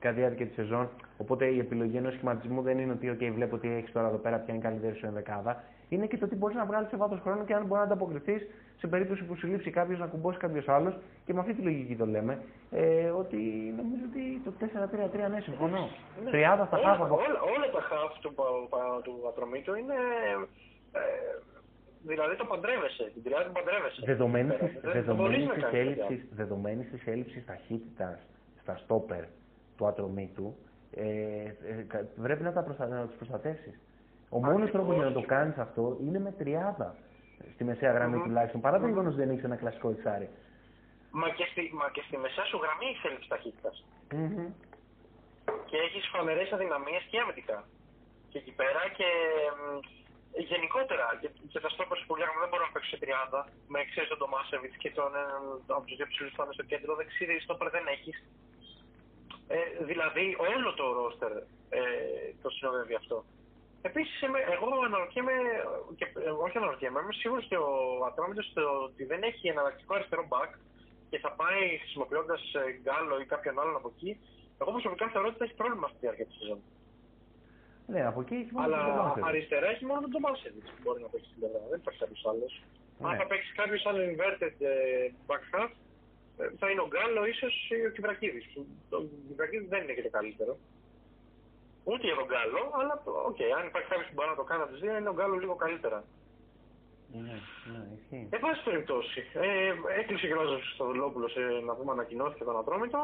Κατά 0.00 0.14
τη 0.14 0.20
διάρκεια 0.20 0.46
τη 0.46 0.54
σεζόν. 0.54 0.88
Οπότε 1.16 1.46
η 1.46 1.58
επιλογή 1.58 1.96
ενός 1.96 2.12
σχηματισμού 2.12 2.62
δεν 2.62 2.78
είναι 2.78 2.92
ότι, 2.92 3.16
OK, 3.16 3.32
βλέπω 3.34 3.58
τι 3.58 3.68
έχεις 3.68 3.92
τώρα 3.92 4.08
εδώ 4.08 4.16
πέρα, 4.16 4.36
ποια 4.36 4.54
είναι 4.54 4.62
καλύτερη 4.62 4.94
σου 4.94 5.06
ενδεκάδα 5.06 5.62
είναι 5.90 6.06
και 6.06 6.16
το 6.16 6.28
τι 6.28 6.34
μπορείς 6.34 6.56
να 6.56 6.64
βγάλεις 6.64 6.88
σε 6.88 6.96
βάθος 6.96 7.20
χρόνου 7.20 7.44
και 7.44 7.54
αν 7.54 7.62
μπορεί 7.66 7.80
να 7.80 7.86
ανταποκριθείς 7.86 8.46
σε 8.78 8.86
περίπτωση 8.86 9.24
που 9.24 9.36
σου 9.36 9.46
λείψει 9.46 9.70
κάποιος 9.70 9.98
να 9.98 10.06
κουμπώσει 10.06 10.38
κάποιος 10.38 10.68
άλλος. 10.68 10.94
Και 11.26 11.32
με 11.32 11.40
αυτή 11.40 11.54
τη 11.54 11.62
λογική 11.62 11.96
το 11.96 12.06
λέμε. 12.06 12.42
Ε, 12.70 13.08
ότι 13.08 13.36
νομίζω 13.76 14.04
ότι 14.10 14.40
το 14.44 14.52
4-3-3 15.26 15.30
ναι, 15.30 15.40
συμφωνώ. 15.40 15.88
Ναι. 16.24 16.30
30 16.30 16.66
στα 16.66 16.76
χάφ 16.84 17.00
από. 17.00 17.14
Όλα, 17.14 17.40
όλα 17.56 17.70
τα 17.70 17.80
χάφ 17.80 18.18
του, 18.20 18.34
του 19.02 19.14
Ατρομήτου 19.28 19.74
είναι. 19.74 19.94
Ε, 20.92 21.00
δηλαδή 22.02 22.36
το 22.36 22.44
παντρεύεσαι, 22.44 23.10
την 23.14 23.22
τριάδα 23.22 23.44
την 23.44 23.52
παντρεύεσαι. 23.52 24.02
Δεδομένη 26.30 26.84
της 26.84 27.06
έλλειψης 27.06 27.44
ταχύτητας 27.44 28.18
στα 28.62 28.76
στόπερ 28.76 29.24
του 29.80 29.86
Ατρομήτου, 29.86 30.56
ε, 30.90 31.06
ε, 31.70 32.06
πρέπει 32.22 32.42
να, 32.42 32.52
τα 32.52 32.62
προστα... 32.62 32.86
να 32.86 33.06
τους 33.06 33.16
προστατεύσεις. 33.16 33.74
Ο 34.28 34.38
μόνος 34.46 34.70
τρόπος 34.70 34.94
για 34.94 35.04
να 35.10 35.12
το 35.18 35.22
κάνεις 35.34 35.56
αυτό 35.66 35.96
είναι 36.04 36.18
με 36.26 36.32
τριάδα 36.40 36.88
στη 37.54 37.62
μεσαία 37.64 37.92
γραμμή 37.96 38.16
mm-hmm. 38.16 38.26
τουλάχιστον. 38.26 38.60
Παρά 38.66 38.76
το 38.80 38.86
γεγονός 38.86 39.12
ότι 39.12 39.22
δεν 39.22 39.30
έχεις 39.32 39.44
ένα 39.50 39.56
κλασικό 39.62 39.88
εξάρι. 39.94 40.28
Μα 41.20 41.28
και 41.36 41.46
στη, 41.50 41.62
μα 41.80 41.86
και 41.94 42.02
στη 42.06 42.16
μεσαία 42.24 42.46
σου 42.50 42.58
γραμμή 42.64 42.86
έχει 42.92 43.06
έλλειψη 43.08 43.28
ταχύτητας. 43.34 43.76
Mm-hmm. 44.14 44.48
Και 45.68 45.78
έχεις 45.86 46.04
φανερές 46.12 46.48
αδυναμίες 46.56 47.04
και 47.10 47.18
αμυντικά. 47.22 47.58
Και 48.30 48.38
εκεί 48.42 48.52
πέρα 48.60 48.82
και 48.98 49.08
γενικότερα. 50.52 51.06
Και, 51.20 51.28
και 51.52 51.60
τα 51.64 51.70
στόπερ 51.74 51.98
που 52.06 52.14
λέγαμε 52.20 52.38
δεν 52.42 52.50
μπορούν 52.50 52.66
να 52.68 52.72
παίξουν 52.74 52.90
σε 52.92 52.98
30. 53.04 53.40
Με 53.72 53.78
εξαίρεση 53.84 54.10
τον 54.14 54.20
Τομάσεβιτ 54.24 54.72
και 54.82 54.90
τον 54.98 55.10
από 55.76 55.84
τους 55.88 55.96
δύο 55.98 56.08
ψηλού 56.12 56.28
που 56.34 56.52
στο 56.58 56.64
κέντρο. 56.70 56.90
Δεξίδι 57.00 57.34
στόπερ 57.46 57.68
δεν 57.76 57.86
έχεις. 57.94 58.16
Ε, 59.54 59.84
δηλαδή 59.90 60.24
όλο 60.54 60.68
το 60.74 60.84
ρόστερ 60.98 61.32
ε, 61.78 61.82
το 62.42 62.48
συνοδεύει 62.50 62.94
αυτό. 62.94 63.24
Επίσης, 63.82 64.16
εγώ 64.54 64.68
αναρωτιέμαι, 64.88 65.32
και, 65.98 66.06
όχι 66.44 66.56
αναρωτιέμαι, 66.56 67.00
είμαι 67.00 67.12
σίγουρος 67.12 67.44
ότι 67.44 67.56
ο 67.56 67.70
Ατρόμητος 68.08 68.52
ότι 68.86 69.04
δεν 69.04 69.22
έχει 69.22 69.48
εναλλακτικό 69.48 69.94
αριστερό 69.94 70.24
back 70.32 70.50
και 71.10 71.18
θα 71.18 71.30
πάει 71.40 71.78
χρησιμοποιώντας 71.82 72.42
ε, 72.54 72.62
Γκάλο 72.82 73.20
ή 73.20 73.26
κάποιον 73.32 73.60
άλλον 73.60 73.76
από 73.76 73.92
εκεί. 73.94 74.10
Εγώ 74.60 74.70
προσωπικά 74.70 75.04
θεωρώ 75.12 75.28
ότι 75.28 75.38
θα 75.38 75.44
έχει 75.44 75.54
πρόβλημα 75.54 75.86
στη 75.88 75.98
διάρκεια 76.00 76.26
της 76.26 76.36
σεζόν. 76.38 76.60
Ναι, 77.92 78.02
από 78.10 78.20
εκεί 78.20 78.34
έχει 78.34 78.52
μόνο 78.52 78.64
Αλλά 78.64 78.80
τον 79.14 79.24
αριστερά 79.28 79.68
έχει 79.74 79.84
μόνο 79.90 80.00
τον 80.00 80.10
Τομάσεβιτς 80.16 80.66
που 80.74 80.80
μπορεί 80.82 81.00
να 81.02 81.08
παίξει 81.12 81.28
στην 81.30 81.38
πλευρά. 81.40 81.60
Δεν 81.70 81.78
υπάρχει 81.82 82.00
κάποιος 82.04 82.24
άλλος. 82.30 82.52
Ναι. 82.98 83.08
Αν 83.08 83.12
θα 83.20 83.26
παίξει 83.30 83.52
κάποιος 83.60 83.82
άλλος 83.88 84.02
inverted 84.10 84.56
ε, 84.72 84.72
μπακ 85.28 85.44
χαφ, 85.52 85.70
ε, 85.70 85.89
θα 86.60 86.66
είναι 86.70 86.82
ο 86.86 86.88
Γκάλο 86.92 87.22
ίσως 87.34 87.54
ή 87.76 87.86
ο 87.88 87.90
Κιβρακίδη. 87.94 88.40
Ο 88.98 89.00
Κιβρακίδη 89.28 89.66
δεν 89.72 89.82
είναι 89.82 89.92
και 89.96 90.06
το 90.08 90.12
καλύτερο. 90.18 90.52
Ούτε 91.84 92.04
για 92.08 92.18
τον 92.20 92.26
Γκάλο, 92.30 92.62
αλλά 92.78 92.94
OK, 93.30 93.36
okay, 93.38 93.50
αν 93.58 93.66
υπάρχει 93.70 93.88
κάποιος 93.92 94.08
που 94.08 94.16
μπορεί 94.16 94.30
να 94.34 94.40
το 94.40 94.46
κάνει 94.50 94.62
από 94.62 94.72
τις 94.72 94.80
δύο, 94.82 94.96
είναι 94.96 95.12
ο 95.12 95.16
Γκάλο 95.16 95.36
λίγο 95.42 95.54
καλύτερα. 95.64 95.98
Ναι, 97.12 97.36
ναι, 97.72 97.82
ισχύει. 97.96 98.26
Εν 98.30 98.40
πάση 98.40 98.60
περιπτώσει, 98.68 99.20
ε, 99.46 99.72
έκλεισε 100.00 100.26
και 100.26 100.34
ο 100.34 100.36
Λάζο 100.42 100.58
Στοδουλόπουλο 100.74 101.28
ε, 101.42 101.64
να 101.68 101.74
πούμε 101.74 101.92
ανακοινώθηκε 101.92 102.44
τον 102.44 102.58
Ατρόμητο 102.58 103.00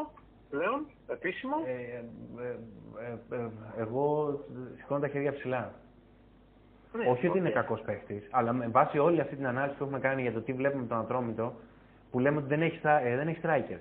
πλέον, 0.50 0.86
επίσημο. 1.06 1.56
Ε, 1.66 2.04
ε, 2.42 2.58
ε, 3.04 3.36
ε, 3.36 3.48
εγώ 3.76 4.04
σηκώνω 4.76 5.00
τα 5.00 5.08
χέρια 5.08 5.32
ψηλά. 5.32 5.74
Ναι, 6.92 7.10
Όχι 7.10 7.26
ότι 7.26 7.38
είναι 7.38 7.50
κακός 7.50 7.80
παίχτη, 7.80 8.26
αλλά 8.30 8.52
με 8.52 8.68
βάση 8.68 8.98
όλη 8.98 9.20
αυτή 9.20 9.36
την 9.36 9.46
ανάλυση 9.46 9.76
που 9.76 9.84
έχουμε 9.84 10.00
κάνει 10.00 10.22
για 10.22 10.32
το 10.32 10.40
τι 10.40 10.52
βλέπουμε 10.52 10.86
τον 10.86 10.98
Ατρόμητο, 10.98 11.54
που 12.16 12.22
λέμε 12.22 12.38
ότι 12.38 12.46
δεν 12.46 12.62
έχει, 12.62 12.80
ε, 13.02 13.16
δεν 13.16 13.28
έχει 13.28 13.40
striker. 13.42 13.78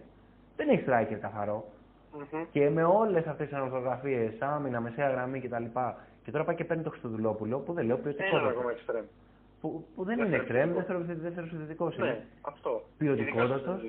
Δεν 0.56 0.70
έχει 0.70 0.84
striker 0.88 1.18
καθαρό. 1.22 1.66
Mm-hmm. 2.14 2.46
Και 2.52 2.70
με 2.70 2.84
όλες 2.84 3.26
αυτές 3.26 3.48
τις 3.48 3.58
ανορθογραφίε, 3.58 4.32
άμυνα, 4.40 4.82
μεσαία 4.82 5.10
γραμμή 5.10 5.40
κτλ. 5.40 5.64
Και 6.24 6.32
τώρα 6.32 6.44
πάει 6.44 6.56
και 6.56 6.64
παίρνει 6.64 6.84
το 6.84 6.90
Χρυστοδουλόπουλο 6.90 7.58
που 7.58 7.74
δεν 7.74 7.86
λέω 7.86 7.98
ποιοτικό. 7.98 8.38
Είναι 8.38 8.48
ακόμα 8.48 8.72
εξτρέμ. 8.72 9.06
Που, 9.62 9.86
που 9.96 10.04
δεν 10.04 10.20
είναι 10.20 10.36
εξτρέμ, 10.36 10.74
δεύτερο 11.08 11.48
συνδετικό 11.48 11.92
είναι. 11.98 12.06
Ναι, 12.06 12.26
αυτό. 12.42 12.84
Ποιοτικότατος. 12.98 13.82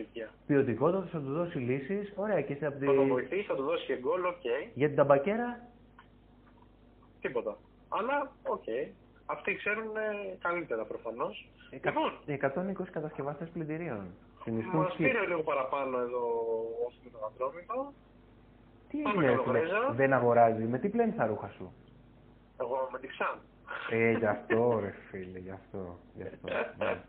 Ποιοτικότατος 0.46 1.10
θα 1.10 1.18
του 1.18 1.32
δώσει 1.32 1.58
λύσεις. 1.58 2.12
Ωραία 2.16 2.40
και 2.40 2.54
σε 2.54 2.66
αυτή. 2.66 2.84
Θα 2.86 2.94
τον 2.94 3.08
βοηθήσει, 3.08 3.42
θα 3.42 3.54
του 3.54 3.62
δώσει 3.62 3.86
και 3.86 3.98
γκολ, 3.98 4.24
OK. 4.24 4.32
Okay. 4.34 4.70
Για 4.74 4.86
την 4.86 4.96
ταμπακέρα; 4.96 5.60
Τίποτα. 7.20 7.56
Αλλά, 7.88 8.32
OK. 8.42 8.62
Okay. 8.66 8.88
Αυτοί 9.26 9.54
ξέρουν 9.56 9.96
ε, 9.96 10.36
καλύτερα 10.38 10.84
προφανώς. 10.84 11.48
Λοιπόν, 11.70 12.12
120 12.82 12.88
κατασκευαστές 12.90 13.44
πλυντηρίων. 13.44 14.06
Μας 14.72 14.94
πήρε 14.96 15.26
λίγο 15.26 15.42
παραπάνω 15.42 15.98
εδώ 15.98 16.22
όσο 16.86 16.98
με 17.04 17.10
τον 17.10 17.20
Ατρόμητο. 17.26 17.92
Τι 18.88 18.98
έγινε, 19.06 19.38
δεν 19.92 20.12
αγοράζει. 20.12 20.62
Με 20.62 20.78
τι 20.78 20.88
πλένεις 20.88 21.16
τα 21.16 21.26
ρούχα 21.26 21.48
σου; 21.56 21.72
Εγώ 22.60 22.88
με 22.92 22.98
τη 22.98 23.06
Ξάν. 23.06 23.38
Ε, 23.90 24.10
γι' 24.10 24.26
αυτό 24.26 24.78
ρε 24.80 24.94
φίλε, 25.10 25.38
γι' 25.38 25.50
αυτό. 25.50 25.98
Γι 26.14 26.22
αυτό 26.22 26.48
ναι. 26.78 27.00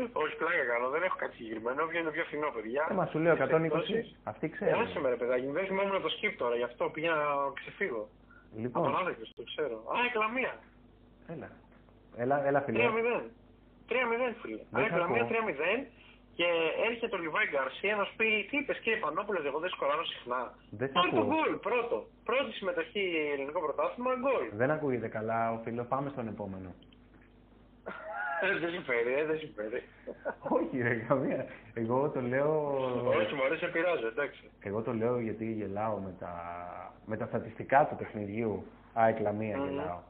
Όχι, 0.22 0.36
πλάκα 0.36 0.64
κάνω, 0.72 0.88
δεν 0.88 1.02
έχω 1.02 1.16
κάτι 1.16 1.34
συγκεκριμένο. 1.36 1.86
Βγαίνει 1.86 2.10
πιο 2.10 2.24
φθηνό, 2.24 2.48
παιδιά. 2.54 2.86
Ε, 2.90 2.94
μα 2.94 3.06
σου 3.06 3.18
λέω 3.18 3.34
120. 3.34 3.40
Αυτή 4.22 4.48
ξέρει. 4.48 4.70
Άσε 4.70 4.98
με, 5.00 5.08
ρε 5.08 5.16
παιδάκι, 5.16 5.46
δεν 5.46 5.66
θυμόμουν 5.66 6.02
το 6.02 6.08
σκύπ 6.08 6.38
τώρα, 6.38 6.54
γι' 6.56 6.68
αυτό 6.70 6.88
πήγα 6.94 7.14
να 7.14 7.26
ξεφύγω. 7.54 8.08
Λοιπόν. 8.56 8.82
Από 8.82 8.92
τον 8.92 9.00
άδικο, 9.00 9.24
το 9.36 9.42
ξέρω. 9.50 9.76
Α, 9.94 9.96
εκλαμία. 10.08 10.54
Έλα. 11.32 11.50
Έλα, 12.16 12.46
έλα 12.46 12.60
φίλε. 12.60 12.78
3-0. 12.78 13.22
3-0, 13.88 14.34
φίλε. 14.42 14.62
Α, 14.76 14.80
εκλαμία 14.84 15.26
3-0. 15.30 15.32
Και 16.38 16.48
έρχεται 16.88 17.14
ο 17.16 17.20
Λιβάη 17.24 17.46
Γκαρσία 17.52 17.94
να 17.96 18.04
σου 18.04 18.14
πει: 18.16 18.28
Τι 18.50 18.56
είπες, 18.56 18.78
κύριε 18.82 18.98
Πανόπουλος, 19.04 19.44
εγώ 19.44 19.58
δεν 19.64 19.70
σκοράρω 19.70 20.04
συχνά. 20.04 20.42
Δεν 20.80 20.92
Πάρε 20.92 21.10
το 21.20 21.24
γκολ, 21.30 21.52
πρώτο. 21.68 21.96
Πρώτη 22.24 22.50
συμμετοχή 22.58 23.04
ελληνικό 23.34 23.60
πρωτάθλημα, 23.66 24.10
γκολ. 24.22 24.44
Δεν 24.52 24.70
ακούγεται 24.70 25.08
καλά, 25.08 25.40
ο 25.52 25.56
φίλο. 25.64 25.82
Πάμε 25.84 26.08
στον 26.14 26.26
επόμενο. 26.28 26.74
Ε, 28.42 28.58
δεν 28.58 28.70
συμφέρει, 28.70 29.12
ε, 29.18 29.24
δεν 29.24 29.38
συμφέρει. 29.38 29.82
Όχι, 30.56 30.82
ρε, 30.82 30.94
καμία. 30.94 31.46
Εγώ 31.74 32.10
το 32.14 32.20
λέω. 32.20 32.52
Όχι, 33.20 33.34
μου 33.34 33.44
αρέσει, 33.44 33.70
πειράζω, 33.70 34.06
εντάξει. 34.06 34.50
Εγώ 34.60 34.82
το 34.82 34.92
λέω 34.92 35.20
γιατί 35.20 35.44
γελάω 35.52 35.96
με 35.98 36.14
τα, 36.18 36.32
με 37.06 37.16
τα 37.16 37.26
στατιστικά 37.26 37.86
του 37.88 37.96
παιχνιδιού. 37.96 38.66
Α, 39.00 39.08
εκλαμία 39.08 39.56
mm. 39.58 39.68
γελάω. 39.68 40.00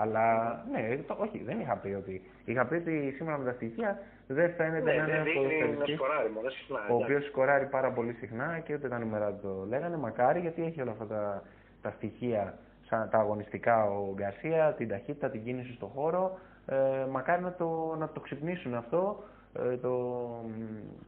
Αλλά 0.00 0.54
ναι, 0.70 0.96
το, 1.06 1.16
όχι, 1.18 1.42
δεν 1.44 1.60
είχα 1.60 1.76
πει 1.76 1.88
ότι. 1.88 2.22
Είχα 2.44 2.66
πει 2.66 2.74
ότι 2.74 3.12
σήμερα 3.16 3.38
με 3.38 3.44
τα 3.44 3.52
στοιχεία 3.52 3.98
δεν 4.26 4.54
φαίνεται 4.54 4.78
Ναι, 4.90 4.96
να 4.96 5.02
είναι 5.02 5.04
δεν 5.06 5.14
ένα 5.14 5.22
δείχνει 5.24 5.40
να 5.42 5.48
ποδοσφαιριστής 5.48 5.94
σκοράρει 5.96 6.30
μόνο 6.30 6.48
συχνά. 6.48 6.78
ο 6.78 6.82
εντάξει. 6.84 7.02
οποίος 7.04 7.24
σκοράρει 7.26 7.66
πάρα 7.66 7.90
πολύ 7.92 8.12
συχνά 8.12 8.58
και 8.58 8.74
ούτε 8.74 8.88
τα 8.88 8.98
νούμερα 8.98 9.34
το 9.42 9.64
λέγανε. 9.68 9.96
Μακάρι 9.96 10.40
γιατί 10.40 10.64
έχει 10.64 10.80
όλα 10.82 10.90
αυτά 10.90 11.06
τα, 11.06 11.42
τα 11.82 11.90
στοιχεία 11.90 12.58
σαν 12.88 13.08
τα 13.10 13.18
αγωνιστικά 13.18 13.84
ο 13.84 14.12
Γκαρσία, 14.14 14.74
την 14.76 14.88
ταχύτητα, 14.88 15.30
την 15.30 15.44
κίνηση 15.44 15.72
στο 15.72 15.86
χώρο. 15.86 16.38
Ε, 16.66 17.06
μακάρι 17.10 17.42
να 17.42 17.52
το, 17.54 17.94
να 17.98 18.08
το 18.08 18.20
ξυπνήσουν 18.20 18.74
αυτό 18.74 19.22
ε, 19.58 19.76
το, 19.76 19.90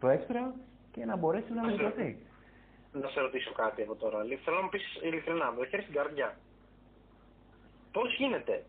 το 0.01 0.09
έξτρα 0.09 0.55
και 0.93 1.05
να 1.05 1.17
μπορέσει 1.17 1.53
να 1.53 1.61
Ας 1.61 1.67
βελτιωθεί. 1.67 2.19
Να 2.93 3.09
σε 3.09 3.21
ρωτήσω 3.21 3.53
κάτι 3.53 3.83
εγώ 3.83 3.95
τώρα. 3.95 4.23
Λι- 4.25 4.39
Θέλω 4.45 4.57
να 4.57 4.63
μου 4.63 4.69
πεις 4.69 5.01
ειλικρινά, 5.03 5.51
με 5.51 5.57
το 5.57 5.67
χέρι 5.67 5.83
στην 5.83 5.95
καρδιά. 5.95 6.35
Πώς 7.93 8.15
γίνεται 8.17 8.65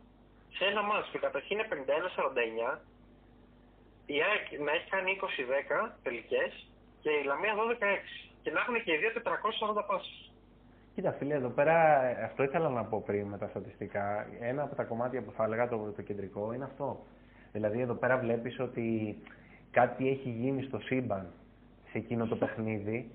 σε 0.58 0.66
ένα 0.66 0.82
μάτς 0.89 1.10
που 1.12 1.20
καταρχήν 1.20 1.58
είναι 1.58 1.68
51-49 2.76 2.80
η 4.06 4.18
ΑΕΚ 4.28 4.45
να 4.66 4.72
έχει 4.72 4.89
κάνει 4.89 5.18
20-10 5.88 5.91
τελικές 6.03 6.51
και 7.01 7.10
η 7.10 7.24
Λαμία 7.30 7.53
12-6 7.56 7.58
και 8.41 8.51
να 8.51 8.60
έχουν 8.60 8.76
και 8.84 8.91
οι 8.93 8.97
δύο 8.97 9.12
440 9.80 9.88
πάσες. 9.88 10.32
Κοίτα 10.95 11.12
φίλε, 11.12 11.34
εδώ 11.34 11.49
πέρα 11.49 11.76
αυτό 12.24 12.43
ήθελα 12.43 12.70
να 12.70 12.84
πω 12.84 13.03
πριν 13.06 13.28
με 13.28 13.38
τα 13.38 13.47
στατιστικά. 13.47 14.28
Ένα 14.39 14.64
από 14.64 14.76
τα 14.76 14.84
κομμάτια 14.84 15.22
που 15.22 15.32
θα 15.32 15.43
έλεγα 15.43 15.68
το, 15.68 15.78
το 15.95 16.01
κεντρικό 16.01 16.53
είναι 16.53 16.64
αυτό. 16.64 17.06
Δηλαδή 17.51 17.82
εδώ 17.82 17.93
πέρα 17.93 18.18
βλέπεις 18.18 18.60
ότι 18.60 19.18
κάτι 19.72 20.10
έχει 20.10 20.30
γίνει 20.30 20.62
στο 20.64 20.80
σύμπαν 20.80 21.32
σε 21.91 21.97
εκείνο 21.97 22.28
το 22.28 22.36
παιχνίδι 22.36 23.12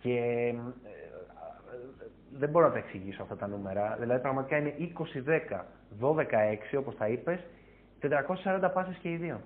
και 0.00 0.16
ε, 0.16 0.54
δεν 2.32 2.48
μπορώ 2.48 2.66
να 2.66 2.72
τα 2.72 2.78
εξηγήσω 2.78 3.22
αυτά 3.22 3.36
τα 3.36 3.46
νούμερα. 3.46 3.96
Δηλαδή 3.98 4.20
πραγματικά 4.20 4.56
είναι 4.56 4.74
20-10, 5.50 5.62
12-6 6.00 6.78
όπως 6.78 6.96
τα 6.96 7.08
είπες, 7.08 7.40
440 8.00 8.70
πάσες 8.72 8.96
και 8.96 9.10
οι 9.10 9.16
δύο. 9.16 9.40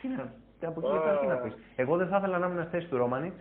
τι 0.00 0.08
να, 0.08 0.32
από 0.68 0.80
εκεί 0.80 0.90
και 0.92 0.98
πέρα 0.98 1.18
τι 1.18 1.26
να 1.26 1.36
πεις. 1.36 1.56
Εγώ 1.76 1.96
δεν 1.96 2.08
θα 2.08 2.16
ήθελα 2.16 2.38
να 2.38 2.46
ήμουν 2.46 2.62
στη 2.62 2.70
θέση 2.70 2.86
του 2.86 2.96
Ρόμανιτς, 2.96 3.36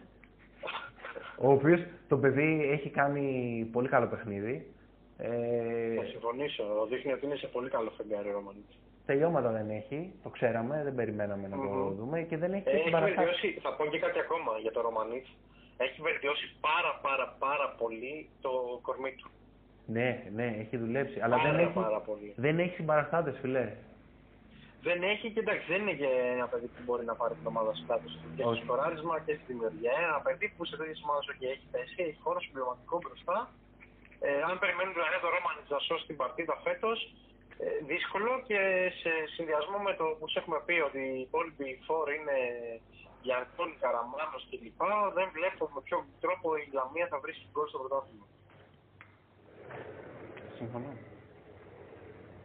ο 1.37 1.51
οποίος 1.51 1.81
το 2.07 2.17
παιδί 2.17 2.69
έχει 2.71 2.89
κάνει 2.89 3.25
πολύ 3.71 3.87
καλό 3.89 4.07
παιχνίδι. 4.07 4.69
Ε, 5.17 5.95
Θα 5.95 6.03
συμφωνήσω. 6.05 6.63
Δείχνει 6.89 7.11
ότι 7.13 7.25
είναι 7.25 7.35
σε 7.35 7.47
πολύ 7.47 7.69
καλό 7.69 7.89
φεγγάρι 7.97 8.29
ο 8.29 8.31
Ρωμανίτης. 8.31 8.77
τελειώματα 9.05 9.51
δεν 9.51 9.69
έχει, 9.69 10.13
το 10.23 10.29
ξέραμε, 10.29 10.81
δεν 10.83 10.95
περιμέναμε 10.95 11.47
να 11.47 11.55
το 11.55 11.61
Μμμ. 11.63 11.95
δούμε 11.95 12.21
και 12.21 12.37
δεν 12.37 12.53
έχει 12.53 12.63
και 12.63 12.69
Ε, 12.69 12.73
την 12.73 12.81
έχει 12.81 12.89
παραστάση. 12.91 13.25
βελτιώσει, 13.25 13.59
θα 13.61 13.75
πω 13.75 13.85
και 13.85 13.99
κάτι 13.99 14.19
ακόμα 14.19 14.51
για 14.61 14.71
το 14.71 14.81
Ρωμανίτ. 14.81 15.25
Έχει 15.77 16.01
βελτιώσει 16.01 16.45
πάρα 16.67 16.99
πάρα 17.01 17.35
πάρα 17.39 17.67
πολύ 17.79 18.29
το 18.41 18.79
κορμί 18.81 19.11
του. 19.11 19.29
Ναι, 19.85 20.09
ναι, 20.35 20.47
έχει 20.59 20.77
δουλέψει. 20.77 21.19
Αλλά 21.19 21.35
πάρα, 21.37 21.51
δεν 21.51 21.59
έχει, 21.59 21.73
πάρα 21.73 21.99
πολύ. 21.99 22.33
δεν 22.35 22.59
έχει 22.59 22.75
συμπαραστάτες, 22.75 23.37
φιλέ. 23.41 23.67
Δεν 24.87 25.03
έχει 25.13 25.27
και 25.33 25.41
εντάξει, 25.45 25.65
δεν 25.73 25.81
είναι 25.81 25.97
και 26.01 26.11
ένα 26.35 26.47
παιδί 26.51 26.67
που 26.73 26.81
μπορεί 26.85 27.03
να 27.11 27.15
πάρει 27.19 27.33
την 27.39 27.47
ομάδα 27.53 27.71
στο 27.77 27.85
κάτω 27.91 28.07
και 28.35 28.41
στο 28.41 28.49
Όχι. 28.49 28.61
σκοράρισμα 28.63 29.15
και 29.25 29.33
στη 29.39 29.45
δημιουργία. 29.51 29.93
Ένα 30.07 30.19
παιδί 30.25 30.47
που 30.53 30.61
σε 30.69 30.75
τέτοιες 30.79 31.01
ομάδες 31.05 31.25
και 31.39 31.47
έχει 31.53 31.65
πέσει, 31.73 31.95
έχει 32.05 32.19
χώρο 32.25 32.39
συμπληρωματικό 32.45 32.95
μπροστά. 33.03 33.37
Ε, 34.27 34.29
αν 34.49 34.55
περιμένουν 34.61 34.93
δηλαδή 34.97 35.17
το 35.25 35.29
Ρόμανιτ 35.35 35.67
να 35.75 35.79
σώσει 35.87 36.05
την 36.09 36.17
παρτίδα 36.21 36.55
φέτος, 36.65 36.97
ε, 37.63 37.67
δύσκολο 37.91 38.31
και 38.49 38.59
σε 39.01 39.11
συνδυασμό 39.33 39.77
με 39.87 39.93
το 39.99 40.05
που 40.17 40.25
σου 40.29 40.39
έχουμε 40.41 40.59
πει 40.67 40.75
ότι 40.89 41.01
οι 41.13 41.19
υπόλοιποι 41.27 41.67
φόρ 41.85 42.05
είναι 42.17 42.37
για 43.25 43.35
Αντώνη 43.41 43.75
Καραμάνος 43.83 44.43
κλπ. 44.49 44.81
Δεν 45.17 45.27
βλέπω 45.37 45.63
με 45.75 45.81
ποιο 45.87 45.97
τρόπο 46.23 46.47
η 46.63 46.65
Λαμία 46.77 47.07
θα 47.11 47.17
βρίσκει 47.23 47.45
γκολ 47.53 47.67
στο 47.71 47.77
πρωτάθλημα. 47.81 48.25
Συμφωνώ. 50.59 50.91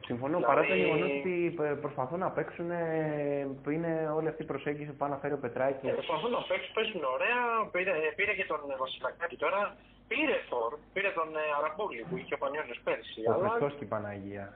Συμφωνώ, 0.09 0.37
Δηλαδή- 0.39 0.55
παρά 0.55 0.63
το 0.71 0.75
γεγονός 0.83 1.11
ότι 1.19 1.35
ε, 1.61 1.73
προσπαθούν 1.85 2.19
να 2.27 2.31
παίξουν, 2.37 2.71
ε, 2.71 3.49
που 3.63 3.71
είναι 3.71 3.93
όλη 4.19 4.29
αυτή 4.33 4.43
η 4.43 4.51
προσέγγιση 4.53 4.91
που 4.91 4.97
πάει 5.03 5.11
να 5.11 5.17
φέρει 5.23 5.35
ο 5.39 5.41
Πετράκης. 5.45 5.91
Ε, 5.91 5.93
Προσπαθούν 6.01 6.31
να 6.39 6.43
παίξουν, 6.51 6.73
παίζουν 6.77 7.05
ωραία. 7.17 7.39
Πήρε, 7.75 7.93
πήρε 8.19 8.33
και 8.39 8.47
τον 8.53 8.61
Βασιλακάκη 8.79 9.37
τώρα. 9.45 9.61
Πήρε 10.09 10.37
Φορ, 10.49 10.71
πήρε 10.93 11.11
τον 11.19 11.29
ε, 11.37 11.45
Αραμπούλη 11.59 12.03
που 12.09 12.17
είχε 12.17 12.35
ο 12.35 12.39
Πανιόνιος 12.39 12.81
πέρσι. 12.87 13.21
Ο 13.29 13.33
αλλά 13.33 13.49
Χριστός 13.49 13.73
και 13.79 13.85
η 13.85 13.91
Παναγία. 13.95 14.47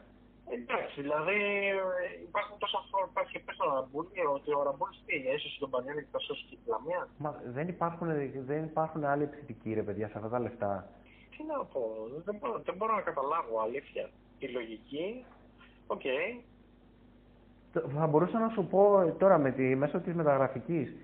Εντάξει, 0.59 1.01
δηλαδή 1.01 1.39
ε, 1.69 2.07
υπάρχουν 2.29 2.59
τόσα 2.59 2.79
φορ, 2.91 3.09
υπάρχει 3.11 3.33
και 3.33 3.43
πες 3.45 3.57
τον 3.57 3.71
Αραμπούλη, 3.71 4.21
ότι 4.37 4.49
ο 4.57 4.61
Αραμπούλης 4.61 5.03
τι, 5.07 5.15
έσωσε 5.35 5.59
τον 5.59 5.71
Πανιόνιο 5.71 6.03
και 6.03 6.13
θα 6.17 6.19
σώσει 6.19 6.45
και 6.49 6.57
τη 6.61 6.67
Λαμία. 6.73 7.09
Μα 7.19 7.31
δεν 7.57 7.69
υπάρχουν, 7.69 8.09
δεν 8.51 8.63
υπάρχουν 8.71 9.05
άλλοι 9.05 9.23
επιθετικοί 9.23 9.75
ρε 9.75 9.83
παιδιά 9.83 10.07
σε 10.09 10.17
αυτά 10.17 10.29
τα 10.29 10.39
λεφτά. 10.41 10.73
Τι 11.37 11.41
να 11.51 11.65
πω, 11.73 11.83
δεν 12.25 12.35
μπορώ, 12.41 12.55
δεν 12.65 12.75
μπορώ 12.77 12.95
να 12.95 13.01
καταλάβω 13.01 13.55
αλήθεια. 13.67 14.05
Η 14.39 14.47
λογική, 14.47 15.25
οκ, 15.87 16.07
Το- 17.73 17.89
Θα 17.89 18.07
μπορούσα 18.07 18.39
να 18.39 18.49
σου 18.49 18.67
πω 18.67 19.01
ε, 19.01 19.11
τώρα 19.11 19.39
με 19.39 19.51
τη, 19.51 19.75
μέσω 19.77 20.01
της 20.01 20.15
μεταγραφικής 20.15 20.95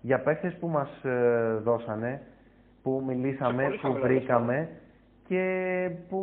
για 0.00 0.20
παίχτες 0.20 0.56
που 0.56 0.68
μας 0.68 1.04
ε, 1.04 1.60
δώσανε, 1.62 2.22
που 2.82 3.02
μιλήσαμε, 3.06 3.62
Σε 3.62 3.68
πολύ 3.68 3.76
που 3.76 3.86
χαμηλά 3.86 4.06
βρήκαμε 4.06 4.68
και 5.28 5.42
που 6.08 6.20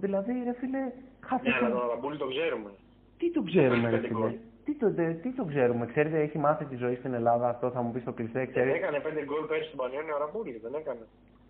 δηλαδή 0.00 0.32
ρε 0.44 0.52
φίλε 0.52 0.92
ναι, 1.20 1.26
χάθηκαν. 1.28 1.64
αλλά 1.64 1.74
τον 1.74 1.82
Αραμπούλη 1.84 2.16
τον 2.18 2.28
ξέρουμε. 2.34 2.70
Τι 3.18 3.30
το 3.30 3.42
ξέρουμε 3.42 3.90
ρε 3.90 3.96
Πέντε 3.96 4.06
φίλε; 4.08 4.18
γκολ. 4.20 4.32
Τι 4.64 4.72
το, 4.74 4.86
τε- 4.94 5.20
τι 5.22 5.30
το 5.38 5.44
ξέρουμε, 5.44 5.86
ξέρετε 5.86 6.18
έχει 6.20 6.38
μάθει 6.38 6.64
τη 6.64 6.76
ζωή 6.76 6.94
στην 6.94 7.12
Ελλάδα 7.14 7.48
αυτό 7.48 7.70
θα 7.70 7.80
μου 7.82 7.90
πεις 7.92 8.02
στο 8.02 8.12
κλειστέ, 8.12 8.38
Δεν 8.38 8.50
ξέρει, 8.50 8.70
έκανε 8.70 8.98
πέντε 9.00 9.24
γκολ 9.24 9.44
πέρσι 9.50 9.66
στον 9.66 9.78
Πανιόνιο 9.82 10.12
ο 10.12 10.16
Αραμπούλη, 10.16 10.58
δεν 10.64 10.74
έκανε. 10.74 11.04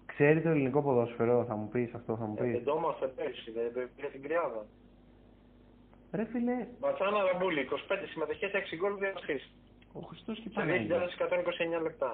ξέρει 0.06 0.40
το 0.42 0.48
ελληνικό 0.48 0.82
ποδόσφαιρο 0.82 1.44
θα 1.48 1.54
μου 1.54 1.68
πεις 1.72 1.94
αυτό 1.94 2.16
θα 2.16 2.24
μου 2.24 2.34
Ε, 2.38 2.42
Δεν 2.42 2.52
πεις. 2.52 2.64
το 2.64 2.74
έμαθε 2.78 3.06
πέρσι, 3.16 3.50
δεν 3.56 3.66
δεν 3.74 3.88
πήρε 3.96 4.08
την 4.14 4.22
κρυάδα. 4.22 4.62
Ρε 6.18 6.24
φίλε, 6.32 6.56
Μπατσάνα 6.80 7.18
Αραμπούλη, 7.24 7.60
25 7.60 8.06
συμμετοχές, 8.12 8.50
6 8.52 8.76
γκολ, 8.80 8.92
2 9.02 9.12
ασχήσεις. 9.18 9.52
ο 9.98 10.00
Χριστός 10.08 10.36
και 10.40 10.48
η 10.48 10.52
Σε 10.52 10.58
Παναγία. 10.58 10.98
2.129 11.78 11.82
λεπτά. 11.88 12.10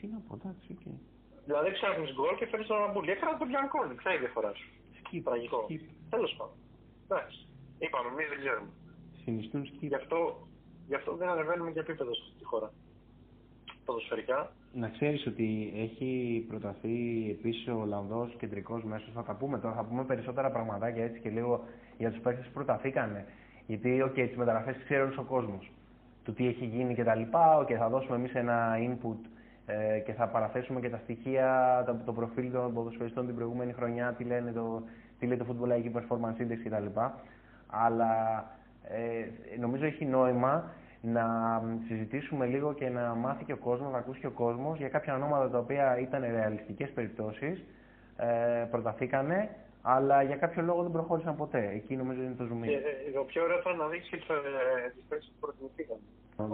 Τι 0.00 0.04
να 0.12 0.18
πω, 0.26 0.32
εντάξει, 0.40 0.68
οκ. 0.76 0.84
Δηλαδή 1.48 1.68
ψάχνεις 1.78 2.10
γκολ 2.16 2.34
και 2.38 2.46
φέρνεις 2.50 2.68
τον 2.70 2.76
Αραμπούλη. 2.80 3.10
Έκανα 3.16 3.32
τον 3.40 3.46
Μπιανκόνη, 3.48 3.92
ποια 4.00 4.08
είναι 4.10 4.20
η 4.20 4.24
διαφορά 4.24 4.50
σου. 4.60 4.68
Skip, 4.98 5.22
Τραγικό. 5.28 5.58
Skip. 5.66 5.82
Τέλος 6.14 6.32
πάντων. 6.38 6.56
Εντάξει. 7.08 7.38
Είπαμε, 7.78 8.08
εμείς 8.12 8.28
δεν 8.28 8.38
ξέρουμε. 8.38 8.70
Συνιστούν 9.22 9.66
Skip. 9.66 9.88
Γι' 9.92 9.94
αυτό, 9.94 10.48
γι 10.86 10.94
αυτό 10.94 11.16
δεν 11.16 11.28
ανεβαίνουμε 11.28 11.70
και 11.70 11.80
επίπεδο 11.80 12.14
σε 12.14 12.22
αυτή 12.24 12.38
τη 12.38 12.44
χώρα. 12.44 12.72
Ποδοσφαιρικά. 13.84 14.52
Να 14.72 14.88
ξέρεις 14.88 15.26
ότι 15.26 15.72
έχει 15.76 16.44
προταθεί 16.48 16.96
επίσης 17.30 17.68
ο 17.68 17.80
Ολλανδός 17.80 18.34
κεντρικός 18.38 18.84
μέσος, 18.84 19.10
θα 19.14 19.22
τα 19.22 19.34
πούμε 19.34 19.58
τώρα, 19.58 19.74
θα 19.74 19.84
πούμε 19.84 20.04
περισσότερα 20.04 20.50
πραγματάκια 20.50 21.04
έτσι 21.04 21.20
και 21.20 21.28
λίγο 21.28 21.64
για 21.98 22.10
τους 22.10 22.20
παίκτες 22.20 22.46
που 22.46 22.52
προταθήκανε. 22.52 23.26
Γιατί, 23.66 24.02
οκ, 24.02 24.14
τις 24.14 24.36
μεταγραφές 24.36 24.74
τις 24.74 24.84
ξέρει 24.84 25.02
όλος 25.02 25.18
ο 25.18 25.22
κόσμος. 25.22 25.70
Του 26.24 26.32
τι 26.32 26.46
έχει 26.46 26.64
γίνει 26.64 26.94
και 26.94 27.04
τα 27.04 27.14
λοιπά, 27.14 27.58
οκ, 27.58 27.68
θα 27.78 27.88
δώσουμε 27.88 28.16
εμείς 28.16 28.34
ένα 28.34 28.76
input 28.78 29.28
ε, 29.66 29.98
και 29.98 30.12
θα 30.12 30.28
παραθέσουμε 30.28 30.80
και 30.80 30.90
τα 30.90 31.00
στοιχεία, 31.02 31.82
το, 31.86 31.96
το 32.04 32.12
προφίλ 32.12 32.52
των 32.52 32.74
ποδοσφαιριστών 32.74 33.26
την 33.26 33.34
προηγούμενη 33.34 33.72
χρονιά, 33.72 34.12
τι, 34.12 34.24
λένε 34.24 34.52
το, 34.52 34.82
τι 35.18 35.26
λέει 35.26 35.36
το 35.36 35.46
Football 35.48 35.72
IQ 35.72 35.96
Performance 35.98 36.40
Index 36.42 36.58
κτλ. 36.64 37.00
Αλλά 37.66 38.44
ε, 38.82 39.26
νομίζω 39.58 39.84
έχει 39.84 40.04
νόημα 40.04 40.70
να 41.00 41.24
συζητήσουμε 41.86 42.46
λίγο 42.46 42.72
και 42.74 42.88
να 42.88 43.14
μάθει 43.14 43.44
και 43.44 43.52
ο 43.52 43.56
κόσμος, 43.56 43.92
να 43.92 43.98
ακούσει 43.98 44.20
και 44.20 44.26
ο 44.26 44.30
κόσμος 44.30 44.78
για 44.78 44.88
κάποια 44.88 45.14
ονόματα 45.14 45.50
τα 45.50 45.58
οποία 45.58 45.98
ήταν 45.98 46.20
ρεαλιστικές 46.20 46.90
περιπτώσεις, 46.90 47.64
ε, 48.16 48.66
προταθήκανε, 48.70 49.48
αλλά 49.82 50.22
για 50.22 50.36
κάποιο 50.36 50.62
λόγο 50.62 50.82
δεν 50.82 50.92
προχώρησαν 50.92 51.36
ποτέ. 51.36 51.70
Εκεί 51.74 51.96
νομίζω 51.96 52.22
είναι 52.22 52.34
το 52.34 52.42
Και, 52.42 52.48
ζουμί. 52.48 52.68
ε, 52.68 53.10
το 53.14 53.22
πιο 53.24 53.42
ωραίο 53.42 53.60
θα 53.60 53.70
είναι 53.70 53.82
να 53.82 53.88
δείξει 53.88 54.10
τις 54.16 55.04
θέσεις 55.08 55.28
που 55.32 55.38
προτιμηθήκαν. 55.40 55.96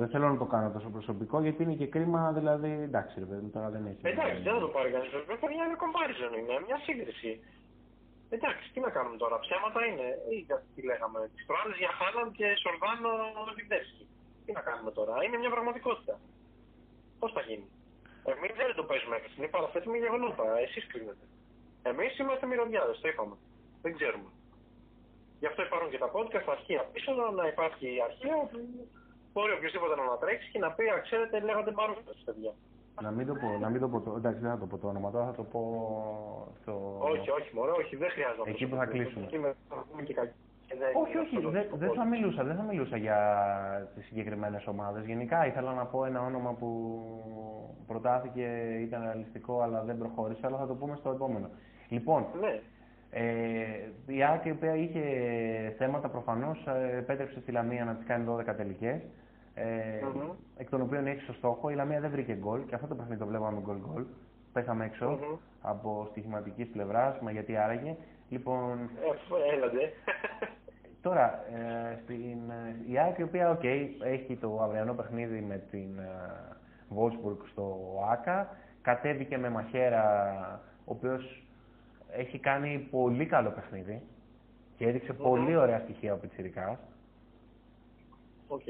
Δεν 0.00 0.08
θέλω 0.08 0.28
να 0.28 0.36
το 0.36 0.44
κάνω 0.44 0.70
τόσο 0.70 0.88
προσωπικό 0.88 1.40
γιατί 1.40 1.62
είναι 1.62 1.72
και 1.74 1.86
κρίμα, 1.86 2.32
δηλαδή 2.32 2.70
εντάξει 2.82 3.14
ρε 3.18 3.24
παιδί 3.24 3.42
μου, 3.44 3.50
τώρα 3.50 3.68
δεν 3.70 3.82
έχει. 3.90 4.00
Εντάξει, 4.12 4.42
δεν 4.42 4.52
θα 4.54 4.60
το 4.60 4.70
πάρει 4.76 4.90
κανείς. 4.94 5.10
Βέβαια, 5.10 5.50
είναι 5.68 5.76
comparison 5.84 6.32
είναι, 6.38 6.54
μια 6.66 6.78
σύγκριση. 6.86 7.30
Εντάξει, 8.30 8.72
τι 8.72 8.80
να 8.80 8.90
κάνουμε 8.90 9.16
τώρα, 9.16 9.38
ψέματα 9.38 9.80
είναι. 9.86 10.06
Ή 10.30 10.36
για- 10.46 10.62
τι 10.74 10.82
λέγαμε, 10.82 11.30
τις 11.34 11.44
προάλλες 11.46 11.76
για 11.76 11.90
Χάλαν 11.98 12.32
και 12.32 12.46
Σορδάνο 12.62 13.10
Λεβιντεύσκη. 13.48 14.08
Τι 14.44 14.52
να 14.52 14.60
κάνουμε 14.60 14.90
τώρα, 14.90 15.24
είναι 15.24 15.36
μια 15.36 15.50
πραγματικότητα. 15.50 16.20
Πώς 17.18 17.32
θα 17.32 17.40
γίνει; 17.40 17.68
Εμείς 18.32 18.52
δεν 18.56 18.74
το 18.74 18.84
παίζουμε 18.84 19.16
έτσι, 19.16 19.34
είναι 19.38 19.48
παραθέτουμε 19.48 19.96
γεγονότα. 19.98 20.58
Εσείς 20.58 20.86
κρίνετε. 20.86 21.24
Εμείς 21.82 22.18
είμαστε 22.18 22.46
μυρωδιάδες, 22.46 23.00
το 23.00 23.08
είπαμε. 23.08 23.36
Δεν 23.82 23.94
ξέρουμε. 23.96 24.30
Γι' 25.40 25.46
αυτό 25.46 25.62
υπάρχουν 25.62 25.90
και 25.90 25.98
τα 25.98 26.10
podcast, 26.14 26.44
τα 26.46 26.52
αρχεία 26.52 26.82
πίσω, 26.92 27.12
να 27.40 27.46
υπάρχει 27.46 27.86
αρχεία 28.08 28.36
που 28.50 28.58
μπορεί 29.32 29.52
οποιοδήποτε 29.52 29.94
να 29.96 30.02
ανατρέξει 30.02 30.50
και 30.50 30.58
να 30.58 30.72
πει, 30.72 30.84
«Α, 30.88 31.00
ξέρετε, 31.00 31.40
λέγατε 31.40 31.72
Μαρούφα, 31.72 32.12
παιδιά. 32.24 32.52
Να 33.02 33.10
μην 33.10 33.26
το 33.26 33.34
πω, 33.34 33.48
να 33.60 33.68
μην 33.68 33.80
το 33.80 33.88
πω, 33.88 34.00
το- 34.00 34.14
εντάξει 34.16 34.40
δεν 34.40 34.50
θα 34.50 34.58
το 34.58 34.66
πω 34.66 34.78
το 34.78 34.88
όνομα, 34.88 35.10
τώρα 35.10 35.24
θα 35.24 35.32
το 35.32 35.42
πω 35.42 35.60
στο... 36.62 36.98
Όχι, 37.00 37.30
όχι, 37.30 37.54
μωρέ, 37.54 37.70
όχι, 37.70 37.96
δεν 37.96 38.10
χρειάζεται 38.10 38.50
Εκεί 38.50 38.66
που 38.66 38.76
θα 38.76 38.86
κλείσουμε. 38.86 39.24
Εκεί 39.24 39.38
με- 39.38 39.54
θα 39.68 39.84
πούμε 39.90 40.02
και 40.02 40.14
κακή. 40.14 40.32
Και 40.66 40.74
δεν- 40.78 40.88
Όχι, 41.02 41.16
όχι, 41.18 41.36
αυτό 41.36 41.40
το- 41.40 41.50
δεν 41.50 41.70
το 41.70 41.76
δεν 41.76 41.92
θα 41.94 42.02
podcast. 42.04 42.08
μιλούσα, 42.08 42.44
δεν 42.44 42.56
θα 42.56 42.62
μιλούσα 42.62 42.96
για 42.96 43.18
τις 43.94 44.04
συγκεκριμένες 44.06 44.66
ομάδες. 44.66 45.04
Γενικά 45.04 45.46
ήθελα 45.46 45.72
να 45.72 45.84
πω 45.84 46.04
ένα 46.04 46.20
όνομα 46.22 46.52
που 46.52 46.68
προτάθηκε, 47.86 48.46
ήταν 48.80 49.02
ρεαλιστικό 49.02 49.60
αλλά 49.60 49.82
δεν 49.82 49.98
προχώρησε, 49.98 50.40
αλλά 50.46 50.56
θα 50.58 50.66
το 50.66 50.74
πούμε 50.74 50.96
στο 50.96 51.10
επόμενο. 51.10 51.48
Λοιπόν, 51.88 52.26
Ναι. 52.40 52.60
Ε, 53.16 53.90
η 54.06 54.22
ΑΕΚ 54.24 54.44
η 54.44 54.50
οποία 54.50 54.74
είχε 54.76 55.02
θέματα 55.78 56.08
προφανώς 56.08 56.66
ε, 56.66 56.96
επέτρεψε 56.96 57.40
στη 57.40 57.52
Λαμία 57.52 57.84
να 57.84 57.94
της 57.94 58.06
κάνει 58.06 58.24
12 58.28 58.54
τελικές 58.56 59.00
ε, 59.54 59.64
Μμμ. 60.14 60.30
εκ 60.56 60.68
των 60.70 60.80
οποίων 60.80 61.06
έχει 61.06 61.20
στο 61.20 61.32
στόχο. 61.32 61.70
Η 61.70 61.74
Λαμία 61.74 62.00
δεν 62.00 62.10
βρήκε 62.10 62.32
γκολ 62.34 62.64
και 62.64 62.74
αυτό 62.74 62.86
το 62.86 62.94
παιχνίδι 62.94 63.20
το 63.20 63.26
βλέπαμε 63.26 63.60
γκολ 63.60 63.76
γκολ. 63.78 64.04
Πέσαμε 64.52 64.84
έξω 64.84 65.08
Μμμ. 65.10 65.36
από 65.62 66.06
στοιχηματικής 66.10 66.68
πλευράς, 66.68 67.18
μα 67.20 67.30
γιατί 67.30 67.56
άραγε. 67.56 67.96
Λοιπόν, 68.28 68.78
Ε, 69.50 69.54
έλα 69.54 69.70
ντε. 69.70 69.92
τώρα 71.02 71.44
ε, 71.54 71.98
στην, 72.02 72.50
ε, 72.50 72.76
η 72.92 72.98
ΑΕΚ 72.98 73.18
η 73.18 73.22
οποία 73.22 73.50
οκ, 73.50 73.64
έχει 74.04 74.36
το 74.40 74.60
αυριανό 74.62 74.94
παιχνίδι 74.94 75.40
με 75.40 75.56
την 75.70 75.98
ε, 75.98 76.56
Wolfsburg 76.96 77.36
στο 77.50 77.78
ΟΑΚΑ, 78.10 78.56
κατέβηκε 78.82 79.38
με 79.38 79.48
Μαχαίρα, 79.50 80.34
ο 80.84 80.92
οποίος 80.92 81.42
έχει 82.10 82.38
κάνει 82.38 82.88
πολύ 82.90 83.26
καλό 83.26 83.50
παιχνίδι 83.50 84.02
και 84.76 84.86
έδειξε 84.88 85.12
Μμμ. 85.12 85.22
πολύ 85.22 85.56
ωραία 85.56 85.78
στοιχεία 85.78 86.12
ο 86.14 86.16
πιτσιρικάς. 86.16 86.78
Οκ. 88.48 88.62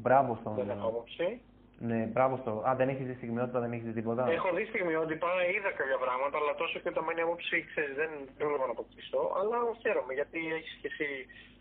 Μπράβο 0.00 0.36
στον... 0.40 0.54
Δεν 0.54 0.70
έχω 0.70 0.88
άποψη. 0.88 1.40
Ναι, 1.78 2.00
μπράβο 2.12 2.36
στο... 2.36 2.62
Α, 2.68 2.74
δεν 2.80 2.88
έχεις 2.88 3.06
δει 3.06 3.14
στιγμιότυπα, 3.14 3.60
δεν 3.60 3.72
έχεις 3.72 3.84
δει 3.84 3.92
τίποτα; 3.92 4.30
Έχω 4.30 4.48
δει 4.56 4.64
στιγμιότυπα, 4.64 5.30
είδα 5.54 5.70
κάποια 5.80 5.98
πράγματα, 6.04 6.36
αλλά 6.40 6.54
τόσο 6.62 6.78
εμπεριστατωμένη 6.82 7.20
άποψη, 7.20 7.56
ξέρεις, 7.70 7.94
δεν 8.00 8.10
δεν 8.38 8.46
μπορώ 8.48 8.64
να 8.70 8.74
αποκτήσω. 8.76 9.20
Αλλά 9.38 9.56
χαίρομαι 9.82 10.12
γιατί 10.18 10.38
έχεις 10.58 10.72
και 10.80 10.88
εσύ 10.92 11.06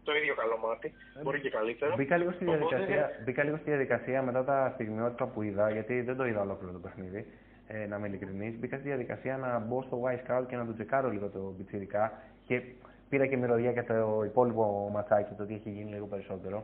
το 0.04 0.12
ίδιο 0.20 0.34
καλό 0.42 0.58
μάτι. 0.66 0.88
Μπορεί 1.24 1.40
και 1.46 1.50
καλύτερο. 1.50 1.96
Μπήκα 1.96 2.18
λίγο, 2.18 2.32
στη 2.32 2.44
Οπότε, 2.48 2.60
διαδικασία, 2.60 3.04
μπήκα 3.26 3.44
λίγο 3.44 3.58
στη 3.58 3.70
διαδικασία 3.70 4.22
μετά 4.22 4.42
τα 4.44 4.72
στιγμιότητα 4.74 5.26
που 5.32 5.42
είδα, 5.42 5.66
γιατί 5.78 6.02
δεν 6.02 6.16
το 6.20 6.26
είδα 6.26 6.42
ολόκληρο 6.42 6.72
το 6.78 6.80
παιχνίδι, 6.86 7.22
ε, 7.68 7.86
να 7.90 7.96
είμαι 7.96 8.08
ειλικρινής. 8.08 8.54
Μπήκα 8.60 8.76
στη 8.78 8.88
διαδικασία 8.88 9.38
να 9.38 9.60
μπω 9.60 9.82
στο 9.82 9.96
Y 10.12 10.18
Scout 10.24 10.46
και 10.48 10.56
να 10.56 10.66
το 10.66 10.74
τσεκάρω 10.74 11.10
λίγο 11.10 11.28
το 11.30 11.40
πιτσιρικά 11.58 12.04
και 12.48 12.62
πήρα 13.10 13.26
και 13.26 13.38
μυρωδιά 13.38 13.72
για 13.72 13.84
το 13.84 14.24
υπόλοιπο 14.26 14.90
ματσάκι, 14.94 15.34
το 15.34 15.46
τι 15.46 15.54
έχει 15.54 15.70
γίνει 15.70 15.92
λίγο 15.92 16.06
περισσότερο 16.06 16.64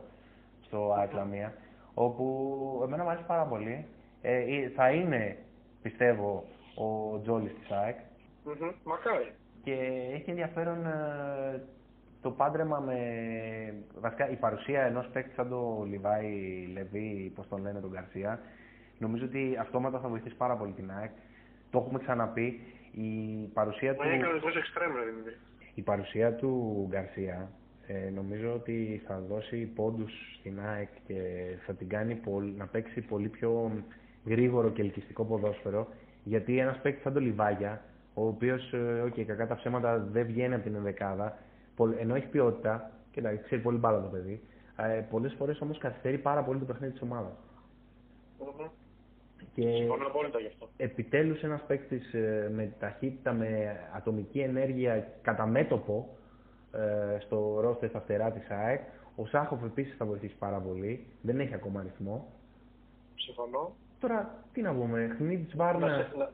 στο 0.68 0.92
ΑΕΚ 0.98 1.12
Λαμία, 1.12 1.52
όπου 1.94 2.80
εμένα 2.84 3.02
μου 3.02 3.08
αρέσει 3.10 3.26
πάρα 3.26 3.44
πολύ. 3.44 3.86
Ε, 4.22 4.36
ε, 4.36 4.68
θα 4.68 4.90
είναι, 4.90 5.36
πιστεύω, 5.82 6.44
ο 6.74 7.18
Τζόλης 7.20 7.54
της 7.54 7.70
ΑΕΚ, 7.70 7.96
μμμ, 8.44 8.70
Μακάρι. 8.84 9.32
και 9.62 9.72
έχει 10.14 10.30
ενδιαφέρον 10.30 10.86
ε, 10.86 11.62
το 12.22 12.30
πάντρεμα 12.30 12.78
με. 12.78 12.98
Βασικά 14.00 14.30
η 14.30 14.36
παρουσία 14.36 14.82
ενός 14.82 15.06
παίκτη 15.12 15.34
σαν 15.34 15.48
το 15.48 15.84
Λιβάη 15.88 16.66
Λεβί, 16.72 17.32
πώς 17.34 17.48
τον 17.48 17.62
λένε 17.62 17.80
τον 17.80 17.90
Γκαρσία, 17.90 18.40
νομίζω 18.98 19.24
ότι 19.24 19.56
αυτόματα 19.60 19.98
θα 19.98 20.08
βοηθήσει 20.08 20.34
πάρα 20.34 20.56
πολύ 20.56 20.72
την 20.72 20.90
ΑΕΚ. 20.90 21.10
Το 21.70 21.78
έχουμε 21.78 21.98
ξαναπεί. 21.98 22.60
Η 22.92 23.50
παρουσία 23.54 23.94
του, 23.94 24.02
Μα 24.02 24.08
είναι 24.08 24.22
κανονικός 24.22 24.56
εξτρέμ, 24.56 24.94
ρε 24.96 25.04
Δημήτρη. 25.10 25.34
η 25.74 25.82
παρουσία 25.82 26.34
του 26.34 26.84
Γκαρσία 26.90 27.50
ε, 27.90 28.10
νομίζω 28.10 28.52
ότι 28.54 29.02
θα 29.06 29.20
δώσει 29.28 29.56
πόντους 29.74 30.12
στην 30.38 30.60
ΑΕΚ 30.60 30.88
και 31.06 31.14
θα 31.66 31.72
την 31.74 31.88
κάνει 31.88 32.14
πολ- 32.14 32.56
να 32.56 32.66
παίξει 32.66 33.00
πολύ 33.00 33.28
πιο 33.28 33.70
γρήγορο 34.26 34.70
και 34.70 34.82
ελκυστικό 34.82 35.24
ποδόσφαιρο 35.24 35.88
γιατί 36.24 36.58
ένας 36.58 36.78
παίκτης 36.80 37.02
σαν 37.02 37.12
το 37.12 37.20
Λιβάγια 37.20 37.82
ο 38.14 38.26
οποίος, 38.26 38.72
ε, 38.72 39.00
οκ, 39.00 39.20
κακά 39.20 39.46
τα 39.46 39.54
ψέματα 39.54 39.98
δεν 39.98 40.26
βγαίνει 40.26 40.54
από 40.54 40.62
την 40.62 40.74
ενδεκάδα 40.74 41.38
πολ- 41.76 41.96
ενώ 42.00 42.14
έχει 42.14 42.26
ποιότητα 42.26 42.90
και 43.10 43.20
εντάξει, 43.20 43.44
ξέρει 43.44 43.60
πολύ 43.62 43.78
μπάλα 43.78 44.02
το 44.02 44.08
παιδί 44.08 44.40
ε, 44.76 45.00
πολλές 45.10 45.34
φορές 45.38 45.60
όμως 45.60 45.78
καθυστερεί 45.78 46.18
πάρα 46.18 46.42
πολύ 46.42 46.58
το 46.58 46.64
παιχνίδι 46.64 46.92
της 46.92 47.02
ομάδας 47.02 47.32
Μμμ. 48.40 48.66
και 49.54 49.62
Συμφωνώ 49.76 50.06
απόλυτα 50.06 50.38
γι' 50.40 50.46
αυτό. 50.46 50.68
επιτέλους 50.76 51.42
ένας 51.42 51.62
παίκτης 51.66 52.12
ε, 52.14 52.50
με 52.54 52.72
ταχύτητα, 52.78 53.32
με 53.32 53.76
ατομική 53.96 54.38
ενέργεια 54.38 55.08
κατά 55.22 55.46
μέτωπο 55.46 56.08
ε, 56.08 56.17
στο 57.20 57.60
ρόστερ 57.60 57.88
στα 57.88 58.00
φτερά 58.00 58.30
της 58.30 58.50
ΑΕΚ. 58.50 58.80
Ο 59.16 59.26
Σάχοφ 59.26 59.62
επίσης 59.64 59.96
θα 59.96 60.04
βοηθήσει 60.04 60.34
πάρα 60.38 60.58
πολύ. 60.58 61.06
Δεν 61.22 61.40
έχει 61.40 61.54
ακόμα 61.54 61.80
αριθμό. 61.80 62.32
Συμφωνώ. 63.14 63.72
Τώρα, 64.00 64.34
τι 64.52 64.62
να 64.62 64.74
πούμε, 64.74 65.14
Χνίτς 65.16 65.54
Να, 65.54 65.64
Βάρνα... 65.64 65.88
σε- 65.88 66.16
να, 66.16 66.30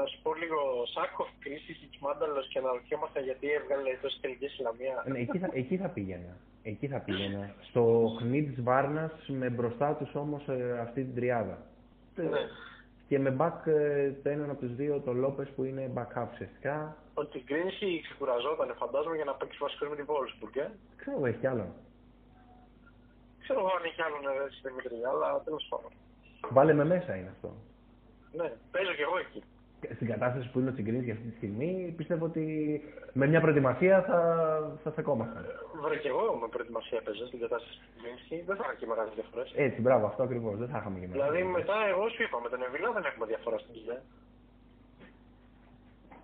να 0.00 0.06
σου 0.06 0.22
πω 0.22 0.34
λίγο 0.34 0.58
Σάκοφ, 0.94 1.28
κρίσης 1.38 1.88
Μάνταλος 2.00 2.48
και 2.48 2.60
να 2.60 2.72
ρωτιόμαστε 2.72 3.20
γιατί 3.20 3.46
έβγαλε 3.50 3.90
τόσε 4.02 4.18
τελικέ 4.20 4.46
η 4.46 4.62
Λαμία. 4.62 5.04
Ναι, 5.06 5.18
εκεί, 5.18 5.38
θα, 5.38 5.48
εκεί 5.52 5.76
θα 5.76 5.88
πήγαινα. 5.88 6.36
Εκεί 6.62 6.86
θα 6.86 6.98
πήγαινα. 6.98 7.54
Στο 7.60 8.12
Χνίτς 8.18 8.62
Βάρνας 8.62 9.12
με 9.28 9.48
μπροστά 9.50 9.94
τους 9.94 10.14
όμως 10.14 10.48
ε, 10.48 10.78
αυτή 10.80 11.02
την 11.04 11.14
τριάδα. 11.14 11.58
Ναι. 12.14 12.26
Και 13.08 13.18
με 13.18 13.36
back 13.38 13.66
ε, 13.66 14.10
το 14.22 14.28
έναν 14.28 14.50
από 14.50 14.60
τους 14.60 14.74
δύο, 14.74 15.00
το 15.00 15.12
Λόπες 15.12 15.48
που 15.48 15.64
είναι 15.64 15.90
backup 15.94 16.26
ουσιαστικά. 16.32 16.96
Ότι 17.20 17.38
η 17.38 17.42
Γκρίνση 17.46 17.88
ξεκουραζόταν, 18.06 18.68
φαντάζομαι, 18.82 19.16
για 19.20 19.28
να 19.30 19.34
παίξει 19.38 19.58
βασικός 19.64 19.88
με 19.88 19.96
την 19.96 20.06
Wolfsburg. 20.10 20.56
Ε. 20.64 20.66
Ξέρω 21.00 21.16
εγώ, 21.16 21.26
έχει 21.26 21.40
κι 21.42 21.50
άλλον. 21.52 21.68
Ξέρω 23.42 23.58
εγώ 23.62 23.70
αν 23.76 23.84
έχει 23.88 24.00
άλλον 24.06 24.22
ε, 24.30 24.34
στη 24.54 24.68
Δημητρία, 24.68 25.08
αλλά 25.12 25.28
τέλος 25.46 25.64
πάντων. 25.70 25.90
Βάλε 26.56 26.72
με 26.80 26.84
μέσα 26.84 27.10
είναι 27.16 27.30
αυτό. 27.36 27.48
Ναι, 28.38 28.48
παίζω 28.72 28.92
κι 28.98 29.04
εγώ 29.08 29.16
εκεί. 29.24 29.40
Και 29.80 29.94
Στην 29.94 30.06
κατάσταση 30.12 30.46
που 30.50 30.58
είναι 30.58 30.70
ο 30.70 30.72
Τσιγκρίνης 30.72 31.04
για 31.04 31.14
αυτή 31.16 31.26
τη 31.28 31.36
στιγμή, 31.36 31.94
πιστεύω 31.96 32.24
ότι 32.24 32.44
με 33.12 33.26
μια 33.26 33.40
προετοιμασία 33.40 34.02
θα, 34.08 34.18
θα 34.82 34.90
στεκόμασταν. 34.90 35.44
Βρε 35.84 35.96
κι 36.02 36.10
εγώ 36.14 36.24
με 36.42 36.48
προετοιμασία 36.54 37.02
παίζα 37.04 37.26
στην 37.26 37.40
κατάσταση 37.44 37.76
του 37.82 37.90
Γκρίνση, 38.00 38.36
δεν 38.48 38.56
θα 38.56 38.62
είχα 38.64 38.74
και 38.80 38.86
μεγάλες 38.86 39.12
διαφορές. 39.18 39.48
Έτσι, 39.66 39.78
μπράβο, 39.80 40.06
αυτό 40.06 40.22
ακριβώς. 40.22 40.54
Δεν 40.62 40.68
θα 40.72 40.78
είχαμε 40.78 40.98
και 40.98 41.06
μέσα. 41.06 41.16
Δηλαδή 41.18 41.42
μετά 41.58 41.76
εγώ 41.92 42.04
σου 42.08 42.22
είπα 42.22 42.36
με 42.44 42.48
τον 42.52 42.60
Εβιλά 42.66 42.90
δεν 42.96 43.04
έχουμε 43.10 43.26
διαφορά 43.32 43.58
στην 43.62 43.72
κοιλιά. 43.76 43.98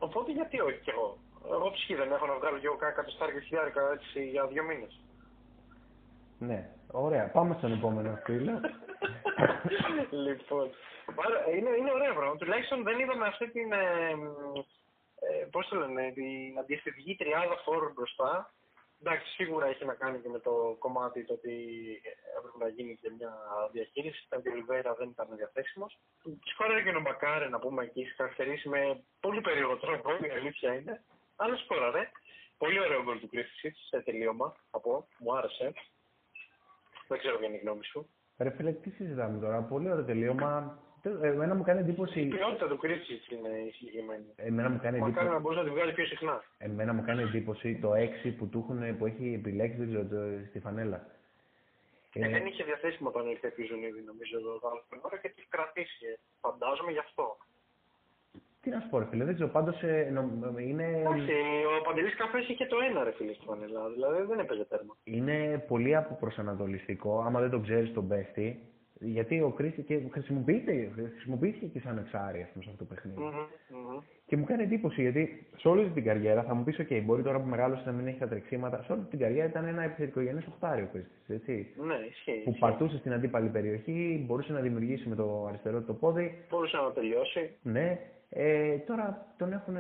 Οπότε 0.07 0.33
γιατί 0.33 0.61
όχι 0.61 0.81
κι 0.85 0.91
εγώ; 0.91 1.19
Εγώ 1.55 1.71
ψυχή 1.71 1.95
δεν 1.95 2.13
έχω 2.13 2.27
να 2.27 2.37
βγάλω 2.39 2.59
κι 2.59 2.67
εγώ 2.67 2.77
κάκα 2.77 3.05
χιλιάρικα 3.45 3.83
έτσι 3.93 4.29
για 4.29 4.47
δύο 4.47 4.63
μήνες. 4.63 5.01
Ναι, 6.39 6.71
ωραία. 6.91 7.31
Πάμε 7.31 7.55
στον 7.59 7.73
επόμενο 7.73 8.19
φίλο. 8.25 8.61
λοιπόν, 10.27 10.71
άρα, 11.25 11.39
είναι, 11.57 11.71
είναι 11.79 11.93
ωραίο 11.93 12.15
πράγμα. 12.15 12.37
Τουλάχιστον 12.37 12.83
δεν 12.83 12.99
είδαμε 12.99 13.27
αυτή 13.27 13.51
την, 13.51 13.73
ε, 13.73 14.11
ε, 15.27 15.45
πώς 15.51 15.69
το 15.69 15.77
λένε, 15.77 16.13
την 16.15 16.59
αντιαισθητική 16.59 17.15
τριάδα 17.17 17.57
φόρου 17.65 17.93
μπροστά. 17.95 18.53
Εντάξει, 19.05 19.33
σίγουρα 19.33 19.67
έχει 19.67 19.85
να 19.85 19.95
κάνει 19.95 20.19
και 20.21 20.29
με 20.29 20.39
το 20.39 20.77
κομμάτι 20.79 21.25
το 21.25 21.33
ότι 21.33 21.55
έπρεπε 22.39 22.59
να 22.65 22.69
γίνει 22.69 22.97
και 23.01 23.11
μια 23.17 23.33
διαχείριση. 23.73 24.25
Ήταν 24.27 24.43
και 24.43 24.49
ο 24.49 24.55
Λιβέρα 24.55 24.95
δεν 24.95 25.09
ήταν 25.09 25.27
διαθέσιμος. 25.37 25.99
Σκόραρε 26.45 26.83
και 26.83 26.97
ο 26.97 27.01
Μπακάρε 27.01 27.49
να 27.49 27.59
πούμε 27.59 27.85
εκεί, 27.85 28.05
χαρακτηρίσει 28.17 28.69
με 28.69 29.05
πολύ 29.21 29.41
περίεργο 29.41 29.77
τρόπο, 29.77 30.11
η 30.27 30.31
αλήθεια 30.31 30.75
είναι. 30.75 31.05
Αλλά 31.37 31.57
σκόραρε. 31.57 32.11
Πολύ 32.59 32.81
ωραίο 32.81 33.03
γκολ 33.03 33.21
του 33.21 33.29
Κρίστησιτ 33.29 33.77
σε 33.77 34.01
τελείωμα, 34.01 34.57
θα 34.71 34.81
πω. 34.81 35.07
Μου 35.19 35.37
άρεσε. 35.37 35.73
Δεν 37.09 37.19
ξέρω 37.19 37.39
ποια 37.39 37.47
είναι 37.47 37.57
η 37.57 37.61
γνώμη 37.61 37.85
σου. 37.85 38.09
Ρε 38.39 38.51
φίλε, 38.51 38.73
τι 38.73 38.91
συζητάμε 38.91 39.39
τώρα. 39.39 39.63
Πολύ 39.63 39.91
ωραίο 39.91 40.05
τελείωμα. 40.05 40.79
Τε- 41.03 41.23
Εμένα 41.23 41.55
μου 41.55 41.63
κάνει 41.63 41.81
Η 41.81 41.83
εντύπωση. 41.83 42.21
ποιότητα 42.27 42.69
του 42.69 42.77
Κρίστησιτ 42.77 43.31
είναι 43.31 43.49
η 43.69 43.71
συγκεκριμένη. 43.71 44.25
Εμένα 44.37 44.69
μου 44.71 44.79
κάνει 44.83 44.99
Μακάρι 44.99 45.11
εντύπωση. 45.17 45.35
να 45.35 45.41
μπορούσε 45.41 45.61
να 45.63 45.67
τη 45.69 45.73
βγάλεις 45.75 45.95
πιο 45.95 46.07
συχνά. 46.07 46.43
Εμένα 46.59 46.93
μου 46.93 47.03
κάνει 47.09 47.23
εντύπωση 47.23 47.79
το 47.85 47.91
6 47.95 48.31
που, 48.37 48.49
του 48.49 48.59
έχουν, 48.63 48.97
που 48.99 49.07
έχει 49.07 49.35
επιλέξει 49.41 49.77
δεν 49.79 49.89
ξέρω, 49.89 50.05
το- 50.05 50.47
στη 50.49 50.59
φανέλα. 50.61 51.07
Ε, 52.15 52.25
Ε, 52.27 52.29
δεν 52.29 52.47
είχε 52.47 52.65
διαθέσιμο 52.65 53.09
όταν 53.09 53.27
ήρθε 53.27 53.53
η 53.57 53.65
Ζουνίδη, 53.65 54.01
νομίζω, 54.11 54.39
εδώ 54.39 54.59
το 54.59 54.67
άλλο 54.69 54.83
ώρα 55.01 55.17
και 55.23 55.29
τη 55.37 55.43
κρατήσει. 55.49 56.05
ε, 56.13 56.15
Φαντάζομαι 56.41 56.93
γι' 56.93 56.99
αυτό. 57.07 57.37
τι 58.61 58.71
να 58.71 58.81
σου 58.81 58.89
πω, 58.91 58.99
ρε 58.99 59.07
φίλε, 59.11 59.25
δεν 59.25 59.35
ξέρω. 59.35 59.49
Πάντως 59.51 59.83
είναι, 60.69 60.87
Εντάξει, 61.01 61.33
ο 61.79 61.83
Παντελής 61.85 62.17
Καφές 62.17 62.49
είχε 62.49 62.67
το 62.67 62.77
ένα 62.91 63.05
ρε 63.05 63.13
φίλε 63.13 63.33
στη 63.33 63.45
φανέλα, 63.45 63.89
δηλαδή 63.89 64.23
δεν 64.23 64.39
έπαιζε 64.39 64.65
τέρμα. 64.65 64.97
είναι 65.05 65.65
πολύ 65.69 65.97
αποπροσανατολιστικό. 65.97 67.21
Άμα 67.27 67.41
δεν 67.41 67.51
το 67.51 67.61
ξέρεις 67.61 67.93
τον 67.93 68.09
πέστη. 68.09 68.61
Γιατί 69.05 69.41
ο 69.41 69.51
Κρίστη 69.51 69.83
και 69.83 70.01
χρησιμοποιείται, 70.11 70.91
χρησιμοποιήθηκε 71.15 71.67
και 71.67 71.81
σαν 71.81 71.99
εξάρι 71.99 72.43
ας 72.43 72.49
πούμε, 72.53 72.65
σε 72.65 72.71
αυτό 72.71 72.85
το 72.85 72.95
παιχνίδι. 72.95 73.19
Μμμ, 73.19 73.29
μμμ. 73.29 73.99
Και 74.27 74.37
μου 74.37 74.45
κάνει 74.45 74.63
εντύπωση 74.63 75.01
γιατί 75.01 75.47
σε 75.57 75.69
όλη 75.69 75.89
την 75.89 76.05
καριέρα 76.05 76.43
θα 76.43 76.55
μου 76.55 76.65
πεις: 76.65 76.79
OK, 76.81 77.03
μπορεί 77.05 77.23
τώρα 77.23 77.41
που 77.41 77.49
μεγάλωσε 77.49 77.83
να 77.87 77.93
μην 77.93 78.07
έχει 78.07 78.19
τα 78.19 78.29
τρεξίματα. 78.29 78.83
Σε 78.83 78.93
όλη 78.93 79.03
την 79.11 79.19
καριέρα 79.19 79.49
ήταν 79.49 79.65
ένα 79.65 79.83
επιθετικογενές 79.83 80.47
οχτάριο 80.47 80.89
Κρίστη. 80.93 81.11
Έτσι. 81.29 81.75
Ναι, 81.77 81.95
ισχύει. 81.95 82.41
Που 82.45 82.51
ισχύει. 82.51 82.61
πατούσε 82.61 82.99
στην 82.99 83.13
αντίπαλη 83.13 83.49
περιοχή, 83.49 84.25
μπορούσε 84.27 84.53
να 84.53 84.61
δημιουργήσει 84.61 85.09
με 85.09 85.15
το 85.15 85.47
αριστερό 85.49 85.79
του 85.79 85.87
το 85.87 85.95
πόδι. 85.95 86.45
Μπορούσε 86.51 86.77
να 86.77 86.93
τελειώσει. 86.93 87.51
Ναι. 87.63 87.99
Ε, 88.35 88.77
τώρα 88.89 89.27
τον 89.39 89.53
έχουν 89.53 89.77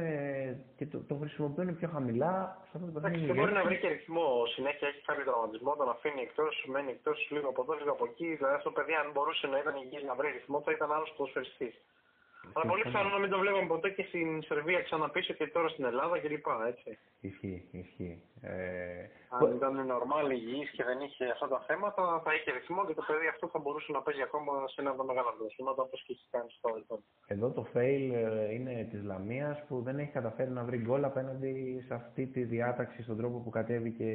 και 0.77 0.87
το, 0.87 0.99
το 1.09 1.15
χρησιμοποιούν 1.15 1.77
πιο 1.77 1.89
χαμηλά 1.89 2.35
σε 2.69 2.73
αυτό 2.77 2.87
το 2.93 2.99
Εντάξει, 2.99 3.03
παιχνίδι. 3.11 3.27
δεν 3.27 3.37
μπορεί 3.37 3.53
να 3.53 3.65
βρει 3.65 3.79
και 3.79 3.89
ρυθμό 3.89 4.27
συνέχεια, 4.55 4.89
έχει 4.89 5.03
κάποιο 5.09 5.25
τραυματισμό, 5.25 5.77
τον 5.77 5.89
αφήνει 5.95 6.21
εκτός, 6.29 6.65
μένει 6.73 6.91
εκτός 6.91 7.29
λίγο 7.35 7.49
από 7.49 7.63
εδώ, 7.63 7.73
λίγο 7.81 7.91
από 7.97 8.05
εκεί. 8.11 8.29
Δηλαδή 8.39 8.55
αυτό 8.59 8.69
το 8.71 8.75
παιδί, 8.77 8.95
αν 9.03 9.11
μπορούσε 9.13 9.47
να 9.47 9.59
ήταν 9.63 9.75
υγιής 9.83 10.03
να 10.11 10.15
βρει 10.15 10.29
ρυθμό, 10.31 10.61
θα 10.65 10.73
ήταν 10.73 10.93
άλλος 10.93 11.11
ποδοσφαιριστής. 11.17 11.75
Αλλά 12.53 12.67
πολύ 12.71 12.83
πιθανό 12.83 13.09
να 13.09 13.19
μην 13.19 13.31
το 13.31 13.39
βλέπαμε 13.39 13.67
ποτέ 13.67 13.91
και 13.91 14.05
στην 14.09 14.43
Σερβία 14.43 14.81
ξαναπίσω 14.83 15.33
και 15.33 15.47
τώρα 15.47 15.69
στην 15.69 15.85
Ελλάδα 15.85 16.19
κλπ. 16.19 16.47
Έτσι. 16.73 16.99
Ισχύει, 17.21 17.69
ισχύει. 17.71 18.23
Ε, 18.41 18.53
Αν 19.29 19.57
ήταν 19.57 19.87
νορμάλ 19.87 20.31
υγιής 20.31 20.71
και 20.71 20.85
δεν 20.85 21.01
είχε 21.01 21.25
αυτά 21.35 21.49
τα 21.49 21.65
θέματα, 21.67 22.21
θα 22.25 22.35
είχε 22.35 22.51
ρυθμό 22.51 22.87
και 22.87 22.95
το 22.95 23.05
παιδί 23.07 23.27
αυτό 23.27 23.49
θα 23.53 23.59
μπορούσε 23.59 23.93
να 23.93 24.03
παίζει 24.03 24.23
ακόμα 24.23 24.53
σε 24.69 24.81
ένα 24.81 24.91
από 24.91 24.99
τα 24.99 25.05
μεγάλα 25.05 25.31
πρωταθλήματα 25.37 25.83
όπως 25.83 26.03
και 26.05 26.13
έχει 26.13 26.27
κάνει 26.31 26.51
στο 26.51 26.61
παρελθόν. 26.69 27.01
Εδώ 27.27 27.51
το 27.51 27.67
fail 27.75 28.05
ε, 28.13 28.53
είναι 28.55 28.89
της 28.91 29.03
Λαμίας 29.03 29.65
που 29.67 29.83
δεν 29.83 29.99
έχει 29.99 30.13
καταφέρει 30.13 30.51
να 30.51 30.65
βρει 30.65 30.79
γκολ 30.79 31.05
απέναντι 31.05 31.85
σε 31.87 31.95
αυτή 31.95 32.27
τη 32.27 32.43
διάταξη 32.43 33.03
στον 33.03 33.17
τρόπο 33.17 33.39
που 33.39 33.51
κατέβηκε 33.51 34.09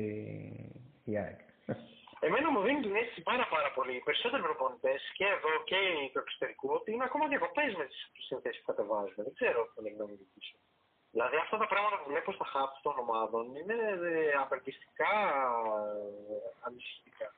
η 1.03 1.17
ΑΕΚ. 1.17 1.39
Εμένα 2.19 2.47
μου 2.51 2.61
δίνει 2.61 2.81
την 2.81 2.95
αίσθηση 2.95 3.21
πάρα, 3.21 3.45
πάρα 3.47 3.69
πολύ 3.71 3.95
οι 3.95 4.03
περισσότεροι 4.07 4.43
προπονητές 4.43 5.01
και 5.17 5.25
εδώ 5.35 5.51
και 5.69 5.79
του 6.11 6.19
εξωτερικού 6.19 6.69
ότι 6.77 6.91
είναι 6.91 7.07
ακόμα 7.09 7.27
διακοπές 7.27 7.71
με 7.79 7.85
τις 7.85 8.25
συνθέσεις 8.29 8.59
που 8.61 8.69
κατεβάζουμε. 8.71 9.23
Δεν 9.27 9.33
ξέρω 9.33 9.59
τι 9.65 9.75
είναι 9.79 9.89
η 9.89 9.93
γνώμη 9.95 10.15
δική 10.21 10.41
σου. 10.47 10.57
Δηλαδή 11.11 11.35
αυτά 11.35 11.57
τα 11.57 11.67
πράγματα 11.67 11.95
που 12.01 12.09
βλέπω 12.11 12.31
στα 12.31 12.45
χάπ 12.53 12.71
των 12.85 12.95
ομάδων 13.03 13.55
είναι 13.59 13.77
ε, 14.11 14.31
απελπιστικά 14.43 15.13
ε, 16.31 16.35
ανησυχητικά. 16.67 17.29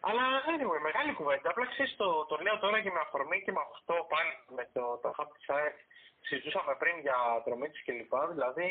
Αλλά 0.00 0.24
anyway, 0.52 0.80
μεγάλη 0.88 1.12
κουβέντα. 1.18 1.50
Απλά 1.50 1.66
ξέρεις 1.66 1.96
το, 1.96 2.24
το 2.30 2.36
λέω 2.44 2.58
τώρα 2.58 2.80
και 2.82 2.90
με 2.90 3.00
αφορμή 3.06 3.42
και 3.44 3.52
με 3.52 3.60
αυτό 3.72 3.94
πάλι 4.12 4.32
με 4.56 4.64
το, 4.74 4.82
το 5.02 5.08
χάπ 5.16 5.32
της 5.36 5.48
ΑΕΚ 5.48 5.76
συζητούσαμε 6.20 6.74
πριν 6.78 6.98
για 7.04 7.16
δρομή 7.44 7.68
της 7.70 7.84
κλπ. 7.84 8.12
Δηλαδή, 8.34 8.70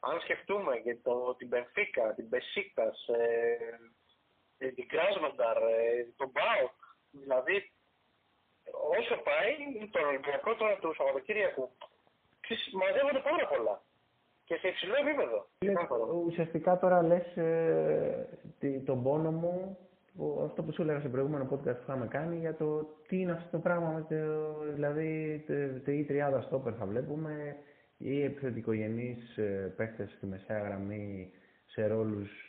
αν 0.00 0.20
σκεφτούμε 0.20 0.76
και 0.76 0.94
το, 1.06 1.34
την 1.34 1.48
Μπενφίκα, 1.48 2.14
την 2.14 2.26
Μπεσίκα, 2.28 2.88
ε, 3.06 3.22
ε, 3.22 3.78
την 4.58 4.88
Κράσβανταρ, 4.88 5.56
ε, 5.56 6.06
τον 6.16 6.30
Μπάουκ, 6.34 6.78
δηλαδή 7.10 7.56
όσο 8.98 9.14
πάει, 9.28 9.52
το 9.90 9.98
Ολυμπιακό 10.06 10.54
τώρα 10.54 10.74
του 10.78 10.94
Σαββατοκύριακου, 10.96 11.70
μαζεύονται 12.80 13.22
πάρα 13.30 13.46
πολλά. 13.52 13.82
Και 14.44 14.56
σε 14.56 14.68
υψηλό 14.68 14.94
επίπεδο. 15.04 15.46
Ουσιαστικά 16.26 16.78
τώρα 16.78 17.02
λες 17.02 17.36
ε, 17.36 18.28
τον 18.84 19.02
πόνο 19.02 19.30
μου, 19.30 19.78
αυτό 20.44 20.62
που 20.62 20.72
σου 20.72 20.82
έλεγα 20.82 21.00
σε 21.00 21.08
προηγούμενο 21.08 21.48
podcast 21.52 21.76
που 21.76 21.86
είχαμε 21.86 22.06
κάνει, 22.06 22.38
για 22.38 22.54
το 22.56 22.86
τι 23.08 23.20
είναι 23.20 23.32
αυτό 23.32 23.48
το 23.50 23.58
πράγμα, 23.58 23.88
με 23.90 24.06
το, 24.08 24.58
δηλαδή 24.74 25.44
η 25.86 26.04
τριάδα 26.04 26.40
στόπερ 26.40 26.72
θα 26.78 26.86
βλέπουμε, 26.86 27.56
ή 27.98 28.22
επιθετικογενείς 28.22 29.36
ε, 29.36 29.72
παίχτες 29.76 30.10
στη 30.16 30.26
μεσαία 30.26 30.58
γραμμή 30.58 31.32
σε 31.66 31.86
ρόλους 31.86 32.47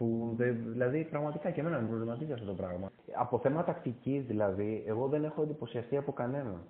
που 0.00 0.36
δηλαδή 0.36 1.04
πραγματικά 1.10 1.50
και 1.50 1.60
εμένα 1.60 1.78
με 1.80 1.88
προβληματίζει 1.88 2.32
αυτό 2.32 2.46
το 2.46 2.54
πράγμα. 2.54 2.92
Από 3.14 3.38
θέμα 3.38 3.64
τακτικής 3.64 4.24
δηλαδή, 4.24 4.84
εγώ 4.86 5.06
δεν 5.06 5.24
έχω 5.24 5.42
εντυπωσιαστεί 5.42 5.96
από 5.96 6.12
κανέναν. 6.12 6.62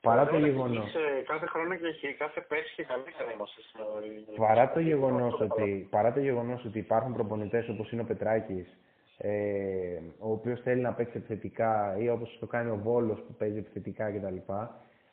Παρά 0.00 0.26
το 0.26 0.38
γεγονό. 0.38 0.82
Κάθε 1.26 1.46
χρόνο 1.46 1.74
και 1.74 2.14
κάθε 2.18 2.40
πέρσι 2.40 2.74
και 2.74 2.84
καλύτερα 2.84 3.32
είμαστε 3.32 3.60
Παρά 4.36 4.72
το 4.72 4.80
γεγονός 4.80 5.40
ότι, 5.40 5.88
παρά 5.90 6.12
το 6.12 6.20
γεγονός 6.20 6.64
ότι 6.64 6.78
υπάρχουν 6.78 7.12
προπονητές 7.12 7.68
όπως 7.68 7.92
είναι 7.92 8.02
ο 8.02 8.04
Πετράκης, 8.04 8.78
ε, 9.18 9.30
ο 10.18 10.32
οποίος 10.32 10.60
θέλει 10.60 10.80
να 10.80 10.92
παίξει 10.92 11.16
επιθετικά 11.16 11.96
ή 11.98 12.08
όπως 12.08 12.36
το 12.40 12.46
κάνει 12.46 12.70
ο 12.70 12.80
Βόλος 12.82 13.20
που 13.26 13.34
παίζει 13.34 13.58
επιθετικά 13.58 14.10
κτλ. 14.10 14.36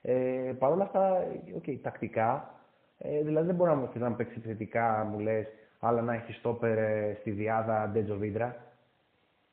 Ε, 0.01 0.53
Παρ' 0.59 0.71
όλα 0.71 0.83
αυτά, 0.83 1.27
okay, 1.57 1.77
τακτικά, 1.81 2.53
ε, 2.97 3.21
δηλαδή 3.21 3.45
δεν 3.45 3.55
μπορεί 3.55 3.71
να, 3.71 4.09
να 4.09 4.15
παίξει 4.15 4.35
επιθετικά, 4.37 5.07
μου 5.11 5.19
λες, 5.19 5.47
αλλά 5.79 6.01
να 6.01 6.13
έχει 6.13 6.33
στόπερ 6.33 6.77
ε, 6.77 7.17
στη 7.19 7.31
διάδα 7.31 7.89
Ντέτζο 7.89 8.17
Βίντρα. 8.17 8.65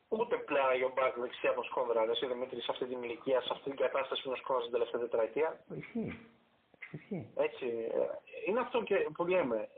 Ούτε 0.07 0.35
πλάι 0.37 0.83
ο 0.83 0.91
Μπάκ 0.95 1.19
δεξιά 1.19 1.49
από 1.49 1.63
σκόνδρα, 1.63 2.01
εσύ 2.11 2.25
Δημήτρη, 2.27 2.61
σε 2.61 2.71
αυτή 2.71 2.85
την 2.85 3.03
ηλικία, 3.03 3.41
σε 3.41 3.49
αυτή 3.51 3.69
την 3.69 3.79
κατάσταση 3.79 4.21
που 4.21 4.27
είναι 4.29 4.37
σκόνδρα 4.37 4.63
την 4.63 4.73
τελευταία 4.73 5.01
τετραετία. 5.01 5.59
Ισχύει. 5.75 6.19
Ισχύει. 6.91 7.31
Έτσι. 7.35 7.65
Ε, 7.65 8.05
είναι 8.47 8.59
αυτό 8.59 8.83
και, 8.83 9.07
που 9.13 9.25
λέμε. 9.25 9.69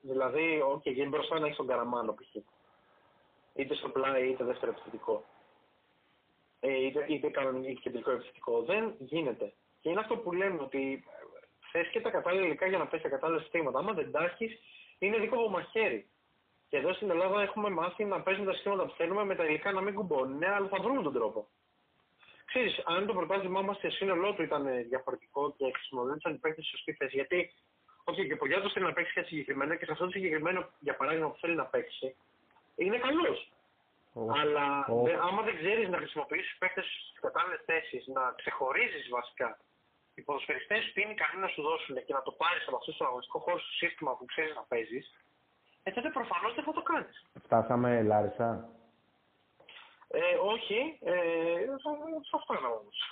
Δηλαδή, 0.00 0.60
OK, 0.60 0.82
okay, 0.84 0.92
γίνεται 0.92 1.08
μπροστά 1.08 1.38
να 1.38 1.46
έχει 1.46 1.56
τον 1.56 1.66
Καραμάνο 1.66 2.14
π.χ. 2.14 2.34
Είτε 3.54 3.74
στο 3.74 3.88
πλάι 3.88 4.28
είτε 4.28 4.44
δεύτερο 4.44 4.70
επιθετικό. 4.70 5.24
Ε, 6.60 6.84
είτε, 6.84 7.04
είτε 7.08 7.28
κανονικό 7.30 7.80
κεντρικό 7.80 8.10
επιθετικό. 8.10 8.62
Δεν 8.62 8.94
γίνεται. 8.98 9.52
Και 9.80 9.88
είναι 9.90 10.00
αυτό 10.00 10.16
που 10.16 10.32
λέμε 10.32 10.62
ότι 10.62 11.04
θες 11.72 11.88
και 11.88 12.00
τα 12.00 12.10
κατάλληλα 12.10 12.46
υλικά 12.46 12.66
για 12.66 12.78
να 12.78 12.86
παίξεις 12.86 13.02
τα 13.02 13.08
κατάλληλα 13.08 13.40
συστήματα. 13.40 13.78
Άμα 13.78 13.92
δεν 13.92 14.10
τα 14.10 14.24
έχεις, 14.24 14.60
είναι 14.98 15.18
δίκοπο 15.18 15.48
μαχαίρι. 15.48 16.06
Και 16.68 16.76
εδώ 16.76 16.92
στην 16.92 17.10
Ελλάδα 17.10 17.42
έχουμε 17.42 17.70
μάθει 17.70 18.04
να 18.04 18.20
παίζουμε 18.20 18.46
τα 18.46 18.52
συστήματα 18.52 18.84
που 18.86 18.94
θέλουμε 18.96 19.24
με 19.24 19.34
τα 19.34 19.44
υλικά 19.44 19.72
να 19.72 19.80
μην 19.80 19.94
κουμπώνουν, 19.94 20.38
ναι, 20.38 20.48
αλλά 20.48 20.68
θα 20.68 20.78
βρούμε 20.82 21.02
τον 21.02 21.12
τρόπο. 21.12 21.48
Ξέρεις, 22.44 22.82
αν 22.84 23.06
το 23.06 23.12
προτάσμά 23.12 23.62
μας 23.62 23.78
σε 23.78 23.88
σύνολό 23.90 24.34
του 24.34 24.42
ήταν 24.42 24.64
διαφορετικό 24.88 25.54
και 25.56 25.72
χρησιμοποιούσαν 25.74 26.34
οι 26.34 26.38
παίκτες 26.38 26.64
στη 26.64 26.76
σωστή 26.76 26.92
θέση, 26.92 27.16
γιατί 27.16 27.52
okay, 28.04 28.26
και 28.26 28.32
ο 28.32 28.36
Πολιάτο 28.36 28.70
θέλει 28.70 28.84
να 28.84 28.92
παίξει 28.92 29.12
κάτι 29.12 29.28
συγκεκριμένο 29.28 29.74
και 29.74 29.84
σε 29.84 29.92
αυτό 29.92 30.04
το 30.04 30.10
συγκεκριμένο, 30.10 30.68
για 30.78 30.96
παράδειγμα, 30.96 31.30
που 31.30 31.38
θέλει 31.40 31.54
να 31.54 31.64
παίξει, 31.64 32.16
είναι 32.76 32.98
καλός. 32.98 33.50
Oh. 34.14 34.38
Αλλά 34.40 34.86
oh. 34.88 35.10
άμα 35.28 35.42
δεν 35.42 35.56
ξέρεις 35.56 35.88
να 35.88 35.96
χρησιμοποιήσεις 35.96 36.56
παίκτες 36.58 36.84
στι 36.84 37.20
κατάλληλες 37.20 37.62
θέσεις, 37.64 38.06
να 38.06 38.34
ξεχωρίζεις 38.36 39.08
βασικά 39.08 39.58
οι 40.16 40.22
ποδοσφαιριστές 40.22 40.82
που 40.92 41.00
είναι 41.00 41.14
ικανοί 41.16 41.38
να 41.46 41.50
σου 41.52 41.62
δώσουν 41.68 41.94
και 42.06 42.14
να 42.18 42.22
το 42.26 42.32
πάρεις 42.40 42.64
από 42.68 42.76
αυτό 42.80 42.90
το 42.96 43.04
αγωνιστικό 43.04 43.38
χώρο 43.44 43.58
στο 43.64 43.74
σύστημα 43.82 44.12
που 44.16 44.24
ξέρεις 44.24 44.54
να 44.54 44.64
παίζεις, 44.70 45.06
ε, 45.86 45.90
τότε 45.96 46.08
προφανώς 46.18 46.54
δεν 46.54 46.64
θα 46.64 46.72
το 46.78 46.82
κάνεις. 46.90 47.16
Φτάσαμε 47.44 48.02
Λάρισα. 48.02 48.48
Ε, 50.08 50.20
όχι, 50.54 50.78
ε, 51.02 51.14
θα, 51.82 51.90
θα 52.30 52.38
φτάνω 52.44 52.68
όμως. 52.80 52.96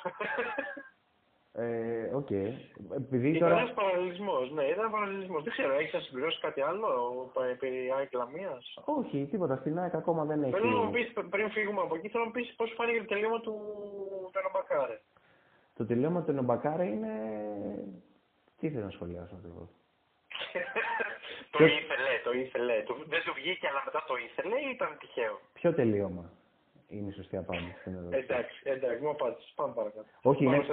Ε, 1.56 2.10
OK. 2.14 2.26
Okay. 2.30 2.48
Επειδή 2.96 3.28
ήταν 3.28 3.48
τώρα... 3.48 3.60
ένας 3.60 3.74
παραλληλισμός, 3.74 4.50
ναι, 4.50 4.64
ήταν 4.64 4.78
ένα 4.78 4.90
παραλληλισμός. 4.90 5.42
Δεν 5.42 5.52
ξέρω, 5.52 5.72
έχεις 5.72 5.92
να 5.92 6.00
συμπληρώσεις 6.00 6.40
κάτι 6.40 6.60
άλλο 6.60 6.86
περί 7.58 7.92
ΑΕΚ 7.96 8.12
Λαμίας; 8.12 8.74
Όχι, 8.84 9.28
τίποτα. 9.30 9.56
Στην 9.56 9.78
ΑΕΚ 9.78 9.94
ακόμα 9.94 10.24
δεν 10.24 10.42
έχει. 10.42 10.52
Θέλω 10.52 10.70
να 10.70 10.84
μου 10.84 10.90
πεις 10.90 11.12
πριν 11.30 11.50
φύγουμε 11.50 11.80
από 11.80 11.94
εκεί, 11.94 12.08
θέλω 12.08 12.24
να 12.24 12.28
μου 12.28 12.36
πεις 12.36 12.54
πώς 12.56 12.72
φάνηκε 12.76 12.98
το 12.98 13.04
τελείωμα 13.04 13.40
του 13.40 13.54
Πενομπακάρε. 14.32 15.00
Το 15.74 15.86
τελείωμα 15.86 16.22
του 16.22 16.32
Νομπακάρα 16.32 16.84
είναι... 16.84 17.10
Τι 18.58 18.70
θέλω 18.70 18.84
να 18.84 18.90
σχολιάσω 18.90 19.34
ακριβώς; 19.34 19.68
το 21.50 21.64
ήθελε, 21.64 22.12
το 22.24 22.32
ήθελε. 22.32 22.84
Δεν 23.06 23.22
σου 23.22 23.32
βγήκε, 23.34 23.68
αλλά 23.68 23.82
μετά 23.84 24.04
το 24.08 24.14
ήθελε 24.16 24.56
ή 24.60 24.70
ήταν 24.74 24.96
τυχαίο; 24.98 25.40
Ποιο 25.52 25.72
τελείωμα; 25.74 26.30
Είναι 26.98 27.08
η 27.08 27.12
σωστή 27.12 27.36
απάντηση 27.36 27.76
στην 27.80 27.94
ερώτηση. 27.94 28.22
Εντάξει, 28.22 28.60
εντάξει, 28.64 29.02
μου 29.02 29.10
απάντησες. 29.10 29.52
Πάμε 29.56 29.72
παρακάτω. 29.74 30.06
Όχι, 30.22 30.44
είναι. 30.44 30.64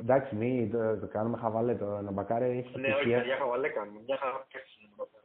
Εντάξει, 0.00 0.34
μην 0.34 0.70
το, 0.70 0.98
το 0.98 1.06
κάνουμε 1.06 1.36
χαβαλέ. 1.36 1.74
Το 1.74 1.84
Νομπακάρα 1.84 2.44
έχεις. 2.44 2.74
Ναι, 2.74 2.94
όχι, 2.94 3.08
για 3.08 3.36
χαβαλέ 3.38 3.68
κάνουμε. 3.68 4.00
Μια 4.06 4.16
χαρά 4.16 4.46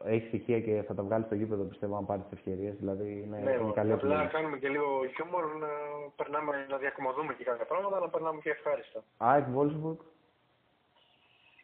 έχεις 0.03 0.27
στοιχεία 0.27 0.59
και 0.59 0.83
θα 0.87 0.93
τα 0.95 1.03
βγάλεις 1.03 1.25
στο 1.25 1.35
γήπεδο 1.35 1.63
πιστεύω 1.63 1.97
αν 1.97 2.05
πάρεις 2.05 2.23
τι 2.23 2.33
ευκαιρίες. 2.33 2.75
Δηλαδή 2.75 3.21
είναι, 3.25 3.37
ναι, 3.37 3.51
είναι 3.51 3.71
καλή 3.73 3.91
Απλά 3.91 4.15
να 4.15 4.25
κάνουμε 4.25 4.57
και 4.57 4.69
λίγο 4.69 5.05
χιούμορ, 5.15 5.45
να, 5.55 5.67
περνάμε, 6.15 6.65
να 6.69 6.77
διακομωδούμε 6.77 7.33
και 7.33 7.43
κάποια 7.43 7.65
πράγματα, 7.65 7.99
να 7.99 8.09
περνάμε 8.09 8.39
και 8.41 8.49
ευχάριστα. 8.49 9.03
ΑΕΚ 9.17 9.45
Wolfsburg. 9.55 9.99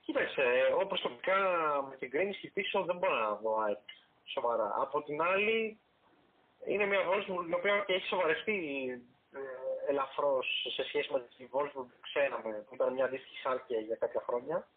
Κοίταξε, 0.05 0.41
εγώ 0.69 0.85
προσωπικά 0.85 1.35
με 1.89 1.95
την 1.95 2.09
κρίνηση 2.09 2.51
πίσω 2.53 2.83
δεν 2.83 2.97
μπορώ 2.97 3.15
να 3.15 3.35
δω 3.41 3.61
ΑΕΚ 3.65 3.85
σοβαρά. 4.23 4.73
Από 4.81 5.03
την 5.03 5.21
άλλη, 5.21 5.77
είναι 6.71 6.85
μια 6.85 7.01
Wolfsburg 7.09 7.47
η 7.49 7.53
οποία 7.59 7.83
και 7.85 7.93
έχει 7.93 8.07
σοβαρευτεί 8.07 8.57
ε, 9.39 9.39
ελαφρώς 9.89 10.47
σε 10.75 10.83
σχέση 10.83 11.09
με 11.13 11.19
την 11.37 11.47
Wolfsburg 11.53 11.89
που 11.91 11.99
ξέραμε, 12.07 12.51
που 12.65 12.73
ήταν 12.75 12.93
μια 12.93 13.05
αντίστοιχη 13.05 13.37
σάλκια 13.37 13.79
για 13.79 13.95
κάποια 13.95 14.21
χρόνια 14.27 14.67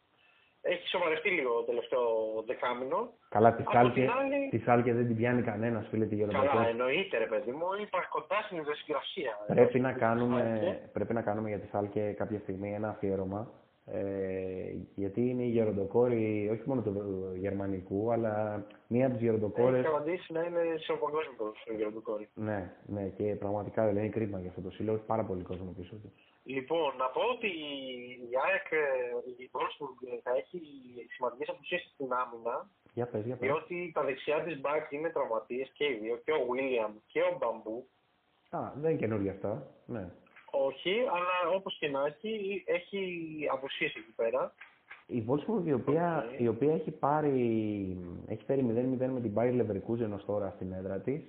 έχει 0.72 0.88
σοβαρευτεί 0.88 1.30
λίγο 1.30 1.50
το 1.52 1.62
τελευταίο 1.62 2.06
δεκάμινο. 2.46 2.98
Καλά, 3.28 3.54
τη 3.54 3.62
Σάλκε, 3.72 4.10
άλλη... 4.18 4.48
τη 4.50 4.58
Σάλκε 4.58 4.92
δεν 4.92 5.06
την 5.06 5.16
πιάνει 5.16 5.42
κανένας, 5.42 5.86
φίλε 5.90 6.06
τη 6.06 6.14
Γερμανία. 6.14 6.48
Καλά, 6.48 6.68
εννοείται, 6.68 7.18
ρε 7.18 7.26
παιδί 7.26 7.50
μου, 7.50 7.66
υπάρχει 7.86 8.08
κοντά 8.08 8.38
στην 8.44 8.56
ιδιοσυγκρασία. 8.58 9.32
Πρέπει, 9.46 9.80
να 9.80 9.92
κάνουμε, 9.92 10.42
πρέπει 10.92 11.12
να 11.14 11.22
κάνουμε 11.22 11.48
για 11.48 11.58
τη 11.58 11.66
Σάλκε 11.66 12.14
κάποια 12.16 12.38
στιγμή 12.38 12.74
ένα 12.74 12.88
αφιέρωμα. 12.88 13.50
Ε, 13.88 14.74
γιατί 14.94 15.28
είναι 15.28 15.42
η 15.42 15.48
γεροντοκόρη 15.48 16.48
όχι 16.52 16.62
μόνο 16.64 16.82
του 16.82 17.32
γερμανικού, 17.36 18.12
αλλά 18.12 18.66
μία 18.86 19.06
από 19.06 19.14
τις 19.14 19.22
γεροντοκόρε. 19.22 19.78
Έχει 19.78 19.86
απαντήσει 19.86 20.32
να 20.32 20.42
είναι 20.42 20.62
σε 20.78 20.92
ο 20.92 20.96
παγκόσμιο 20.96 21.54
γεροντοκόρη. 21.76 22.28
Ναι, 22.34 22.72
ναι, 22.86 23.08
και 23.16 23.24
πραγματικά 23.24 23.84
δεν 23.84 23.96
είναι 23.96 24.08
κρίμα 24.08 24.40
για 24.40 24.48
αυτό 24.48 24.60
το 24.60 24.70
σύλλογο. 24.70 24.98
Πάρα 25.06 25.24
πολύ 25.24 25.42
κόσμο 25.42 25.74
πίσω 25.76 25.94
του. 25.94 26.12
Λοιπόν, 26.44 26.96
να 26.96 27.06
πω 27.06 27.20
ότι 27.34 27.46
η 28.30 28.34
ΑΕΚ, 28.44 28.68
η 29.42 29.50
Wolfsburg 29.52 29.98
θα 30.22 30.30
έχει 30.36 30.60
σημαντικές 31.14 31.48
απουσίες 31.48 31.90
στην 31.94 32.12
άμυνα. 32.12 32.70
Για 32.94 33.06
πες, 33.06 33.24
για 33.24 33.36
πες. 33.36 33.48
Διότι 33.48 33.90
τα 33.94 34.02
δεξιά 34.04 34.42
της 34.42 34.60
μπακ 34.60 34.92
είναι 34.92 35.10
τραυματίες 35.10 35.70
και 35.72 35.84
οι 35.84 35.98
δύο, 36.02 36.16
και 36.24 36.32
ο 36.32 36.46
Βίλιαμ 36.50 36.92
και 37.06 37.20
ο 37.20 37.36
Μπαμπού. 37.38 37.88
Α, 38.50 38.72
δεν 38.74 38.90
είναι 38.90 39.00
καινούργια 39.00 39.32
αυτά. 39.32 39.66
Ναι. 39.86 40.10
Όχι, 40.64 40.94
αλλά 41.00 41.54
όπως 41.56 41.76
και 41.78 41.88
να 41.88 42.06
έχει, 42.06 42.62
έχει 42.66 42.98
απουσίες 43.52 43.94
εκεί 43.94 44.12
πέρα. 44.16 44.54
Η 45.06 45.24
Wolfsburg 45.28 45.66
η 45.66 45.72
οποία, 45.72 46.24
η 46.38 46.48
οποία 46.48 46.74
έχει 46.74 46.90
πάρει 46.90 47.96
έχει 48.26 48.44
φέρει 48.44 48.66
0-0 48.98 49.08
με 49.12 49.20
την 49.20 49.32
Bayer 49.36 49.60
Leverkusen 49.60 50.10
ως 50.14 50.24
τώρα 50.24 50.52
στην 50.56 50.72
έδρα 50.72 51.00
της 51.00 51.20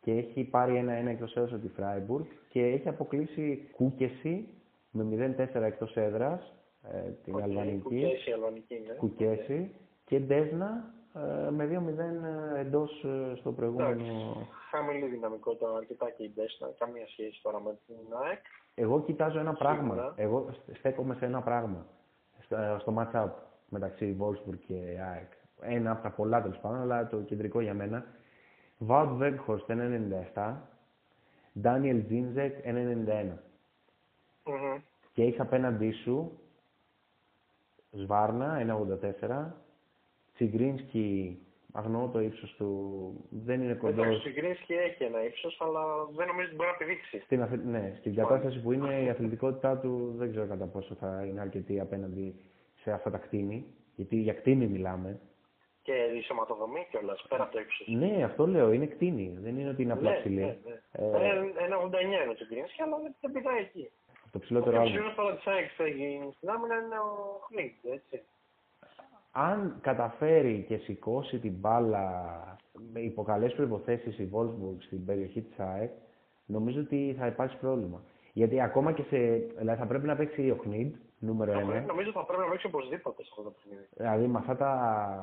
και 0.00 0.12
έχει 0.12 0.44
πάρει 0.44 0.76
ένα-ένα 0.76 1.10
εκτός 1.10 1.36
έδρας 1.36 1.52
από 1.52 1.62
τη 1.62 1.70
Freiburg 1.78 2.26
και 2.48 2.64
έχει 2.64 2.88
αποκλείσει 2.88 3.68
Κούκεσι 3.72 4.48
με 4.90 5.36
0-4 5.54 5.62
εκτός 5.62 5.96
έδρας 5.96 6.52
ε, 6.92 7.10
την 7.24 7.34
Οκ, 7.34 7.42
αλβανική. 7.42 7.82
Κούκεσι, 7.82 8.32
αλβανική, 8.32 8.82
ναι. 8.86 8.92
Κούκεσι 8.94 9.70
και 10.04 10.18
Ντέσνα 10.18 10.94
ε, 11.05 11.05
με 11.50 11.68
2-0 12.54 12.58
εντός 12.58 13.04
ε, 13.04 13.34
στο 13.36 13.52
προηγούμενο. 13.52 14.46
Χαμηλή 14.70 15.06
δυναμικότητα, 15.06 15.76
αρκετά 15.76 16.10
και 16.10 16.22
η 16.22 16.32
Ντέσνα, 16.34 16.68
καμία 16.78 17.06
σχέση 17.06 17.40
τώρα 17.42 17.60
με 17.60 17.78
την 17.86 17.96
ΑΕΚ. 18.24 18.44
Εγώ 18.74 19.02
κοιτάζω 19.02 19.38
ένα 19.38 19.52
πράγμα. 19.52 19.94
Σίγουρα. 19.94 20.12
Εγώ 20.16 20.48
στέκομαι 20.78 21.14
σε 21.14 21.24
ένα 21.24 21.42
πράγμα. 21.42 21.86
Στο, 22.40 22.56
στο 22.80 22.94
match-up 22.98 23.30
μεταξύ 23.68 24.16
Wolfsburg 24.20 24.58
και 24.66 24.74
ΑΕΚ. 25.10 25.32
Ένα 25.60 25.90
από 25.90 26.02
τα 26.02 26.10
πολλά 26.10 26.42
τέλος 26.42 26.58
πάντων, 26.58 26.80
αλλά 26.80 27.06
το 27.06 27.16
κεντρικό 27.16 27.60
για 27.60 27.74
μένα. 27.74 28.04
Wout 28.88 29.18
Weghorst 29.20 29.66
1,97. 30.34 30.54
Daniel 31.62 32.02
Zinzek 32.10 32.52
1,91. 32.64 33.32
Μμμ. 34.44 34.80
Και 35.12 35.22
έχει 35.22 35.40
απέναντί 35.40 35.92
σου 35.92 36.40
Σβάρνα 37.90 38.56
1,84. 39.20 39.65
Τσιγκρίνσκι, 40.36 41.38
αγνοώ 41.72 42.08
το 42.08 42.20
ύψος 42.20 42.54
του, 42.56 42.68
δεν 43.30 43.60
είναι 43.62 43.72
Εντάξει, 43.72 43.96
κοντός. 43.96 44.24
ο 44.26 44.30
Γκρίνσκι 44.30 44.72
έχει 44.72 45.04
ένα 45.04 45.24
ύψος, 45.24 45.58
αλλά 45.60 45.82
δεν 46.16 46.26
νομίζω 46.26 46.46
ότι 46.46 46.56
μπορεί 46.56 46.68
να 46.70 46.76
πηδήξει. 46.76 47.20
Στην, 47.24 47.42
αθλη- 47.42 47.64
ναι, 47.64 47.94
στην 47.98 48.14
κατάσταση 48.14 48.60
που 48.62 48.72
είναι 48.72 49.02
η 49.02 49.08
αθλητικότητά 49.08 49.78
του 49.78 50.14
δεν 50.16 50.30
ξέρω 50.30 50.46
κατά 50.46 50.64
πόσο 50.66 50.94
θα 50.94 51.24
είναι 51.28 51.40
αρκετή 51.40 51.80
απέναντι 51.80 52.34
σε 52.82 52.92
αυτά 52.92 53.10
τα 53.10 53.18
κτίνη. 53.18 53.66
Γιατί 53.96 54.16
για 54.16 54.32
κτίνη 54.32 54.66
μιλάμε. 54.66 55.20
Και 55.82 55.92
η 55.92 56.20
σωματοδομή 56.22 56.86
κιόλας, 56.90 57.24
πέρα 57.28 57.42
από 57.42 57.52
το 57.52 57.58
ύψος. 57.60 57.86
Ναι, 57.88 58.24
αυτό 58.24 58.46
λέω, 58.46 58.72
είναι 58.72 58.86
κτίνη. 58.86 59.36
Δεν 59.40 59.58
είναι 59.58 59.68
ότι 59.70 59.82
είναι 59.82 59.92
απλά 59.92 60.10
Ναι, 60.10 60.16
ψηλή. 60.18 60.40
ναι, 60.40 60.56
ναι. 60.64 60.80
Ε, 60.92 61.28
Ε, 61.28 61.64
Ένα 61.64 61.76
89 61.78 62.22
είναι 62.22 62.30
ο 62.30 62.34
Τσιγκρίνσκι, 62.34 62.82
αλλά 62.82 62.96
δεν- 63.02 63.14
δεν 63.20 63.32
πηδάει 63.32 63.60
εκεί. 63.60 63.90
το 64.30 64.38
Ο 64.38 64.38
ψηλότερο 64.38 64.70
πιο 64.70 64.80
άλμα. 64.80 64.92
ψηλός 64.94 65.14
τώρα 65.14 65.34
της 65.36 65.46
ΑΕΚ 65.46 65.70
στέγει 65.70 66.10
στην 66.36 66.48
άμυνα 66.48 66.74
είναι 66.74 66.98
ο 67.08 67.12
Χλίντ, 67.46 67.74
έτσι. 67.98 68.16
Αν 69.38 69.78
καταφέρει 69.80 70.64
και 70.68 70.76
σηκώσει 70.76 71.38
την 71.38 71.52
μπάλα 71.52 72.10
με 72.92 73.00
υποκαλές 73.00 73.54
προϋποθέσεις 73.54 74.18
η 74.18 74.30
Wolfsburg 74.32 74.76
στην 74.78 75.04
περιοχή 75.04 75.40
της 75.40 75.58
ΑΕΚ, 75.58 75.90
νομίζω 76.46 76.80
ότι 76.80 77.14
θα 77.18 77.26
υπάρξει 77.26 77.56
πρόβλημα. 77.56 78.02
Γιατί 78.32 78.60
ακόμα 78.60 78.92
και 78.92 79.02
σε... 79.02 79.16
Δηλαδή 79.58 79.80
θα 79.80 79.86
πρέπει 79.86 80.06
να 80.06 80.16
παίξει 80.16 80.50
ο 80.50 80.58
Χνίντ, 80.62 80.94
νούμερο 81.18 81.52
ένα. 81.52 81.80
Νομίζω 81.80 82.10
θα 82.12 82.24
πρέπει 82.24 82.42
να 82.42 82.48
παίξει 82.48 82.66
οπωσδήποτε 82.66 83.22
σε 83.22 83.28
αυτό 83.30 83.42
το 83.42 83.50
παιχνίδι. 83.50 83.88
Δηλαδή 83.96 84.26
με, 84.26 84.38
αυτά 84.38 84.56
τα, 84.56 84.70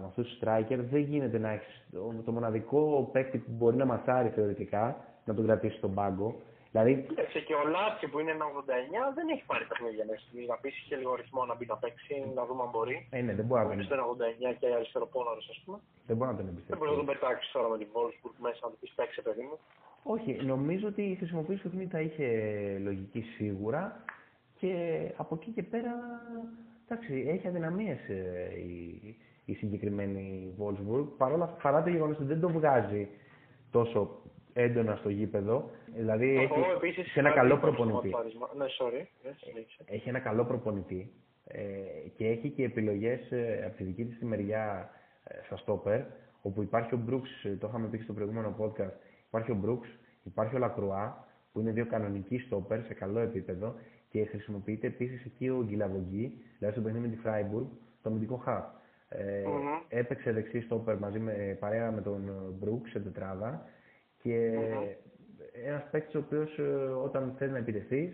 με 0.02 0.08
αυτούς 0.08 0.28
τους 0.28 0.40
striker 0.42 0.78
δεν 0.92 1.02
γίνεται 1.02 1.38
να 1.38 1.50
έχεις 1.50 1.88
το, 1.92 2.14
το 2.26 2.32
μοναδικό 2.32 3.10
παίκτη 3.12 3.38
που 3.38 3.52
μπορεί 3.52 3.76
να 3.76 3.86
ματσάρει 3.86 4.30
θεωρητικά, 4.30 4.98
να 5.26 5.34
τον 5.34 5.46
κρατήσει 5.46 5.78
στον 5.78 5.94
πάγκο. 5.94 6.36
Δηλαδή, 6.74 6.94
Έτσι 7.24 7.38
και 7.48 7.54
ο 7.62 7.64
Λάτσι 7.76 8.06
που 8.10 8.18
είναι 8.20 8.32
ένα 8.38 8.46
89 8.46 9.14
δεν 9.18 9.26
έχει 9.34 9.44
πάρει 9.52 9.64
παιχνίδια 9.70 10.04
μέχρι 10.10 10.22
στιγμή. 10.26 10.46
Να 10.54 10.58
πείσει 10.64 10.82
και 10.90 10.96
λίγο 11.00 11.12
ρυθμό 11.22 11.42
να 11.50 11.56
μπει 11.56 11.66
να 11.74 11.78
παίξει, 11.84 12.14
να 12.38 12.42
δούμε 12.48 12.62
αν 12.66 12.70
μπορεί. 12.74 12.98
ε, 13.16 13.22
ναι, 13.26 13.34
δεν 13.40 13.46
μπορεί 13.46 13.60
να 13.68 13.74
Είναι 13.74 13.84
τον, 13.84 13.98
στο 14.00 14.16
89 14.52 14.56
και 14.60 14.68
αριστεροπόναρο, 14.78 15.42
ας 15.54 15.60
πούμε. 15.64 15.78
δεν 16.08 16.16
μπορεί 16.18 16.30
να 16.32 16.36
τον 16.38 16.46
Δεν 16.46 16.54
εμπιστευτεί. 16.54 16.78
μπορεί 16.80 16.92
να 16.96 17.00
τον 17.02 17.10
πετάξει 17.12 17.46
τώρα 17.56 17.68
με 17.74 17.78
την 17.82 17.90
Wolfsburg 17.96 18.36
μέσα 18.48 18.60
να 18.66 18.70
του 18.72 18.78
πει 18.82 18.88
παίξε, 18.98 19.22
παιδί 19.28 19.44
μου. 19.50 19.58
Όχι, 20.16 20.32
νομίζω 20.54 20.86
ότι 20.92 21.02
η 21.14 21.16
χρησιμοποίηση 21.20 21.62
του 21.64 21.70
Χνίντ 21.74 21.90
θα 21.96 22.02
είχε 22.08 22.28
λογική 22.88 23.22
σίγουρα 23.38 23.84
και 24.60 24.72
από 25.18 25.36
εκεί 25.40 25.50
και 25.52 25.64
πέρα, 25.74 25.94
εντάξει, 26.86 27.14
έχει 27.34 27.48
αδυναμίες 27.48 28.00
ε, 28.10 28.50
η, 28.72 28.80
η 29.46 29.54
συγκεκριμένη 29.54 30.54
Wolfsburg, 30.60 31.08
παρόλα, 31.18 31.46
παρά 31.64 31.84
το 31.84 31.90
γεγονός 31.90 32.18
ότι 32.18 32.26
δεν 32.34 32.40
το 32.40 32.50
βγάζει 32.50 33.08
τόσο 33.72 34.22
έντονα 34.54 34.96
στο 34.96 35.10
γήπεδο, 35.10 35.70
δηλαδή 35.96 36.38
έχει, 36.38 36.54
Εγώ 36.54 36.72
επίσης. 36.76 37.06
έχει 37.06 37.20
ένα 37.20 37.32
καλό 37.32 37.58
προπονητή. 37.58 38.10
Ναι, 38.58 38.66
sorry. 38.80 39.06
Ναι, 39.24 39.32
συνέχισε. 39.36 39.84
Έχει 39.86 40.10
ένα 40.10 40.20
καλό 40.20 40.46
προπονητή 40.46 41.12
ε, 41.48 41.60
και 42.16 42.28
έχει 42.28 42.50
και 42.50 42.64
επιλογές 42.64 43.32
ε, 43.32 43.64
από 43.66 43.78
τη 43.78 43.84
δική 43.84 44.06
της 44.06 44.18
τη 44.18 44.26
μεριά 44.26 44.90
ε, 45.24 45.44
στα 45.46 45.58
στόπερ, 45.58 46.02
όπου 46.42 46.62
υπάρχει 46.62 46.94
ο 46.94 46.98
Μπρούξ, 46.98 47.30
το 47.60 47.68
είχαμε 47.68 47.88
πει 47.88 47.98
και 47.98 48.04
στο 48.04 48.14
προηγούμενο 48.14 48.56
podcast, 48.60 48.94
υπάρχει 49.28 49.52
ο 49.52 49.56
Μπρούξ, 49.56 49.88
υπάρχει 50.24 50.56
ο 50.56 50.60
Λακρουά, 50.60 51.28
που 51.52 51.60
είναι 51.60 51.72
δύο 51.72 51.86
κανονικοί 51.86 52.38
στόπερ 52.38 52.84
σε 52.84 52.94
καλό 52.94 53.20
επίπεδο 53.20 53.76
και 54.10 54.26
χρησιμοποιείται 54.26 54.88
επίσης 54.88 55.26
εκεί 55.26 55.50
ο 55.50 55.64
Γκυλαβογγί, 55.66 56.42
δηλαδή 56.58 56.76
στο 56.76 56.86
παιχνίδι 56.86 57.08
με 57.08 57.16
τη 57.16 57.22
Φράιμπουργκ, 57.22 57.66
το 58.02 58.10
αμυντικό 58.10 58.36
χαφ. 58.36 58.66
Ε, 59.10 59.44
Μμμ. 59.48 59.66
Έπαιξε 59.90 60.32
δεξί 60.32 60.62
στόπερ 60.62 60.98
μαζί 60.98 61.20
με, 61.20 61.58
παρέα 61.60 61.92
με 61.92 62.02
τον 62.02 62.32
Μπρούξ 62.60 62.90
σε 62.90 63.00
τετράδα 63.00 63.66
και 64.24 64.36
Μμμ. 64.58 64.88
ένας 65.66 65.84
παίκτης 65.92 66.16
ο 66.16 66.20
οποίος 66.20 66.58
ε, 66.58 66.64
όταν 67.08 67.36
θες 67.38 67.52
να 67.52 67.58
επιτεθείς 67.58 68.12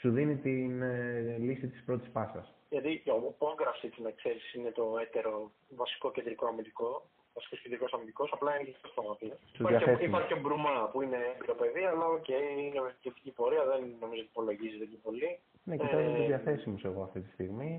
σου 0.00 0.10
δίνει 0.10 0.36
την 0.36 0.82
ε, 0.82 1.36
λύση 1.38 1.66
της 1.68 1.82
πρώτης 1.84 2.08
πάσας. 2.10 2.54
Γιατί 2.70 3.00
και 3.04 3.10
ο 3.10 3.34
Πόνγκρατσιτς, 3.38 3.94
να 3.98 4.10
ξέρεις, 4.10 4.54
είναι 4.54 4.70
το 4.70 4.84
έτερο 5.04 5.50
βασικό 5.76 6.10
κεντρικό 6.12 6.46
αμυντικό. 6.46 7.02
Βασικός 7.34 7.60
κεντρικός 7.62 7.92
αμυντικός, 7.92 8.32
απλά 8.32 8.50
είναι 8.54 8.64
λίγο 8.64 8.78
στο 8.92 9.02
μάτι. 9.08 9.26
Σου 9.26 9.62
Υπάρχει, 9.62 9.76
διαθέσιμο. 9.84 10.08
υπάρχει 10.08 10.28
και 10.28 10.38
ο 10.38 10.40
Μπρουμά 10.44 10.74
που 10.92 11.02
είναι 11.02 11.18
εμπειροπόλεμος, 11.34 11.88
αλλά 11.92 12.06
οκ, 12.06 12.28
είναι 12.28 12.80
με 12.84 12.90
θετική 13.02 13.30
πορεία, 13.38 13.62
δεν 13.70 13.80
νομίζω 14.00 14.20
ότι 14.24 14.30
υπολογίζεται 14.34 14.84
και 14.90 14.98
πολύ. 15.06 15.30
Ναι, 15.64 15.76
κοιτάζω 15.76 16.08
Ε, 16.10 16.16
το 16.18 16.24
διαθέσιμος 16.26 16.84
εγώ 16.84 17.02
αυτή 17.02 17.20
τη 17.20 17.30
στιγμή. 17.36 17.72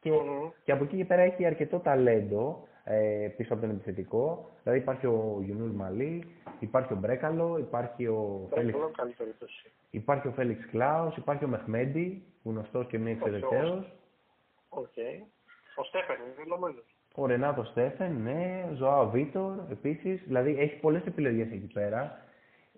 Και, 0.00 0.10
Μμμ. 0.10 0.48
και 0.64 0.72
από 0.72 0.84
εκεί 0.84 0.96
και 0.96 1.04
πέρα 1.04 1.22
έχει 1.22 1.44
αρκετό 1.46 1.78
ταλέντο 1.78 2.68
ε, 2.84 3.28
πίσω 3.36 3.52
από 3.52 3.62
τον 3.62 3.70
επιθετικό. 3.70 4.50
Δηλαδή 4.62 4.78
υπάρχει 4.80 5.06
ο 5.06 5.38
Γιουνούς 5.44 5.70
Μαλί, 5.70 6.14
υπάρχει 6.58 6.92
ο 6.92 6.96
Μπρέκαλο, 6.96 7.58
υπάρχει 7.58 8.06
ο 8.06 8.48
Φέλιξ, 8.54 8.72
Παρακαλώ, 8.72 8.92
καλή 8.96 9.12
περίπτωση. 9.12 9.72
υπάρχει 9.90 10.28
ο 10.28 10.32
Φέλιξ 10.32 10.66
Κλάους, 10.70 11.16
υπάρχει 11.16 11.44
ο 11.44 11.48
Μεχμέντι, 11.48 12.22
γνωστός 12.44 12.86
και 12.86 12.98
μη 12.98 13.10
εξαιρετέος. 13.10 13.92
Οκ. 14.68 14.96
Ο 15.76 15.84
Στέφεν 15.84 16.16
είναι 16.20 16.56
νομίζω. 16.56 16.82
Ο 17.14 17.26
Ρενάτο 17.26 17.64
Στέφεν, 17.64 18.22
ναι, 18.22 18.68
ο 18.70 18.74
Ζοάο 18.74 19.10
Βίτορ 19.10 19.52
επίσης. 19.70 20.22
Δηλαδή 20.24 20.56
έχει 20.58 20.74
πολλές 20.74 21.06
επιλογές 21.06 21.50
εκεί 21.50 21.72
πέρα. 21.72 22.22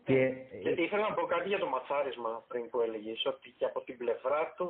Και, 0.04 0.34
Και 0.62 0.82
ήθελα 0.82 1.08
να 1.08 1.14
πω 1.14 1.26
κάτι 1.26 1.48
για 1.48 1.58
το 1.58 1.66
ματσάρισμα 1.66 2.44
πριν 2.48 2.70
που 2.70 2.80
έλεγες 2.80 3.26
ότι 3.26 3.50
και 3.58 3.64
από 3.64 3.80
την 3.80 3.96
πλευρά 3.96 4.54
του 4.56 4.68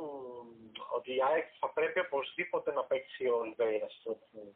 ότι 0.95 1.11
η 1.15 1.19
ΑΕΚ 1.31 1.45
θα 1.59 1.67
πρέπει 1.73 1.99
οπωσδήποτε 1.99 2.73
να 2.73 2.83
παίξει 2.83 3.27
ο 3.27 3.35
Ολιβέιρα 3.41 3.87
στο 3.89 4.17
παιχνίδι. 4.19 4.55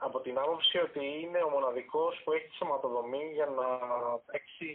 Από 0.00 0.20
την 0.20 0.38
άποψη 0.38 0.78
ότι 0.78 1.00
είναι 1.22 1.40
ο 1.46 1.48
μοναδικός 1.48 2.20
που 2.24 2.32
έχει 2.32 2.48
τη 2.48 2.54
σωματοδομή 2.54 3.24
για 3.34 3.46
να 3.46 3.66
παίξει, 4.26 4.68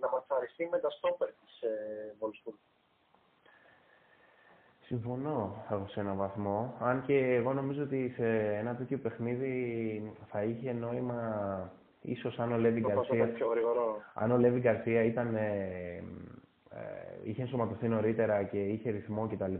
να 0.00 0.08
ματσαριστεί 0.08 0.68
με 0.72 0.78
τα 0.78 0.90
στόπερ 0.90 1.28
της 1.28 1.60
ε, 1.62 1.72
Wolfsburg. 2.20 2.58
Συμφωνώ 4.80 5.64
εγώ 5.70 5.86
σε 5.88 6.00
έναν 6.00 6.16
βαθμό. 6.16 6.74
Αν 6.80 7.02
και 7.06 7.34
εγώ 7.34 7.52
νομίζω 7.52 7.82
ότι 7.82 8.12
σε 8.16 8.26
ένα 8.54 8.74
τέτοιο 8.76 8.98
παιχνίδι 8.98 9.54
θα 10.30 10.42
είχε 10.42 10.72
νόημα 10.72 11.20
ίσως 12.00 12.38
αν 12.38 12.52
ο 12.52 12.56
Λέβι 12.56 12.80
Το 12.80 12.88
πας 12.88 13.06
Γκαρσία, 13.08 13.34
πιο 13.34 13.46
γρήγορο. 13.48 13.96
αν 14.14 14.30
ο 14.30 14.36
Λέβι 14.38 14.60
Γκαρσία 14.60 15.02
ήταν, 15.02 15.34
ε, 15.34 16.02
ε, 16.70 16.80
είχε 17.22 17.42
ενσωματωθεί 17.42 17.88
νωρίτερα 17.88 18.42
και 18.42 18.58
είχε 18.58 18.90
ρυθμό 18.90 19.28
κτλ. 19.28 19.54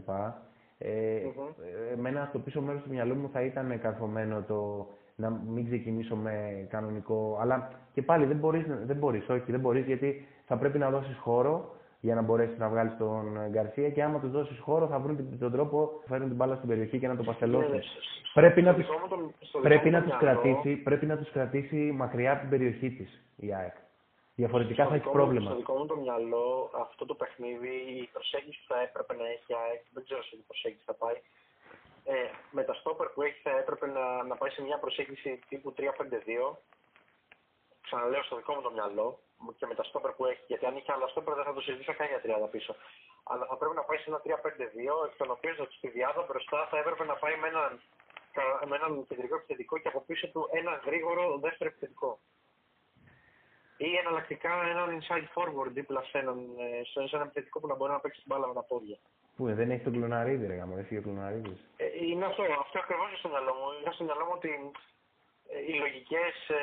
Ε, 0.77 1.21
Μμμ. 1.23 1.47
ε, 1.89 1.93
εμένα 1.93 2.25
στο 2.29 2.39
πίσω 2.39 2.61
μέρος 2.61 2.81
του 2.81 2.89
μυαλού 2.89 3.15
μου 3.15 3.29
θα 3.33 3.41
ήταν 3.41 3.79
καρφωμένο 3.81 4.43
το 4.47 4.87
να 5.21 5.29
μην 5.53 5.65
ξεκινήσω 5.65 6.15
με 6.15 6.33
κανονικό. 6.69 7.37
Αλλά 7.41 7.71
και 7.93 8.01
πάλι 8.01 8.25
δεν 8.25 8.37
μπορείς, 8.37 8.65
δεν 8.85 8.95
μπορείς, 8.97 9.29
όχι, 9.29 9.51
δεν 9.51 9.59
μπορείς 9.59 9.85
γιατί 9.85 10.27
θα 10.45 10.57
πρέπει 10.57 10.77
να 10.77 10.89
δώσεις 10.89 11.17
χώρο 11.17 11.75
για 11.99 12.15
να 12.15 12.21
μπορέσεις 12.21 12.57
να 12.57 12.69
βγάλεις 12.69 12.97
τον 12.97 13.23
Γκαρσία 13.49 13.89
και 13.89 14.03
άμα 14.03 14.19
τους 14.19 14.31
δώσεις 14.31 14.59
χώρο 14.59 14.87
θα 14.87 14.99
βρουν 14.99 15.15
την- 15.15 15.39
τον 15.39 15.51
τρόπο 15.51 15.77
να 16.01 16.07
φέρουν 16.13 16.27
την 16.27 16.35
μπάλα 16.37 16.55
στην 16.55 16.67
περιοχή 16.67 16.99
και 16.99 17.07
να 17.07 17.15
το 17.15 17.23
παστελώσουν. 17.23 17.71
Ναι, 17.71 17.79
Πρέπει 18.33 18.61
να 18.61 18.71
στο 18.71 18.79
τους, 18.81 18.87
δικό 18.89 18.99
μου 19.01 19.07
το- 19.07 19.45
στο 19.45 19.59
πρέπει 19.59 19.83
δικό 19.89 19.95
να 19.95 19.97
μου 19.99 20.03
τους 20.09 20.17
το 20.19 20.25
μυαλό- 20.25 20.41
κρατήσει, 20.41 20.75
πρέπει 20.87 21.05
να 21.05 21.17
τους 21.17 21.29
κρατήσει 21.31 21.79
μακριά 22.01 22.31
από 22.31 22.39
την 22.41 22.49
περιοχή 22.49 22.89
της 22.91 23.09
η 23.35 23.53
ΑΕΚ. 23.53 23.75
Διαφορετικά 24.41 24.81
στο 24.83 24.91
θα 24.91 24.95
έχει 24.95 25.03
δικό 25.03 25.09
μου- 25.17 25.19
πρόβλημα. 25.19 25.49
Στο 25.49 25.59
δικό 25.61 25.73
μου 25.79 25.85
το 25.85 25.95
μυαλό, 26.03 26.47
αυτό 26.85 27.03
το 27.05 27.15
παιχνίδι, 27.21 27.73
η 28.03 28.09
προσέγγιση 28.15 28.57
που 28.61 28.67
θα 28.73 28.79
έπρεπε 28.87 29.13
να 29.21 29.25
έχει 29.35 29.47
η 29.53 29.55
ΑΕΚ, 29.63 29.81
δεν 29.95 30.03
ξέρω 30.07 30.21
σε 30.27 30.33
τι 30.39 30.43
προσέγγιση 30.51 30.83
θα 30.91 30.95
πάει. 31.03 31.17
Ε, 32.03 32.29
με 32.51 32.63
τα 32.63 32.73
στόπερ 32.73 33.07
που 33.07 33.21
έχεις 33.21 33.41
θα 33.41 33.49
έπρεπε 33.57 33.87
να, 33.87 34.23
να 34.23 34.35
πάει 34.35 34.49
σε 34.49 34.61
μια 34.61 34.77
προσέγγιση 34.79 35.39
τύπου 35.47 35.73
3-5-2. 35.77 36.55
Ξαναλέω 37.81 38.23
στο 38.23 38.35
δικό 38.35 38.53
μου 38.53 38.61
το 38.61 38.71
μυαλό 38.71 39.19
και 39.57 39.65
με 39.65 39.75
τα 39.75 39.83
στόπερ 39.83 40.11
που 40.11 40.25
έχει, 40.25 40.43
γιατί 40.47 40.65
αν 40.65 40.75
είχε 40.77 40.91
άλλα 40.91 41.07
στόπερ 41.07 41.33
δεν 41.35 41.43
θα 41.43 41.53
το 41.53 41.61
συζητούσα 41.61 41.93
καν 41.93 42.07
για 42.07 42.21
30 42.45 42.49
πίσω. 42.51 42.75
Αλλά 43.23 43.45
θα 43.45 43.57
πρέπει 43.57 43.75
να 43.75 43.81
πάει 43.83 43.97
σε 43.97 44.03
ένα 44.07 44.21
3-5-2, 44.23 45.05
εκ 45.07 45.15
των 45.17 45.31
οποίων 45.31 45.55
στη 45.77 45.87
διάδα 45.89 46.21
μπροστά 46.27 46.67
θα 46.71 46.77
έπρεπε 46.77 47.03
να 47.05 47.15
πάει 47.15 47.35
με 47.37 47.47
έναν, 47.47 47.81
κα- 48.31 48.67
με 48.67 48.75
έναν 48.75 49.05
κεντρικό 49.07 49.35
επιθετικό 49.35 49.77
και 49.77 49.87
από 49.87 50.01
πίσω 50.01 50.27
του 50.31 50.49
ένα 50.51 50.81
γρήγορο 50.85 51.37
δεύτερο 51.37 51.69
επιθετικό. 51.69 52.19
Ή 53.77 53.95
εναλλακτικά 53.97 54.63
έναν 54.63 54.99
inside 55.01 55.27
forward 55.35 55.67
δίπλα 55.71 56.03
σε 56.03 56.17
έναν, 56.17 56.37
ε, 56.59 56.83
σε 56.83 57.07
σε 57.07 57.15
έναν 57.15 57.27
επιθετικό 57.27 57.59
που 57.59 57.67
να 57.67 57.75
μπορεί 57.75 57.91
να 57.91 57.99
παίξει 57.99 58.19
την 58.21 58.29
μπάλα 58.29 58.47
με 58.47 58.53
τα 58.53 58.63
πόδια. 58.63 58.97
Πού 59.41 59.47
ε, 59.47 59.53
δεν 59.53 59.71
έχει 59.71 59.83
τον 59.83 59.93
κλωναρίδη, 59.93 60.45
ρε 60.47 60.55
γάμο, 60.59 60.75
έφυγε 60.81 60.99
ο 60.99 61.05
κλωναρίδης. 61.05 61.59
Ε, 61.77 61.85
είναι 62.07 62.25
αυτό, 62.25 62.41
αυτό 62.65 62.77
ακριβώς 62.83 63.09
στο 63.19 63.29
μυαλό 63.33 63.53
μου. 63.57 63.65
Είναι 63.79 63.91
στο 63.97 64.03
μυαλό 64.07 64.23
μου 64.27 64.33
ότι 64.39 64.49
ε, 65.53 65.57
οι 65.67 65.73
λογικές 65.83 66.33
ε, 66.59 66.61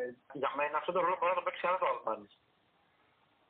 ε, 0.00 0.04
για 0.40 0.50
μένα 0.58 0.76
αυτό 0.80 0.90
το 0.92 1.00
ρόλο 1.04 1.16
μπορεί 1.18 1.32
να 1.34 1.38
το 1.40 1.44
παίξει 1.46 1.66
άλλο 1.68 1.78
το 1.82 1.88
Αλμπάνη. 1.92 2.28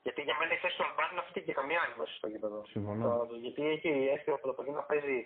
Γιατί 0.04 0.20
για 0.28 0.36
μένα 0.38 0.52
η 0.56 0.58
θέση 0.62 0.76
του 0.78 0.86
Αλμπάνη 0.88 1.10
είναι 1.14 1.24
αυτή 1.26 1.38
και 1.46 1.52
καμία 1.58 1.80
άλλη 1.84 1.94
μέσα 2.00 2.12
στο 2.18 2.26
γήπεδο. 2.32 2.58
Συμφωνώ. 2.74 3.04
Το- 3.30 3.36
Γιατί 3.44 3.62
έχει 3.74 3.90
έρθει 4.16 4.30
από 4.36 4.46
το 4.50 4.54
παιδί 4.56 4.70
να 4.80 4.84
παίζει 4.90 5.18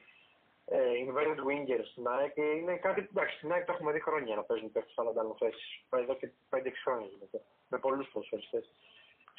ε, 0.77 0.79
inverted 1.05 1.41
winger 1.49 1.81
στην 1.91 2.05
ΑΕΚ 2.13 2.33
και 2.39 2.47
είναι 2.61 2.75
κάτι 2.87 3.01
που 3.03 3.11
εντάξει, 3.15 3.35
στην 3.37 3.53
ΑΕΚ 3.53 3.65
το 3.67 3.73
έχουμε 3.75 3.93
δει 3.95 4.01
χρόνια 4.09 4.35
να 4.41 4.45
παίζουν 4.49 4.73
παίχτε 4.75 4.93
άλλα 5.01 5.11
αντάλλων 5.11 5.37
θέσεις. 5.43 5.67
Εδώ 6.03 6.15
και 6.21 6.27
5-6 6.51 6.57
χρόνια 6.85 7.07
γίνεται. 7.13 7.39
Με 7.73 7.79
πολλούς 7.85 8.07
ποδοσφαιριστές. 8.13 8.65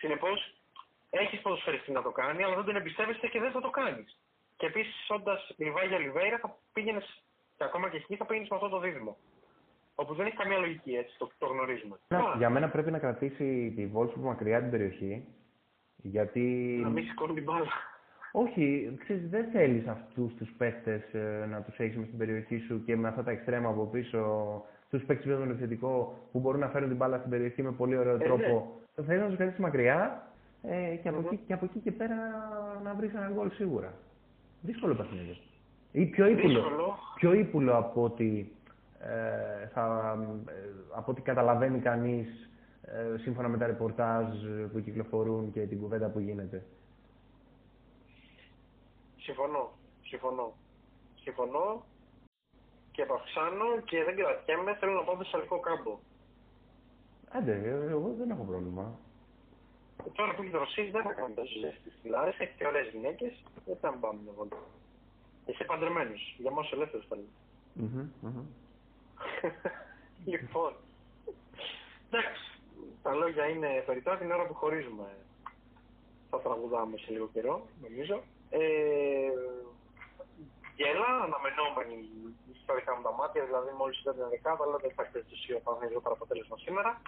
Συνεπώς, 0.01 0.37
έχεις 1.09 1.41
ποδοσφαιριστή 1.41 1.91
να 1.91 2.01
το 2.01 2.11
κάνει, 2.11 2.43
αλλά 2.43 2.55
δεν 2.55 2.65
τον 2.65 2.75
εμπιστεύεσαι 2.75 3.27
και 3.27 3.39
δεν 3.39 3.51
θα 3.51 3.61
το 3.61 3.69
κάνεις. 3.69 4.19
Και 4.57 4.65
επίσης, 4.65 5.09
όντας 5.09 5.53
Λιβάγια 5.57 5.97
Λιβέιρα, 5.99 6.37
θα 6.37 6.57
πήγαινες 6.73 7.23
και 7.57 7.63
ακόμα 7.63 7.89
και 7.89 7.97
εκεί 7.97 8.15
θα 8.15 8.25
πήγαινες 8.25 8.49
με 8.49 8.55
αυτό 8.55 8.69
το 8.69 8.79
δίδυμο. 8.79 9.17
Όπου 9.95 10.13
δεν 10.13 10.25
έχει 10.25 10.35
καμία 10.35 10.57
λογική 10.57 10.93
έτσι, 10.95 11.17
το, 11.17 11.29
το 11.37 11.45
γνωρίζουμε. 11.45 11.95
Να, 12.07 12.17
Α, 12.17 12.35
για 12.37 12.49
μένα 12.49 12.69
πρέπει 12.69 12.91
να 12.91 12.99
κρατήσει 12.99 13.73
τη 13.75 13.89
Wolfsburg 13.95 14.21
μακριά 14.21 14.61
την 14.61 14.69
περιοχή. 14.71 15.25
Γιατί. 15.95 16.41
Να 16.81 16.89
μην 16.89 17.03
σηκώνει 17.03 17.33
την 17.33 17.43
μπάλα. 17.43 17.67
Όχι, 18.31 18.95
ξέρεις, 18.99 19.29
δεν 19.29 19.49
θέλεις 19.51 19.87
αυτούς 19.87 20.33
τους 20.33 20.49
παίχτες 20.57 21.13
ε, 21.13 21.45
να 21.49 21.61
τους 21.61 21.77
έχεις 21.77 21.97
μες 21.97 22.05
στην 22.05 22.17
περιοχή 22.17 22.57
σου 22.57 22.83
και 22.85 22.95
με 22.95 23.07
αυτά 23.07 23.23
τα 23.23 23.31
εξτρέμα 23.31 23.69
από 23.69 23.85
πίσω, 23.85 24.63
τους 24.89 25.03
παίκτες 25.03 25.25
με 25.25 25.33
τον 25.33 25.49
επιθετικό 25.49 26.19
που 26.31 26.39
μπορούν 26.39 26.59
να 26.59 26.67
φέρουν 26.69 26.87
την 26.87 26.97
μπάλα 26.97 27.17
στην 27.17 27.29
περιοχή 27.29 27.61
με 27.61 27.71
πολύ 27.71 27.97
ωραίο 27.97 28.15
Ε, 28.15 28.17
τρόπο. 28.17 28.79
Θέλεις 29.05 29.21
να 29.21 29.27
τους 29.27 29.37
κρατήσεις 29.37 29.59
μακριά; 29.59 30.26
Ε, 30.69 30.95
και, 30.95 31.09
από 31.09 31.17
Μμμ. 31.17 31.25
εκεί, 31.25 31.43
και 31.47 31.53
από 31.53 31.65
εκεί 31.65 31.79
και 31.79 31.91
πέρα 31.91 32.15
να 32.83 32.93
βρεις 32.93 33.13
ένα 33.13 33.29
γκολ 33.33 33.51
σίγουρα. 33.51 33.93
Δύσκολο 34.61 34.95
παιχνίδι. 34.95 35.37
Ή 35.91 36.05
πιο 36.05 36.27
ύπουλο, 36.27 36.61
Δύσκολο. 36.61 36.97
πιο 37.15 37.33
ύπουλο 37.33 37.77
από 37.77 38.03
ότι, 38.03 38.51
ε, 38.99 39.67
θα, 39.67 40.15
ε, 40.47 40.53
από 40.95 41.11
ό,τι 41.11 41.21
καταλαβαίνει 41.21 41.79
κανείς 41.79 42.49
ε, 42.81 43.17
σύμφωνα 43.17 43.47
με 43.47 43.57
τα 43.57 43.65
ρεπορτάζ 43.65 44.27
που 44.71 44.79
κυκλοφορούν 44.81 45.51
και 45.51 45.59
την 45.61 45.79
κουβέντα 45.81 46.09
που 46.09 46.19
γίνεται. 46.19 46.63
Συμφωνώ. 49.17 49.71
Συμφωνώ. 50.01 50.53
Συμφωνώ 51.15 51.83
και 52.91 53.01
επαυξάνω 53.01 53.65
και 53.85 54.03
δεν 54.03 54.15
κρατιέμαι. 54.15 54.75
Θέλω 54.79 54.91
να 54.93 55.03
πάω 55.03 55.17
Θεσσαλικό 55.17 55.59
κάμπο. 55.59 55.97
Άντε, 57.31 57.51
ε, 57.51 57.89
εγώ 57.89 58.13
δεν 58.17 58.29
έχω 58.29 58.43
πρόβλημα. 58.43 58.99
Τώρα 60.13 60.35
που 60.35 60.41
έχει 60.41 60.51
δροσίσει 60.51 60.89
δεν 60.89 61.03
θα 61.03 61.13
κάνω 61.13 61.33
τόσο 61.35 61.59
ζέστη 61.59 61.79
στις 61.79 61.99
φυλάρες. 62.01 62.39
Έχει 62.39 62.53
και 62.57 62.67
ωραίες 62.67 62.87
γυναίκες. 62.93 63.43
Δεν 63.65 63.77
θα 63.81 63.91
πάμε 63.91 64.19
εγώ. 64.33 64.47
Είσαι 65.45 65.63
παντρεμένος. 65.63 66.35
Για 66.37 66.51
μας 66.51 66.71
ελεύθερος 66.71 67.05
θα 67.09 67.15
λέω. 67.15 67.25
Μμμ, 67.73 68.09
μμμ. 68.21 68.45
λοιπόν. 70.31 70.73
Εντάξει. 72.09 72.43
Τα 73.03 73.13
λόγια 73.13 73.45
είναι 73.47 73.83
περιτά 73.85 74.17
την 74.17 74.31
ώρα 74.31 74.45
που 74.47 74.53
χωρίζουμε. 74.53 75.07
Θα 76.29 76.39
τραγουδάμε 76.39 76.97
σε 76.97 77.11
λίγο 77.11 77.29
καιρό, 77.33 77.67
νομίζω. 77.81 78.23
Ε, 78.49 78.59
γέλα, 80.75 81.09
αναμενόμενη 81.25 81.97
στα 82.63 82.75
δικά 82.75 82.95
μου 82.95 83.01
τα 83.01 83.13
μάτια, 83.13 83.45
δηλαδή 83.45 83.71
μόλις 83.77 83.99
ήταν 83.99 84.13
την 84.15 84.29
δεκάδα, 84.29 84.63
αλλά 84.63 84.77
δεν 84.77 84.89
υπάρχει 84.89 85.11
περίπτωση 85.11 85.53
ο 85.53 85.61
Παναγιώτο 85.63 86.11
αποτέλεσμα 86.11 86.57
σήμερα. 86.57 87.01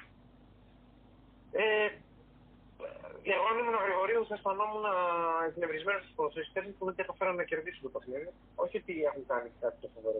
Ε, 1.52 1.90
εγώ 3.36 3.46
αν 3.52 3.58
ήμουν 3.62 3.78
Γρηγορίου 3.86 4.22
θα 4.28 4.34
αισθανόμουν 4.38 4.86
εκνευρισμένος 5.50 6.02
στους 6.04 6.16
ποδοσφαιριστές 6.18 6.64
που 6.78 6.86
δεν 6.88 6.96
καταφέραν 7.00 7.36
να 7.42 7.46
κερδίσουν 7.50 7.84
το 7.86 7.92
παιχνίδι. 7.94 8.30
Όχι 8.64 8.76
ότι 8.82 8.94
έχουν 9.10 9.24
κάνει 9.32 9.50
κάτι 9.62 9.78
το 9.84 9.88
φοβερό 9.94 10.20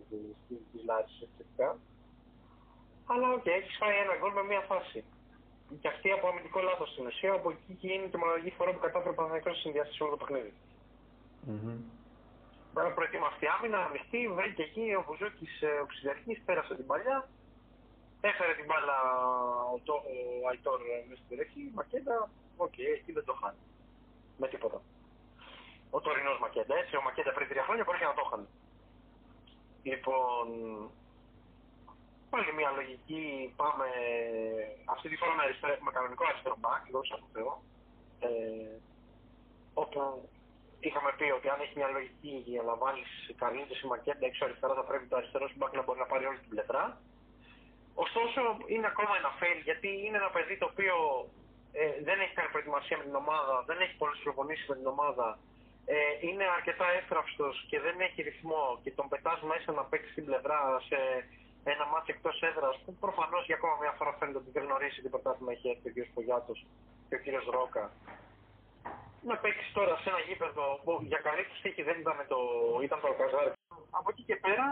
της 0.72 0.82
Λάρης 0.88 1.16
εξαιρετικά. 1.26 1.70
Αλλά 3.12 3.28
οκ, 3.38 3.46
έχεις 3.60 3.76
φάει 3.80 3.96
ένα 4.06 4.16
γκολ 4.20 4.32
με 4.40 4.44
μία 4.50 4.64
φάση. 4.72 5.00
Και 5.82 5.88
αυτή 5.94 6.08
από 6.18 6.26
αμυντικό 6.28 6.60
λάθος 6.68 6.90
στην 6.94 7.06
ουσία, 7.10 7.32
από 7.40 7.48
εκεί 7.54 7.74
και 7.80 7.88
είναι 7.94 8.08
τη 8.12 8.18
μοναδική 8.18 8.52
φορά 8.58 8.70
που 8.74 8.82
κατάφερε 8.86 9.14
ο 9.16 9.18
Παναγιώτο 9.20 9.50
να 9.50 9.56
συνδυάσει 9.56 10.04
όλο 10.04 10.12
το 10.16 10.20
παιχνίδι. 10.22 10.54
Μμμ. 11.48 11.78
Τώρα 12.74 12.90
προετοιμαστεί 12.98 13.46
άμυνα, 13.56 13.80
ανοιχτή, 13.88 14.22
βρήκε 14.38 14.64
εκεί 14.70 14.86
ο 15.00 15.02
Μπουζούκη 15.06 15.48
ο 15.84 15.86
Ξυδερκή, 15.92 16.34
πέρασε 16.46 16.76
την 16.76 16.86
παλιά. 16.86 17.18
Έφερε 18.22 18.54
την 18.60 18.66
μπάλα 18.68 18.98
ο, 19.74 19.80
το, 19.88 19.94
ο 19.94 20.48
Αϊτόρ 20.50 20.80
ε, 20.94 20.98
μέσα 21.08 21.22
στην 21.22 21.30
περιοχή. 21.32 21.64
Μακέντα, 21.80 22.18
οκ, 22.66 22.78
εκεί 22.78 23.12
δεν 23.18 23.26
το 23.26 23.34
χάνει. 23.42 23.64
Με 24.38 24.48
τίποτα. 24.48 24.80
Ο 25.90 26.00
τωρινός 26.02 26.40
Μακέντα, 26.40 26.76
έτσι, 26.82 26.96
ο 26.96 27.02
Μακέντα 27.02 27.32
πριν 27.34 27.48
τρία 27.50 27.64
χρόνια 27.64 27.84
μπορεί 27.84 27.98
και 27.98 28.12
να 28.12 28.20
το 28.20 28.24
χάνει. 28.30 28.50
Λοιπόν, 29.90 30.46
πάλι 32.30 32.54
μια 32.60 32.72
λογική, 32.80 33.24
πάμε 33.62 33.88
αυτή 34.96 35.08
τη 35.10 35.16
φορά 35.22 35.34
με, 35.36 35.44
αριστερό, 35.44 35.74
με 35.86 35.92
κανονικό 35.92 36.24
αριστερό 36.30 36.56
μπακ, 36.60 36.84
δόξα 36.92 37.16
τω 37.22 37.28
Θεώ. 37.34 37.52
Ε, 38.20 38.30
όπου 39.74 40.30
είχαμε 40.80 41.12
πει 41.18 41.28
ότι 41.38 41.48
αν 41.50 41.60
έχει 41.62 41.78
μια 41.80 41.90
λογική 41.98 42.36
για 42.54 42.64
να 42.70 42.76
βάλεις 42.76 43.10
Καρλίτο 43.42 43.74
ή 43.84 43.88
Μακέντα 43.88 44.26
έξω 44.30 44.46
αριστερά, 44.46 44.74
θα 44.74 44.86
πρέπει 44.90 45.06
το 45.08 45.16
αριστερό 45.20 45.46
σου 45.48 45.58
μπακ 45.58 45.74
να 45.76 45.84
μπορεί 45.84 46.00
να 46.00 46.10
πάρει 46.12 46.26
όλη 46.26 46.40
την 46.40 46.50
πλευρά. 46.50 46.84
Ωστόσο, 48.06 48.42
είναι 48.74 48.88
ακόμα 48.94 49.14
ένα 49.22 49.32
fail 49.40 49.60
γιατί 49.64 49.90
είναι 50.06 50.18
ένα 50.18 50.30
παιδί 50.36 50.58
το 50.58 50.68
οποίο 50.72 50.96
ε, 51.72 52.04
δεν 52.08 52.18
έχει 52.20 52.34
κάνει 52.34 52.50
προετοιμασία 52.50 52.98
με 52.98 53.04
την 53.04 53.16
ομάδα, 53.16 53.64
δεν 53.70 53.78
έχει 53.84 53.96
πολλές 54.02 54.20
προπονήσεις 54.24 54.68
με 54.68 54.76
την 54.76 54.88
ομάδα. 54.96 55.40
Ε, 55.86 55.96
είναι 56.28 56.46
αρκετά 56.58 56.86
εύθραυστος 57.00 57.66
και 57.70 57.80
δεν 57.80 57.96
έχει 58.00 58.22
ρυθμό 58.22 58.80
και 58.84 58.92
τον 58.92 59.08
πετάς 59.12 59.40
μέσα 59.42 59.72
να 59.72 59.84
παίξεις 59.90 60.14
την 60.14 60.26
πλευρά 60.26 60.60
σε 60.88 60.98
ένα 61.64 61.86
μάτι 61.92 62.10
εκτός 62.16 62.42
έδρας 62.50 62.76
που 62.84 62.92
προφανώς 63.04 63.46
για 63.46 63.56
ακόμα 63.56 63.76
μια 63.82 63.94
φορά 63.98 64.12
φαίνεται 64.20 64.38
ότι 64.38 64.52
δεν 64.56 64.64
γνωρίζει 64.64 65.02
τι 65.02 65.10
πρωτάθλημα 65.10 65.52
έχει 65.52 65.68
έρθει 65.74 65.88
ο 65.90 65.94
κ. 65.96 65.98
Πογιάτος 66.16 66.66
και 67.08 67.16
ο 67.16 67.20
κ. 67.24 67.26
Ρόκα. 67.56 67.86
Να 69.30 69.36
παίξεις 69.38 69.72
τώρα 69.78 69.96
σε 70.02 70.10
ένα 70.10 70.20
γήπεδο 70.28 70.66
που 70.84 70.92
για 71.12 71.20
καλή 71.28 71.44
του 71.50 71.58
τύχη 71.62 71.84
δεν 71.90 71.98
ήταν 72.00 72.18
το, 72.32 72.40
ήταν 72.88 73.00
το 73.02 73.08
Αλκαζάρ. 73.08 73.48
Από 74.00 74.10
εκεί 74.14 74.24
και 74.30 74.36
πέρα, 74.36 74.68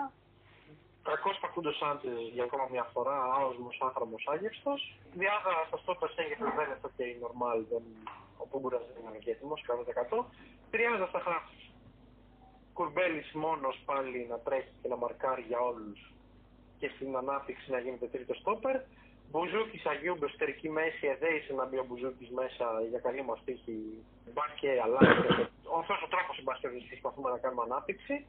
κακό 1.09 1.31
Φακούντο 1.41 1.71
Σάντε 1.79 2.13
για 2.35 2.43
ακόμα 2.47 2.65
μια 2.73 2.85
φορά, 2.93 3.17
άοσμο, 3.37 3.69
άχρωμο, 3.87 4.17
άγευστος. 4.33 4.81
Διάδα 5.19 5.53
στα 5.67 5.77
στόπερ 5.83 6.09
Σέγγεφ 6.15 6.39
δεν 6.39 6.65
είναι 6.65 6.77
αυτό 6.79 6.89
και 6.97 7.03
η 7.13 7.15
normal, 7.23 7.59
δεν, 7.71 7.83
ο 8.43 8.45
Πούγκουρα 8.51 8.77
δεν 8.77 9.03
είναι 9.07 9.21
και 9.23 9.31
έτοιμο, 9.31 9.55
100%. 10.17 10.25
Τριάδα 10.71 11.07
στα 11.11 11.19
χάφη. 11.25 11.57
Κουρμπέλης 12.77 13.29
μόνος 13.33 13.75
πάλι 13.85 14.19
να 14.31 14.37
τρέχει 14.45 14.73
και 14.81 14.87
να 14.87 14.97
μαρκάρει 15.03 15.43
για 15.51 15.59
όλους 15.69 15.99
και 16.79 16.87
στην 16.95 17.15
ανάπτυξη 17.21 17.71
να 17.71 17.79
γίνεται 17.79 18.07
τρίτο 18.07 18.33
στόπερ. 18.33 18.75
Μπουζούκης 19.31 19.85
Αγίου 19.85 20.17
εσωτερική 20.23 20.69
μέση, 20.69 21.07
εδέησε 21.07 21.53
να 21.53 21.65
μπει 21.65 21.77
ο 21.77 21.85
Μπουζούκης 21.87 22.29
μέσα 22.29 22.65
για 22.89 22.99
καλή 22.99 23.23
μας 23.23 23.39
τύχη. 23.45 23.77
Μπα 24.33 24.43
και 24.59 24.69
αλλάζει. 24.83 25.27
Αυτός 25.79 26.01
ο 26.05 26.07
τρόπος 26.13 26.35
συμπαστεύει 26.35 26.79
προσπαθούμε 26.91 27.29
να 27.29 27.37
κάνουμε 27.37 27.63
ανάπτυξη. 27.69 28.25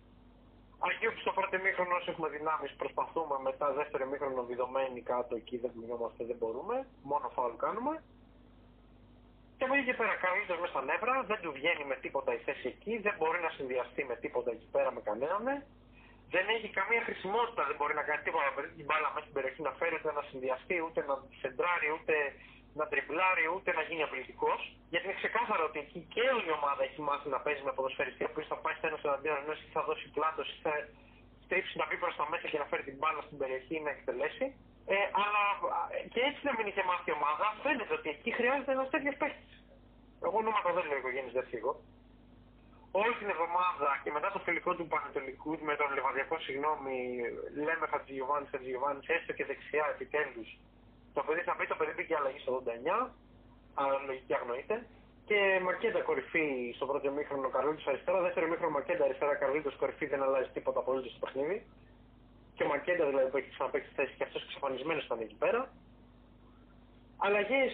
Αγίου 0.87 1.13
στο 1.21 1.33
πρώτο 1.39 1.57
μήχρονο 1.65 1.95
όσο 1.99 2.11
έχουμε 2.11 2.29
δυνάμεις 2.37 2.73
προσπαθούμε 2.83 3.37
μετά 3.49 3.67
δεύτερο 3.81 4.05
μήχρονο 4.11 4.43
βιδωμένοι 4.51 5.01
κάτω 5.13 5.33
εκεί 5.41 5.57
δεν 5.63 5.71
κουνιόμαστε, 5.75 6.25
δεν 6.31 6.37
μπορούμε. 6.41 6.77
Μόνο 7.11 7.27
φάουλ 7.37 7.55
κάνουμε. 7.65 7.95
Και 9.57 9.65
από 9.65 9.75
εκεί 9.75 9.85
και 9.89 9.99
πέρα 10.01 10.15
καλύτερος 10.27 10.61
μέσα 10.63 10.73
στα 10.75 10.83
νεύρα, 10.91 11.15
δεν 11.31 11.39
του 11.43 11.51
βγαίνει 11.59 11.85
με 11.91 11.97
τίποτα 12.05 12.31
η 12.39 12.41
θέση 12.47 12.67
εκεί, 12.75 12.93
δεν 13.07 13.15
μπορεί 13.19 13.39
να 13.47 13.51
συνδυαστεί 13.57 14.03
με 14.11 14.17
τίποτα 14.23 14.51
εκεί 14.57 14.69
πέρα 14.75 14.91
με 14.97 15.01
κανέναν. 15.09 15.45
Δεν 16.35 16.45
έχει 16.57 16.69
καμία 16.79 17.03
χρησιμότητα, 17.09 17.63
δεν 17.69 17.77
μπορεί 17.79 17.95
να 18.01 18.05
κάνει 18.09 18.23
τίποτα 18.27 18.45
να 18.49 18.53
παίρνει 18.57 18.73
την 18.81 18.87
μπάλα 18.89 19.09
μέσα 19.15 19.25
στην 19.27 19.35
περιοχή, 19.37 19.61
να 19.69 19.73
φέρεται, 19.81 20.09
να 20.19 20.23
συνδυαστεί, 20.31 20.77
ούτε 20.87 21.01
να 21.09 21.15
σεντράρει, 21.41 21.89
ούτε 21.97 22.15
να 22.81 22.87
τριμπλάρει, 22.91 23.45
ούτε 23.55 23.71
να 23.79 23.83
γίνει 23.89 24.03
απειλητικό. 24.09 24.53
Γιατί 24.93 25.05
είναι 25.07 25.19
ξεκάθαρο 25.23 25.63
ότι 25.71 25.79
εκεί 25.85 26.01
και 26.15 26.23
όλη 26.37 26.49
η 26.53 26.55
ομάδα 26.61 26.81
έχει 26.89 27.01
μάθει 27.09 27.29
να 27.35 27.41
παίζει 27.45 27.63
με 27.69 27.73
ποδοσφαιριστή, 27.77 28.23
ο 28.25 28.31
οποίος 28.33 28.47
θα 28.53 28.57
πάει 28.63 28.75
στο 28.79 28.87
ένας 28.91 29.03
εναντίον 29.09 29.37
ενός 29.43 29.59
ή 29.65 29.69
θα 29.77 29.83
δώσει 29.89 30.07
πλάτος 30.17 30.47
ή 30.55 30.57
θα 30.65 30.73
στρίψει 31.45 31.75
να 31.81 31.85
μπει 31.87 31.97
προ 32.03 32.11
τα 32.21 32.25
μέσα 32.33 32.47
και 32.51 32.59
να 32.63 32.67
φέρει 32.71 32.85
την 32.89 32.97
μπάλα 32.99 33.21
στην 33.27 33.37
περιοχή 33.43 33.75
ή 33.81 33.83
να 33.87 33.91
εκτελέσει. 33.97 34.47
Ε, 34.95 34.97
αλλά 35.23 35.43
ε, 35.95 35.99
και 36.13 36.21
έτσι 36.29 36.41
να 36.49 36.53
μην 36.57 36.65
είχε 36.71 36.83
μάθει 36.91 37.09
η 37.13 37.15
ομάδα, 37.19 37.47
φαίνεται 37.63 37.95
ότι 37.99 38.09
εκεί 38.15 38.31
χρειάζεται 38.39 38.73
ένας 38.77 38.89
τέτοιος 38.95 39.17
παίχτη. 39.21 39.47
Εγώ 40.27 40.37
ονόματα 40.43 40.69
δεν 40.77 40.85
λέω 40.89 40.99
οικογένειε 41.03 41.33
δεν 41.39 41.47
φύγω. 41.53 41.73
Όλη 43.03 43.15
την 43.21 43.29
εβδομάδα 43.35 43.91
και 44.03 44.11
μετά 44.17 44.29
το 44.35 44.41
φιλικό 44.47 44.71
του 44.79 44.87
Πανετολικού 44.93 45.53
με 45.69 45.75
τον 45.81 45.89
Λεβαδιακό, 45.97 46.37
συγγνώμη, 46.47 46.97
λέμε 47.67 47.87
Χατζηγιοβάνης, 47.93 48.49
Χατζηγιοβάνης, 48.53 49.07
έστω 49.17 49.33
και 49.33 49.45
δεξιά 49.51 49.85
επιτέλους. 49.95 50.49
Το 51.19 51.25
παιδί 51.27 51.43
θα 51.49 51.55
μπει, 51.57 51.67
το 51.73 51.77
παιδί 51.79 51.93
μπήκε 51.97 52.15
αλλαγή 52.21 52.39
στο 52.45 52.51
89, 52.65 53.11
αλλά 53.81 53.99
λογική 54.09 54.35
αγνοείται. 54.39 54.77
Και 55.29 55.39
Μακέντα 55.67 56.01
κορυφή 56.09 56.47
στο 56.77 56.87
πρώτο 56.87 57.11
μήχρονο 57.17 57.49
Καρλίτος 57.55 57.87
αριστερά, 57.87 58.21
δεύτερο 58.27 58.47
μήχρονο 58.51 58.73
Μακέντα 58.79 59.05
αριστερά, 59.05 59.35
Καρλίτος 59.35 59.77
κορυφή 59.81 60.07
δεν 60.07 60.23
αλλάζει 60.23 60.51
τίποτα 60.57 60.79
απολύτως 60.83 61.11
στο 61.11 61.21
παιχνίδι. 61.23 61.57
Και 62.55 62.65
ο 62.65 62.69
Μακέντα 62.73 63.05
δηλαδή 63.11 63.29
που 63.31 63.37
έχει 63.37 63.51
ξαναπέξει 63.55 63.91
θέση 63.97 64.13
και 64.17 64.25
αυτός 64.29 64.43
εξαφανισμένος 64.43 65.05
ήταν 65.05 65.21
εκεί 65.21 65.35
πέρα. 65.43 65.61
Αλλαγές 67.27 67.73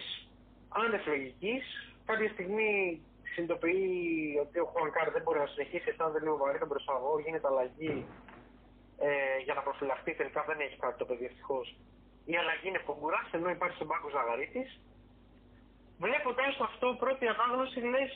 άνευ 0.83 1.07
λογική. 1.07 1.55
Κάποια 2.09 2.29
στιγμή 2.29 3.01
συνειδητοποιεί 3.31 3.79
ότι 4.45 4.57
ο 4.59 4.65
Χουανκάρ 4.71 5.11
δεν 5.11 5.21
μπορεί 5.21 5.39
να 5.39 5.49
συνεχίσει, 5.53 5.89
αισθάνεται 5.89 6.19
λίγο 6.19 6.37
βαρύ 6.37 6.59
τον 6.59 6.67
προσαγωγό, 6.73 7.19
γίνεται 7.19 7.47
αλλαγή 7.51 8.05
ε, 8.97 9.37
για 9.45 9.53
να 9.53 9.61
προφυλαχθεί. 9.61 10.11
Τελικά 10.15 10.41
δεν 10.47 10.59
έχει 10.59 10.77
κάτι 10.83 10.97
το 10.97 11.05
παιδί 11.05 11.25
ευτυχώς. 11.25 11.67
Η 12.31 12.33
αλλαγή 12.41 12.67
είναι 12.69 12.81
Πογκουρά, 12.87 13.21
ενώ 13.37 13.47
υπάρχει 13.55 13.75
στον 13.79 13.87
πάγκο 13.91 14.09
Ζαγαρίτης. 14.15 14.69
Βλέποντα 16.03 16.47
αυτό, 16.69 16.87
πρώτη 17.03 17.25
ανάγνωση 17.33 17.79
λες, 17.93 18.13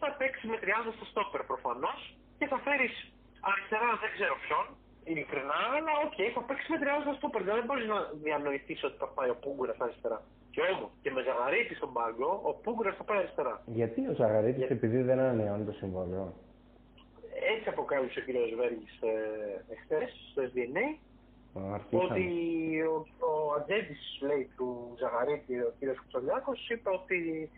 θα 0.00 0.08
παίξει 0.18 0.44
με 0.52 0.56
τριάδα 0.62 0.90
στο 0.96 1.04
στόπερ 1.10 1.42
προφανώς 1.50 2.00
και 2.38 2.46
θα 2.52 2.58
φέρεις 2.64 2.94
αριστερά 3.50 3.90
δεν 4.02 4.10
ξέρω 4.16 4.34
ποιον, 4.44 4.66
ειλικρινά, 5.10 5.60
αλλά 5.76 5.92
OK, 6.04 6.16
okay, 6.16 6.28
θα 6.36 6.42
παίξει 6.46 6.66
με 6.72 6.78
τριάδα 6.82 7.02
στο 7.06 7.14
στόπερ. 7.18 7.40
Δεν 7.48 7.66
μπορείς 7.66 7.86
να 7.94 7.98
διανοηθείς 8.24 8.80
ότι 8.88 8.96
θα 9.02 9.08
πάει 9.16 9.30
ο 9.34 9.38
Πούγκουρας 9.42 9.78
αριστερά. 9.84 10.18
Και 10.54 10.60
όμως 10.72 10.90
και 11.02 11.10
με 11.14 11.20
Ζαγαρίτη 11.28 11.74
στον 11.80 11.90
πάγκο, 11.96 12.30
ο 12.50 12.52
Πούγκουρας 12.62 12.96
θα 13.00 13.04
πάει 13.08 13.18
αριστερά. 13.22 13.54
Γιατί 13.78 14.00
ο 14.12 14.14
Ζαγαρίτης, 14.20 14.62
Για... 14.66 14.76
επειδή 14.76 14.98
δεν 15.08 15.18
ανανεώνει 15.24 15.64
το 15.70 15.74
συμβόλαιο; 15.80 16.24
Έτσι 17.54 17.68
αποκάλυψε 17.68 18.18
ο 18.20 18.22
κ. 18.26 18.28
Βέργης 18.62 18.94
ε, 19.10 19.14
εχθές 19.74 20.10
στο 20.30 20.40
SDNA 20.50 20.86
ότι 21.90 22.26
ο, 22.82 23.06
ο 23.18 23.52
ατζέντης 23.56 24.18
λέει 24.20 24.50
του 24.56 24.94
Ζαγαρίτη, 24.98 25.60
ο 25.60 25.72
κ. 25.78 25.96
Κουτσολιάκος, 26.00 26.68
είπε 26.68 26.90
ότι 26.90 27.50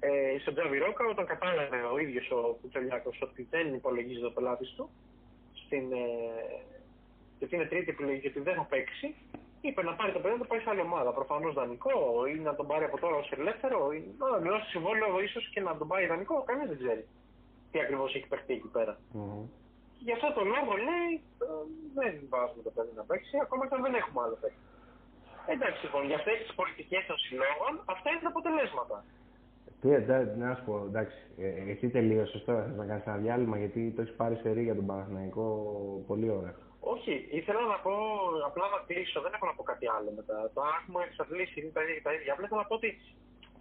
ε, 0.00 0.38
στον 0.40 0.54
Τζάβι 0.54 0.78
Ρόκα, 0.78 1.04
όταν 1.06 1.26
κατάλαβε 1.26 1.76
ο 1.92 1.98
ίδιος 1.98 2.30
ο 2.30 2.58
Κουτσολιάκος 2.60 3.18
ότι 3.22 3.46
δεν 3.50 3.74
υπολογίζει 3.74 4.20
το 4.20 4.30
πελάτη 4.30 4.66
του 4.76 4.90
στην, 5.52 5.92
ε, 5.92 6.06
και 7.38 7.44
ότι 7.44 7.54
είναι 7.54 7.64
τρίτη 7.64 7.90
επιλογή 7.90 8.20
και 8.20 8.28
ότι 8.28 8.40
δεν 8.40 8.54
θα 8.54 8.62
παίξει, 8.62 9.14
είπε 9.60 9.82
να 9.82 9.94
πάρει 9.94 10.12
το 10.12 10.18
παιδί 10.18 10.34
να 10.34 10.40
το 10.40 10.46
πάει 10.46 10.60
σε 10.60 10.70
άλλη 10.70 10.80
ομάδα. 10.80 11.10
Προφανώς 11.12 11.54
δανεικό 11.54 12.26
ή 12.34 12.38
να 12.38 12.54
τον 12.54 12.66
πάρει 12.66 12.84
από 12.84 12.98
τώρα 12.98 13.16
ως 13.16 13.30
ελεύθερο 13.30 13.92
ή 13.92 14.14
να 14.18 14.38
μειώσει 14.38 14.68
συμβόλαιο 14.68 15.20
ίσως 15.20 15.50
και 15.52 15.60
να 15.60 15.76
τον 15.76 15.88
πάει 15.88 16.06
δανεικό. 16.06 16.42
Κανείς 16.46 16.68
δεν 16.68 16.78
ξέρει 16.78 17.06
τι 17.70 17.80
ακριβώς 17.80 18.14
έχει 18.14 18.26
παιχτεί 18.26 18.52
εκεί 18.52 18.68
πέρα. 18.68 18.98
Mm-hmm. 19.14 19.67
Γι' 20.06 20.14
αυτό 20.16 20.28
το 20.36 20.42
λόγο 20.54 20.72
λέει 20.88 21.12
ε, 21.46 21.46
δεν 21.98 22.12
βάζουμε 22.32 22.62
το 22.66 22.72
παιδί 22.76 22.92
να 23.00 23.04
παίξει, 23.10 23.34
ακόμα 23.44 23.62
και 23.66 23.74
αν 23.76 23.82
δεν 23.86 23.94
έχουμε 24.00 24.20
άλλο 24.24 24.36
παίξει. 24.42 24.62
Εντάξει 25.54 25.78
λοιπόν, 25.84 26.02
για 26.10 26.18
αυτές 26.20 26.36
τις 26.42 26.52
πολιτικές 26.60 27.02
των 27.10 27.18
συλλόγων, 27.24 27.72
αυτά 27.94 28.06
είναι 28.10 28.24
τα 28.26 28.32
αποτελέσματα. 28.34 28.96
Τι, 29.80 29.88
εντάξει, 30.00 30.38
να 30.42 30.54
σου 30.54 30.64
πω, 30.68 30.74
εντάξει, 30.90 31.18
ε, 31.38 31.70
εσύ 31.72 31.86
τελείωσες 31.96 32.44
τώρα, 32.44 32.62
θα 32.76 32.84
κάνεις 32.88 33.04
ένα 33.10 33.16
διάλειμμα 33.24 33.56
γιατί 33.62 33.80
το 33.94 34.00
έχεις 34.02 34.14
πάρει 34.20 34.36
σε 34.42 34.50
για 34.68 34.78
τον 34.80 34.86
Παναθηναϊκό 34.90 35.46
πολύ 36.06 36.28
ωραία. 36.38 36.54
Όχι, 36.80 37.12
ήθελα 37.38 37.62
να 37.72 37.78
πω, 37.84 37.94
απλά 38.48 38.64
να 38.74 38.78
κλείσω, 38.88 39.18
δεν 39.24 39.32
έχω 39.34 39.46
να 39.50 39.54
πω 39.58 39.62
κάτι 39.72 39.86
άλλο 39.96 40.10
μετά. 40.18 40.36
Το 40.54 40.60
έχουμε 40.78 41.00
εξαντλήσει, 41.08 41.54
είναι 41.60 41.74
τα 41.76 41.82
ίδια 41.82 41.94
και 41.98 42.06
τα 42.08 42.12
ίδια. 42.16 42.32
Απλά 42.34 42.46
θέλω 42.48 42.60
να 42.64 42.68
πω 42.70 42.74
ότι 42.80 42.90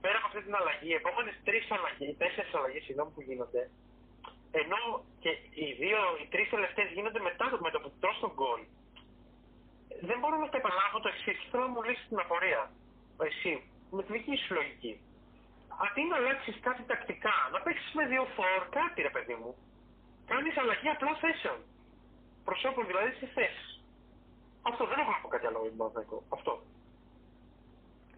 πέρα 0.04 0.18
από 0.20 0.28
αυτή 0.30 0.42
την 0.48 0.56
αλλαγή, 0.60 0.90
οι 0.94 1.00
επόμενες 1.02 1.36
τρεις 1.48 1.66
αλλαγές, 1.76 2.12
τέσσερις 2.22 2.54
αλλαγές 2.58 2.84
συγγνώμη 2.88 3.12
που 3.16 3.22
γίνονται, 3.28 3.62
ενώ 4.64 4.82
και 5.24 5.32
οι 5.60 5.68
δύο, 5.82 6.02
οι 6.20 6.26
τρεις 6.34 6.48
τελευταίες 6.56 6.90
γίνονται 6.96 7.22
μετά 7.30 7.46
το, 7.52 7.58
με 7.66 7.70
το 7.74 7.80
που 7.84 7.92
τρως 8.02 8.18
τον 8.24 8.32
γκολ. 8.38 8.62
Δεν 10.10 10.18
μπορώ 10.20 10.36
να 10.44 10.50
τα 10.52 10.58
επαναλάβω 10.62 10.98
το 11.04 11.10
εξής. 11.14 11.38
Θέλω 11.50 11.64
να 11.68 11.72
μου 11.74 11.82
λύσεις 11.88 12.08
την 12.12 12.20
απορία. 12.26 12.62
Εσύ, 13.30 13.54
με 13.96 14.02
τη 14.04 14.10
δική 14.16 14.36
σου 14.44 14.54
λογική. 14.60 14.94
Αντί 15.86 16.02
να 16.10 16.16
αλλάξεις 16.20 16.56
κάτι 16.68 16.84
τακτικά, 16.92 17.36
να 17.54 17.60
παίξεις 17.66 17.92
με 17.98 18.04
δύο 18.12 18.24
φόρ, 18.36 18.62
κάτι 18.80 19.00
ρε 19.08 19.14
παιδί 19.16 19.36
μου. 19.42 19.52
Κάνεις 20.32 20.56
αλλαγή 20.62 20.90
απλά 20.96 21.12
θέσεων. 21.24 21.60
Προσώπων 22.48 22.84
δηλαδή 22.90 23.12
σε 23.20 23.28
θέσεις. 23.36 23.70
Αυτό 24.70 24.84
δεν 24.90 24.98
έχω 25.02 25.12
να 25.16 25.20
πω 25.24 25.28
κάτι 25.34 25.46
άλλο 25.50 25.60
για 25.66 25.74
τον 25.78 26.22
Αυτό. 26.38 26.54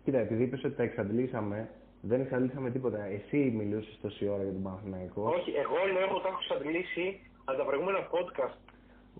Κοίτα, 0.04 0.20
επειδή 0.26 0.44
είπες 0.44 0.64
ότι 0.64 0.76
τα 0.76 0.84
εξαντλήσαμε, 0.84 1.60
δεν 2.02 2.22
εξαντλήσαμε 2.22 2.70
τίποτα. 2.70 3.06
Εσύ 3.06 3.54
μιλούσες 3.58 4.00
τόση 4.02 4.28
ώρα 4.28 4.44
για 4.44 4.52
τον 4.52 4.62
Παναθηναϊκό. 4.62 5.24
Όχι, 5.24 5.52
εγώ 5.52 5.78
λέω 5.94 6.16
ότι 6.16 6.24
τα 6.24 6.30
έχω 6.30 6.40
εξαντλήσει 6.42 7.20
από 7.46 7.58
τα 7.58 7.66
προηγούμενα 7.66 8.00
podcast. 8.14 8.58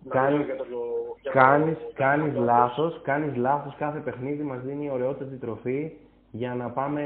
Κάνεις, 0.08 0.46
κάνεις, 1.32 1.78
κάνεις 1.94 2.36
λάθος, 2.36 3.02
κάνεις 3.02 3.36
λάθος, 3.36 3.76
κάθε 3.76 4.00
παιχνίδι 4.00 4.44
μας 4.44 4.62
δίνει 4.62 4.90
ωραιότατη 4.90 5.36
τροφή 5.36 5.92
για 6.32 6.56
να 6.56 6.70
πάμε 6.70 7.04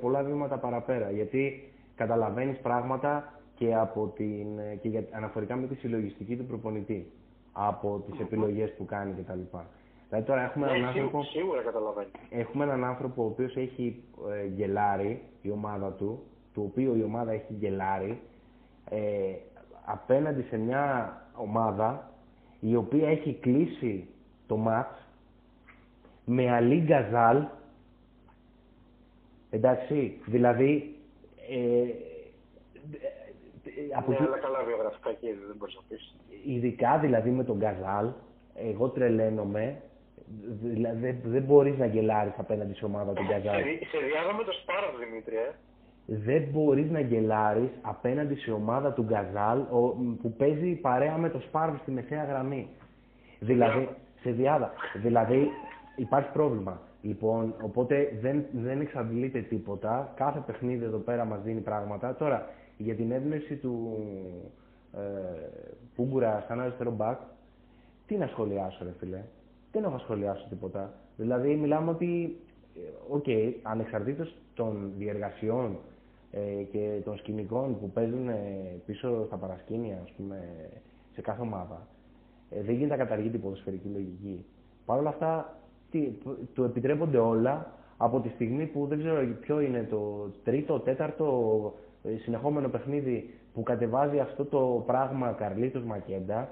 πολλά 0.00 0.22
βήματα 0.22 0.58
παραπέρα. 0.58 1.10
Γιατί 1.10 1.72
καταλαβαίνεις 1.96 2.58
πράγματα 2.58 3.32
και, 3.54 3.74
από 3.74 4.12
την, 4.16 4.46
και 4.80 4.88
για, 4.88 5.04
αναφορικά 5.10 5.56
με 5.56 5.66
τη 5.66 5.74
συλλογιστική 5.74 6.36
του 6.36 6.44
προπονητή, 6.44 7.12
από 7.52 8.04
τις 8.10 8.20
επιλογές 8.20 8.74
που 8.76 8.84
κάνει 8.84 9.12
κτλ. 9.12 9.56
Δηλαδή 10.08 10.26
τώρα 10.26 10.42
έχουμε 10.42 10.66
έναν 10.66 10.80
ναι, 10.80 10.86
άνθρωπο. 10.86 11.22
Σίγουρα 11.22 11.62
καταλαβαίνει. 11.62 12.10
Έχουμε 12.30 12.64
έναν 12.64 12.84
άνθρωπο 12.84 13.22
ο 13.22 13.26
οποίος 13.26 13.56
έχει 13.56 14.02
ε, 14.30 14.46
γελάρει 14.46 15.22
η 15.42 15.50
ομάδα 15.50 15.92
του, 15.92 16.22
του 16.54 16.62
οποίου 16.70 16.96
η 16.96 17.02
ομάδα 17.02 17.32
έχει 17.32 17.52
γελάρει, 17.52 18.20
ε, 18.90 19.34
απέναντι 19.84 20.42
σε 20.42 20.56
μια 20.56 21.16
ομάδα 21.34 22.10
η 22.60 22.76
οποία 22.76 23.08
έχει 23.08 23.34
κλείσει 23.34 24.08
το 24.46 24.56
μάτς 24.56 25.06
με 26.24 26.50
αλή 26.50 26.80
γκαζάλ, 26.80 27.44
εντάξει, 29.50 30.20
δηλαδή 30.26 30.96
ε, 31.50 31.88
από 33.96 34.10
ναι, 34.10 34.16
αλλά 34.20 34.38
καλά 34.38 34.64
βιογραφικά 34.64 35.12
και 35.12 35.34
δεν 35.46 35.56
μπορείς 35.56 35.74
να 35.74 35.80
πεις. 35.88 36.16
Ειδικά 36.44 36.98
δηλαδή 36.98 37.30
με 37.30 37.44
τον 37.44 37.56
Γκαζάλ, 37.56 38.10
εγώ 38.54 38.88
τρελαίνομαι 38.88 39.82
Δηλαδή 40.62 41.00
δεν, 41.00 41.16
δεν 41.24 41.42
μπορείς 41.42 41.78
να 41.78 41.86
γελάρεις 41.86 42.32
απέναντι 42.36 42.74
σε 42.74 42.84
ομάδα 42.84 43.12
του 43.12 43.22
Γκαζάλ. 43.22 43.62
Σε 43.62 43.98
διάβαμε 44.10 44.44
το 44.44 44.52
Σπάρο, 44.52 44.98
Δημήτρη, 44.98 45.36
ε. 45.36 45.50
Δεν 46.06 46.42
μπορείς 46.50 46.90
να 46.90 47.00
γελάρεις 47.00 47.70
απέναντι 47.82 48.34
σε 48.34 48.50
ομάδα 48.50 48.92
του 48.92 49.02
Γκαζάλ 49.02 49.60
που 50.22 50.32
παίζει 50.36 50.74
παρέα 50.74 51.16
με 51.16 51.30
το 51.30 51.38
Σπάρο 51.40 51.78
στη 51.82 51.90
μεσαία 51.90 52.24
γραμμή. 52.24 52.68
Δηλαδή, 53.40 53.88
σε 54.20 54.30
διάδα. 54.30 54.72
Δηλαδή, 55.02 55.50
υπάρχει 55.96 56.30
πρόβλημα. 56.32 56.80
Λοιπόν, 57.02 57.54
οπότε 57.62 58.18
δεν, 58.20 58.44
δεν 58.52 58.80
εξαντλείται 58.80 59.40
τίποτα. 59.40 60.12
Κάθε 60.16 60.42
παιχνίδι 60.46 60.84
εδώ 60.84 60.98
πέρα 60.98 61.24
μας 61.24 61.42
δίνει 61.42 61.60
πράγματα. 61.60 62.14
Τώρα, 62.14 62.48
για 62.76 62.94
την 62.94 63.12
έμπνευση 63.12 63.56
του 63.56 63.96
ε, 64.96 65.00
Πούγκουρα 65.94 66.44
σαν 66.48 66.60
αριστερό 66.60 66.90
μπακ, 66.90 67.18
τι 68.06 68.16
να 68.16 68.26
σχολιάσω 68.26 68.84
ρε 68.84 68.92
φίλε 68.98 69.22
δεν 69.76 69.84
έχω 69.84 69.98
σχολιάσει 69.98 70.46
τίποτα. 70.48 70.92
Δηλαδή, 71.16 71.54
μιλάμε 71.54 71.90
ότι, 71.90 72.36
ε, 72.74 72.80
OK, 73.08 73.24
okay, 73.26 73.52
ανεξαρτήτως 73.62 74.34
των 74.54 74.92
διεργασιών 74.98 75.76
ε, 76.30 76.62
και 76.62 77.00
των 77.04 77.16
σκηνικών 77.16 77.78
που 77.80 77.90
παίζουν 77.90 78.28
ε, 78.28 78.34
πίσω 78.86 79.24
στα 79.26 79.36
παρασκήνια, 79.36 80.00
ας 80.04 80.12
πούμε, 80.16 80.36
σε 81.12 81.20
κάθε 81.20 81.40
ομάδα, 81.40 81.86
ε, 82.50 82.62
δεν 82.62 82.74
γίνεται 82.74 82.96
να 82.96 83.04
καταργεί 83.04 83.28
την 83.30 83.40
ποδοσφαιρική 83.40 83.88
λογική. 83.88 84.44
Παρ' 84.84 84.98
όλα 84.98 85.08
αυτά, 85.08 85.58
τι, 85.90 86.12
το 86.54 86.64
επιτρέπονται 86.64 87.18
όλα 87.18 87.72
από 87.96 88.20
τη 88.20 88.28
στιγμή 88.28 88.66
που 88.66 88.86
δεν 88.86 88.98
ξέρω 88.98 89.26
ποιο 89.40 89.60
είναι 89.60 89.86
το 89.90 90.30
τρίτο, 90.44 90.80
τέταρτο 90.80 91.26
ε, 92.02 92.16
συνεχόμενο 92.16 92.68
παιχνίδι 92.68 93.34
που 93.54 93.62
κατεβάζει 93.62 94.18
αυτό 94.18 94.44
το 94.44 94.82
πράγμα 94.86 95.32
Καρλίτος 95.32 95.82
Μακέντα 95.82 96.48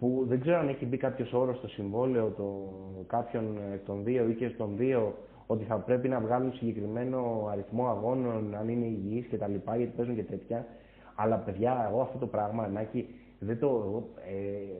που 0.00 0.24
δεν 0.28 0.40
ξέρω 0.40 0.58
αν 0.58 0.68
έχει 0.68 0.86
μπει 0.86 0.96
κάποιος 0.96 1.32
όρος 1.32 1.56
στο 1.56 1.68
συμβόλαιο 1.68 2.28
το, 2.36 2.72
κάποιον 3.06 3.58
εκ 3.72 3.84
των 3.84 4.04
δύο 4.04 4.28
ή 4.28 4.34
και 4.34 4.48
στον 4.48 4.76
δύο 4.76 5.14
ότι 5.46 5.64
θα 5.64 5.76
πρέπει 5.76 6.08
να 6.08 6.20
βγάλουν 6.20 6.52
συγκεκριμένο 6.52 7.48
αριθμό 7.50 7.88
αγώνων, 7.88 8.54
αν 8.54 8.68
είναι 8.68 8.84
υγιείς 8.84 9.26
και 9.26 9.36
τα 9.36 9.48
λοιπά, 9.48 9.76
γιατί 9.76 9.92
παίζουν 9.96 10.14
και 10.14 10.22
τέτοια. 10.22 10.66
Αλλά 11.14 11.36
παιδιά, 11.36 11.86
εγώ 11.90 12.00
αυτό 12.00 12.18
το 12.18 12.26
πράγμα, 12.26 12.68
Νάκη, 12.68 13.06
δεν 13.38 13.58
το... 13.58 14.02
Ε, 14.16 14.78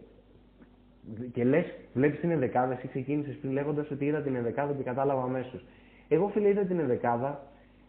και 1.32 1.44
λες, 1.44 1.64
βλέπεις 1.92 2.20
την 2.20 2.30
ενδεκάδα, 2.30 2.72
εσύ 2.72 2.88
ξεκίνησες 2.88 3.36
πριν 3.36 3.52
λέγοντας 3.52 3.90
ότι 3.90 4.04
είδα 4.04 4.20
την 4.20 4.34
ενδεκάδα 4.34 4.72
και 4.72 4.82
κατάλαβα 4.82 5.22
αμέσως. 5.22 5.64
Εγώ 6.08 6.28
φίλε 6.28 6.48
είδα 6.48 6.62
την 6.62 6.78
ενδεκάδα 6.78 7.42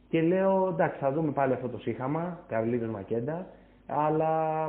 και 0.10 0.22
λέω 0.22 0.68
εντάξει, 0.68 1.00
θα 1.00 1.12
δούμε 1.12 1.32
πάλι 1.32 1.54
αυτό 1.54 1.70
το 1.70 1.78
σύγχαμα, 1.78 2.40
Καρλίδο 2.48 2.92
Μακέντα, 2.92 3.48
αλλά 3.88 4.66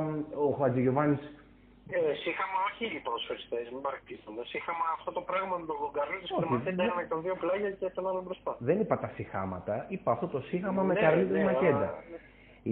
ο 0.47 0.51
Χατζηγιοβάνης 0.51 1.42
ε, 1.89 2.13
σύγχαμα 2.23 2.57
όχι 2.69 2.85
οι 2.95 2.99
ποδοσφαιριστές, 3.05 3.63
μην 3.73 3.81
παρεξηγηθούμε. 3.87 4.41
Σύγχαμα 4.53 4.85
αυτό 4.97 5.11
το 5.17 5.21
πράγμα 5.29 5.55
με 5.61 5.65
τον 5.69 5.77
Καρλίτο 5.97 6.27
που 6.41 6.49
μαθαίνεται 6.53 6.83
ένα 6.87 6.95
με 7.01 7.05
τον 7.11 7.19
δύο 7.25 7.35
πλάγια 7.41 7.71
και 7.79 7.89
τον 7.97 8.07
άλλο 8.09 8.21
μπροστά. 8.25 8.51
Δεν 8.69 8.77
είπα 8.79 8.95
τα 9.03 9.09
συγχάματα, 9.15 9.75
είπα 9.93 10.11
αυτό 10.15 10.27
το 10.27 10.39
σύγχαμα 10.49 10.81
ναι, 10.81 10.87
με 10.87 10.93
Καρλίτο 11.03 11.33
ναι, 11.33 11.43
Μακέντα. 11.49 11.89
Ναι. 12.11 12.17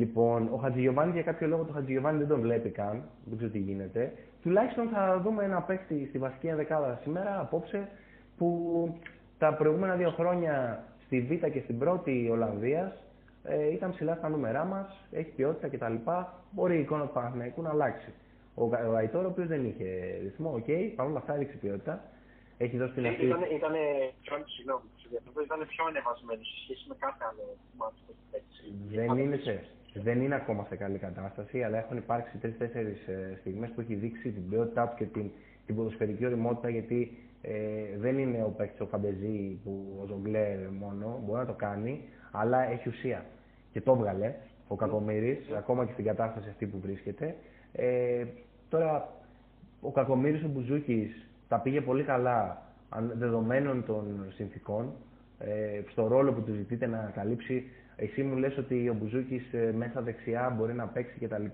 Λοιπόν, 0.01 0.39
ο 0.53 0.57
Χατζηγιοβάνη 0.57 1.11
για 1.11 1.23
κάποιο 1.29 1.47
λόγο 1.47 1.63
το 1.63 1.73
Χατζηγιοβάνη 1.73 2.17
δεν 2.17 2.27
τον 2.27 2.41
βλέπει 2.41 2.69
καν, 2.69 2.95
δεν 3.25 3.37
ξέρω 3.37 3.51
τι 3.51 3.59
γίνεται. 3.59 4.13
Τουλάχιστον 4.41 4.89
θα 4.93 5.19
δούμε 5.23 5.43
ένα 5.43 5.61
παίχτη 5.61 6.05
στη 6.09 6.17
βασική 6.17 6.47
ενδεκάδα 6.47 6.99
σήμερα, 7.03 7.39
απόψε, 7.39 7.89
που 8.37 8.47
τα 9.37 9.53
προηγούμενα 9.53 9.95
δύο 9.95 10.09
χρόνια 10.09 10.83
στη 11.05 11.21
Β 11.21 11.45
και 11.45 11.59
στην 11.59 11.77
πρώτη 11.79 12.29
Ολλανδίας 12.31 13.03
ε, 13.43 13.71
ήταν 13.71 13.91
ψηλά 13.91 14.15
στα 14.15 14.29
νούμερά 14.29 14.65
μας, 14.65 15.07
έχει 15.11 15.29
ποιότητα 15.29 15.67
κτλ. 15.67 16.11
Μπορεί 16.51 16.75
η 16.75 16.79
εικόνα 16.79 17.03
του 17.03 17.13
Παναθηναϊκού 17.13 17.61
να 17.61 17.69
αλλάξει. 17.69 18.13
Ο, 18.55 18.63
ο 18.63 18.95
Αϊτόρ, 18.95 19.25
ο 19.25 19.27
οποίος 19.27 19.47
δεν 19.47 19.65
είχε 19.65 20.19
ρυθμό, 20.21 20.53
OK, 20.53 20.65
okay, 20.67 20.91
παρόλα 20.95 21.17
αυτά 21.17 21.35
έδειξε 21.35 21.57
ποιότητα. 21.57 22.03
Έχει 22.57 22.77
δώσει 22.77 22.93
την 22.93 23.05
αρχή. 23.05 23.25
Ήταν, 23.25 23.41
ήταν, 23.57 23.73
συγγνώμη, 24.55 24.83
ήταν 25.45 25.67
πιο 25.67 25.85
ανεβασμένος 25.85 26.47
σε 26.47 26.57
σχέση 26.63 26.85
με 26.87 26.95
κάθε 26.99 27.23
άλλο 27.29 27.43
ματς 27.77 27.99
που 28.05 28.13
έχει 28.31 28.73
Δεν 28.95 29.17
είναι, 29.17 29.37
σε, 29.37 29.63
δεν 29.93 30.21
είναι 30.21 30.35
ακόμα 30.35 30.65
σε 30.69 30.75
καλή 30.75 30.97
κατάσταση, 30.97 31.63
αλλά 31.63 31.77
έχουν 31.77 31.97
υπάρξει 31.97 32.37
τρεις-τέσσερις 32.37 32.97
ε, 33.07 33.35
στιγμές 33.39 33.69
που 33.69 33.81
έχει 33.81 33.95
δείξει 33.95 34.29
την 34.31 34.49
ποιότητά 34.49 34.87
του 34.87 34.95
και 34.97 35.05
την, 35.05 35.31
την 35.65 35.75
ποδοσφαιρική 35.75 36.25
οριμότητα 36.25 36.69
γιατί 36.69 37.17
ε, 37.41 37.53
δεν 37.97 38.17
είναι 38.17 38.43
ο 38.43 38.53
παίκτης 38.57 38.79
ο 38.79 38.85
φαντεζί 38.85 39.59
που 39.63 39.99
ο 40.01 40.05
ζογκλέρ 40.05 40.69
μόνο, 40.69 41.21
μπορεί 41.25 41.39
να 41.39 41.45
το 41.45 41.53
κάνει, 41.53 42.01
αλλά 42.31 42.69
έχει 42.69 42.89
ουσία. 42.89 43.25
Και 43.71 43.81
το 43.81 43.91
έβγαλε 43.91 44.35
ο 44.67 44.75
Κακομήρης, 44.75 45.49
ακόμα 45.57 45.85
και 45.85 45.91
στην 45.91 46.05
κατάσταση 46.05 46.49
αυτή 46.49 46.65
που 46.65 46.79
βρίσκεται. 46.79 47.35
Ε, 47.73 48.25
τώρα, 48.69 49.13
ο 49.81 49.91
Κακομήρης 49.91 50.43
ο 50.43 50.47
Μπουζούκης 50.47 51.27
τα 51.47 51.59
πήγε 51.59 51.81
πολύ 51.81 52.03
καλά 52.03 52.61
δεδομένων 53.13 53.85
των 53.85 54.25
συνθήκων, 54.35 54.93
ε, 55.39 55.81
στο 55.91 56.07
ρόλο 56.07 56.33
που 56.33 56.41
του 56.41 56.53
ζητείτε 56.53 56.87
να 56.87 57.11
καλύψει. 57.15 57.63
Εσύ 57.95 58.23
μου 58.23 58.35
λες 58.35 58.57
ότι 58.57 58.89
ο 58.89 58.93
Μπουζούκης 58.93 59.53
ε, 59.53 59.73
μέσα 59.75 60.01
δεξιά 60.01 60.55
μπορεί 60.57 60.73
να 60.73 60.87
παίξει 60.87 61.25
κτλ. 61.25 61.45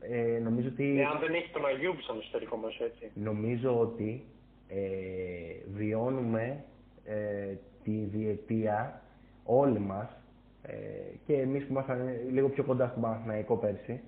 Ε, 0.00 0.38
νομίζω 0.38 0.68
ότι... 0.68 1.00
Εάν 1.00 1.18
δεν 1.20 1.34
έχει 1.34 1.50
τον 1.52 1.66
Αγιούμπ 1.66 1.98
σαν 2.06 2.18
εσωτερικό 2.18 2.56
μέσο, 2.56 2.84
έτσι. 2.84 3.10
Νομίζω 3.14 3.80
ότι 3.80 4.24
ε, 4.68 4.80
βιώνουμε 5.74 6.64
ε, 7.04 7.54
τη 7.84 7.90
διετία 7.90 9.02
όλοι 9.44 9.78
μας 9.78 10.08
ε, 10.62 10.74
και 11.26 11.34
εμείς 11.34 11.64
που 11.64 11.72
ήμασταν 11.72 11.98
λίγο 12.30 12.48
πιο 12.48 12.64
κοντά 12.64 12.88
στον 12.88 13.02
Παναθηναϊκό 13.02 13.56
πέρσι 13.56 14.00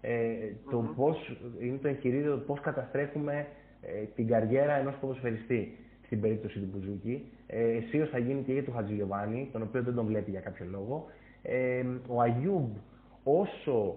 ε, 0.00 0.34
το 0.70 0.84
mm 0.88 0.94
πώς 0.96 1.36
είναι 1.60 1.78
το 1.82 1.88
εγχειρίδιο 1.88 2.30
το 2.30 2.40
πώς 2.40 2.60
καταστρέφουμε 2.60 3.46
ε, 3.80 4.02
την 4.14 4.26
καριέρα 4.26 4.72
ενός 4.72 4.94
ποδοσφαιριστή 5.00 5.76
στην 6.04 6.20
περίπτωση 6.20 6.58
του 6.58 6.68
Μπουζούκη. 6.72 7.32
Ε, 7.46 7.76
αισίως 7.76 8.08
θα 8.08 8.18
γίνει 8.18 8.42
και 8.42 8.52
για 8.52 8.64
του 8.64 8.72
Χατζηγιοβάνη, 8.72 9.48
τον 9.52 9.62
οποίο 9.62 9.82
δεν 9.82 9.94
τον 9.94 10.06
βλέπει 10.06 10.30
για 10.30 10.40
κάποιο 10.40 10.66
λόγο. 10.70 11.06
Ε, 11.42 11.84
ο 12.08 12.20
Αγιούμπ 12.20 12.76
όσο 13.24 13.96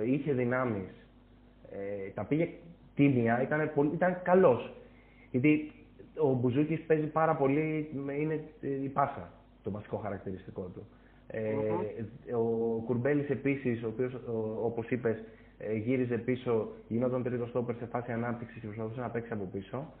ε, 0.00 0.10
είχε 0.10 0.32
δυνάμεις, 0.32 1.06
ε, 1.70 2.10
τα 2.14 2.24
πήγε 2.24 2.48
τίμια, 2.94 3.42
ήταν, 3.42 3.70
πολύ, 3.74 3.90
ήταν 3.94 4.22
καλός. 4.22 4.72
Γιατί 5.30 5.72
ο 6.16 6.32
Μπουζούκης 6.32 6.80
παίζει 6.80 7.06
πάρα 7.06 7.36
πολύ, 7.36 7.90
είναι 8.18 8.40
η 8.84 8.88
πάσα 8.88 9.32
το 9.62 9.70
βασικό 9.70 9.96
χαρακτηριστικό 9.96 10.62
του. 10.62 10.86
Ε, 11.26 11.42
Ο 12.34 12.82
Κουρμπέλης 12.86 13.28
επίσης, 13.30 13.82
ο 13.82 13.86
οποίος, 13.86 14.20
όπως 14.62 14.90
είπες, 14.90 15.24
ε, 15.58 15.74
γύριζε 15.74 16.18
πίσω, 16.18 16.68
γινόταν 16.88 17.22
τρίτος 17.22 17.48
στόπερ 17.48 17.74
σε 17.76 17.86
φάση 17.86 18.12
ανάπτυξης 18.12 18.60
και 18.60 18.66
προσπαθούσε 18.66 19.00
να 19.00 19.08
παίξει 19.10 19.32
από 19.32 19.48
πίσω. 19.52 19.92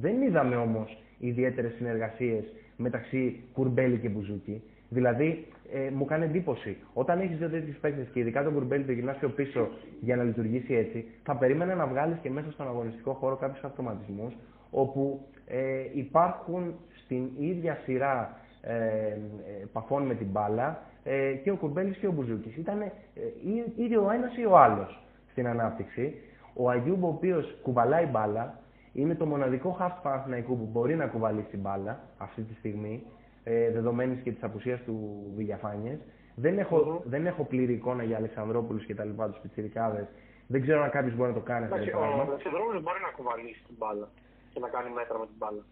Δεν 0.00 0.22
είδαμε 0.22 0.56
όμως 0.56 1.02
ιδιαίτερες 1.18 1.72
συνεργασίες 1.72 2.44
μεταξύ 2.76 3.40
Κουρμπέλη 3.52 3.98
και 3.98 4.08
Μπουζούκη. 4.08 4.62
Δηλαδή, 4.88 5.46
ε, 5.72 5.90
μου 5.90 6.04
κάνει 6.04 6.24
εντύπωση. 6.24 6.76
Όταν 6.92 7.20
έχεις 7.20 7.36
δύο 7.38 7.48
τέτοιους 7.48 7.76
παίκτες 7.76 8.08
και 8.12 8.20
ειδικά 8.20 8.42
τον 8.44 8.52
Κουρμπέλη 8.52 8.84
το 8.84 8.92
γυρνάς 8.92 9.16
πιο 9.16 9.28
πίσω 9.28 9.68
για 10.00 10.16
να 10.16 10.22
λειτουργήσει 10.22 10.74
έτσι, 10.74 11.04
θα 11.22 11.36
περίμενα 11.36 11.74
να 11.74 11.86
βγάλεις 11.86 12.18
και 12.22 12.30
μέσα 12.30 12.50
στον 12.50 12.66
αγωνιστικό 12.66 13.12
χώρο 13.12 13.36
κάποιους 13.36 13.64
αυτοματισμούς 13.64 14.32
όπου 14.70 15.26
ε, 15.46 15.84
υπάρχουν 15.94 16.74
στην 17.04 17.28
ίδια 17.38 17.78
σειρά 17.84 18.40
ε, 18.62 19.16
παφών 19.72 20.02
με 20.02 20.14
την 20.14 20.26
μπάλα 20.26 20.82
ε, 21.04 21.32
και 21.32 21.50
ο 21.50 21.56
Κουρμπέλης 21.56 21.96
και 21.96 22.06
ο 22.06 22.12
Μπουζούκης. 22.12 22.56
Ήταν 22.56 22.80
ε, 22.80 22.90
ή 23.76 23.96
ο 23.96 24.10
ένας 24.10 24.36
ή 24.36 24.44
ο 24.44 24.58
άλλος 24.58 25.02
στην 25.30 25.46
ανάπτυξη. 25.46 26.14
Ο 26.54 26.70
Αγιούμπ, 26.70 27.04
ο 27.04 27.08
οποίος 27.08 27.56
κουβαλάει 27.62 28.06
μπάλα, 28.06 28.58
είναι 28.92 29.14
το 29.14 29.26
μοναδικό 29.26 29.76
half 29.80 29.92
Παναθηναϊκού 30.02 30.58
που 30.58 30.68
μπορεί 30.72 30.96
να 30.96 31.06
κουβαλήσει 31.06 31.48
την 31.48 31.60
μπάλα 31.60 32.00
αυτή 32.18 32.42
τη 32.42 32.54
στιγμή, 32.54 33.06
ε, 33.44 33.70
δεδομένης 33.70 34.20
και 34.20 34.32
της 34.32 34.42
απουσίας 34.42 34.80
του 34.80 35.26
Βηγιαφάνιες. 35.36 35.98
Δεν 36.34 36.58
έχω, 36.58 37.02
δεν 37.04 37.26
έχω 37.26 37.44
πλήρη 37.44 37.72
εικόνα 37.72 38.02
για 38.02 38.16
Αλεξανδρόπουλους 38.16 38.84
και 38.84 38.94
τα 38.94 39.04
λοιπά, 39.04 39.28
τους 39.28 39.38
πιτσιρικάδες. 39.38 40.06
Δεν 40.46 40.62
ξέρω 40.62 40.82
αν 40.82 40.90
κάποιος 40.90 41.14
μπορεί 41.16 41.28
να 41.28 41.34
το 41.36 41.44
κάνει 41.44 41.64
αυτό 41.64 41.76
το 41.76 41.90
πράγμα. 41.90 42.16
Ο 42.16 42.20
Αλεξανδρόπουλος 42.20 42.82
μπορεί 42.82 42.98
να 43.02 43.10
κουβαλήσει 43.16 43.64
την 43.66 43.74
μπάλα 43.78 44.08
και 44.52 44.60
να 44.60 44.68
κάνει 44.68 44.90
μέτρα 44.90 45.18
με 45.18 45.26
την 45.26 45.34
μπάλα. 45.38 45.62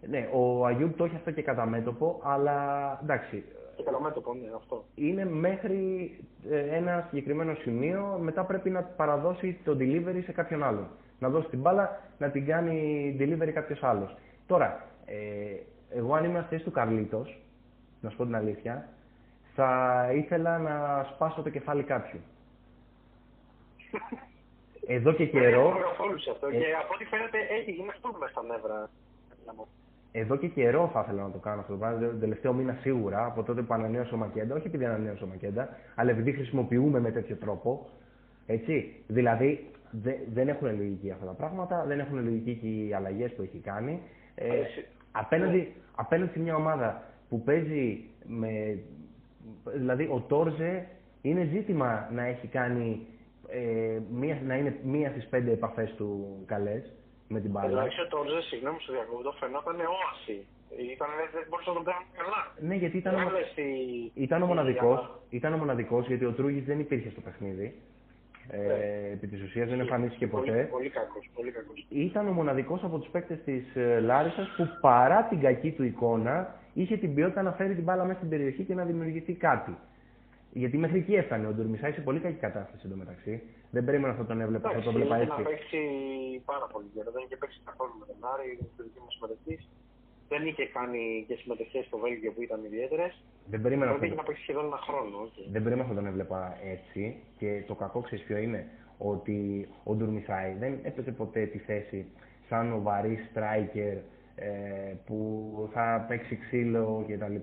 Ναι, 0.00 0.28
ο 0.32 0.66
Αγιούμπ 0.66 0.92
το 0.96 1.04
έχει 1.04 1.16
αυτό 1.16 1.30
και 1.30 1.42
κατά 1.42 1.66
μέτωπο, 1.66 2.20
αλλά 2.24 2.98
εντάξει. 3.02 3.44
Και 3.76 3.82
κατά 3.82 4.00
μέτωπο, 4.00 4.34
ναι, 4.34 4.48
αυτό. 4.56 4.84
Είναι 4.94 5.24
μέχρι 5.24 6.10
ε, 6.50 6.76
ένα 6.76 7.06
συγκεκριμένο 7.08 7.54
σημείο, 7.54 8.18
μετά 8.20 8.44
πρέπει 8.44 8.70
να 8.70 8.82
παραδώσει 8.82 9.60
το 9.64 9.76
delivery 9.80 10.20
σε 10.24 10.32
κάποιον 10.32 10.62
άλλον. 10.62 10.88
Να 11.18 11.28
δώσει 11.28 11.48
την 11.48 11.60
μπάλα, 11.60 12.00
να 12.18 12.30
την 12.30 12.46
κάνει 12.46 13.16
delivery 13.20 13.50
κάποιος 13.50 13.82
άλλος. 13.82 14.16
Τώρα, 14.46 14.84
ε, 15.04 15.16
εγώ 15.90 16.14
αν 16.14 16.24
ήμουν 16.24 16.44
θέση 16.44 16.64
του 16.64 16.70
Καρλίτος, 16.70 17.40
να 18.00 18.10
σου 18.10 18.16
πω 18.16 18.24
την 18.24 18.36
αλήθεια, 18.36 18.88
θα 19.54 20.10
ήθελα 20.14 20.58
να 20.58 21.06
σπάσω 21.14 21.42
το 21.42 21.50
κεφάλι 21.50 21.82
κάποιου. 21.82 22.20
Εδώ 24.88 25.12
και 25.12 25.26
καιρό. 25.26 25.72
Δεν 25.72 26.32
αυτό. 26.32 26.46
Ε... 26.46 26.50
Και 26.50 26.64
από 26.82 26.94
ό,τι 26.94 27.04
φαίνεται 27.04 27.38
έχει 27.50 27.70
γίνει 27.70 27.88
αυτό 27.88 28.16
μέσα 28.20 28.32
στα 28.32 28.42
νεύρα 28.42 28.90
εδώ 30.18 30.36
και 30.36 30.46
καιρό 30.46 30.90
θα 30.92 31.00
ήθελα 31.04 31.22
να 31.22 31.30
το 31.30 31.38
κάνω 31.38 31.60
αυτό 31.60 31.72
το 31.72 31.78
πράγμα, 31.78 31.98
τον 32.06 32.20
τελευταίο 32.20 32.52
μήνα 32.52 32.76
σίγουρα, 32.80 33.24
από 33.24 33.42
τότε 33.42 33.62
που 33.62 33.74
ανανέωσε 33.74 34.14
ο 34.14 34.16
Μακέντα, 34.16 34.54
όχι 34.54 34.66
επειδή 34.66 34.84
ανανέωσε 34.84 35.24
ο 35.24 35.26
Μακέντα, 35.26 35.68
αλλά 35.94 36.10
επειδή 36.10 36.32
χρησιμοποιούμε 36.32 37.00
με 37.00 37.10
τέτοιο 37.10 37.36
τρόπο. 37.36 37.88
Έτσι. 38.46 39.02
Δηλαδή, 39.06 39.70
δε, 39.90 40.12
δεν 40.32 40.48
έχουν 40.48 40.76
λογική 40.76 41.10
αυτά 41.10 41.26
τα 41.26 41.32
πράγματα, 41.32 41.84
δεν 41.86 41.98
έχουν 41.98 42.24
λογική 42.24 42.54
και 42.54 42.66
οι 42.66 42.94
αλλαγές 42.94 43.32
που 43.32 43.42
έχει 43.42 43.58
κάνει. 43.58 44.00
Ε, 44.34 44.48
απέναντι, 45.12 45.72
απέναντι 45.96 46.30
σε 46.32 46.38
μια 46.38 46.54
ομάδα 46.54 47.02
που 47.28 47.42
παίζει 47.42 48.04
με. 48.26 48.78
Δηλαδή, 49.74 50.04
ο 50.04 50.24
Τόρζε 50.28 50.86
είναι 51.22 51.48
ζήτημα 51.52 52.08
να 52.12 52.24
έχει 52.24 52.46
κάνει. 52.46 53.06
Ε, 53.48 53.98
μία, 54.12 54.38
να 54.46 54.56
είναι 54.56 54.76
μία 54.84 55.10
στις 55.10 55.26
πέντε 55.26 55.52
επαφές 55.52 55.94
του 55.96 56.36
καλές 56.46 56.92
με 57.28 57.40
την 57.40 57.50
μπάλα. 57.50 57.70
Εντάξει, 57.70 58.00
ο 58.00 58.06
Τόρζε, 58.06 58.40
συγγνώμη 58.40 58.78
στο 58.80 58.92
διακόπτω, 58.92 59.32
φαινόταν 59.40 59.76
όαση. 60.00 60.36
Ήταν, 60.94 61.08
δεν 61.34 61.44
μπορούσε 61.48 61.68
να 61.70 61.76
τον 61.78 61.84
κάνει 61.90 62.04
καλά. 62.18 62.40
Ναι, 62.68 62.74
γιατί 62.82 62.96
ήταν, 62.96 63.14
ο... 63.14 63.28
ήταν, 64.14 64.42
ο 64.42 64.46
μοναδικός, 64.46 65.00
ήταν 65.30 65.52
ο 65.52 65.56
μοναδικός, 65.56 66.06
γιατί 66.06 66.24
ο 66.24 66.32
Τρούγης 66.32 66.64
δεν 66.64 66.78
υπήρχε 66.80 67.10
στο 67.10 67.20
παιχνίδι. 67.20 67.74
Ε, 68.50 68.56
ναι. 68.56 69.10
επί 69.12 69.26
της 69.26 69.42
ουσίας 69.42 69.68
δεν 69.68 69.80
εμφανίστηκε 69.80 70.26
ποτέ. 70.26 70.50
Πολύ, 70.52 70.66
πολύ 70.66 70.88
κακός, 70.88 71.30
πολύ 71.34 71.50
κακός. 71.50 71.86
Ήταν 71.88 72.28
ο 72.28 72.32
μοναδικός 72.32 72.84
από 72.84 72.98
τους 72.98 73.08
παίκτες 73.08 73.38
της 73.44 73.76
ε, 73.76 74.00
Λάρισας 74.00 74.48
που 74.56 74.68
παρά 74.80 75.22
την 75.22 75.40
κακή 75.40 75.70
του 75.72 75.84
εικόνα 75.84 76.54
είχε 76.74 76.96
την 76.96 77.14
ποιότητα 77.14 77.42
να 77.42 77.52
φέρει 77.52 77.74
την 77.74 77.84
μπάλα 77.84 78.04
μέσα 78.04 78.16
στην 78.16 78.28
περιοχή 78.28 78.64
και 78.64 78.74
να 78.74 78.84
δημιουργηθεί 78.84 79.32
κάτι. 79.32 79.76
Γιατί 80.52 80.78
μέχρι 80.78 80.98
εκεί 80.98 81.14
έφτανε. 81.14 81.46
Ο 81.46 81.50
Ντουρμισάη 81.50 81.92
σε 81.92 82.00
πολύ 82.00 82.18
κακή 82.20 82.38
κατάσταση 82.38 82.82
εντωμεταξύ. 82.84 83.42
Δεν 83.76 83.84
περίμενα 83.84 84.12
αυτό 84.12 84.24
τον 84.24 84.40
έβλεπα. 84.40 84.68
Αυτό 84.68 84.82
τον 84.90 84.94
έβλεπα 84.94 85.16
έτσι. 85.16 85.40
να 85.42 85.48
παίξει 85.48 85.80
πάρα 86.50 86.66
πολύ 86.72 86.88
καιρό. 86.94 87.10
Δεν 87.16 87.22
είχε 87.24 87.36
παίξει 87.42 87.60
καθόλου 87.68 87.94
με 88.00 88.06
τον 88.10 88.18
Άρη, 88.32 88.48
το 88.76 88.82
δική 88.86 89.00
μα 89.04 89.10
συμμετοχή. 89.16 89.54
Δεν 90.28 90.46
είχε 90.48 90.64
κάνει 90.76 91.24
και 91.28 91.34
συμμετοχές 91.40 91.84
στο 91.88 91.96
Βέλγιο 92.04 92.30
που 92.32 92.42
ήταν 92.42 92.64
ιδιαίτερες. 92.68 93.12
Δεν 93.52 93.60
περίμενα 93.62 93.90
αυτό. 93.90 94.04
Είχε 94.04 94.14
να 94.14 94.22
παίξει 94.28 94.42
σχεδόν 94.42 94.64
ένα 94.64 94.80
χρόνο. 94.86 95.16
Okay. 95.26 95.46
Δεν 95.52 95.62
περίμενα 95.64 95.82
αυτό 95.86 95.94
τον 96.00 96.06
έβλεπα 96.06 96.40
έτσι. 96.74 97.02
Και 97.38 97.50
το 97.66 97.74
κακό 97.74 98.00
ξέρεις 98.00 98.24
ποιο 98.24 98.36
είναι; 98.44 98.60
Ότι 98.98 99.68
ο 99.84 99.94
Ντουρμισάη 99.94 100.50
δεν 100.62 100.72
έπαιζε 100.82 101.12
ποτέ 101.20 101.42
τη 101.46 101.58
θέση 101.58 101.98
σαν 102.48 102.72
ο 102.72 102.80
βαρύ 102.82 103.16
striker 103.28 103.96
ε, 104.34 104.48
που 105.06 105.18
θα 105.72 106.04
παίξει 106.08 106.36
ξύλο 106.36 107.04
κτλ. 107.08 107.36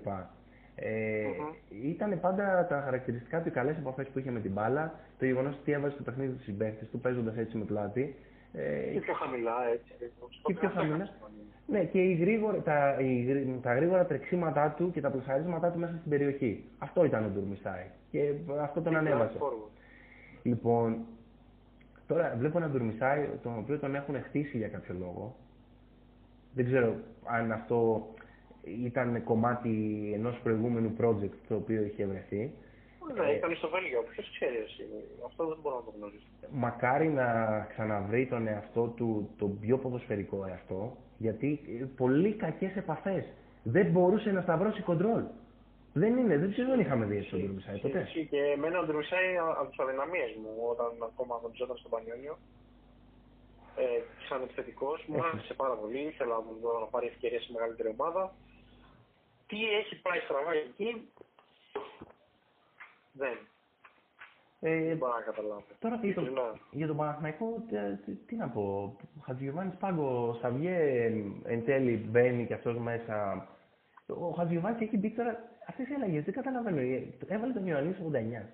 Ε, 0.76 1.24
mm-hmm. 1.26 1.84
Ήταν 1.84 2.20
πάντα 2.20 2.66
τα 2.68 2.80
χαρακτηριστικά 2.84 3.42
του 3.42 3.48
οι 3.48 3.50
καλέ 3.50 3.70
επαφέ 3.70 4.02
που 4.04 4.18
είχε 4.18 4.30
με 4.30 4.40
την 4.40 4.52
μπάλα, 4.52 4.94
το 5.18 5.24
γεγονός 5.24 5.56
ότι 5.60 5.72
έβαζε 5.72 5.96
το 5.96 6.02
παιχνίδι 6.02 6.32
τους 6.32 6.44
συμπαίχτες 6.44 6.88
του 6.88 7.00
παίζοντας 7.00 7.36
έτσι 7.36 7.56
με 7.56 7.64
πλάτη. 7.64 8.14
Ε, 8.52 8.92
και 8.92 9.00
πιο 9.00 9.14
χαμηλά, 9.14 9.54
έτσι. 9.72 9.92
Και 10.42 10.54
πιο 10.54 10.68
χαμηλά. 10.68 11.08
Ναι, 11.66 11.84
και 11.84 12.02
οι 12.02 12.12
γρήγορα, 12.12 12.62
τα, 12.62 12.96
οι, 13.00 13.58
τα 13.62 13.74
γρήγορα 13.74 14.06
τρεξίματά 14.06 14.74
του 14.76 14.90
και 14.90 15.00
τα 15.00 15.10
πλουσαρίσματά 15.10 15.70
του 15.70 15.78
μέσα 15.78 15.96
στην 15.98 16.10
περιοχή. 16.10 16.64
Αυτό 16.78 17.04
ήταν 17.04 17.24
ο 17.24 17.28
Ντουρμισάη. 17.28 17.84
Και 18.10 18.34
αυτό 18.60 18.80
τον 18.80 18.96
ανέβασε. 18.96 19.38
Λοιπόν, 20.42 21.04
τώρα 22.06 22.34
βλέπω 22.38 22.58
έναν 22.58 22.70
Ντουρμισάη, 22.70 23.28
τον 23.42 23.58
οποίο 23.58 23.78
τον 23.78 23.94
έχουν 23.94 24.22
χτίσει 24.22 24.56
για 24.56 24.68
κάποιο 24.68 24.94
λόγο. 24.98 25.36
Δεν 26.54 26.64
ξέρω 26.64 26.94
αν 27.24 27.52
αυτό 27.52 28.08
ήταν 28.64 29.24
κομμάτι 29.24 29.70
ενός 30.14 30.40
προηγούμενου 30.42 30.96
project 31.00 31.36
το 31.48 31.54
οποίο 31.54 31.82
είχε 31.82 32.06
βρεθεί. 32.06 32.52
Ναι, 33.14 33.30
ήταν 33.30 33.56
στο 33.56 33.68
Βέλγιο, 33.68 34.04
ποιος 34.10 34.30
ξέρει 34.34 34.56
εσύ. 34.56 34.84
Αυτό 35.26 35.46
δεν 35.46 35.58
μπορώ 35.62 35.76
να 35.76 35.82
το 35.82 35.92
γνωρίσω. 35.96 36.26
Μακάρι 36.50 37.08
να 37.08 37.26
ξαναβρει 37.70 38.26
τον 38.26 38.46
εαυτό 38.46 38.86
του, 38.96 39.30
τον 39.38 39.58
πιο 39.58 39.78
ποδοσφαιρικό 39.78 40.44
εαυτό, 40.48 40.96
γιατί 41.18 41.60
πολύ 41.96 42.32
κακές 42.32 42.76
επαφές. 42.76 43.24
Δεν 43.62 43.86
μπορούσε 43.86 44.30
να 44.30 44.40
σταυρώσει 44.40 44.82
κοντρόλ. 44.82 45.24
Δεν 45.92 46.16
είναι, 46.16 46.38
δεν 46.38 46.50
ξέρω 46.52 46.72
αν 46.72 46.80
είχαμε 46.80 47.04
δει 47.06 47.22
στον 47.22 47.38
Ντρομισάη 47.40 47.78
ποτέ. 47.78 48.08
Και 48.30 48.40
εμένα 48.56 48.78
ο 48.80 48.84
Ντρομισάη 48.84 49.36
από 49.60 49.68
τις 49.70 49.78
αδυναμίες 49.78 50.30
μου 50.40 50.52
όταν 50.72 50.90
ακόμα 51.10 51.34
αγωνιζόταν 51.34 51.76
στον 51.76 51.90
Πανιόνιο. 51.90 52.38
Ε, 53.76 54.00
σαν 54.28 54.42
επιθετικός 54.42 55.04
μου 55.08 55.24
άρεσε 55.24 55.54
πάρα 55.54 55.74
πολύ. 55.80 55.98
Ήθελα 56.12 56.34
να 56.84 56.86
πάρει 56.94 57.06
ευκαιρία 57.06 57.40
σε 57.40 57.50
μεγαλύτερη 57.52 57.88
ομάδα 57.96 58.34
τι 59.54 59.74
έχει 59.74 59.96
πάει 59.96 60.20
στραβά 60.20 60.52
εκεί, 60.52 61.08
δεν. 63.12 63.38
Ε, 64.60 64.84
δεν 64.84 64.96
μπορώ 64.96 65.12
να 65.14 65.20
καταλάβω. 65.20 65.64
Τώρα 65.78 66.00
για, 66.02 66.14
το, 66.14 66.58
για 66.70 66.86
τον 66.86 66.96
Παναθηναϊκό, 66.96 67.64
τι, 68.04 68.12
τι 68.14 68.34
να 68.36 68.48
πω. 68.48 68.96
Ο 69.18 69.20
Χατζηγιοβάνης 69.24 69.74
Πάγκο, 69.76 70.38
Σαβιέ 70.40 71.04
εν 71.44 71.64
τέλει 71.64 71.96
μπαίνει 71.96 72.46
και 72.46 72.54
αυτός 72.54 72.76
μέσα. 72.78 73.48
Ο 74.06 74.30
Χατζηγιοβάνης 74.30 74.80
έχει 74.80 74.96
μπει 74.96 75.10
τώρα, 75.10 75.44
Αυτές 75.68 75.88
οι 75.88 75.94
αλλαγές 75.94 76.24
δεν 76.24 76.34
καταλαβαίνω. 76.34 76.80
Ε, 76.80 77.08
Έβαλε 77.26 77.52
τον 77.52 77.66
Ιωαννή 77.66 77.96
89. 78.12 78.46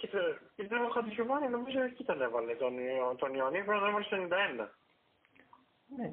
Και 0.00 0.06
το, 0.06 0.18
και 0.56 0.64
το 0.66 0.76
Χατζηγιοβάνι 0.94 1.48
νομίζω 1.48 1.82
εκεί 1.82 2.04
τον 2.04 2.22
έβαλε 2.22 2.54
τον, 2.54 2.78
Ιω- 2.78 3.14
τον 3.18 3.34
Ιωαννή, 3.34 3.58
πρέπει 3.58 3.70
να 3.70 3.78
τον 3.78 3.88
έβαλε 3.88 4.04
στο 4.04 4.16
91. 4.16 4.68
Ναι. 5.96 6.12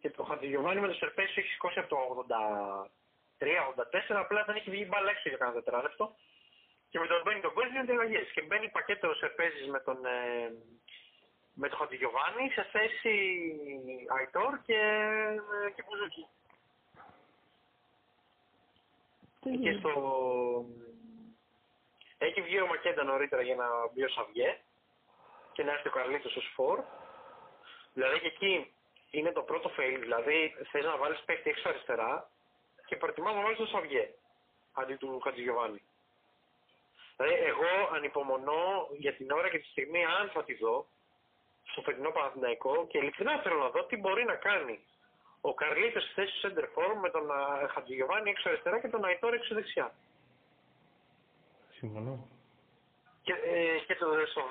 Και 0.00 0.10
το 0.10 0.22
Χατζηγιοβάνι 0.22 0.80
με 0.80 0.88
το 0.88 0.94
Σερπέζι 0.94 1.32
έχει 1.34 1.48
σηκώσει 1.48 1.78
από 1.78 1.88
το 1.88 2.26
83-84, 3.38 3.44
απλά 4.08 4.44
δεν 4.44 4.56
έχει 4.56 4.70
βγει 4.70 4.86
μπάλα 4.90 5.10
έξω 5.10 5.28
για 5.28 5.38
κανένα 5.38 5.62
τετράλεπτο. 5.62 6.14
Και 6.88 6.98
με 6.98 7.06
τον 7.06 7.22
μπαίνει 7.24 7.40
τον 7.40 7.52
Γκολ 7.52 7.68
γίνονται 7.70 7.92
αλλαγέ. 7.92 8.20
Και 8.34 8.42
μπαίνει 8.42 8.68
πακέτο 8.68 9.14
Σερπέζι 9.14 9.66
με 9.70 9.80
τον. 9.80 10.04
Ε, 10.04 10.52
με 11.58 11.68
τον 11.68 11.78
Χατζηγιοβάνι 11.78 12.50
σε 12.50 12.62
θέση 12.72 13.14
Αϊτόρ 14.16 14.62
και, 14.62 14.78
ε, 15.66 15.70
και 15.70 15.82
Μπουζούκι. 15.86 16.26
Και 19.62 19.72
στο... 19.78 19.92
Έχει 22.18 22.40
βγει 22.42 22.60
ο 22.60 22.66
Μακέντα 22.66 23.04
νωρίτερα 23.04 23.42
για 23.42 23.54
να 23.54 23.66
μπει 23.92 24.02
ο 24.04 24.08
Σαβιέ 24.08 24.58
και 25.52 25.62
να 25.62 25.72
έρθει 25.72 25.88
ο 25.88 25.90
Καρλίτος 25.90 26.36
ως 26.36 26.50
φορ. 26.54 26.82
Δηλαδή 27.92 28.20
και 28.20 28.26
εκεί 28.26 28.72
είναι 29.10 29.32
το 29.32 29.42
πρώτο 29.42 29.70
fail, 29.78 29.98
δηλαδή 30.00 30.54
θες 30.70 30.84
να 30.84 30.96
βάλεις 30.96 31.20
παίχτη 31.24 31.50
έξω 31.50 31.68
αριστερά 31.68 32.30
και 32.86 32.96
προτιμάς 32.96 33.34
να 33.34 33.42
βάλεις 33.42 33.58
τον 33.58 33.66
Σαβιέ 33.66 34.14
αντί 34.72 34.94
του 34.94 35.20
Χατζηγιοβάνη. 35.20 35.82
Δηλαδή 37.16 37.34
εγώ 37.44 37.94
ανυπομονώ 37.94 38.88
για 38.98 39.14
την 39.14 39.30
ώρα 39.30 39.48
και 39.48 39.58
τη 39.58 39.66
στιγμή 39.66 40.04
αν 40.04 40.30
θα 40.30 40.44
τη 40.44 40.54
δω 40.54 40.86
στο 41.70 41.82
φετινό 41.82 42.10
Παναθηναϊκό 42.10 42.86
και 42.86 42.98
ειλικρινά 42.98 43.40
θέλω 43.42 43.58
να 43.58 43.68
δω 43.68 43.84
τι 43.84 43.96
μπορεί 43.96 44.24
να 44.24 44.34
κάνει 44.34 44.80
ο 45.40 45.54
Καρλίτος 45.54 46.02
στη 46.02 46.12
θέση 46.12 46.32
του 46.32 46.48
center 46.48 46.64
form 46.64 46.96
με 47.02 47.10
τον 47.10 47.30
α, 47.30 47.68
Χατζηγιοβάνη 47.68 48.30
έξω 48.30 48.48
αριστερά 48.48 48.80
και 48.80 48.88
τον 48.88 49.04
Αϊτόρ 49.04 49.34
έξω 49.34 49.54
δεξιά. 49.54 49.94
Συμφωνώ. 51.72 52.28
Και, 53.22 53.32
ε, 53.32 53.78
και 53.86 53.94
το, 53.94 54.06
στο 54.30 54.42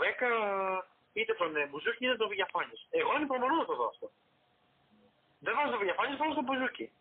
10 0.80 0.82
είτε 1.14 1.34
τον 1.34 1.56
ε, 1.56 1.66
Μπουζούκι 1.66 2.06
είτε 2.06 2.16
τον 2.16 2.28
Βηγιαφάνης. 2.28 2.88
Εγώ 2.90 3.12
ανυπομονώ 3.12 3.56
να 3.56 3.66
το 3.66 3.76
δω 3.76 3.86
αυτό. 3.88 4.12
Δεν 5.46 5.54
βάζω 5.56 5.70
τον 5.70 5.80
Βηγιαφάνης, 5.80 6.18
βάζω 6.18 6.34
τον 6.34 6.44
Μπουζούκι. 6.44 6.92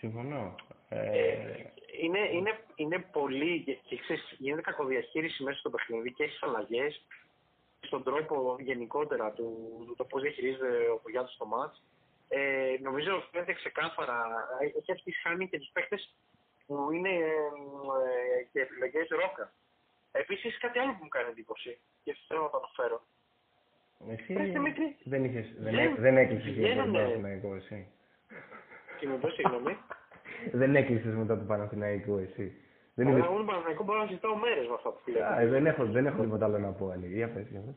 Συμφωνώ. 0.00 0.54
Ε, 0.88 0.98
Ε, 0.98 1.72
είναι, 2.00 2.18
είναι, 2.32 2.52
είναι 2.74 2.98
πολύ 2.98 3.62
και, 3.64 3.74
και 3.74 3.96
ξέρεις, 3.96 4.34
γίνεται 4.38 4.60
κακοδιαχείριση 4.60 5.42
μέσα 5.42 5.58
στο 5.58 5.70
παιχνίδι 5.70 6.12
και 6.12 6.24
έχει 6.24 6.38
αλλαγές 6.40 7.02
στον 7.80 8.02
τρόπο 8.02 8.56
γενικότερα 8.60 9.32
του, 9.32 9.48
του 9.86 9.94
το 9.96 10.04
πώς 10.04 10.22
διαχειρίζεται 10.22 10.88
ο 10.94 10.98
Πογιάτος 11.02 11.34
στο 11.34 11.46
μάτς. 11.46 11.82
Ε, 12.28 12.76
νομίζω 12.80 13.22
φαίνεται 13.30 13.52
ξεκάθαρα, 13.52 14.18
ε, 14.60 14.78
έχει 14.78 14.92
αυτή 14.92 15.12
χάνει 15.12 15.48
και 15.48 15.58
τους 15.58 15.70
παίχτες 15.72 16.14
που 16.66 16.92
είναι 16.92 17.08
ε, 17.08 17.34
ε, 18.38 18.42
και 18.52 18.60
επιλογές 18.60 19.08
ρόκα. 19.08 19.52
Επίσης 20.12 20.58
κάτι 20.58 20.78
άλλο 20.78 20.92
που 20.92 21.02
μου 21.02 21.08
κάνει 21.08 21.28
εντύπωση 21.30 21.78
και 22.04 22.16
θέλω 22.26 22.42
να 22.42 22.50
το 22.50 22.56
αναφέρω. 22.56 23.02
Εσύ 24.08 24.32
Ρε, 24.32 24.42
Δημήτρη. 24.44 24.96
δεν, 25.04 25.24
είχες, 25.24 25.54
δεν, 25.58 25.74
Δεν- 25.74 25.94
δεν 25.98 26.16
έκλεισες 26.16 26.52
για 26.52 26.66
τον 26.74 26.74
βγαίνουνε. 26.90 26.98
Παναθηναϊκό 26.98 27.54
εσύ. 27.54 27.88
Και 28.98 29.06
με 29.06 29.14
δώσει 29.16 29.34
συγγνώμη. 29.34 29.76
δεν 30.52 30.76
έκλεισες 30.76 31.14
μετά 31.14 31.36
τον 31.36 31.46
Παναθηναϊκό 31.46 32.18
εσύ. 32.18 32.46
Δεν 32.94 33.06
Αλλά 33.06 33.16
είδες... 33.16 33.28
εγώ 33.30 33.44
Παναθηναϊκό 33.44 33.82
μπορώ 33.84 33.98
να 34.00 34.06
συζητάω 34.06 34.36
μέρες 34.36 34.66
με 34.68 34.74
αυτά 34.74 34.90
που 34.90 35.10
λέω. 35.10 35.24
Α, 35.26 35.40
ε, 35.40 35.46
δεν 35.46 35.66
έχω, 35.66 35.84
δεν 35.84 36.06
έχω 36.06 36.22
τίποτα 36.22 36.44
άλλο 36.44 36.58
να 36.58 36.70
πω, 36.78 36.84
άλλη. 36.90 37.06
Για 37.06 37.28
πες, 37.34 37.46
για 37.54 37.60
πες. 37.66 37.74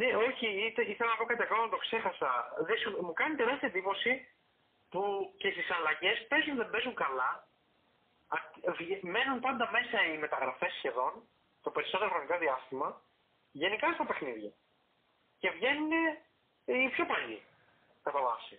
Ναι, 0.00 0.08
όχι, 0.28 0.46
ήθε- 0.68 0.88
ήθελα 0.92 1.10
να 1.10 1.16
πω 1.20 1.24
κάτι 1.30 1.42
ακόμα, 1.42 1.68
το 1.68 1.76
ξέχασα. 1.86 2.30
Δεν 2.68 2.76
σου- 2.82 2.98
μου 3.06 3.12
κάνει 3.20 3.34
τεράστια 3.40 3.68
εντύπωση 3.72 4.12
που 4.90 5.00
και 5.40 5.48
στις 5.54 5.68
αλλαγές 5.76 6.16
παίζουν 6.30 6.56
δεν 6.60 6.68
παίζουν 6.72 6.94
καλά. 7.04 7.30
Α- 8.34 8.72
βγε- 8.78 9.02
Μένουν 9.14 9.38
πάντα 9.46 9.64
μέσα 9.76 9.96
οι 10.08 10.14
μεταγραφές 10.24 10.72
σχεδόν, 10.78 11.12
το 11.64 11.70
περισσότερο 11.76 12.10
χρονικό 12.14 12.36
διάστημα, 12.44 12.88
γενικά 13.62 13.86
στα 13.96 14.04
παιχνίδια. 14.08 14.50
Και 15.40 15.50
βγαίνουν 15.50 15.90
οι 16.64 16.88
πιο 16.94 17.04
παλιοί, 17.06 17.42
κατά 18.02 18.20
βάση. 18.22 18.56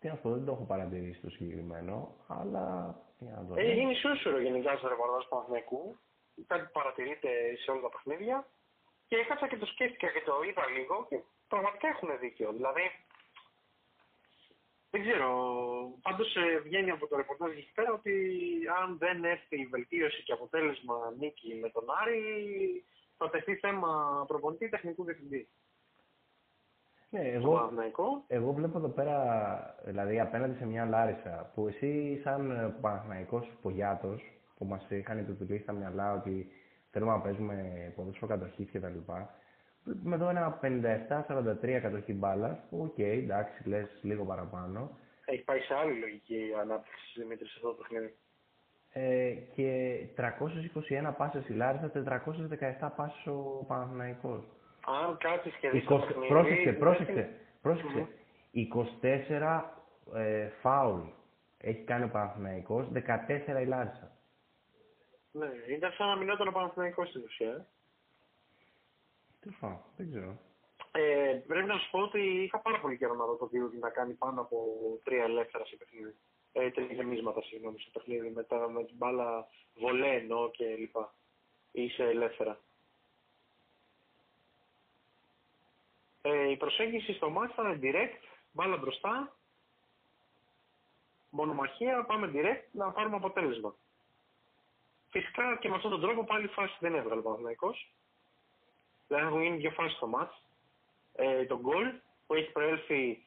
Τι 0.00 0.08
αυτό 0.08 0.28
δεν 0.30 0.44
το 0.44 0.52
έχω 0.52 0.64
παρατηρήσει 0.64 1.20
το 1.20 1.30
συγκεκριμένο, 1.30 2.14
αλλά 2.28 2.66
για 3.18 3.34
να 3.36 3.46
το 3.46 3.54
Έχει 3.60 3.68
δω. 3.74 3.78
γίνει 3.80 3.94
σούσουρο 3.94 4.38
γενικά 4.40 4.76
στο 4.76 4.88
ρεπορτάζ 4.88 5.22
του 5.22 5.28
Παναθηναϊκού. 5.28 5.98
Κάτι 6.46 6.64
που 6.64 6.70
παρατηρείται 6.72 7.30
σε 7.62 7.70
όλα 7.70 7.80
τα 7.80 7.88
παιχνίδια. 7.88 8.46
Και 9.08 9.16
έκατσα 9.16 9.48
και 9.48 9.56
το 9.56 9.66
σκέφτηκα 9.66 10.08
και 10.12 10.22
το 10.26 10.34
είδα 10.48 10.64
λίγο 10.76 11.06
και 11.08 11.18
πραγματικά 11.48 11.88
έχουν 11.88 12.18
δίκιο. 12.20 12.52
Δηλαδή, 12.52 12.84
δεν 14.90 15.00
ξέρω, 15.02 15.28
πάντως 16.02 16.36
ε, 16.36 16.58
βγαίνει 16.58 16.90
από 16.90 17.06
το 17.06 17.16
ρεπορτάζ 17.16 17.50
εκεί 17.50 17.72
πέρα 17.74 17.92
ότι 17.92 18.14
αν 18.82 18.98
δεν 18.98 19.24
έρθει 19.24 19.60
η 19.60 19.66
βελτίωση 19.66 20.22
και 20.22 20.32
αποτέλεσμα 20.32 21.14
νίκη 21.18 21.54
με 21.54 21.68
τον 21.70 21.84
Άρη, 22.00 22.22
θα 23.16 23.30
τεθεί 23.30 23.54
θέμα 23.56 24.24
προπονητή 24.26 24.68
τεχνικού 24.68 25.04
διευθυντή. 25.04 25.48
Ναι, 27.10 27.20
Στο 27.20 27.28
εγώ, 27.28 27.52
Παναθηναϊκό. 27.54 28.24
εγώ 28.26 28.52
βλέπω 28.52 28.78
εδώ 28.78 28.88
πέρα, 28.88 29.16
δηλαδή 29.84 30.20
απέναντι 30.20 30.56
σε 30.56 30.66
μια 30.66 30.84
Λάρισα, 30.84 31.50
που 31.54 31.68
εσύ 31.68 32.20
σαν 32.22 32.50
ε, 32.50 32.74
Παναθηναϊκός 32.80 33.48
Πογιάτος, 33.62 34.22
που 34.56 34.64
μας 34.64 34.90
είχαν 34.90 35.18
επιτελεί 35.18 35.58
στα 35.58 35.72
μυαλά 35.72 36.12
ότι 36.14 36.48
θέλουμε 36.90 37.12
να 37.12 37.20
παίζουμε 37.20 37.92
ποδόσφαιρο 37.96 38.26
κατοχής 38.26 38.70
και 38.70 38.80
τα 38.80 38.88
λοιπά, 38.88 39.34
βλέπουμε 39.84 40.14
εδώ 40.14 40.28
ένα 40.28 40.58
57-43 40.62 41.78
κατοχή 41.82 42.12
μπάλας, 42.12 42.58
που 42.70 42.80
οκ, 42.82 42.98
εντάξει, 42.98 43.68
λες 43.68 43.98
λίγο 44.02 44.24
παραπάνω, 44.24 44.98
Έχει 45.24 45.42
πάει 45.44 45.60
σε 45.60 45.74
άλλη 45.74 45.98
λογική 45.98 46.34
η 46.36 46.54
ανάπτυξη 46.60 47.20
Δημήτρης 47.20 47.50
σε 47.50 47.56
αυτό 47.56 47.68
το 47.68 47.74
παιχνίδι. 47.74 48.14
Ε, 48.96 49.30
και 49.54 49.98
321 50.16 51.14
πάσες 51.16 51.48
η 51.48 51.52
Λάρισα, 51.52 51.90
417 52.80 52.88
πάσες 52.96 53.26
ο 53.26 53.64
Παναθηναϊκός. 53.68 54.42
Αν 54.86 55.16
κάτσεις 55.18 55.54
και 55.54 55.70
δεις 55.70 55.84
το 55.84 55.96
20, 55.96 56.06
παιχνίδι... 56.06 56.28
πρόσεξε, 56.28 56.62
δεν 56.64 56.78
πρόσεξε, 56.78 57.12
είναι- 57.12 57.38
πρόσεξε. 57.62 58.08
24 59.02 59.62
ε, 60.14 60.48
φάουλ 60.60 61.00
έχει 61.58 61.82
κάνει 61.84 62.04
ο 62.04 62.08
Παναθηναϊκός, 62.08 62.86
14 62.92 63.60
η 63.62 63.66
Λάρισα. 63.66 64.10
Ναι, 65.30 65.46
ήταν 65.76 65.92
σαν 65.92 66.08
να 66.08 66.16
μηνόταν 66.16 66.48
ο 66.48 66.52
Παναθηναϊκός 66.52 67.08
στην 67.08 67.22
ουσία. 67.24 67.50
ε. 67.50 67.66
Τι 69.40 69.50
φάω, 69.50 69.78
δεν 69.96 70.08
ξέρω. 70.10 70.38
Ε, 70.92 71.40
πρέπει 71.46 71.66
να 71.66 71.78
σου 71.78 71.90
πω 71.90 71.98
ότι 71.98 72.20
είχα 72.20 72.58
πάρα 72.58 72.80
πολύ 72.80 72.96
καιρό 72.96 73.14
να 73.14 73.24
δω 73.24 73.34
το 73.36 73.46
Διούδη 73.46 73.78
να 73.78 73.90
κάνει 73.90 74.12
πάνω 74.12 74.40
από 74.40 74.56
τρία 75.04 75.24
ελεύθερα 75.24 75.64
σε 75.64 75.76
παιχνίδι. 75.76 76.14
Ε, 76.56 76.70
τρία 76.70 76.92
γεμίσματα, 76.92 77.42
συγγνώμη, 77.42 77.78
σε 77.78 77.90
παιχνίδι. 77.92 78.30
Με, 78.30 78.42
τα, 78.42 78.68
με 78.68 78.84
την 78.84 78.96
μπάλα 78.96 79.48
βολέ 79.74 80.14
εννοώ 80.14 80.50
και 80.50 80.64
λοιπά. 80.64 81.14
Ή 81.72 81.88
σε 81.88 82.04
ελεύθερα. 82.04 82.60
Ε, 86.22 86.50
η 86.50 86.56
προσέγγιση 86.56 87.12
στο 87.12 87.30
μάτς 87.30 87.52
ήταν 87.52 87.80
direct, 87.82 88.22
μπάλα 88.52 88.76
μπροστά, 88.76 89.36
μονομαχία, 91.30 92.04
πάμε 92.04 92.30
direct 92.34 92.64
να 92.72 92.90
πάρουμε 92.90 93.16
αποτέλεσμα. 93.16 93.74
Φυσικά 95.10 95.56
και 95.60 95.68
με 95.68 95.74
αυτόν 95.74 95.90
τον 95.90 96.00
τρόπο 96.00 96.24
πάλι 96.24 96.46
φάση 96.46 96.76
δεν 96.80 96.94
έβγαλε 96.94 97.20
ο 97.20 97.22
Παναθηναϊκός. 97.22 97.92
Δηλαδή 99.08 99.26
έχουν 99.26 99.42
γίνει 99.42 99.56
δύο 99.56 99.70
φάσεις 99.70 99.96
στο 99.96 100.06
μάτς. 100.06 100.42
Ε, 101.14 101.44
το 101.44 101.60
γκολ 101.60 101.92
που 102.26 102.34
έχει 102.34 102.50
προέλθει 102.52 103.24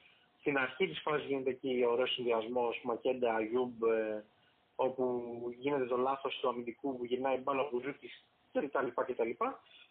στην 0.48 0.60
αρχή 0.60 0.88
της 0.88 1.02
φάσης 1.02 1.28
γίνεται 1.28 1.50
εκεί 1.50 1.84
ο 1.88 1.92
ωραίος 1.92 2.14
συνδυασμός 2.14 2.82
Μακέντα, 2.84 3.36
Αγιούμπ, 3.36 3.84
ε, 3.84 4.24
όπου 4.76 5.04
γίνεται 5.58 5.86
το 5.86 5.98
λάθος 5.98 6.40
του 6.40 6.50
αμυντικού 6.50 6.98
που 6.98 7.06
γυρνάει 7.06 7.36
η 7.36 7.42
μπάλα 7.44 7.62
από 7.62 7.80
Ζούκης 7.80 8.26
κτλ. 8.54 8.88
κτλ. 8.96 9.32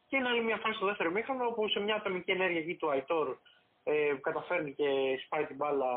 Και 0.09 0.17
είναι 0.17 0.29
άλλη 0.29 0.43
μια 0.43 0.57
φάση 0.57 0.77
στο 0.77 0.87
δεύτερο 0.87 1.11
μήχρονο 1.11 1.47
όπου 1.47 1.69
σε 1.69 1.81
μια 1.81 1.95
ατομική 1.95 2.31
ενέργεια 2.31 2.61
εκεί 2.61 2.75
του 2.75 2.91
Αϊτόρ 2.91 3.37
ε, 3.85 4.15
καταφέρνει 4.21 4.73
και 4.73 4.89
σπάει 5.25 5.45
την 5.47 5.57
μπάλα, 5.57 5.91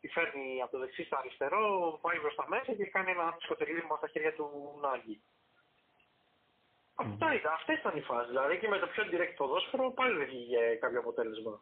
τη 0.00 0.08
φέρνει 0.08 0.62
από 0.62 0.72
το 0.72 0.78
δεξί 0.78 1.04
στο 1.04 1.16
αριστερό, 1.16 1.98
πάει 2.02 2.18
προς 2.18 2.34
τα 2.34 2.44
μέσα 2.48 2.72
και 2.72 2.84
κάνει 2.84 3.10
ένα 3.10 3.34
ψυχοτελείδημα 3.38 3.96
στα 3.96 4.08
χέρια 4.08 4.32
του 4.32 4.78
Νάγκη. 4.80 5.20
Αυτά 6.94 7.34
ήταν, 7.34 7.52
αυτές 7.52 7.78
ήταν 7.78 7.96
οι 7.96 8.00
φάσεις. 8.00 8.28
Δηλαδή 8.28 8.58
και 8.58 8.68
με 8.68 8.78
το 8.78 8.86
πιο 8.86 9.04
direct 9.10 9.34
ποδόσφαιρο 9.36 9.90
πάλι 9.90 10.16
δεν 10.18 10.26
βγήκε 10.26 10.78
κάποιο 10.80 10.98
αποτέλεσμα. 10.98 11.60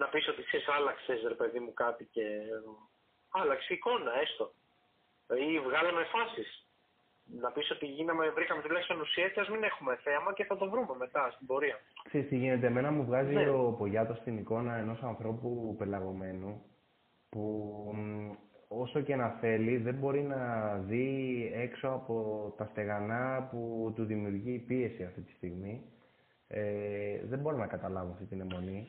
Να 0.00 0.06
πεις 0.06 0.28
ότι 0.28 0.42
ξέρεις 0.42 0.68
άλλαξες 0.68 1.22
ρε 1.28 1.34
παιδί 1.34 1.58
μου 1.60 1.72
κάτι 1.74 2.04
και 2.14 2.24
άλλαξε 3.30 3.72
η 3.72 3.76
εικόνα 3.76 4.12
έστω. 4.20 4.52
Ή 5.48 5.60
βγάλαμε 5.60 6.02
φάσεις. 6.04 6.50
Να 7.42 7.50
πεις 7.52 7.70
ότι 7.70 7.86
γίναμε, 7.86 8.30
βρήκαμε 8.30 8.62
τουλάχιστον 8.62 9.00
ουσία 9.00 9.28
και 9.28 9.40
ας 9.40 9.48
μην 9.48 9.62
έχουμε 9.62 9.96
θέαμα 10.02 10.32
και 10.32 10.44
θα 10.44 10.56
το 10.56 10.70
βρούμε 10.70 10.94
μετά 10.98 11.30
στην 11.30 11.46
πορεία. 11.46 11.78
Ξέρεις 12.08 12.28
τι 12.28 12.36
γίνεται, 12.36 12.66
εμένα 12.66 12.90
μου 12.90 13.04
βγάζει 13.04 13.34
Ναι. 13.34 13.50
ο 13.50 13.72
Πογιάτος 13.78 14.20
την 14.22 14.38
εικόνα 14.38 14.74
ενός 14.74 15.02
ανθρώπου 15.02 15.74
πελαγωμένου 15.78 16.62
που 17.28 17.40
μ, 17.94 18.30
όσο 18.68 19.00
και 19.00 19.16
να 19.16 19.28
θέλει 19.28 19.76
δεν 19.76 19.94
μπορεί 19.94 20.22
να 20.22 20.74
δει 20.78 21.50
έξω 21.54 21.88
από 21.88 22.14
τα 22.56 22.64
στεγανά 22.70 23.48
που 23.50 23.92
του 23.96 24.04
δημιουργεί 24.04 24.52
η 24.52 24.58
πίεση 24.58 25.04
αυτή 25.04 25.20
τη 25.20 25.32
στιγμή. 25.32 25.82
Ε, 26.48 27.20
δεν 27.24 27.38
μπορώ 27.38 27.56
να 27.56 27.66
καταλάβω 27.66 28.12
αυτή 28.12 28.24
την 28.24 28.40
αιμονή 28.40 28.88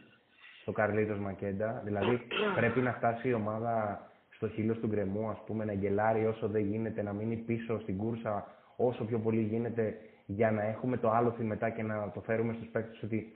στο 0.65 0.73
Καρλίτος 0.73 1.19
Μακέντα. 1.19 1.81
Δηλαδή 1.83 2.21
πρέπει 2.55 2.79
να 2.79 2.91
φτάσει 2.93 3.29
η 3.29 3.33
ομάδα 3.33 4.01
στο 4.29 4.47
χείλο 4.47 4.73
του 4.73 4.87
γκρεμού, 4.87 5.29
ας 5.29 5.37
πούμε, 5.45 5.65
να 5.65 5.73
γελάρει 5.73 6.25
όσο 6.25 6.47
δεν 6.47 6.61
γίνεται, 6.61 7.01
να 7.01 7.13
μείνει 7.13 7.35
πίσω 7.35 7.79
στην 7.79 7.97
κούρσα 7.97 8.47
όσο 8.75 9.03
πιο 9.03 9.19
πολύ 9.19 9.41
γίνεται 9.41 9.97
για 10.25 10.51
να 10.51 10.63
έχουμε 10.63 10.97
το 10.97 11.09
άλλο 11.09 11.35
μετά 11.37 11.69
και 11.69 11.83
να 11.83 12.11
το 12.13 12.21
φέρουμε 12.21 12.53
στους 12.53 12.67
παίκτες 12.67 13.03
ότι 13.03 13.31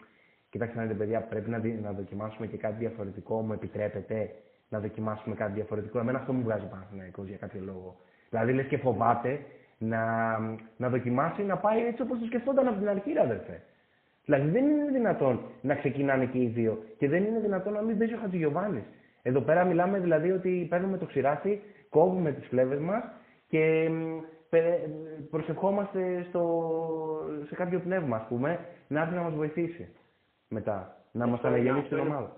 κοιτάξτε 0.49 0.77
να 0.77 0.83
δείτε 0.83 0.97
παιδιά 0.97 1.21
πρέπει 1.21 1.49
να, 1.49 1.61
να 1.81 1.91
δοκιμάσουμε 1.91 2.47
και 2.47 2.57
κάτι 2.57 2.75
διαφορετικό, 2.79 3.41
μου 3.41 3.53
επιτρέπετε 3.53 4.31
να 4.69 4.79
δοκιμάσουμε 4.79 5.35
κάτι 5.35 5.51
διαφορετικό. 5.51 5.99
Εμένα 5.99 6.17
αυτό 6.17 6.33
μου 6.33 6.43
βγάζει 6.43 6.65
Παναθηναϊκός 6.65 7.27
για 7.27 7.37
κάποιο 7.37 7.61
λόγο. 7.65 7.95
Δηλαδή 8.29 8.53
λες 8.53 8.65
και 8.65 8.77
φοβάται 8.77 9.39
να, 9.77 10.03
να 10.77 10.89
δοκιμάσει 10.89 11.43
να 11.43 11.57
πάει 11.57 11.85
έτσι 11.85 12.01
όπως 12.01 12.19
το 12.19 12.25
σκεφτόταν 12.25 12.67
από 12.67 12.77
την 12.77 12.89
αρχή, 12.89 13.17
αδερφέ. 13.17 13.61
Δηλαδή 14.29 14.49
δεν 14.49 14.65
είναι 14.67 14.91
δυνατόν 14.91 15.39
να 15.61 15.75
ξεκινάνε 15.75 16.25
και 16.25 16.37
οι 16.37 16.47
δύο 16.47 16.83
και 16.97 17.07
δεν 17.07 17.23
είναι 17.23 17.39
δυνατόν 17.39 17.73
να 17.73 17.81
μην 17.81 17.97
παίζει 17.97 18.13
ο 18.13 18.17
Χατζηγιοβάνης. 18.17 18.83
Εδώ 19.21 19.41
πέρα 19.41 19.63
μιλάμε 19.63 19.99
δηλαδή 19.99 20.31
ότι 20.31 20.67
παίρνουμε 20.69 20.97
το 20.97 21.05
ξηράφι, 21.05 21.59
κόβουμε 21.89 22.31
τις 22.31 22.47
φλέβες 22.47 22.79
μας 22.79 23.03
και 23.47 23.89
προσευχόμαστε 25.29 26.25
στο, 26.29 26.43
σε 27.47 27.55
κάποιο 27.55 27.79
πνεύμα, 27.79 28.15
ας 28.17 28.27
πούμε, 28.27 28.65
να 28.87 29.01
έρθει 29.01 29.15
να 29.15 29.21
μας 29.21 29.33
βοηθήσει 29.33 29.95
μετά, 30.47 31.03
να 31.11 31.27
μας 31.27 31.41
αναγεννήσει 31.41 31.87
την 31.87 31.99
ομάδα. 31.99 32.35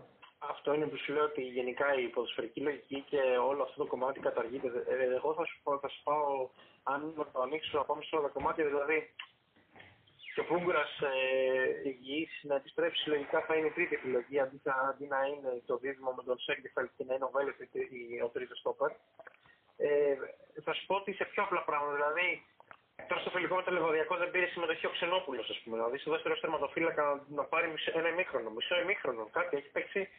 Αυτό 0.49 0.73
είναι 0.73 0.85
που 0.85 0.97
σου 0.97 1.13
λέω 1.13 1.23
ότι 1.23 1.41
γενικά 1.41 1.85
η 2.03 2.07
ποδοσφαιρική 2.07 2.61
λογική 2.61 3.03
και 3.09 3.19
όλο 3.49 3.61
αυτό 3.63 3.83
το 3.83 3.89
κομμάτι 3.89 4.19
καταργείται. 4.19 4.67
Ε, 4.67 5.15
εγώ 5.15 5.33
θα 5.33 5.45
σου, 5.45 5.79
θα 5.81 5.87
σου 5.87 6.01
πάω, 6.03 6.49
αν 6.83 7.13
το 7.33 7.41
ανοίξω 7.41 7.77
να 7.77 7.83
πάμε 7.83 8.01
σε 8.01 8.15
όλα 8.15 8.27
τα 8.27 8.33
κομμάτια, 8.33 8.65
δηλαδή 8.65 8.97
και 10.33 10.39
ο 10.39 10.45
Πούγκουρα 10.45 10.85
ε, 11.13 11.89
υγιής 11.89 12.39
να 12.41 12.55
επιστρέψει 12.55 13.09
λογικά 13.09 13.41
θα 13.41 13.55
είναι 13.55 13.67
η 13.67 13.71
τρίτη 13.71 13.95
επιλογή 13.95 14.39
αντί, 14.39 14.61
αντί 14.89 15.05
να 15.05 15.19
είναι 15.25 15.61
το 15.65 15.77
δίδυμο 15.77 16.11
με 16.17 16.23
τον 16.23 16.39
Σέγκεφελ 16.39 16.87
και 16.97 17.03
να 17.07 17.13
είναι 17.13 17.23
ο 17.23 17.31
Βέλετ 17.33 17.59
ο 18.23 18.27
τρίτος 18.27 18.59
στόπερ. 18.59 18.91
Ε, 19.77 20.15
θα 20.63 20.73
σου 20.73 20.85
πω 20.85 20.95
ότι 20.95 21.13
σε 21.13 21.25
πιο 21.25 21.43
απλά 21.43 21.63
πράγματα. 21.63 21.95
Δηλαδή, 21.95 22.45
τώρα 23.07 23.21
στο 23.21 23.29
φιλικό 23.29 23.55
με 23.55 23.63
το 23.63 23.71
Λεβαδιακό 23.71 24.15
δεν 24.15 24.31
πήρε 24.31 24.45
συμμετοχή 24.45 24.85
ο 24.85 24.89
Ξενόπουλος, 24.89 25.49
ας 25.49 25.59
πούμε. 25.63 25.75
Δηλαδή, 25.77 25.97
στο 25.97 26.11
δεύτερος 26.11 26.39
τερματοφύλακα 26.39 27.25
να 27.29 27.43
πάρει 27.43 27.67
μισό, 27.67 27.91
ένα 27.99 28.09
ημίχρονο, 28.09 28.49
μισό 28.49 28.79
ημίχρονο. 28.81 29.29
Κάτι 29.31 29.57
έχει 29.57 29.69
παίξει, 29.69 30.09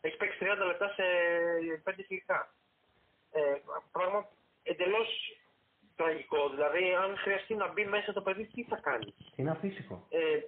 έχει 0.00 0.16
παίξει 0.16 0.38
30 0.40 0.66
λεπτά 0.66 0.88
σε 0.88 1.04
5 1.84 2.04
φιλικά. 2.06 2.54
Ε, 3.32 3.40
πράγμα 3.92 4.28
εντελώς 4.62 5.35
τραγικό. 5.96 6.48
Δηλαδή, 6.48 6.94
αν 7.02 7.16
χρειαστεί 7.16 7.54
να 7.54 7.72
μπει 7.72 7.84
μέσα 7.84 8.12
το 8.12 8.22
παιδί, 8.22 8.44
τι 8.46 8.62
θα 8.62 8.76
κάνει; 8.76 9.14
Είναι 9.36 9.50
αφύσικο. 9.50 10.06
Ε, 10.10 10.38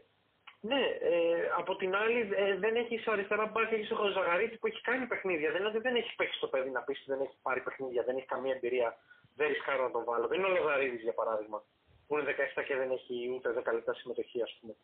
ναι, 0.61 0.83
ε, 1.01 1.51
από 1.57 1.77
την 1.77 1.95
άλλη 1.97 2.20
ε, 2.35 2.57
δεν 2.57 2.77
έχεις 2.77 3.07
αριστερά 3.07 3.47
μπάρκ, 3.47 3.73
έχεις 3.73 3.91
ο 3.91 4.09
Ζαγαρίτη 4.16 4.57
που 4.57 4.66
έχει 4.66 4.81
κάνει 4.81 5.07
παιχνίδια. 5.07 5.51
Δεν 5.51 5.61
είναι 5.61 5.69
ότι 5.69 5.79
δεν 5.79 5.97
έχει 5.97 6.15
παίξει 6.15 6.41
το 6.41 6.49
παιδί 6.49 6.70
να 6.70 6.81
πεις 6.81 6.99
ότι 7.01 7.11
δεν 7.11 7.20
έχει 7.20 7.37
πάρει 7.43 7.61
παιχνίδια, 7.61 8.03
δεν 8.03 8.16
έχει 8.16 8.27
καμία 8.27 8.55
εμπειρία, 8.55 8.97
δεν 9.35 9.49
ρισκάρω 9.49 9.83
να 9.83 9.91
τον 9.91 10.05
βάλω. 10.05 10.27
Δεν 10.27 10.39
είναι 10.39 10.49
ο 10.49 10.55
Λογαρίδης 10.59 11.03
για 11.03 11.12
παράδειγμα, 11.12 11.62
που 12.07 12.12
είναι 12.19 12.35
17 12.57 12.62
και 12.66 12.77
δεν 12.77 12.91
έχει 12.91 13.15
ούτε 13.35 13.49
10 13.51 13.73
λεπτά 13.73 13.95
συμμετοχή, 13.95 14.43
ας 14.43 14.59
πούμε. 14.61 14.75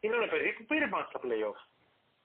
Είναι 0.00 0.16
ένα 0.16 0.28
παιδί 0.28 0.52
που 0.52 0.64
πήρε 0.64 0.86
μάτς 0.86 1.08
στα 1.08 1.20
playoff. 1.24 1.60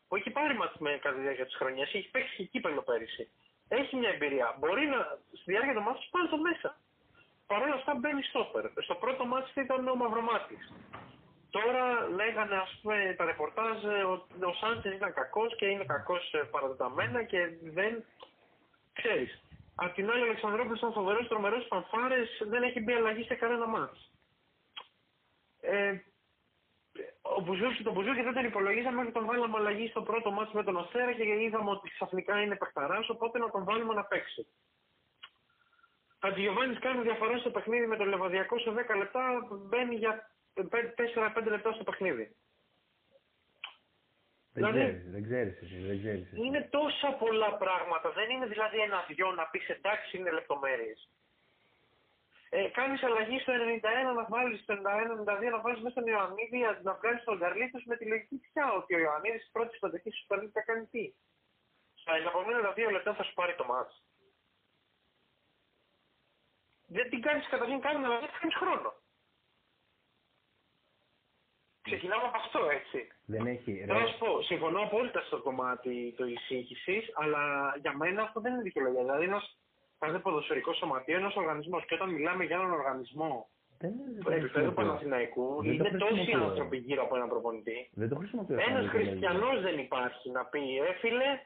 Που 0.07 0.15
έχει 0.15 0.29
πάρει 0.29 0.53
μάτς 0.53 0.77
με 0.77 0.99
κατά 1.01 1.15
τη 1.15 1.21
διάρκεια 1.21 1.45
της 1.45 1.55
χρονιάς, 1.55 1.93
έχει 1.93 2.09
παίξει 2.11 2.35
και 2.35 2.43
κύπελο 2.43 2.81
πέρυσι. 2.81 3.31
Έχει 3.67 3.95
μια 3.95 4.09
εμπειρία. 4.09 4.55
Μπορεί 4.59 4.85
να 4.85 4.99
στη 5.39 5.51
διάρκεια 5.51 5.73
του 5.73 5.81
μάτς 5.81 6.09
πάρει 6.11 6.27
το 6.27 6.37
μέσα. 6.37 6.69
Παρ' 7.51 7.61
όλα 7.61 7.73
αυτά 7.73 7.93
μπαίνει 7.95 8.23
στόπερ. 8.23 8.65
Στο 8.87 8.95
πρώτο 8.95 9.25
μάτς 9.25 9.55
ήταν 9.55 9.87
ο 9.87 9.95
Μαυρομάτης. 9.95 10.73
Τώρα 11.49 11.83
λέγανε 12.19 12.55
ας 12.55 12.79
πούμε 12.81 13.15
τα 13.17 13.25
ρεπορτάζ 13.25 13.83
ε, 13.83 14.03
ότι 14.13 14.43
ο 14.51 14.53
Σάντσες 14.53 14.93
ήταν 14.93 15.13
κακός 15.13 15.55
και 15.55 15.65
είναι 15.65 15.85
κακός 15.85 16.33
ε, 16.33 16.37
παραδοταμένα 16.37 17.23
και 17.23 17.39
δεν 17.61 18.03
ξέρεις. 18.93 19.41
Απ' 19.75 19.93
την 19.93 20.11
άλλη 20.11 20.21
ο 20.21 20.25
Αλεξανδρόπουλος 20.25 20.77
ήταν 20.77 20.93
φοβερός, 20.93 21.27
τρομερός, 21.27 21.65
φανφάρες, 21.69 22.29
δεν 22.51 22.63
έχει 22.63 22.79
μπει 22.79 22.93
αλλαγή 22.93 23.23
σε 23.23 23.35
κανένα 23.35 23.67
μάτς. 23.67 24.11
Ε, 25.61 25.99
ο 27.21 27.41
Μπουζούκη, 27.41 27.83
τον 27.83 27.93
Μπουζούκη 27.93 28.21
δεν 28.21 28.33
τον 28.33 28.45
υπολογίζαμε 28.45 28.97
μέχρι 28.97 29.11
τον 29.11 29.25
βάλαμε 29.25 29.57
αλλαγή 29.57 29.87
στο 29.87 30.01
πρώτο 30.01 30.31
μάτς 30.31 30.51
με 30.51 30.63
τον 30.63 30.77
Αστέρα 30.77 31.13
και 31.13 31.23
είδαμε 31.23 31.69
ότι 31.69 31.89
ξαφνικά 31.89 32.41
είναι 32.41 32.55
παιχταράς, 32.55 33.09
οπότε 33.09 33.39
να 33.39 33.49
τον 33.49 33.63
βάλουμε 33.63 33.93
να 33.93 34.03
παίξει. 34.03 34.47
Αντιγιοβάνης 36.23 36.79
κάνει 36.79 37.01
διαφορά 37.01 37.37
στο 37.37 37.51
παιχνίδι 37.51 37.87
με 37.87 37.97
τον 37.97 38.07
Λεβαδιακό 38.07 38.59
σε 38.59 38.71
10 38.71 38.97
λεπτά, 38.97 39.47
μπαίνει 39.51 39.95
για 39.95 40.31
4-5 40.53 41.43
λεπτά 41.45 41.71
στο 41.71 41.83
παιχνίδι. 41.83 42.35
Δεν 44.53 44.63
δηλαδή, 44.63 44.79
ξέρεις, 44.79 45.11
δεν 45.11 45.23
ξέρεις 45.23 45.61
εσύ, 45.61 45.77
δεν 45.89 45.97
ξέρεις 45.99 46.25
εσύ. 46.31 46.45
Είναι 46.45 46.67
τόσα 46.71 47.09
πολλά 47.23 47.57
πράγματα. 47.57 48.11
Δεν 48.11 48.29
είναι 48.29 48.45
δηλαδή 48.45 48.77
ένα-δυο 48.79 49.31
να 49.31 49.45
πεις 49.51 49.69
εντάξει 49.69 50.17
είναι 50.17 50.31
λεπτομέρειες. 50.31 51.09
Ε, 52.49 52.67
Κάνεις 52.67 53.03
αλλαγή 53.03 53.39
στο 53.39 53.53
91 53.53 54.13
να 54.15 54.25
βάλεις 54.29 54.59
στο 54.61 54.73
91-92 54.73 55.49
να 55.51 55.61
βάλεις 55.61 55.81
μέσα 55.81 55.95
τον 55.95 56.07
Ιωαννίδη 56.07 56.59
να 56.83 56.93
βγάλεις 56.93 57.23
τον 57.23 57.39
Καρλίτος 57.39 57.83
με 57.85 57.95
τη 57.97 58.05
λογική 58.05 58.37
πια 58.47 58.73
ότι 58.73 58.95
ο 58.95 58.99
Ιωαννίδης 58.99 59.49
πρώτης 59.51 59.77
συμμετοχή 59.77 60.11
σου 60.11 60.25
παίρνει 60.27 60.49
θα 60.53 60.61
κάνει 60.61 60.85
τι. 60.85 61.13
Στα 61.93 62.15
επόμενα 62.15 62.71
δύο 62.71 62.89
λεπτά 62.89 63.13
θα 63.13 63.23
σου 63.23 63.33
πάρει 63.33 63.55
το 63.55 63.65
μάτς. 63.65 64.03
Δεν 66.97 67.09
την 67.09 67.21
κάνεις 67.21 67.47
καταρχήν 67.47 67.79
κάνει 67.79 68.05
αλλά 68.05 68.19
δεν 68.19 68.29
κάνεις 68.39 68.55
χρόνο. 68.55 68.93
Ξεκινάμε 71.81 72.23
από 72.23 72.37
αυτό, 72.37 72.69
έτσι. 72.69 72.99
Δεν 73.25 73.45
έχει. 73.45 73.83
Θέλω 73.85 73.99
να 73.99 74.07
σου 74.07 74.17
πω, 74.17 74.41
συμφωνώ 74.41 74.81
απόλυτα 74.81 75.21
στο 75.21 75.41
κομμάτι 75.41 76.13
τη 76.17 76.35
σύγχυση, 76.35 77.03
αλλά 77.13 77.73
για 77.81 77.93
μένα 77.97 78.21
αυτό 78.21 78.39
δεν 78.41 78.53
είναι 78.53 78.61
δικαιολογία. 78.61 79.01
Δηλαδή, 79.01 79.23
ένας 79.23 79.57
κάθε 79.99 80.19
ποδοσφαιρικός 80.19 80.77
σωματείο, 80.77 81.17
ένας 81.17 81.35
οργανισμός. 81.35 81.85
Και 81.85 81.93
όταν 81.93 82.09
μιλάμε 82.09 82.43
για 82.43 82.55
έναν 82.55 82.71
οργανισμό 82.71 83.49
επίπεδου 84.29 84.73
Παναθηναϊκού, 84.73 85.63
είναι 85.63 85.89
τόσοι 85.89 86.31
άνθρωποι 86.31 86.77
γύρω 86.77 87.03
από 87.03 87.15
έναν 87.15 87.29
προπονητή. 87.29 87.89
Ένας 88.67 88.89
χριστιανός 88.89 89.61
δεν 89.61 89.79
υπάρχει 89.79 90.29
να 90.29 90.45
πει, 90.45 90.77
έφυλε, 90.77 91.41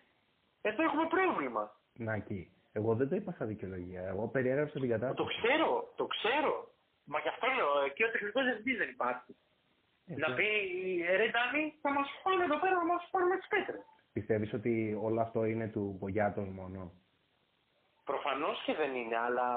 εδώ 0.62 0.84
έχουμε 0.84 1.08
πρόβλημα. 1.08 1.80
Να 1.94 2.14
εκεί. 2.14 2.55
Εγώ 2.78 2.96
δεν 2.96 3.10
το 3.10 3.16
είπα 3.16 3.32
σαν 3.38 3.48
δικαιολογία. 3.48 4.02
Εγώ 4.12 4.28
περιέγραψα 4.28 4.80
την 4.80 4.90
κατάσταση. 4.90 5.22
Το 5.24 5.28
ξέρω, 5.36 5.94
το 5.96 6.06
ξέρω. 6.06 6.54
Μα 7.12 7.20
γι' 7.20 7.28
αυτό 7.28 7.48
λέω, 7.56 7.70
εκεί 7.86 8.04
ο 8.04 8.12
τεχνικός 8.12 8.44
διευθυντή 8.44 8.74
δεν 8.82 8.90
υπάρχει. 8.90 9.32
Ε, 10.06 10.16
να 10.24 10.34
πει 10.36 10.48
ρε 11.20 11.28
Ντάνι, 11.32 11.64
θα 11.82 11.90
μας 11.98 12.08
πάνε 12.24 12.44
εδώ 12.44 12.58
πέρα 12.60 12.76
να 12.76 12.86
μας 12.86 13.08
πάρουμε 13.12 13.36
τις 13.38 13.48
πέτρες. 13.48 13.84
Πιστεύεις 14.14 14.54
ότι 14.54 14.74
όλο 15.08 15.22
αυτό 15.22 15.46
είναι 15.46 15.68
του 15.68 15.98
Πογιάτος 16.00 16.48
μόνο; 16.60 16.92
Προφανώς 18.04 18.64
και 18.66 18.74
δεν 18.82 18.96
είναι, 18.96 19.18
αλλά 19.18 19.48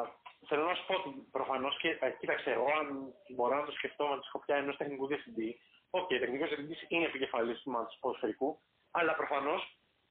θέλω 0.49 0.65
να 0.65 0.74
σου 0.74 0.86
πω 0.86 0.95
ότι 0.95 1.11
προφανώς 1.31 1.78
και, 1.81 1.90
ε, 2.01 2.11
κοίταξε, 2.20 2.51
εγώ 2.51 2.69
αν 2.81 2.86
μπορώ 3.35 3.55
να 3.57 3.65
το 3.65 3.73
σκεφτώ 3.73 4.05
με 4.07 4.19
τη 4.19 4.27
σκοπιά 4.27 4.57
ενός 4.57 4.77
τεχνικού 4.77 5.07
διευθυντή, 5.07 5.61
OK, 5.90 6.05
okay, 6.05 6.19
τεχνικός 6.20 6.49
διευθυντής 6.49 6.85
είναι 6.89 7.05
επικεφαλής 7.05 7.61
του 7.62 7.70
ματς 7.70 7.98
ποδοσφαιρικού, 8.01 8.59
αλλά 8.90 9.12
προφανώς 9.15 9.61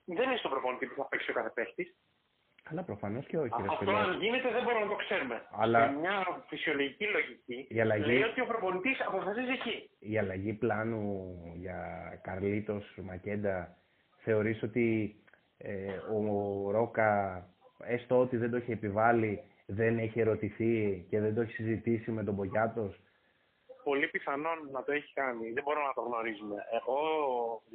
δεν 0.06 0.30
είναι 0.30 0.38
στον 0.38 0.52
προπονητή 0.52 0.86
που 0.88 0.96
θα 0.96 1.08
παίξει 1.08 1.32
ο 1.32 1.34
κάθε 1.34 1.50
παίχτης, 1.50 1.96
αλλά 2.72 2.84
προφανώς 2.84 3.26
και 3.26 3.38
όχι. 3.38 3.54
Αυτό 3.70 3.92
ρε, 3.92 3.98
αν 3.98 4.22
γίνεται 4.22 4.50
δεν 4.52 4.64
μπορούμε 4.64 4.84
να 4.84 4.90
το 4.90 4.96
ξέρουμε. 4.96 5.42
Αλλά... 5.52 5.80
Σε 5.88 5.98
μια 6.00 6.44
φυσιολογική 6.48 7.06
λογική 7.06 7.68
η 7.70 7.80
αλλαγή... 7.82 8.04
λέει 8.06 8.22
ότι 8.22 8.42
ο 8.42 8.46
προπονητής 8.46 9.02
αποφασίζει 9.08 9.52
εκεί. 9.52 9.90
Η 10.00 10.18
αλλαγή 10.18 10.54
πλάνου 10.54 11.36
για 11.56 11.80
Καρλίτος 12.24 12.98
Μακέντα 13.04 13.78
θεωρείς 14.18 14.64
ότι 14.64 15.16
ε, 15.58 15.94
ο 16.14 16.22
Ρόκα 16.72 17.44
έστω 17.84 18.20
ότι 18.20 18.38
δεν 18.38 18.52
το 18.52 18.58
έχει 18.58 18.72
επιβάλει 18.72 19.42
δεν 19.66 19.98
έχει 19.98 20.20
ερωτηθεί 20.20 21.06
και 21.10 21.20
δεν 21.20 21.36
το 21.36 21.42
έχει 21.42 21.52
συζητήσει 21.52 22.12
με 22.12 22.24
τον 22.24 22.36
Πογιάτος 22.36 23.00
πολύ 23.88 24.08
πιθανόν 24.08 24.58
να 24.72 24.84
το 24.84 24.92
έχει 24.92 25.14
κάνει. 25.14 25.52
Δεν 25.52 25.64
μπορούμε 25.64 25.86
να 25.86 25.94
το 25.94 26.02
γνωρίζουμε. 26.02 26.58
Εγώ 26.78 27.00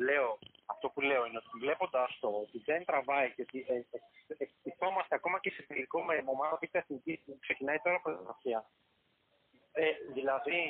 λέω, 0.09 0.39
αυτό 0.67 0.87
που 0.89 1.01
λέω 1.01 1.23
είναι 1.27 1.41
ότι 1.43 1.59
βλέποντας 1.65 2.19
το 2.21 2.29
ότι 2.45 2.59
δεν 2.69 2.85
τραβάει 2.85 3.29
και 3.35 3.43
ότι 3.47 3.59
ε, 3.69 3.75
ε, 3.75 4.35
εκτιθόμαστε 4.45 5.15
ακόμα 5.15 5.41
και 5.41 5.51
σε 5.51 5.63
τελικό 5.63 6.03
με 6.03 6.15
ομάδα 6.35 6.59
πίστα 6.59 6.79
εθνικής 6.79 7.19
που 7.25 7.39
ξεκινάει 7.41 7.79
τώρα 7.85 7.97
από 7.97 8.09
την 8.17 8.27
Ασία. 8.35 8.61
Ε, 9.73 9.91
δηλαδή, 10.13 10.61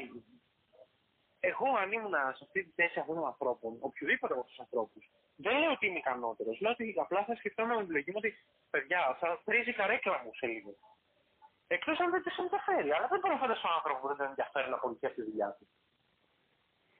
εγώ 1.40 1.66
αν 1.82 1.92
ήμουν 1.92 2.16
σε 2.36 2.42
αυτή 2.46 2.64
τη 2.64 2.72
θέση 2.78 2.98
αυτών 2.98 3.14
των 3.14 3.26
ανθρώπων, 3.26 3.76
οποιοδήποτε 3.80 4.32
από 4.34 4.44
τους 4.44 4.58
ανθρώπους, 4.58 5.04
δεν 5.36 5.58
λέω 5.58 5.70
ότι 5.70 5.86
είμαι 5.86 5.98
ικανότερος. 5.98 6.60
Λέω 6.60 6.72
ότι 6.72 6.94
απλά 7.04 7.24
θα 7.24 7.34
σκεφτόμουν 7.34 7.76
με 7.76 7.84
την 7.84 7.92
λογική 7.92 8.10
μου 8.10 8.20
ότι 8.22 8.34
παιδιά, 8.70 9.16
θα 9.20 9.40
τρίζει 9.44 9.72
καρέκλα 9.72 10.20
μου 10.24 10.30
σε 10.34 10.46
λίγο. 10.46 10.72
Εκτός 11.76 11.96
αν 12.02 12.10
δεν 12.14 12.22
τους 12.22 12.36
ενδιαφέρει. 12.44 12.90
Αλλά 12.96 13.06
δεν 13.12 13.18
μπορώ 13.20 13.34
να 13.34 13.40
φανταστώ 13.44 13.66
έναν 13.66 13.76
άνθρωπο 13.78 13.98
που 14.00 14.08
δεν 14.10 14.18
τον 14.20 14.28
ενδιαφέρει 14.32 14.68
να 14.70 14.78
αυτή 15.08 15.18
τη 15.20 15.24
δουλειά 15.28 15.48
του. 15.56 15.64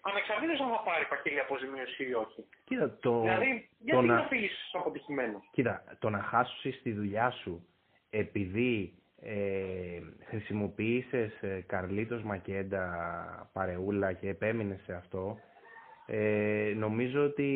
Ανεξαρτήτως 0.09 0.61
αν 0.61 0.71
θα 0.77 0.83
πάρει 0.89 1.05
πακέλη 1.13 1.41
αποζημίωση 1.41 2.03
ή 2.11 2.15
όχι. 2.25 2.41
Κοίτα, 2.65 2.87
το... 3.05 3.21
Δηλαδή, 3.21 3.51
γιατί 3.79 4.07
να 4.07 4.27
φύγεις 4.31 4.57
αποτυχημένος; 4.73 5.43
Κοίτα, 5.53 5.85
το 5.99 6.11
να 6.11 6.21
χάσεις 6.23 6.83
τη 6.83 6.93
δουλειά 6.93 7.31
σου 7.31 7.67
επειδή 8.11 8.95
ε, 9.21 10.01
χρησιμοποίησες 10.25 11.43
ε, 11.43 11.65
Καρλίτος 11.67 12.23
Μακέντα 12.23 12.85
παρεούλα 13.53 14.13
και 14.13 14.29
επέμεινες 14.29 14.81
σε 14.85 14.93
αυτό, 14.95 15.39
ε, 16.07 16.73
νομίζω 16.77 17.25
ότι 17.25 17.49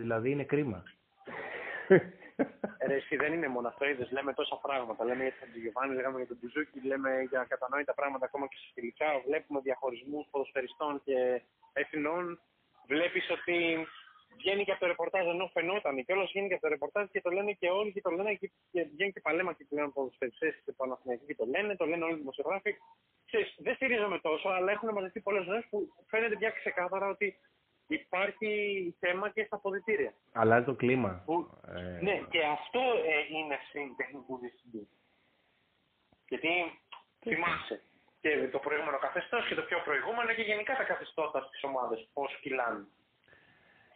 δηλαδή 0.00 0.30
είναι 0.30 0.44
κρίμα. 0.44 0.82
Ρε, 2.86 2.94
εσύ 2.94 3.16
δεν 3.16 3.32
είναι 3.32 3.48
μόνο 3.48 3.68
αυτό, 3.68 3.88
είδες, 3.88 4.10
λέμε 4.10 4.32
τόσα 4.32 4.56
πράγματα. 4.56 5.04
Λέμε 5.04 5.22
για 5.22 5.32
τον 5.40 5.50
Τζιγιοβάνη, 5.50 5.94
λέγαμε 5.94 6.16
για 6.18 6.26
τον 6.26 6.38
Μπουζούκι, 6.40 6.80
λέμε 6.80 7.10
για 7.30 7.46
κατανόητα 7.48 7.94
πράγματα 7.94 8.24
ακόμα 8.24 8.46
και 8.46 8.56
σε 8.56 8.70
φιλικά. 8.74 9.06
Βλέπουμε 9.26 9.60
διαχωρισμούς 9.60 10.26
ποδοσφαιριστών 10.30 11.02
και 11.04 11.42
εθνών. 11.72 12.40
Βλέπεις 12.86 13.30
ότι 13.30 13.86
βγαίνει 14.36 14.64
και 14.64 14.70
από 14.70 14.80
το 14.80 14.86
ρεπορτάζ 14.86 15.26
ενώ 15.26 15.50
φαινόταν 15.52 16.04
και 16.04 16.12
όλος 16.12 16.30
βγαίνει 16.32 16.48
και 16.48 16.54
από 16.54 16.62
το 16.62 16.68
ρεπορτάζ 16.68 17.06
και 17.12 17.20
το 17.20 17.30
λένε 17.30 17.52
και 17.52 17.68
όλοι 17.68 17.92
και 17.92 18.00
το 18.00 18.10
λένε 18.10 18.34
και, 18.34 18.50
και 18.72 18.82
βγαίνει 18.92 19.12
και 19.12 19.20
παλέμα 19.20 19.52
και 19.52 19.64
πλέον 19.68 19.92
ποδοσφαιριστές 19.92 20.54
και 20.64 20.72
Παναθηναϊκοί 20.72 21.24
και 21.24 21.34
το 21.34 21.44
λένε, 21.44 21.76
το 21.76 21.84
λένε 21.86 22.04
όλοι 22.04 22.14
οι 22.14 22.18
δημοσιογράφοι. 22.24 22.76
Ξέρεις, 23.26 23.54
δεν 23.58 23.74
στηρίζομαι 23.74 24.18
τόσο, 24.18 24.48
αλλά 24.48 24.72
έχουν 24.72 24.88
μαζευτεί 24.92 25.20
πολλές 25.20 25.44
φορέ 25.44 25.60
που 25.70 25.88
φαίνεται 26.06 26.36
πια 26.36 26.50
ξεκάθαρα 26.50 27.08
ότι 27.08 27.38
υπάρχει 27.86 28.50
θέμα 29.00 29.30
και 29.30 29.44
στα 29.44 29.56
αποδητήρια. 29.56 30.12
Αλλάζει 30.32 30.64
το 30.64 30.74
κλίμα. 30.74 31.22
Που, 31.24 31.50
Ε, 31.66 31.98
Ναι, 32.02 32.16
και 32.30 32.40
αυτό 32.44 32.80
ε, 32.80 33.36
είναι 33.36 33.58
στην 33.68 33.96
τεχνικού 33.96 34.38
διευθυντή. 34.38 34.88
Γιατί 36.28 36.48
θυμάσαι 37.20 37.80
και 38.20 38.48
το 38.52 38.58
προηγούμενο 38.58 38.98
καθεστώς 38.98 39.46
και 39.48 39.54
το 39.54 39.62
πιο 39.62 39.78
προηγούμενο 39.84 40.32
και 40.34 40.42
γενικά 40.42 40.76
τα 40.76 40.84
καθεστώτα 40.84 41.40
στις 41.40 41.62
ομάδες 41.64 42.08
πώς 42.12 42.38
κυλάνε. 42.40 42.86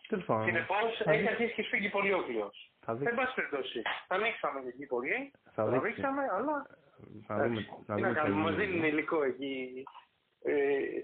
Τέλος 0.09 0.25
πάντων. 0.25 0.45
Συνεπώς 0.45 1.01
θα 1.05 1.11
έχει 1.13 1.21
δείξει. 1.21 1.35
αρχίσει 1.35 1.55
και 1.55 1.63
σφίγγει 1.63 1.89
πολύ 1.89 2.13
ο 2.13 2.23
κλειό. 2.23 2.51
Θα 2.85 2.93
Εν 2.93 2.99
δείξει. 2.99 3.15
πάση 3.15 3.35
περιπτώσει, 3.35 3.83
θα 4.09 4.15
ανοίξαμε 4.15 4.59
εκεί 4.69 4.87
πολύ. 4.87 5.31
Θα 5.45 5.51
Θα 5.65 5.69
δείξει. 5.69 5.87
ρίξαμε, 5.87 6.23
αλλά. 6.33 6.67
Να 7.27 7.37
δούμε, 7.37 7.45
εντάξει, 7.47 7.71
να 7.87 7.95
Τι 7.95 8.01
δούμε 8.01 8.01
να 8.01 8.09
τι 8.09 8.15
κάνουμε, 8.21 8.43
μας 8.43 8.51
γίνεται. 8.55 8.67
δίνουν 8.71 8.85
υλικό 8.85 9.23
εκεί. 9.23 9.85
Ε, 10.43 10.53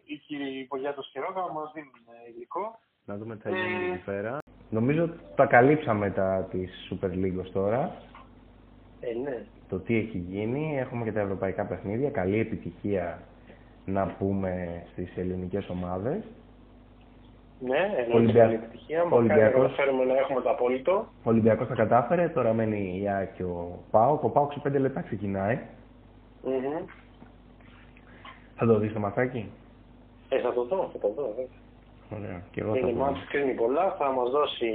οι 0.04 0.16
κύριοι 0.26 0.64
Πογιάτο 0.68 1.02
και 1.12 1.20
Ρόγα 1.20 1.52
μας 1.52 1.72
δίνουν 1.74 1.92
υλικό. 2.34 2.78
Να 3.04 3.16
δούμε 3.16 3.36
τι 3.36 3.42
θα 3.42 3.48
Ε. 3.48 3.52
γίνει 3.52 3.92
εκεί 3.94 4.04
πέρα. 4.04 4.38
Νομίζω 4.70 5.02
ότι 5.02 5.18
τα 5.36 5.46
καλύψαμε 5.46 6.10
τα 6.10 6.46
της 6.50 6.70
Super 6.90 7.10
League 7.10 7.38
ως 7.40 7.52
τώρα. 7.52 7.92
Ε, 9.00 9.12
ναι. 9.22 9.44
Το 9.68 9.78
τι 9.78 9.96
έχει 9.96 10.18
γίνει. 10.18 10.78
Έχουμε 10.78 11.04
και 11.04 11.12
τα 11.12 11.20
ευρωπαϊκά 11.20 11.64
παιχνίδια. 11.64 12.10
Καλή 12.10 12.38
επιτυχία 12.38 13.22
να 13.84 14.06
πούμε 14.18 14.82
στις 14.92 15.16
ελληνικές 15.16 15.68
ομάδες. 15.68 16.24
Ναι, 17.60 17.76
εννοείται 17.78 18.12
Ολυμπια- 18.16 18.42
καλή 18.42 18.54
επιτυχία. 18.54 19.04
Μακάρι 19.04 19.26
να 19.26 19.34
Ολυμπιακός. 19.34 19.62
καταφέρουμε 19.62 20.04
να 20.04 20.18
έχουμε 20.18 20.40
το 20.40 20.50
απόλυτο. 20.50 20.92
Ο 21.24 21.30
Ολυμπιακός 21.30 21.68
τα 21.68 21.74
κατάφερε, 21.74 22.28
τώρα 22.28 22.52
μένει 22.52 23.00
η 23.02 23.08
ΑΕΚ 23.08 23.32
και 23.34 23.42
ο 23.44 23.78
ΠΑΟΚ. 23.90 24.22
Ο 24.24 24.28
ΠΑΟΚ 24.30 24.52
σε 24.52 24.60
5 24.60 24.78
λεπτά 24.78 25.00
ξεκινάει. 25.00 25.58
Μμμ. 26.42 26.84
Θα 28.56 28.66
το 28.66 28.78
δεις 28.78 28.92
το 28.92 28.98
μαθάκι; 29.00 29.50
Ε, 30.28 30.40
θα 30.40 30.52
το 30.52 30.62
δω, 30.64 30.90
θα 30.92 30.98
το 30.98 31.08
δω. 31.16 31.26
βέβαια. 31.28 31.46
Ωραία. 32.18 32.38
Και 32.50 32.60
εγώ 32.60 32.72
θα 32.72 32.78
Είναι 32.78 32.90
το 32.90 32.96
μάτς 33.02 33.18
δω. 33.20 33.26
κρίνει 33.30 33.52
πολλά, 33.62 33.94
θα 33.98 34.06
μας 34.12 34.30
δώσει 34.30 34.68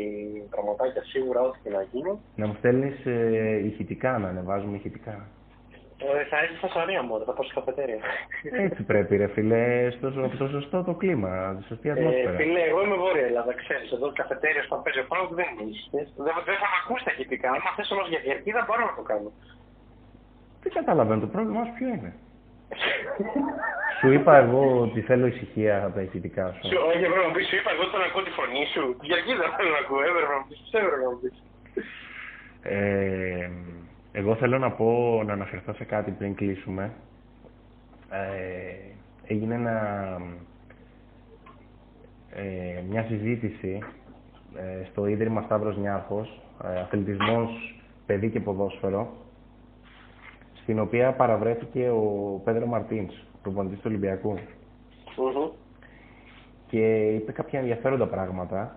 πραγματάκια 0.49 1.03
σίγουρα 1.03 1.41
ό,τι 1.41 1.57
και 1.63 1.69
να 1.69 1.81
γίνει. 1.91 2.13
Να 2.35 2.47
μου 2.47 2.55
στέλνεις 2.57 3.05
ε, 3.05 3.61
ηχητικά, 3.69 4.11
να 4.17 4.27
ανεβάζουμε 4.27 4.75
ηχητικά. 4.77 5.15
Ε, 6.19 6.23
θα 6.29 6.37
έρθει 6.43 6.57
στα 6.61 6.69
σαρία 6.75 7.01
μου, 7.03 7.13
θα 7.27 7.33
πάω 7.35 7.43
στην 7.47 7.55
καφετέρια. 7.59 7.99
Έτσι 8.65 8.83
πρέπει 8.83 9.13
ρε 9.17 9.27
φίλε, 9.35 9.89
στο, 9.95 10.07
στο 10.35 10.47
σωστό 10.55 10.83
το 10.83 10.93
κλίμα, 11.01 11.31
στη 11.57 11.63
σωστή 11.71 11.87
Ε, 11.89 11.91
ατμόσφαιρα. 11.91 12.37
φίλε, 12.41 12.61
εγώ 12.71 12.79
είμαι 12.85 12.95
Βόρεια 13.03 13.25
Ελλάδα, 13.31 13.53
ξέρεις, 13.61 13.91
εδώ 13.91 14.07
καφετέρια 14.21 14.63
στο 14.63 14.75
παίζει 14.83 14.99
ο 14.99 15.05
Πάοκ 15.11 15.29
δεν 15.39 15.45
είναι 15.51 15.65
ήσυχες. 15.73 16.07
Δεν, 16.25 16.33
δεν 16.49 16.57
θα 16.63 16.67
με 16.71 16.77
ακούσει 16.83 17.03
τα 17.07 17.11
ηχητικά, 17.15 17.47
αν 17.55 17.59
θες 17.75 17.91
όμως 17.95 18.07
για 18.11 18.19
διαρκή 18.25 18.51
μπορώ 18.67 18.83
να 18.89 18.95
το 18.99 19.03
κάνω. 19.11 19.29
Δεν 20.63 20.71
καταλαβαίνω 20.77 21.19
το 21.25 21.29
πρόβλημά 21.35 21.61
σου 21.67 21.73
ποιο 21.77 21.87
είναι; 21.95 22.11
Σου 23.99 24.11
είπα 24.11 24.35
εγώ 24.37 24.81
ότι 24.81 25.01
θέλω 25.01 25.25
ησυχία 25.27 25.83
από 25.85 25.95
τα 25.95 26.01
ηχητικά 26.01 26.51
σου. 26.51 26.67
Σου, 26.67 26.77
όχι, 26.87 27.03
έπρεπε 27.03 27.27
να 27.27 27.33
πεις, 27.33 27.47
σου 27.47 27.55
είπα 27.55 27.71
εγώ 27.71 27.83
όταν 27.83 28.01
ακούω 28.01 28.23
τη 28.23 28.29
φωνή 28.29 28.65
σου. 28.73 28.83
Διαρκή 29.01 29.33
δεν 29.41 29.49
θέλω 29.57 29.69
να 29.69 29.81
ακούω, 29.83 30.01
έπρεπε 30.09 30.33
να 30.37 30.45
πεις, 30.47 30.59
έπρεπε 30.71 31.03
να 31.09 31.15
πεις. 31.21 31.35
Ε, 32.61 33.49
εγώ 34.11 34.35
θέλω 34.35 34.57
να 34.57 34.71
πω, 34.71 35.21
να 35.25 35.33
αναφερθώ 35.33 35.73
σε 35.73 35.83
κάτι 35.83 36.11
πριν 36.11 36.35
κλείσουμε. 36.35 36.91
Ε, 38.09 38.73
έγινε 39.27 39.53
ένα, 39.55 39.77
ε, 42.35 42.81
μια 42.89 43.03
συζήτηση 43.03 43.79
ε, 44.55 44.85
στο 44.91 45.05
Ίδρυμα 45.07 45.41
Σταύρος 45.41 45.77
Νιάρχος, 45.77 46.41
ε, 46.63 46.79
αθλητισμός, 46.79 47.75
παιδί 48.05 48.29
και 48.29 48.39
ποδόσφαιρο, 48.39 49.13
στην 50.71 50.83
οποία 50.83 51.11
παραβρέθηκε 51.11 51.89
ο 51.89 52.41
Πέδρο 52.43 52.65
Μαρτίνς, 52.65 53.13
προπονητής 53.41 53.77
του 53.77 53.83
Ολυμπιακού. 53.87 54.31
Μμμ. 55.17 55.49
και 56.67 57.07
είπε 57.07 57.31
κάποια 57.31 57.59
ενδιαφέροντα 57.59 58.07
πράγματα. 58.07 58.75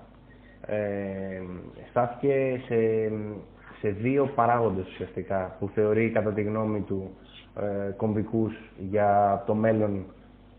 Ε, 0.66 1.42
στάθηκε 1.90 2.60
σε, 2.66 2.76
σε 3.80 3.88
δύο 3.88 4.30
παράγοντες 4.34 4.86
ουσιαστικά 4.88 5.56
που 5.58 5.68
θεωρεί 5.68 6.10
κατά 6.10 6.32
τη 6.32 6.42
γνώμη 6.42 6.80
του 6.80 7.10
ε, 7.60 7.90
κομβικούς 7.96 8.54
για 8.90 9.42
το 9.46 9.54
μέλλον 9.54 10.04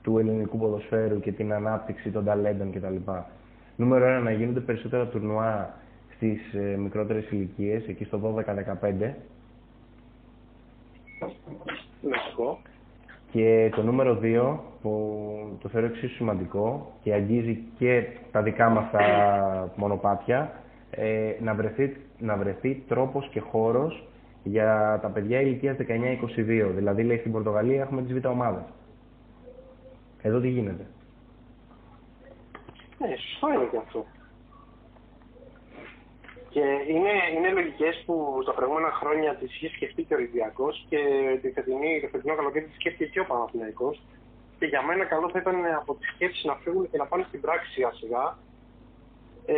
του 0.02 0.18
ελληνικού 0.18 0.58
ποδοσφαίρου 0.58 1.20
και 1.20 1.32
την 1.32 1.54
ανάπτυξη 1.54 2.10
των 2.10 2.26
ταλέντων 2.26 2.72
κτλ. 2.72 3.12
Νούμερο 3.76 4.06
ένα, 4.06 4.20
να 4.20 4.32
γίνονται 4.32 4.60
περισσότερα 4.60 5.08
τουρνουά 5.08 5.74
στις 6.16 6.54
ε, 6.54 6.78
μικρότερες 6.78 7.32
ηλικίες, 7.32 7.88
εκεί 7.88 8.04
στο 8.04 8.36
12-15. 8.82 9.14
Λογικό. 12.02 12.60
Και 13.32 13.72
το 13.76 13.84
νούμερο 13.84 14.20
2, 14.22 14.58
που 14.82 15.58
το 15.62 15.70
θεωρώ 15.70 15.88
εξίσου 15.88 16.16
σημαντικό 16.16 16.92
και 17.02 17.14
αγγίζει 17.14 17.64
και 17.78 18.04
τα 18.32 18.42
δικά 18.42 18.70
μας 18.70 18.92
τα 18.92 19.74
μονοπάτια, 19.76 20.52
ε, 20.90 21.34
να, 21.40 21.54
βρεθεί, 21.54 21.98
να 22.20 22.36
βρεθεί 22.36 22.84
τρόπος 22.88 23.30
και 23.30 23.40
χώρος 23.40 24.08
για 24.44 25.00
τα 25.02 25.08
παιδιά 25.08 25.42
ηλικίας 25.42 25.78
19-22. 25.78 26.72
Δηλαδή, 26.76 27.04
λέει, 27.04 27.18
στην 27.18 27.32
Πορτογαλία 27.32 27.82
έχουμε 27.82 28.02
τις 28.02 28.20
β' 28.20 28.26
ομάδες. 28.26 28.64
Εδώ 30.22 30.40
τι 30.40 30.50
γίνεται. 30.50 30.86
Ναι, 33.00 33.08
σωστό 33.16 33.48
είναι 33.54 33.68
και 33.72 33.78
αυτό. 33.78 34.06
Και 36.56 36.66
είναι, 36.94 37.14
είναι 37.36 37.50
λογικέ 37.60 37.90
που 38.06 38.16
τα 38.46 38.54
προηγούμενα 38.54 38.92
χρόνια 39.00 39.36
τις 39.36 39.56
είχε 39.56 39.70
σκεφτεί 39.76 40.04
και 40.04 40.14
ο 40.14 40.18
Ολυμπιακός 40.18 40.86
και 40.90 41.00
τη 41.42 41.48
φετινή, 41.56 42.02
το 42.02 42.08
φετινό 42.08 42.36
καλοκαίρι 42.36 42.66
τη 42.66 42.76
σκέφτηκε 42.80 43.10
και 43.14 43.20
ο 43.20 43.26
Παναθηναϊκός. 43.26 43.96
Και 44.60 44.66
για 44.66 44.82
μένα 44.88 45.04
καλό 45.06 45.30
θα 45.30 45.40
ήταν 45.40 45.56
από 45.82 45.92
τι 45.96 46.06
σκέψει 46.14 46.48
να 46.48 46.56
φύγουν 46.56 46.90
και 46.90 46.98
να 46.98 47.06
πάνε 47.06 47.24
στην 47.28 47.42
πράξη 47.42 47.72
σιγά 47.72 47.92
σιγά. 48.00 48.26
Ε, 49.46 49.56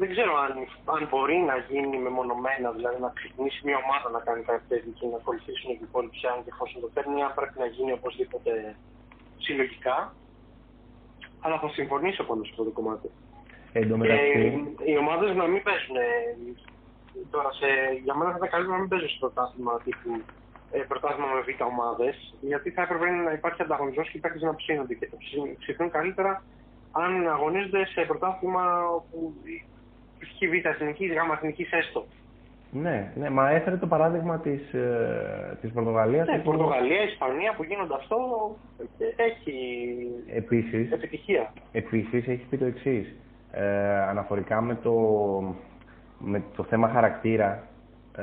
δεν 0.00 0.08
ξέρω 0.14 0.32
αν, 0.44 0.52
αν 0.94 1.02
μπορεί 1.10 1.36
να 1.50 1.56
γίνει 1.70 1.96
μεμονωμένα, 2.06 2.68
δηλαδή 2.76 2.98
να 3.00 3.10
ξεκινήσει 3.18 3.60
μια 3.64 3.78
ομάδα 3.84 4.08
να 4.16 4.20
κάνει 4.26 4.42
κάτι 4.50 4.64
τέτοιο 4.68 4.92
και 4.98 5.06
να 5.06 5.16
ακολουθήσουν 5.16 5.70
οι 5.70 5.78
υπόλοιποι 5.88 6.18
αν 6.30 6.36
και 6.44 6.50
εφόσον 6.54 6.80
το 6.80 6.88
παίρνει, 6.94 7.22
αν 7.26 7.32
πρέπει 7.38 7.58
να 7.62 7.66
γίνει 7.74 7.92
οπωσδήποτε 7.98 8.52
συλλογικά. 9.44 9.96
Αλλά 11.44 11.56
θα 11.62 11.68
συμφωνήσω 11.68 12.22
πάνω 12.28 12.42
σε 12.44 12.50
αυτό 12.52 12.64
το 12.68 12.72
κομμάτι. 12.78 13.08
Εν 13.78 13.88
τω 13.90 13.96
μεταξύ, 13.96 14.40
Ε, 14.86 14.90
οι 14.90 14.96
ομάδες 15.02 15.30
να 15.40 15.46
μην 15.52 15.62
παίζουν. 15.66 15.96
ε, 15.96 16.02
Τώρα, 17.34 17.50
σε, 17.60 17.66
για 18.04 18.14
μένα 18.16 18.30
θα 18.30 18.36
ήταν 18.40 18.50
καλύτερο 18.54 18.74
να 18.76 18.80
μην 18.82 18.90
παίζουν 18.92 19.08
στο 19.08 19.18
πρωτάθλημα 19.24 19.72
τύπου 19.84 20.10
ε, 20.76 20.78
πρωτάθλημα 20.90 21.28
με 21.36 21.40
β' 21.46 21.62
ομάδες, 21.72 22.14
γιατί 22.50 22.68
θα 22.76 22.82
έπρεπε 22.86 23.06
να 23.26 23.32
υπάρχει 23.38 23.62
ανταγωνισμός 23.62 24.06
και 24.10 24.16
οι 24.16 24.20
παίκτες 24.20 24.42
να 24.42 24.54
ψήνονται 24.54 24.94
και 24.94 25.06
θα 25.10 25.16
ψη- 25.22 25.58
ψηθούν 25.62 25.88
καλύτερα 25.96 26.32
αν 27.02 27.28
αγωνίζονται 27.36 27.82
σε 27.86 28.00
πρωτάθλημα 28.10 28.64
όπου 28.98 29.18
η 29.52 29.56
π.χ. 30.18 30.38
β' 30.52 30.66
εθνικής, 30.74 31.08
γ' 31.12 31.32
εθνικής 31.36 31.70
έστω. 31.72 32.00
ναι, 32.70 33.12
ναι, 33.20 33.28
μα 33.30 33.50
έφερε 33.50 33.76
το 33.76 33.86
παράδειγμα 33.86 34.38
της, 34.40 34.72
ε, 34.74 35.58
της 35.60 35.70
Πορτογαλίας. 35.72 36.26
Ναι, 36.26 36.34
όπου 36.34 36.42
Πορτογαλία, 36.50 37.02
Ισπανία 37.02 37.54
που 37.56 37.64
γίνονται 37.64 37.94
αυτό 37.94 38.16
ε, 38.98 39.22
έχει 39.28 39.56
Επίσης, 40.40 40.90
επιτυχία. 40.92 41.52
Επίσης 41.72 42.26
έχει 42.28 42.44
πει 42.50 42.56
το 42.56 42.64
εξής. 42.64 43.14
Ε, 43.58 43.98
αναφορικά 44.08 44.60
με 44.60 44.74
το, 44.82 44.94
με 46.18 46.42
το 46.56 46.62
θέμα 46.62 46.88
χαρακτήρα 46.88 47.62
ε, 48.16 48.22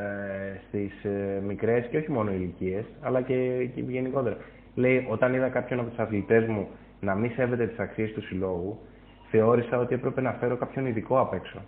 στις 0.67 1.03
ε, 1.03 1.41
μικρές 1.47 1.85
και 1.85 1.97
όχι 1.97 2.11
μόνο 2.11 2.31
ηλικίες, 2.31 2.85
αλλά 3.01 3.21
και, 3.21 3.65
και 3.75 3.81
γενικότερα. 3.81 4.37
Λέει, 4.75 5.07
όταν 5.09 5.33
είδα 5.33 5.49
κάποιον 5.49 5.79
από 5.79 5.89
τους 5.89 5.99
αθλητές 5.99 6.47
μου 6.47 6.67
να 6.99 7.15
μην 7.15 7.31
σέβεται 7.31 7.67
τις 7.67 7.79
αξίες 7.79 8.11
του 8.11 8.21
συλλόγου, 8.21 8.79
θεώρησα 9.31 9.77
ότι 9.77 9.93
έπρεπε 9.93 10.21
να 10.21 10.31
φέρω 10.31 10.55
κάποιον 10.57 10.85
ειδικό 10.85 11.19
απ' 11.19 11.33
έξω. 11.33 11.59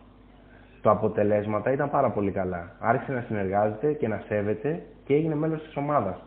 Το 0.81 0.89
αποτελέσματα 0.89 1.71
ήταν 1.71 1.89
πάρα 1.89 2.09
πολύ 2.09 2.31
καλά. 2.31 2.75
Άρχισε 2.79 3.11
να 3.11 3.21
συνεργάζεται 3.27 3.93
και 3.93 4.07
να 4.07 4.23
σέβεται 4.27 4.81
και 5.05 5.13
έγινε 5.13 5.35
μέλος 5.35 5.63
της 5.63 5.75
ομάδας. 5.77 6.23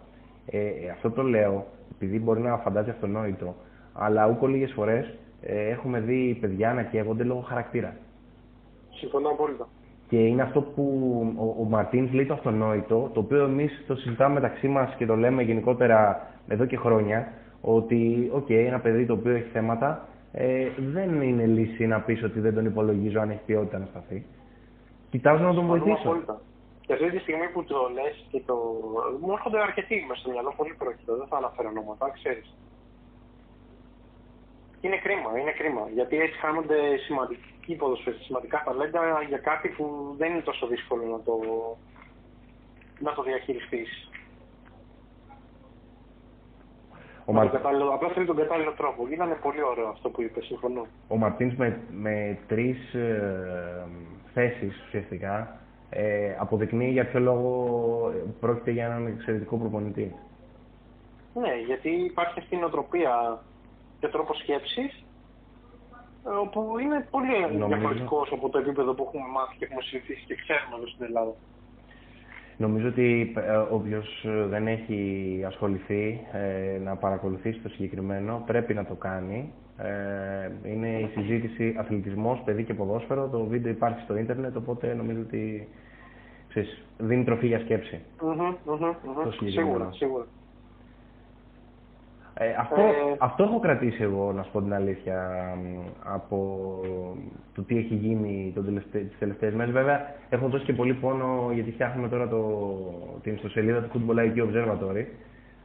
Ε, 0.47 0.59
ε, 0.59 0.91
αυτό 0.93 1.11
το 1.11 1.23
λέω 1.23 1.67
επειδή 1.95 2.19
μπορεί 2.19 2.41
να 2.41 2.57
φαντάζει 2.57 2.91
αυτονόητο, 2.91 3.55
αλλά 3.93 4.27
ούκο 4.29 4.47
λίγες 4.47 4.73
φορές 4.73 5.19
ε, 5.41 5.69
έχουμε 5.69 6.01
δει 6.01 6.39
παιδιά 6.41 6.73
να 6.75 6.83
καίγονται 6.83 7.25
λόγω 7.25 7.41
χαρακτήρα. 7.41 7.97
Συμφωνώ 8.91 9.29
απόλυτα. 9.29 9.69
Και 10.09 10.17
είναι 10.27 10.43
αυτό 10.43 10.61
που 10.63 10.83
ο, 11.39 11.63
ο 11.63 11.65
Μαρτίνς 11.65 12.13
λέει 12.13 12.27
το 12.27 12.35
αυτονόητο, 12.35 13.11
το 13.15 13.21
οποίο 13.21 13.45
εμείς 13.45 13.85
το 13.87 13.95
συζητάμε 13.95 14.35
μεταξύ 14.35 14.69
μας 14.69 14.95
και 14.95 15.07
το 15.07 15.17
λέμε 15.17 15.43
γενικότερα 15.43 16.29
εδώ 16.49 16.65
και 16.67 16.77
χρόνια, 16.77 17.33
ότι 17.61 18.31
οκ, 18.33 18.51
ένα 18.51 18.81
παιδί 18.81 19.07
το 19.07 19.13
οποίο 19.13 19.33
έχει 19.33 19.49
θέματα, 19.53 20.09
ε, 20.33 20.69
δεν 20.77 21.23
είναι 21.23 21.47
λύση 21.47 21.87
να 21.87 22.01
πεις 22.01 22.23
ότι 22.23 22.41
δεν 22.41 22.55
τον 22.55 22.65
υπολογίζω 22.65 23.21
αν 23.21 23.31
έχει 23.31 23.41
ποιότητα 23.47 23.79
να 23.79 23.87
σταθεί. 23.87 24.27
Κοιτάζω 25.11 25.43
να 25.43 25.55
τον 25.55 25.59
Συμφωνούμε 25.59 25.85
βοηθήσω. 25.85 26.09
απόλυτα. 26.09 26.41
Και 26.87 26.93
αυτή 26.93 27.11
τη 27.11 27.19
στιγμή 27.19 27.49
που 27.53 27.65
το 27.65 27.77
λες 27.95 28.27
και 28.31 28.43
το. 28.47 28.55
Μου 29.21 29.33
έρχονται 29.33 29.61
αρκετοί 29.61 30.05
μέσα 30.09 30.21
στο 30.21 30.31
μυαλό, 30.31 30.53
πολύ 30.57 30.75
πρόκειτο. 30.79 31.17
Δεν 31.17 31.27
θα 31.27 31.37
αναφέρω 31.37 31.69
ονόματα, 31.69 32.11
ξέρεις. 32.19 32.49
Είναι 34.81 34.97
κρίμα, 34.97 35.39
είναι 35.41 35.53
κρίμα. 35.53 35.89
Γιατί 35.95 36.21
έτσι 36.21 36.39
χάνονται 36.39 36.97
σημαντικοί 36.97 37.75
ποδοσφαίρες, 37.75 38.21
σημαντικά 38.25 38.63
ταλέντα 38.65 39.23
για 39.29 39.39
κάτι 39.39 39.69
που 39.69 40.15
δεν 40.19 40.31
είναι 40.31 40.41
τόσο 40.41 40.67
δύσκολο 40.67 41.05
να 41.05 41.21
το, 41.21 41.37
να 42.99 43.13
το 43.15 43.23
διαχειριστείς. 43.23 44.11
Ο 47.25 47.33
Μα... 47.33 47.45
Μα... 47.45 47.51
Κατάλληλο, 47.51 47.89
απλά 47.95 48.09
θέλει 48.09 48.27
τον 48.27 48.37
κατάλληλο 48.37 48.73
τρόπο. 48.73 49.07
Ήταν 49.11 49.39
πολύ 49.43 49.63
ωραίο 49.63 49.89
αυτό 49.89 50.09
που 50.09 50.23
είπες, 50.23 50.45
συμφωνώ. 50.45 50.87
ο 51.09 51.17
Μαρτίνς 51.17 51.55
με, 51.55 51.81
με 51.91 52.39
τρεις 52.47 52.95
ε, 52.95 53.87
θέσεις 54.35 54.83
ουσιαστικά 54.87 55.59
ε, 55.91 56.37
αποδεικνύει 56.39 56.91
για 56.91 57.07
ποιο 57.07 57.21
λόγο 57.21 57.51
πρόκειται 58.41 58.71
για 58.71 58.85
έναν 58.85 59.07
εξαιρετικό 59.07 59.57
προπονητή. 59.57 60.15
Ναι, 61.35 61.55
γιατί 61.67 61.91
υπάρχει 61.91 62.39
αυτή 62.39 62.55
η 62.55 62.59
νοοτροπία 62.59 63.43
και 64.01 64.09
τρόπο 64.09 64.35
σκέψης 64.35 65.05
ε, 66.27 66.31
όπου 66.45 66.79
είναι 66.79 67.07
πολύ 67.11 67.41
Νομίζω. 67.41 67.67
διαφορετικός 67.67 68.33
από 68.33 68.49
το 68.49 68.59
επίπεδο 68.59 68.95
που 68.95 69.05
έχουμε 69.07 69.29
μάθει 69.37 69.57
και 69.59 69.65
έχουμε 69.65 69.83
συνηθίσει 69.83 70.25
και 70.27 70.35
ξέρουμε 70.35 70.75
εδώ 70.77 70.87
στην 70.87 71.05
Ελλάδα. 71.05 71.35
Νομίζω 72.57 72.89
ότι 72.89 73.33
ε, 73.37 73.57
όποιος 73.57 74.25
ε, 74.25 74.47
δεν 74.47 74.67
έχει 74.67 75.01
ασχοληθεί 75.47 76.21
ε, 76.33 76.79
να 76.79 76.97
παρακολουθήσει 76.97 77.59
το 77.59 77.69
συγκεκριμένο 77.69 78.43
πρέπει 78.47 78.75
να 78.75 78.85
το 78.85 78.95
κάνει. 78.95 79.53
Ε, 79.77 80.71
είναι 80.71 80.89
η 80.89 81.11
συζήτηση 81.15 81.75
αθλητισμός, 81.79 82.43
παιδί 82.45 82.65
και 82.65 82.75
ποδόσφαιρο. 82.75 83.29
Το 83.29 83.45
βίντεο 83.45 83.73
υπάρχει 83.73 84.01
στο 84.01 84.17
ίντερνετ, 84.17 84.57
οπότε 84.57 84.95
νομίζω 84.95 85.21
ότι 85.21 85.69
ξέρεις, 86.49 86.83
δίνει 86.99 87.25
τροφή 87.25 87.47
για 87.47 87.59
σκέψη. 87.59 88.01
Μμμ, 88.23 88.31
μμμ, 88.31 88.95
μμμ. 89.05 89.23
Το 89.25 89.33
συγκεκριμένο. 89.33 89.51
Σίγουρα, 89.51 89.93
σίγουρα. 89.93 90.27
Ε, 92.41 92.55
αυτό, 92.59 92.81
Ε, 92.81 93.17
αυτό 93.19 93.43
έχω 93.43 93.59
κρατήσει 93.61 94.03
εγώ, 94.03 94.33
να 94.33 94.43
σου 94.43 94.51
πω 94.53 94.63
την 94.63 94.75
αλήθεια, 94.75 95.31
μ, 95.63 95.87
από 96.15 96.59
το 97.55 97.63
τι 97.63 97.79
έχει 97.79 97.95
γίνει 97.95 98.53
τον 98.55 98.65
τελευταί, 98.65 98.99
τις 98.99 99.19
τελευταίες 99.19 99.55
μέρες. 99.55 99.73
Βέβαια, 99.73 100.01
έχω 100.29 100.49
δώσει 100.49 100.65
και 100.65 100.73
πολύ 100.73 100.95
πόνο 100.95 101.51
γιατί 101.53 101.71
φτιάχνουμε 101.73 102.09
τώρα 102.09 102.29
το, 102.29 102.41
την 103.23 103.35
ιστοσελίδα 103.35 103.81
του 103.83 103.91
Football 104.07 104.19
IQ 104.19 104.37
Observatory 104.43 105.05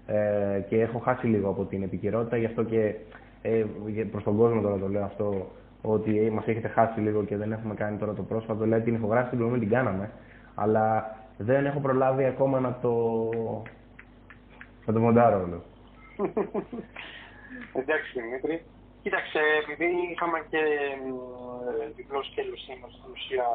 ε, 0.07 0.59
και 0.69 0.81
έχω 0.81 0.99
χάσει 0.99 1.27
λίγο 1.27 1.49
από 1.49 1.63
την 1.63 1.83
επικαιρότητα, 1.83 2.37
γι' 2.37 2.45
αυτό 2.45 2.63
και 2.63 2.95
ε, 3.41 3.65
για- 3.87 4.05
προς 4.05 4.23
τον 4.23 4.37
κόσμο 4.37 4.61
τώρα 4.61 4.77
το 4.77 4.87
λέω 4.89 5.03
αυτό, 5.03 5.47
ότι 5.81 6.19
ε, 6.25 6.29
μας 6.29 6.47
έχετε 6.47 6.67
χάσει 6.67 6.99
λίγο 6.99 7.23
και 7.23 7.37
δεν 7.37 7.51
έχουμε 7.51 7.73
κάνει 7.73 7.97
τώρα 7.97 8.13
το 8.13 8.21
πρόσφατο. 8.23 8.63
Δηλαδή 8.63 8.83
την 8.83 8.93
ηχογράφηση 8.93 9.29
την 9.29 9.37
προηγούμενη 9.37 9.69
την 9.69 9.77
κάναμε, 9.77 10.09
αλλά 10.55 11.15
δεν 11.37 11.65
έχω 11.65 11.79
προλάβει 11.79 12.25
ακόμα 12.25 12.59
να 12.59 12.77
το, 12.81 12.93
να 14.85 14.93
το 14.93 14.99
μοντάρω 14.99 15.41
όλο. 15.41 15.61
Εντάξει 17.79 18.21
Δημήτρη. 18.21 18.65
Κοίταξε, 19.03 19.39
επειδή 19.61 19.89
είχαμε 20.11 20.45
και 20.49 20.57
ε, 20.57 21.91
διπλό 21.95 22.23
σκέλος 22.23 22.61
σήμερα 22.63 22.91
στην 22.97 23.11
ουσία 23.15 23.47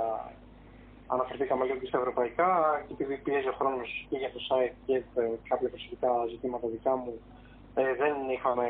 αναφερθήκαμε 1.06 1.64
λίγο 1.64 1.78
και 1.78 1.86
στα 1.86 1.98
ευρωπαϊκά 1.98 2.50
και 2.86 2.92
επειδή 2.96 3.16
πιέζει 3.24 3.48
ο 3.48 3.56
χρόνος 3.60 4.06
και 4.08 4.16
για 4.22 4.30
το 4.34 4.40
site 4.48 4.76
και 4.86 4.96
ε, 4.96 5.22
κάποια 5.50 5.68
προσωπικά 5.68 6.10
ζητήματα 6.32 6.66
δικά 6.68 6.96
μου 6.96 7.14
ε, 7.74 7.94
δεν 8.02 8.14
είχαμε 8.34 8.66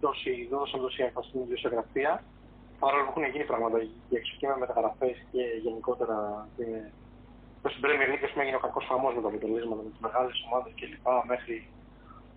τόση, 0.00 0.32
δεν 0.50 0.58
δώσαμε 0.58 0.82
τόση 0.82 1.02
έμφαση 1.02 1.28
στην 1.28 1.40
ιδιοσιογραφία 1.40 2.12
παρόλο 2.82 3.02
που 3.04 3.10
έχουν 3.10 3.30
γίνει 3.32 3.50
πράγματα 3.52 3.78
για 4.08 4.18
έξω 4.20 4.34
και 4.38 4.46
με 4.50 4.56
μεταγραφές 4.62 5.16
και 5.32 5.42
γενικότερα 5.64 6.18
ε, 6.58 6.90
το 7.62 7.68
στην 7.68 7.82
Premier 7.84 8.08
League 8.12 8.24
ας 8.26 8.30
πούμε, 8.30 8.42
έγινε 8.44 8.60
ο 8.60 8.64
κακός 8.66 8.84
χαμός 8.88 9.14
με 9.14 9.22
τα 9.24 9.28
αποτελέσματα 9.32 9.82
με 9.86 9.90
τις 9.92 10.02
μεγάλες 10.06 10.36
ομάδες 10.46 10.72
κλπ. 10.78 11.06
μέχρι 11.32 11.54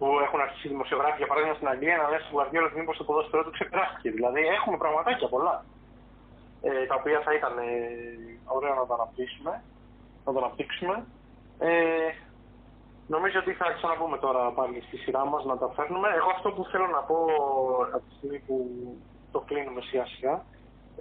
που 0.01 0.09
έχουν 0.25 0.39
αρχίσει 0.45 0.65
οι 0.67 0.73
δημοσιογράφοι, 0.75 1.17
για 1.21 1.29
παράδειγμα 1.31 1.55
στην 1.59 1.71
Αγγλία, 1.73 1.97
να 2.01 2.07
λένε 2.09 2.23
στον 2.23 2.33
Γουαρδιόλα 2.35 2.67
ότι 2.69 2.79
μήπως 2.79 2.97
το 2.97 3.03
ποδόσφαιρό 3.07 3.41
του 3.45 3.55
ξεπεράστηκε. 3.57 4.09
Δηλαδή 4.17 4.41
έχουμε 4.57 4.77
πραγματάκια 4.83 5.27
πολλά. 5.35 5.55
Ε, 6.67 6.85
τα 6.89 6.95
οποία 6.99 7.19
θα 7.25 7.31
ήταν 7.39 7.53
ε, 7.57 7.71
ωραίο 8.57 8.73
να 8.79 8.85
τα 8.89 8.93
αναπτύξουμε, 8.97 9.53
να 10.25 10.29
τα 10.33 10.39
αναπτύξουμε. 10.41 10.95
Ε, 11.69 12.09
νομίζω 13.13 13.37
ότι 13.43 13.51
θα 13.59 13.67
ξαναπούμε 13.77 14.17
τώρα 14.25 14.41
πάλι 14.59 14.77
στη 14.87 14.97
σειρά 15.03 15.23
μας 15.31 15.43
να 15.51 15.55
τα 15.61 15.67
φέρνουμε. 15.75 16.09
Εγώ 16.19 16.29
αυτό 16.35 16.49
που 16.55 16.63
θέλω 16.71 16.87
να 16.97 17.01
πω 17.09 17.17
από 17.95 18.05
τη 18.07 18.13
στιγμή 18.17 18.39
που 18.47 18.57
το 19.33 19.39
κλείνουμε 19.47 19.81
σιγά 19.81 20.05
σιγά, 20.13 20.35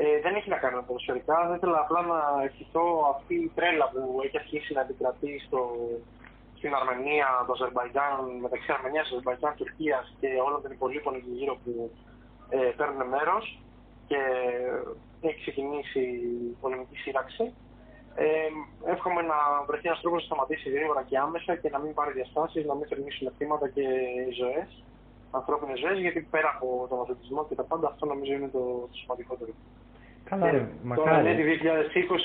ε, 0.03 0.21
δεν 0.25 0.33
έχει 0.39 0.49
να 0.55 0.59
κάνει 0.63 0.77
με 0.77 0.85
ποδοσφαιρικά. 0.87 1.37
Δεν 1.49 1.57
ήθελα 1.57 1.79
απλά 1.85 2.01
να 2.13 2.21
ευχηθώ 2.49 2.85
αυτή 3.15 3.35
η 3.35 3.53
τρέλα 3.57 3.87
που 3.93 4.01
έχει 4.25 4.37
αρχίσει 4.43 4.73
να 4.77 4.81
επικρατεί 4.81 5.33
στο, 5.47 5.61
στην 6.61 6.75
Αρμενία, 6.81 7.29
το 7.47 7.53
Αζερβαϊτζάν, 7.57 8.15
μεταξύ 8.45 8.69
Αρμενίας, 8.77 9.07
Αζερβαϊτζάν, 9.11 9.53
Τουρκίας 9.61 10.05
και 10.21 10.29
όλων 10.47 10.61
των 10.63 10.71
υπολείπων 10.77 11.13
εκεί 11.19 11.33
γύρω 11.41 11.55
που 11.63 11.73
ε, 12.57 12.59
παίρνουν 12.79 13.03
μέρος 13.15 13.45
και 14.09 14.21
έχει 15.29 15.41
ξεκινήσει 15.45 16.01
η 16.01 16.57
πολεμική 16.63 16.97
σύραξη. 17.05 17.45
Ε, 18.15 18.51
εύχομαι 18.95 19.23
να 19.33 19.39
βρεθεί 19.69 19.87
ένας 19.91 20.01
τρόπος 20.01 20.21
να 20.21 20.29
σταματήσει 20.29 20.69
γρήγορα 20.77 21.03
και 21.09 21.19
άμεσα 21.27 21.53
και 21.61 21.71
να 21.75 21.79
μην 21.83 21.93
πάρει 21.99 22.13
διαστάσεις, 22.19 22.63
να 22.71 22.75
μην 22.75 22.87
θερμίσουν 22.91 23.33
θύματα 23.37 23.67
και 23.77 23.85
ζωές, 24.41 24.71
ανθρώπινες 25.39 25.79
ζωές, 25.83 25.99
γιατί 26.05 26.21
πέρα 26.35 26.49
από 26.55 26.87
τον 26.91 27.01
αθλητισμό 27.01 27.41
και 27.49 27.55
τα 27.61 27.65
πάντα 27.71 27.87
αυτό 27.93 28.05
νομίζω 28.07 28.33
είναι 28.33 28.51
το, 28.57 28.63
το 28.91 28.97
σημαντικότερο. 29.03 29.53
Καλά, 30.31 30.51
ρε, 30.51 30.59
Τώρα 30.59 31.23
ναι, 31.23 31.29
μακάρι. 31.29 31.35
τη 31.39 31.45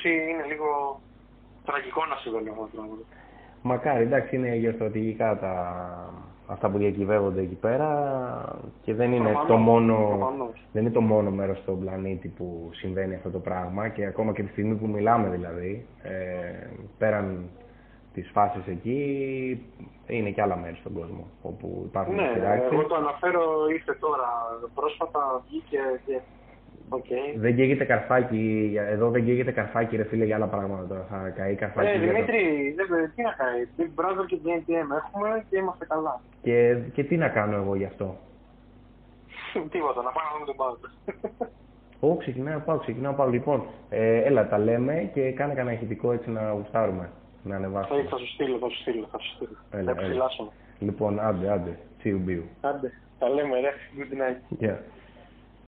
2020 0.03 0.05
είναι 0.31 0.45
λίγο 0.51 0.69
τραγικό 1.65 2.01
να 2.05 2.15
συμβαίνει 2.15 2.49
αυτό 2.49 2.61
το 2.61 2.69
πράγμα. 2.75 2.95
Μακάρι, 3.67 4.03
εντάξει, 4.03 4.35
είναι 4.35 4.55
γεωστρατηγικά 4.55 5.37
τα, 5.37 5.53
αυτά 6.47 6.69
που 6.69 6.77
διακυβεύονται 6.77 7.41
εκεί 7.41 7.55
πέρα 7.55 7.89
και 8.81 8.93
δεν 8.93 9.11
είναι, 9.11 9.23
Προφανώς, 9.29 9.47
το 9.47 9.57
μόνο, 9.57 10.15
προφανώς. 10.17 10.65
δεν 10.71 10.81
είναι 10.83 10.91
το 10.91 11.01
μόνο 11.01 11.29
μέρος 11.31 11.57
στον 11.57 11.79
πλανήτη 11.79 12.27
που 12.27 12.69
συμβαίνει 12.73 13.15
αυτό 13.15 13.29
το 13.29 13.39
πράγμα 13.39 13.87
και 13.87 14.05
ακόμα 14.05 14.31
και 14.33 14.43
τη 14.43 14.49
στιγμή 14.49 14.75
που 14.75 14.87
μιλάμε 14.87 15.29
δηλαδή, 15.29 15.85
ε, 16.03 16.67
πέραν 16.97 17.49
της 18.13 18.29
φάσης 18.33 18.67
εκεί, 18.67 18.99
είναι 20.07 20.29
και 20.29 20.41
άλλα 20.41 20.55
μέρη 20.57 20.75
στον 20.75 20.93
κόσμο 20.93 21.27
όπου 21.41 21.83
υπάρχουν 21.85 22.15
Ναι, 22.15 22.29
συρράξεις. 22.33 22.71
εγώ 22.71 22.85
το 22.85 22.95
αναφέρω 22.95 23.43
ήρθε 23.73 23.93
τώρα. 23.99 24.29
Πρόσφατα 24.75 25.43
βγήκε 25.47 25.79
και... 26.89 26.95
ΟΚ. 26.95 27.39
Δεν 27.39 27.55
καίγεται 27.55 27.83
καρφάκι, 27.83 28.73
εδώ 28.89 29.09
δεν 29.09 29.25
καίγεται 29.25 29.51
καρφάκι 29.51 29.95
ρε 29.95 30.03
φίλε 30.03 30.25
για 30.25 30.35
άλλα 30.35 30.45
πράγματα 30.47 30.87
τώρα, 30.87 31.05
θα 31.09 31.29
καεί 31.29 31.55
καρφάκι. 31.55 31.87
Ε, 31.87 31.91
για 31.97 32.07
το- 32.07 32.13
Δημήτρη, 32.13 32.73
δεν, 32.77 33.11
τι 33.15 33.21
να 33.21 33.31
κάνει. 33.31 33.67
Big 33.77 34.01
Brother 34.01 34.25
και 34.27 34.37
GNTM 34.43 34.89
έχουμε 35.05 35.45
και 35.49 35.57
είμαστε 35.57 35.85
καλά. 35.85 36.21
Και, 36.41 36.77
και 36.93 37.03
τι 37.03 37.17
να 37.17 37.29
κάνω 37.29 37.55
εγώ 37.55 37.75
γι' 37.75 37.85
αυτό; 37.85 38.17
Τίποτα, 39.71 40.01
να 40.01 40.11
πάμε 40.15 40.27
να 40.29 40.33
δούμε 40.33 40.45
τον 40.45 40.55
Πάο. 40.55 40.75
Ω, 42.11 42.17
ξεκινάω 42.17 42.59
πάω, 42.59 42.77
ξεκινάω 42.77 43.13
πάω. 43.13 43.29
Λοιπόν, 43.29 43.63
ε, 43.89 44.17
έλα, 44.23 44.47
τα 44.47 44.57
λέμε 44.57 45.09
και 45.13 45.31
κάνε 45.31 45.53
κανένα 45.53 45.75
ηχητικό 45.75 46.11
έτσι 46.11 46.29
να 46.31 46.51
γουστάρουμε. 46.51 47.09
Να 47.43 47.55
ανεβάσουμε. 47.55 48.03
θα 48.09 48.17
σου 48.17 48.27
στείλω, 48.27 48.57
θα 48.57 48.69
σου 48.69 48.77
στείλω, 48.81 49.07
θα 49.11 49.19
σου 49.19 49.29
στείλω. 49.35 49.57
Έλα, 49.71 49.93
θα 49.93 49.99
έλα. 50.01 50.09
ψηλάσω. 50.09 50.51
Λοιπόν, 50.79 51.19
άντε, 51.19 51.51
άντε. 51.51 51.79
Τσιου 51.97 52.19
μπιου. 52.23 52.43
Άντε, 52.61 52.91
τα 53.19 53.29
λέμε 53.29 53.59
ρε. 53.59 53.71
Good 53.97 54.13
night. 54.21 54.63
Yeah. 54.65 54.77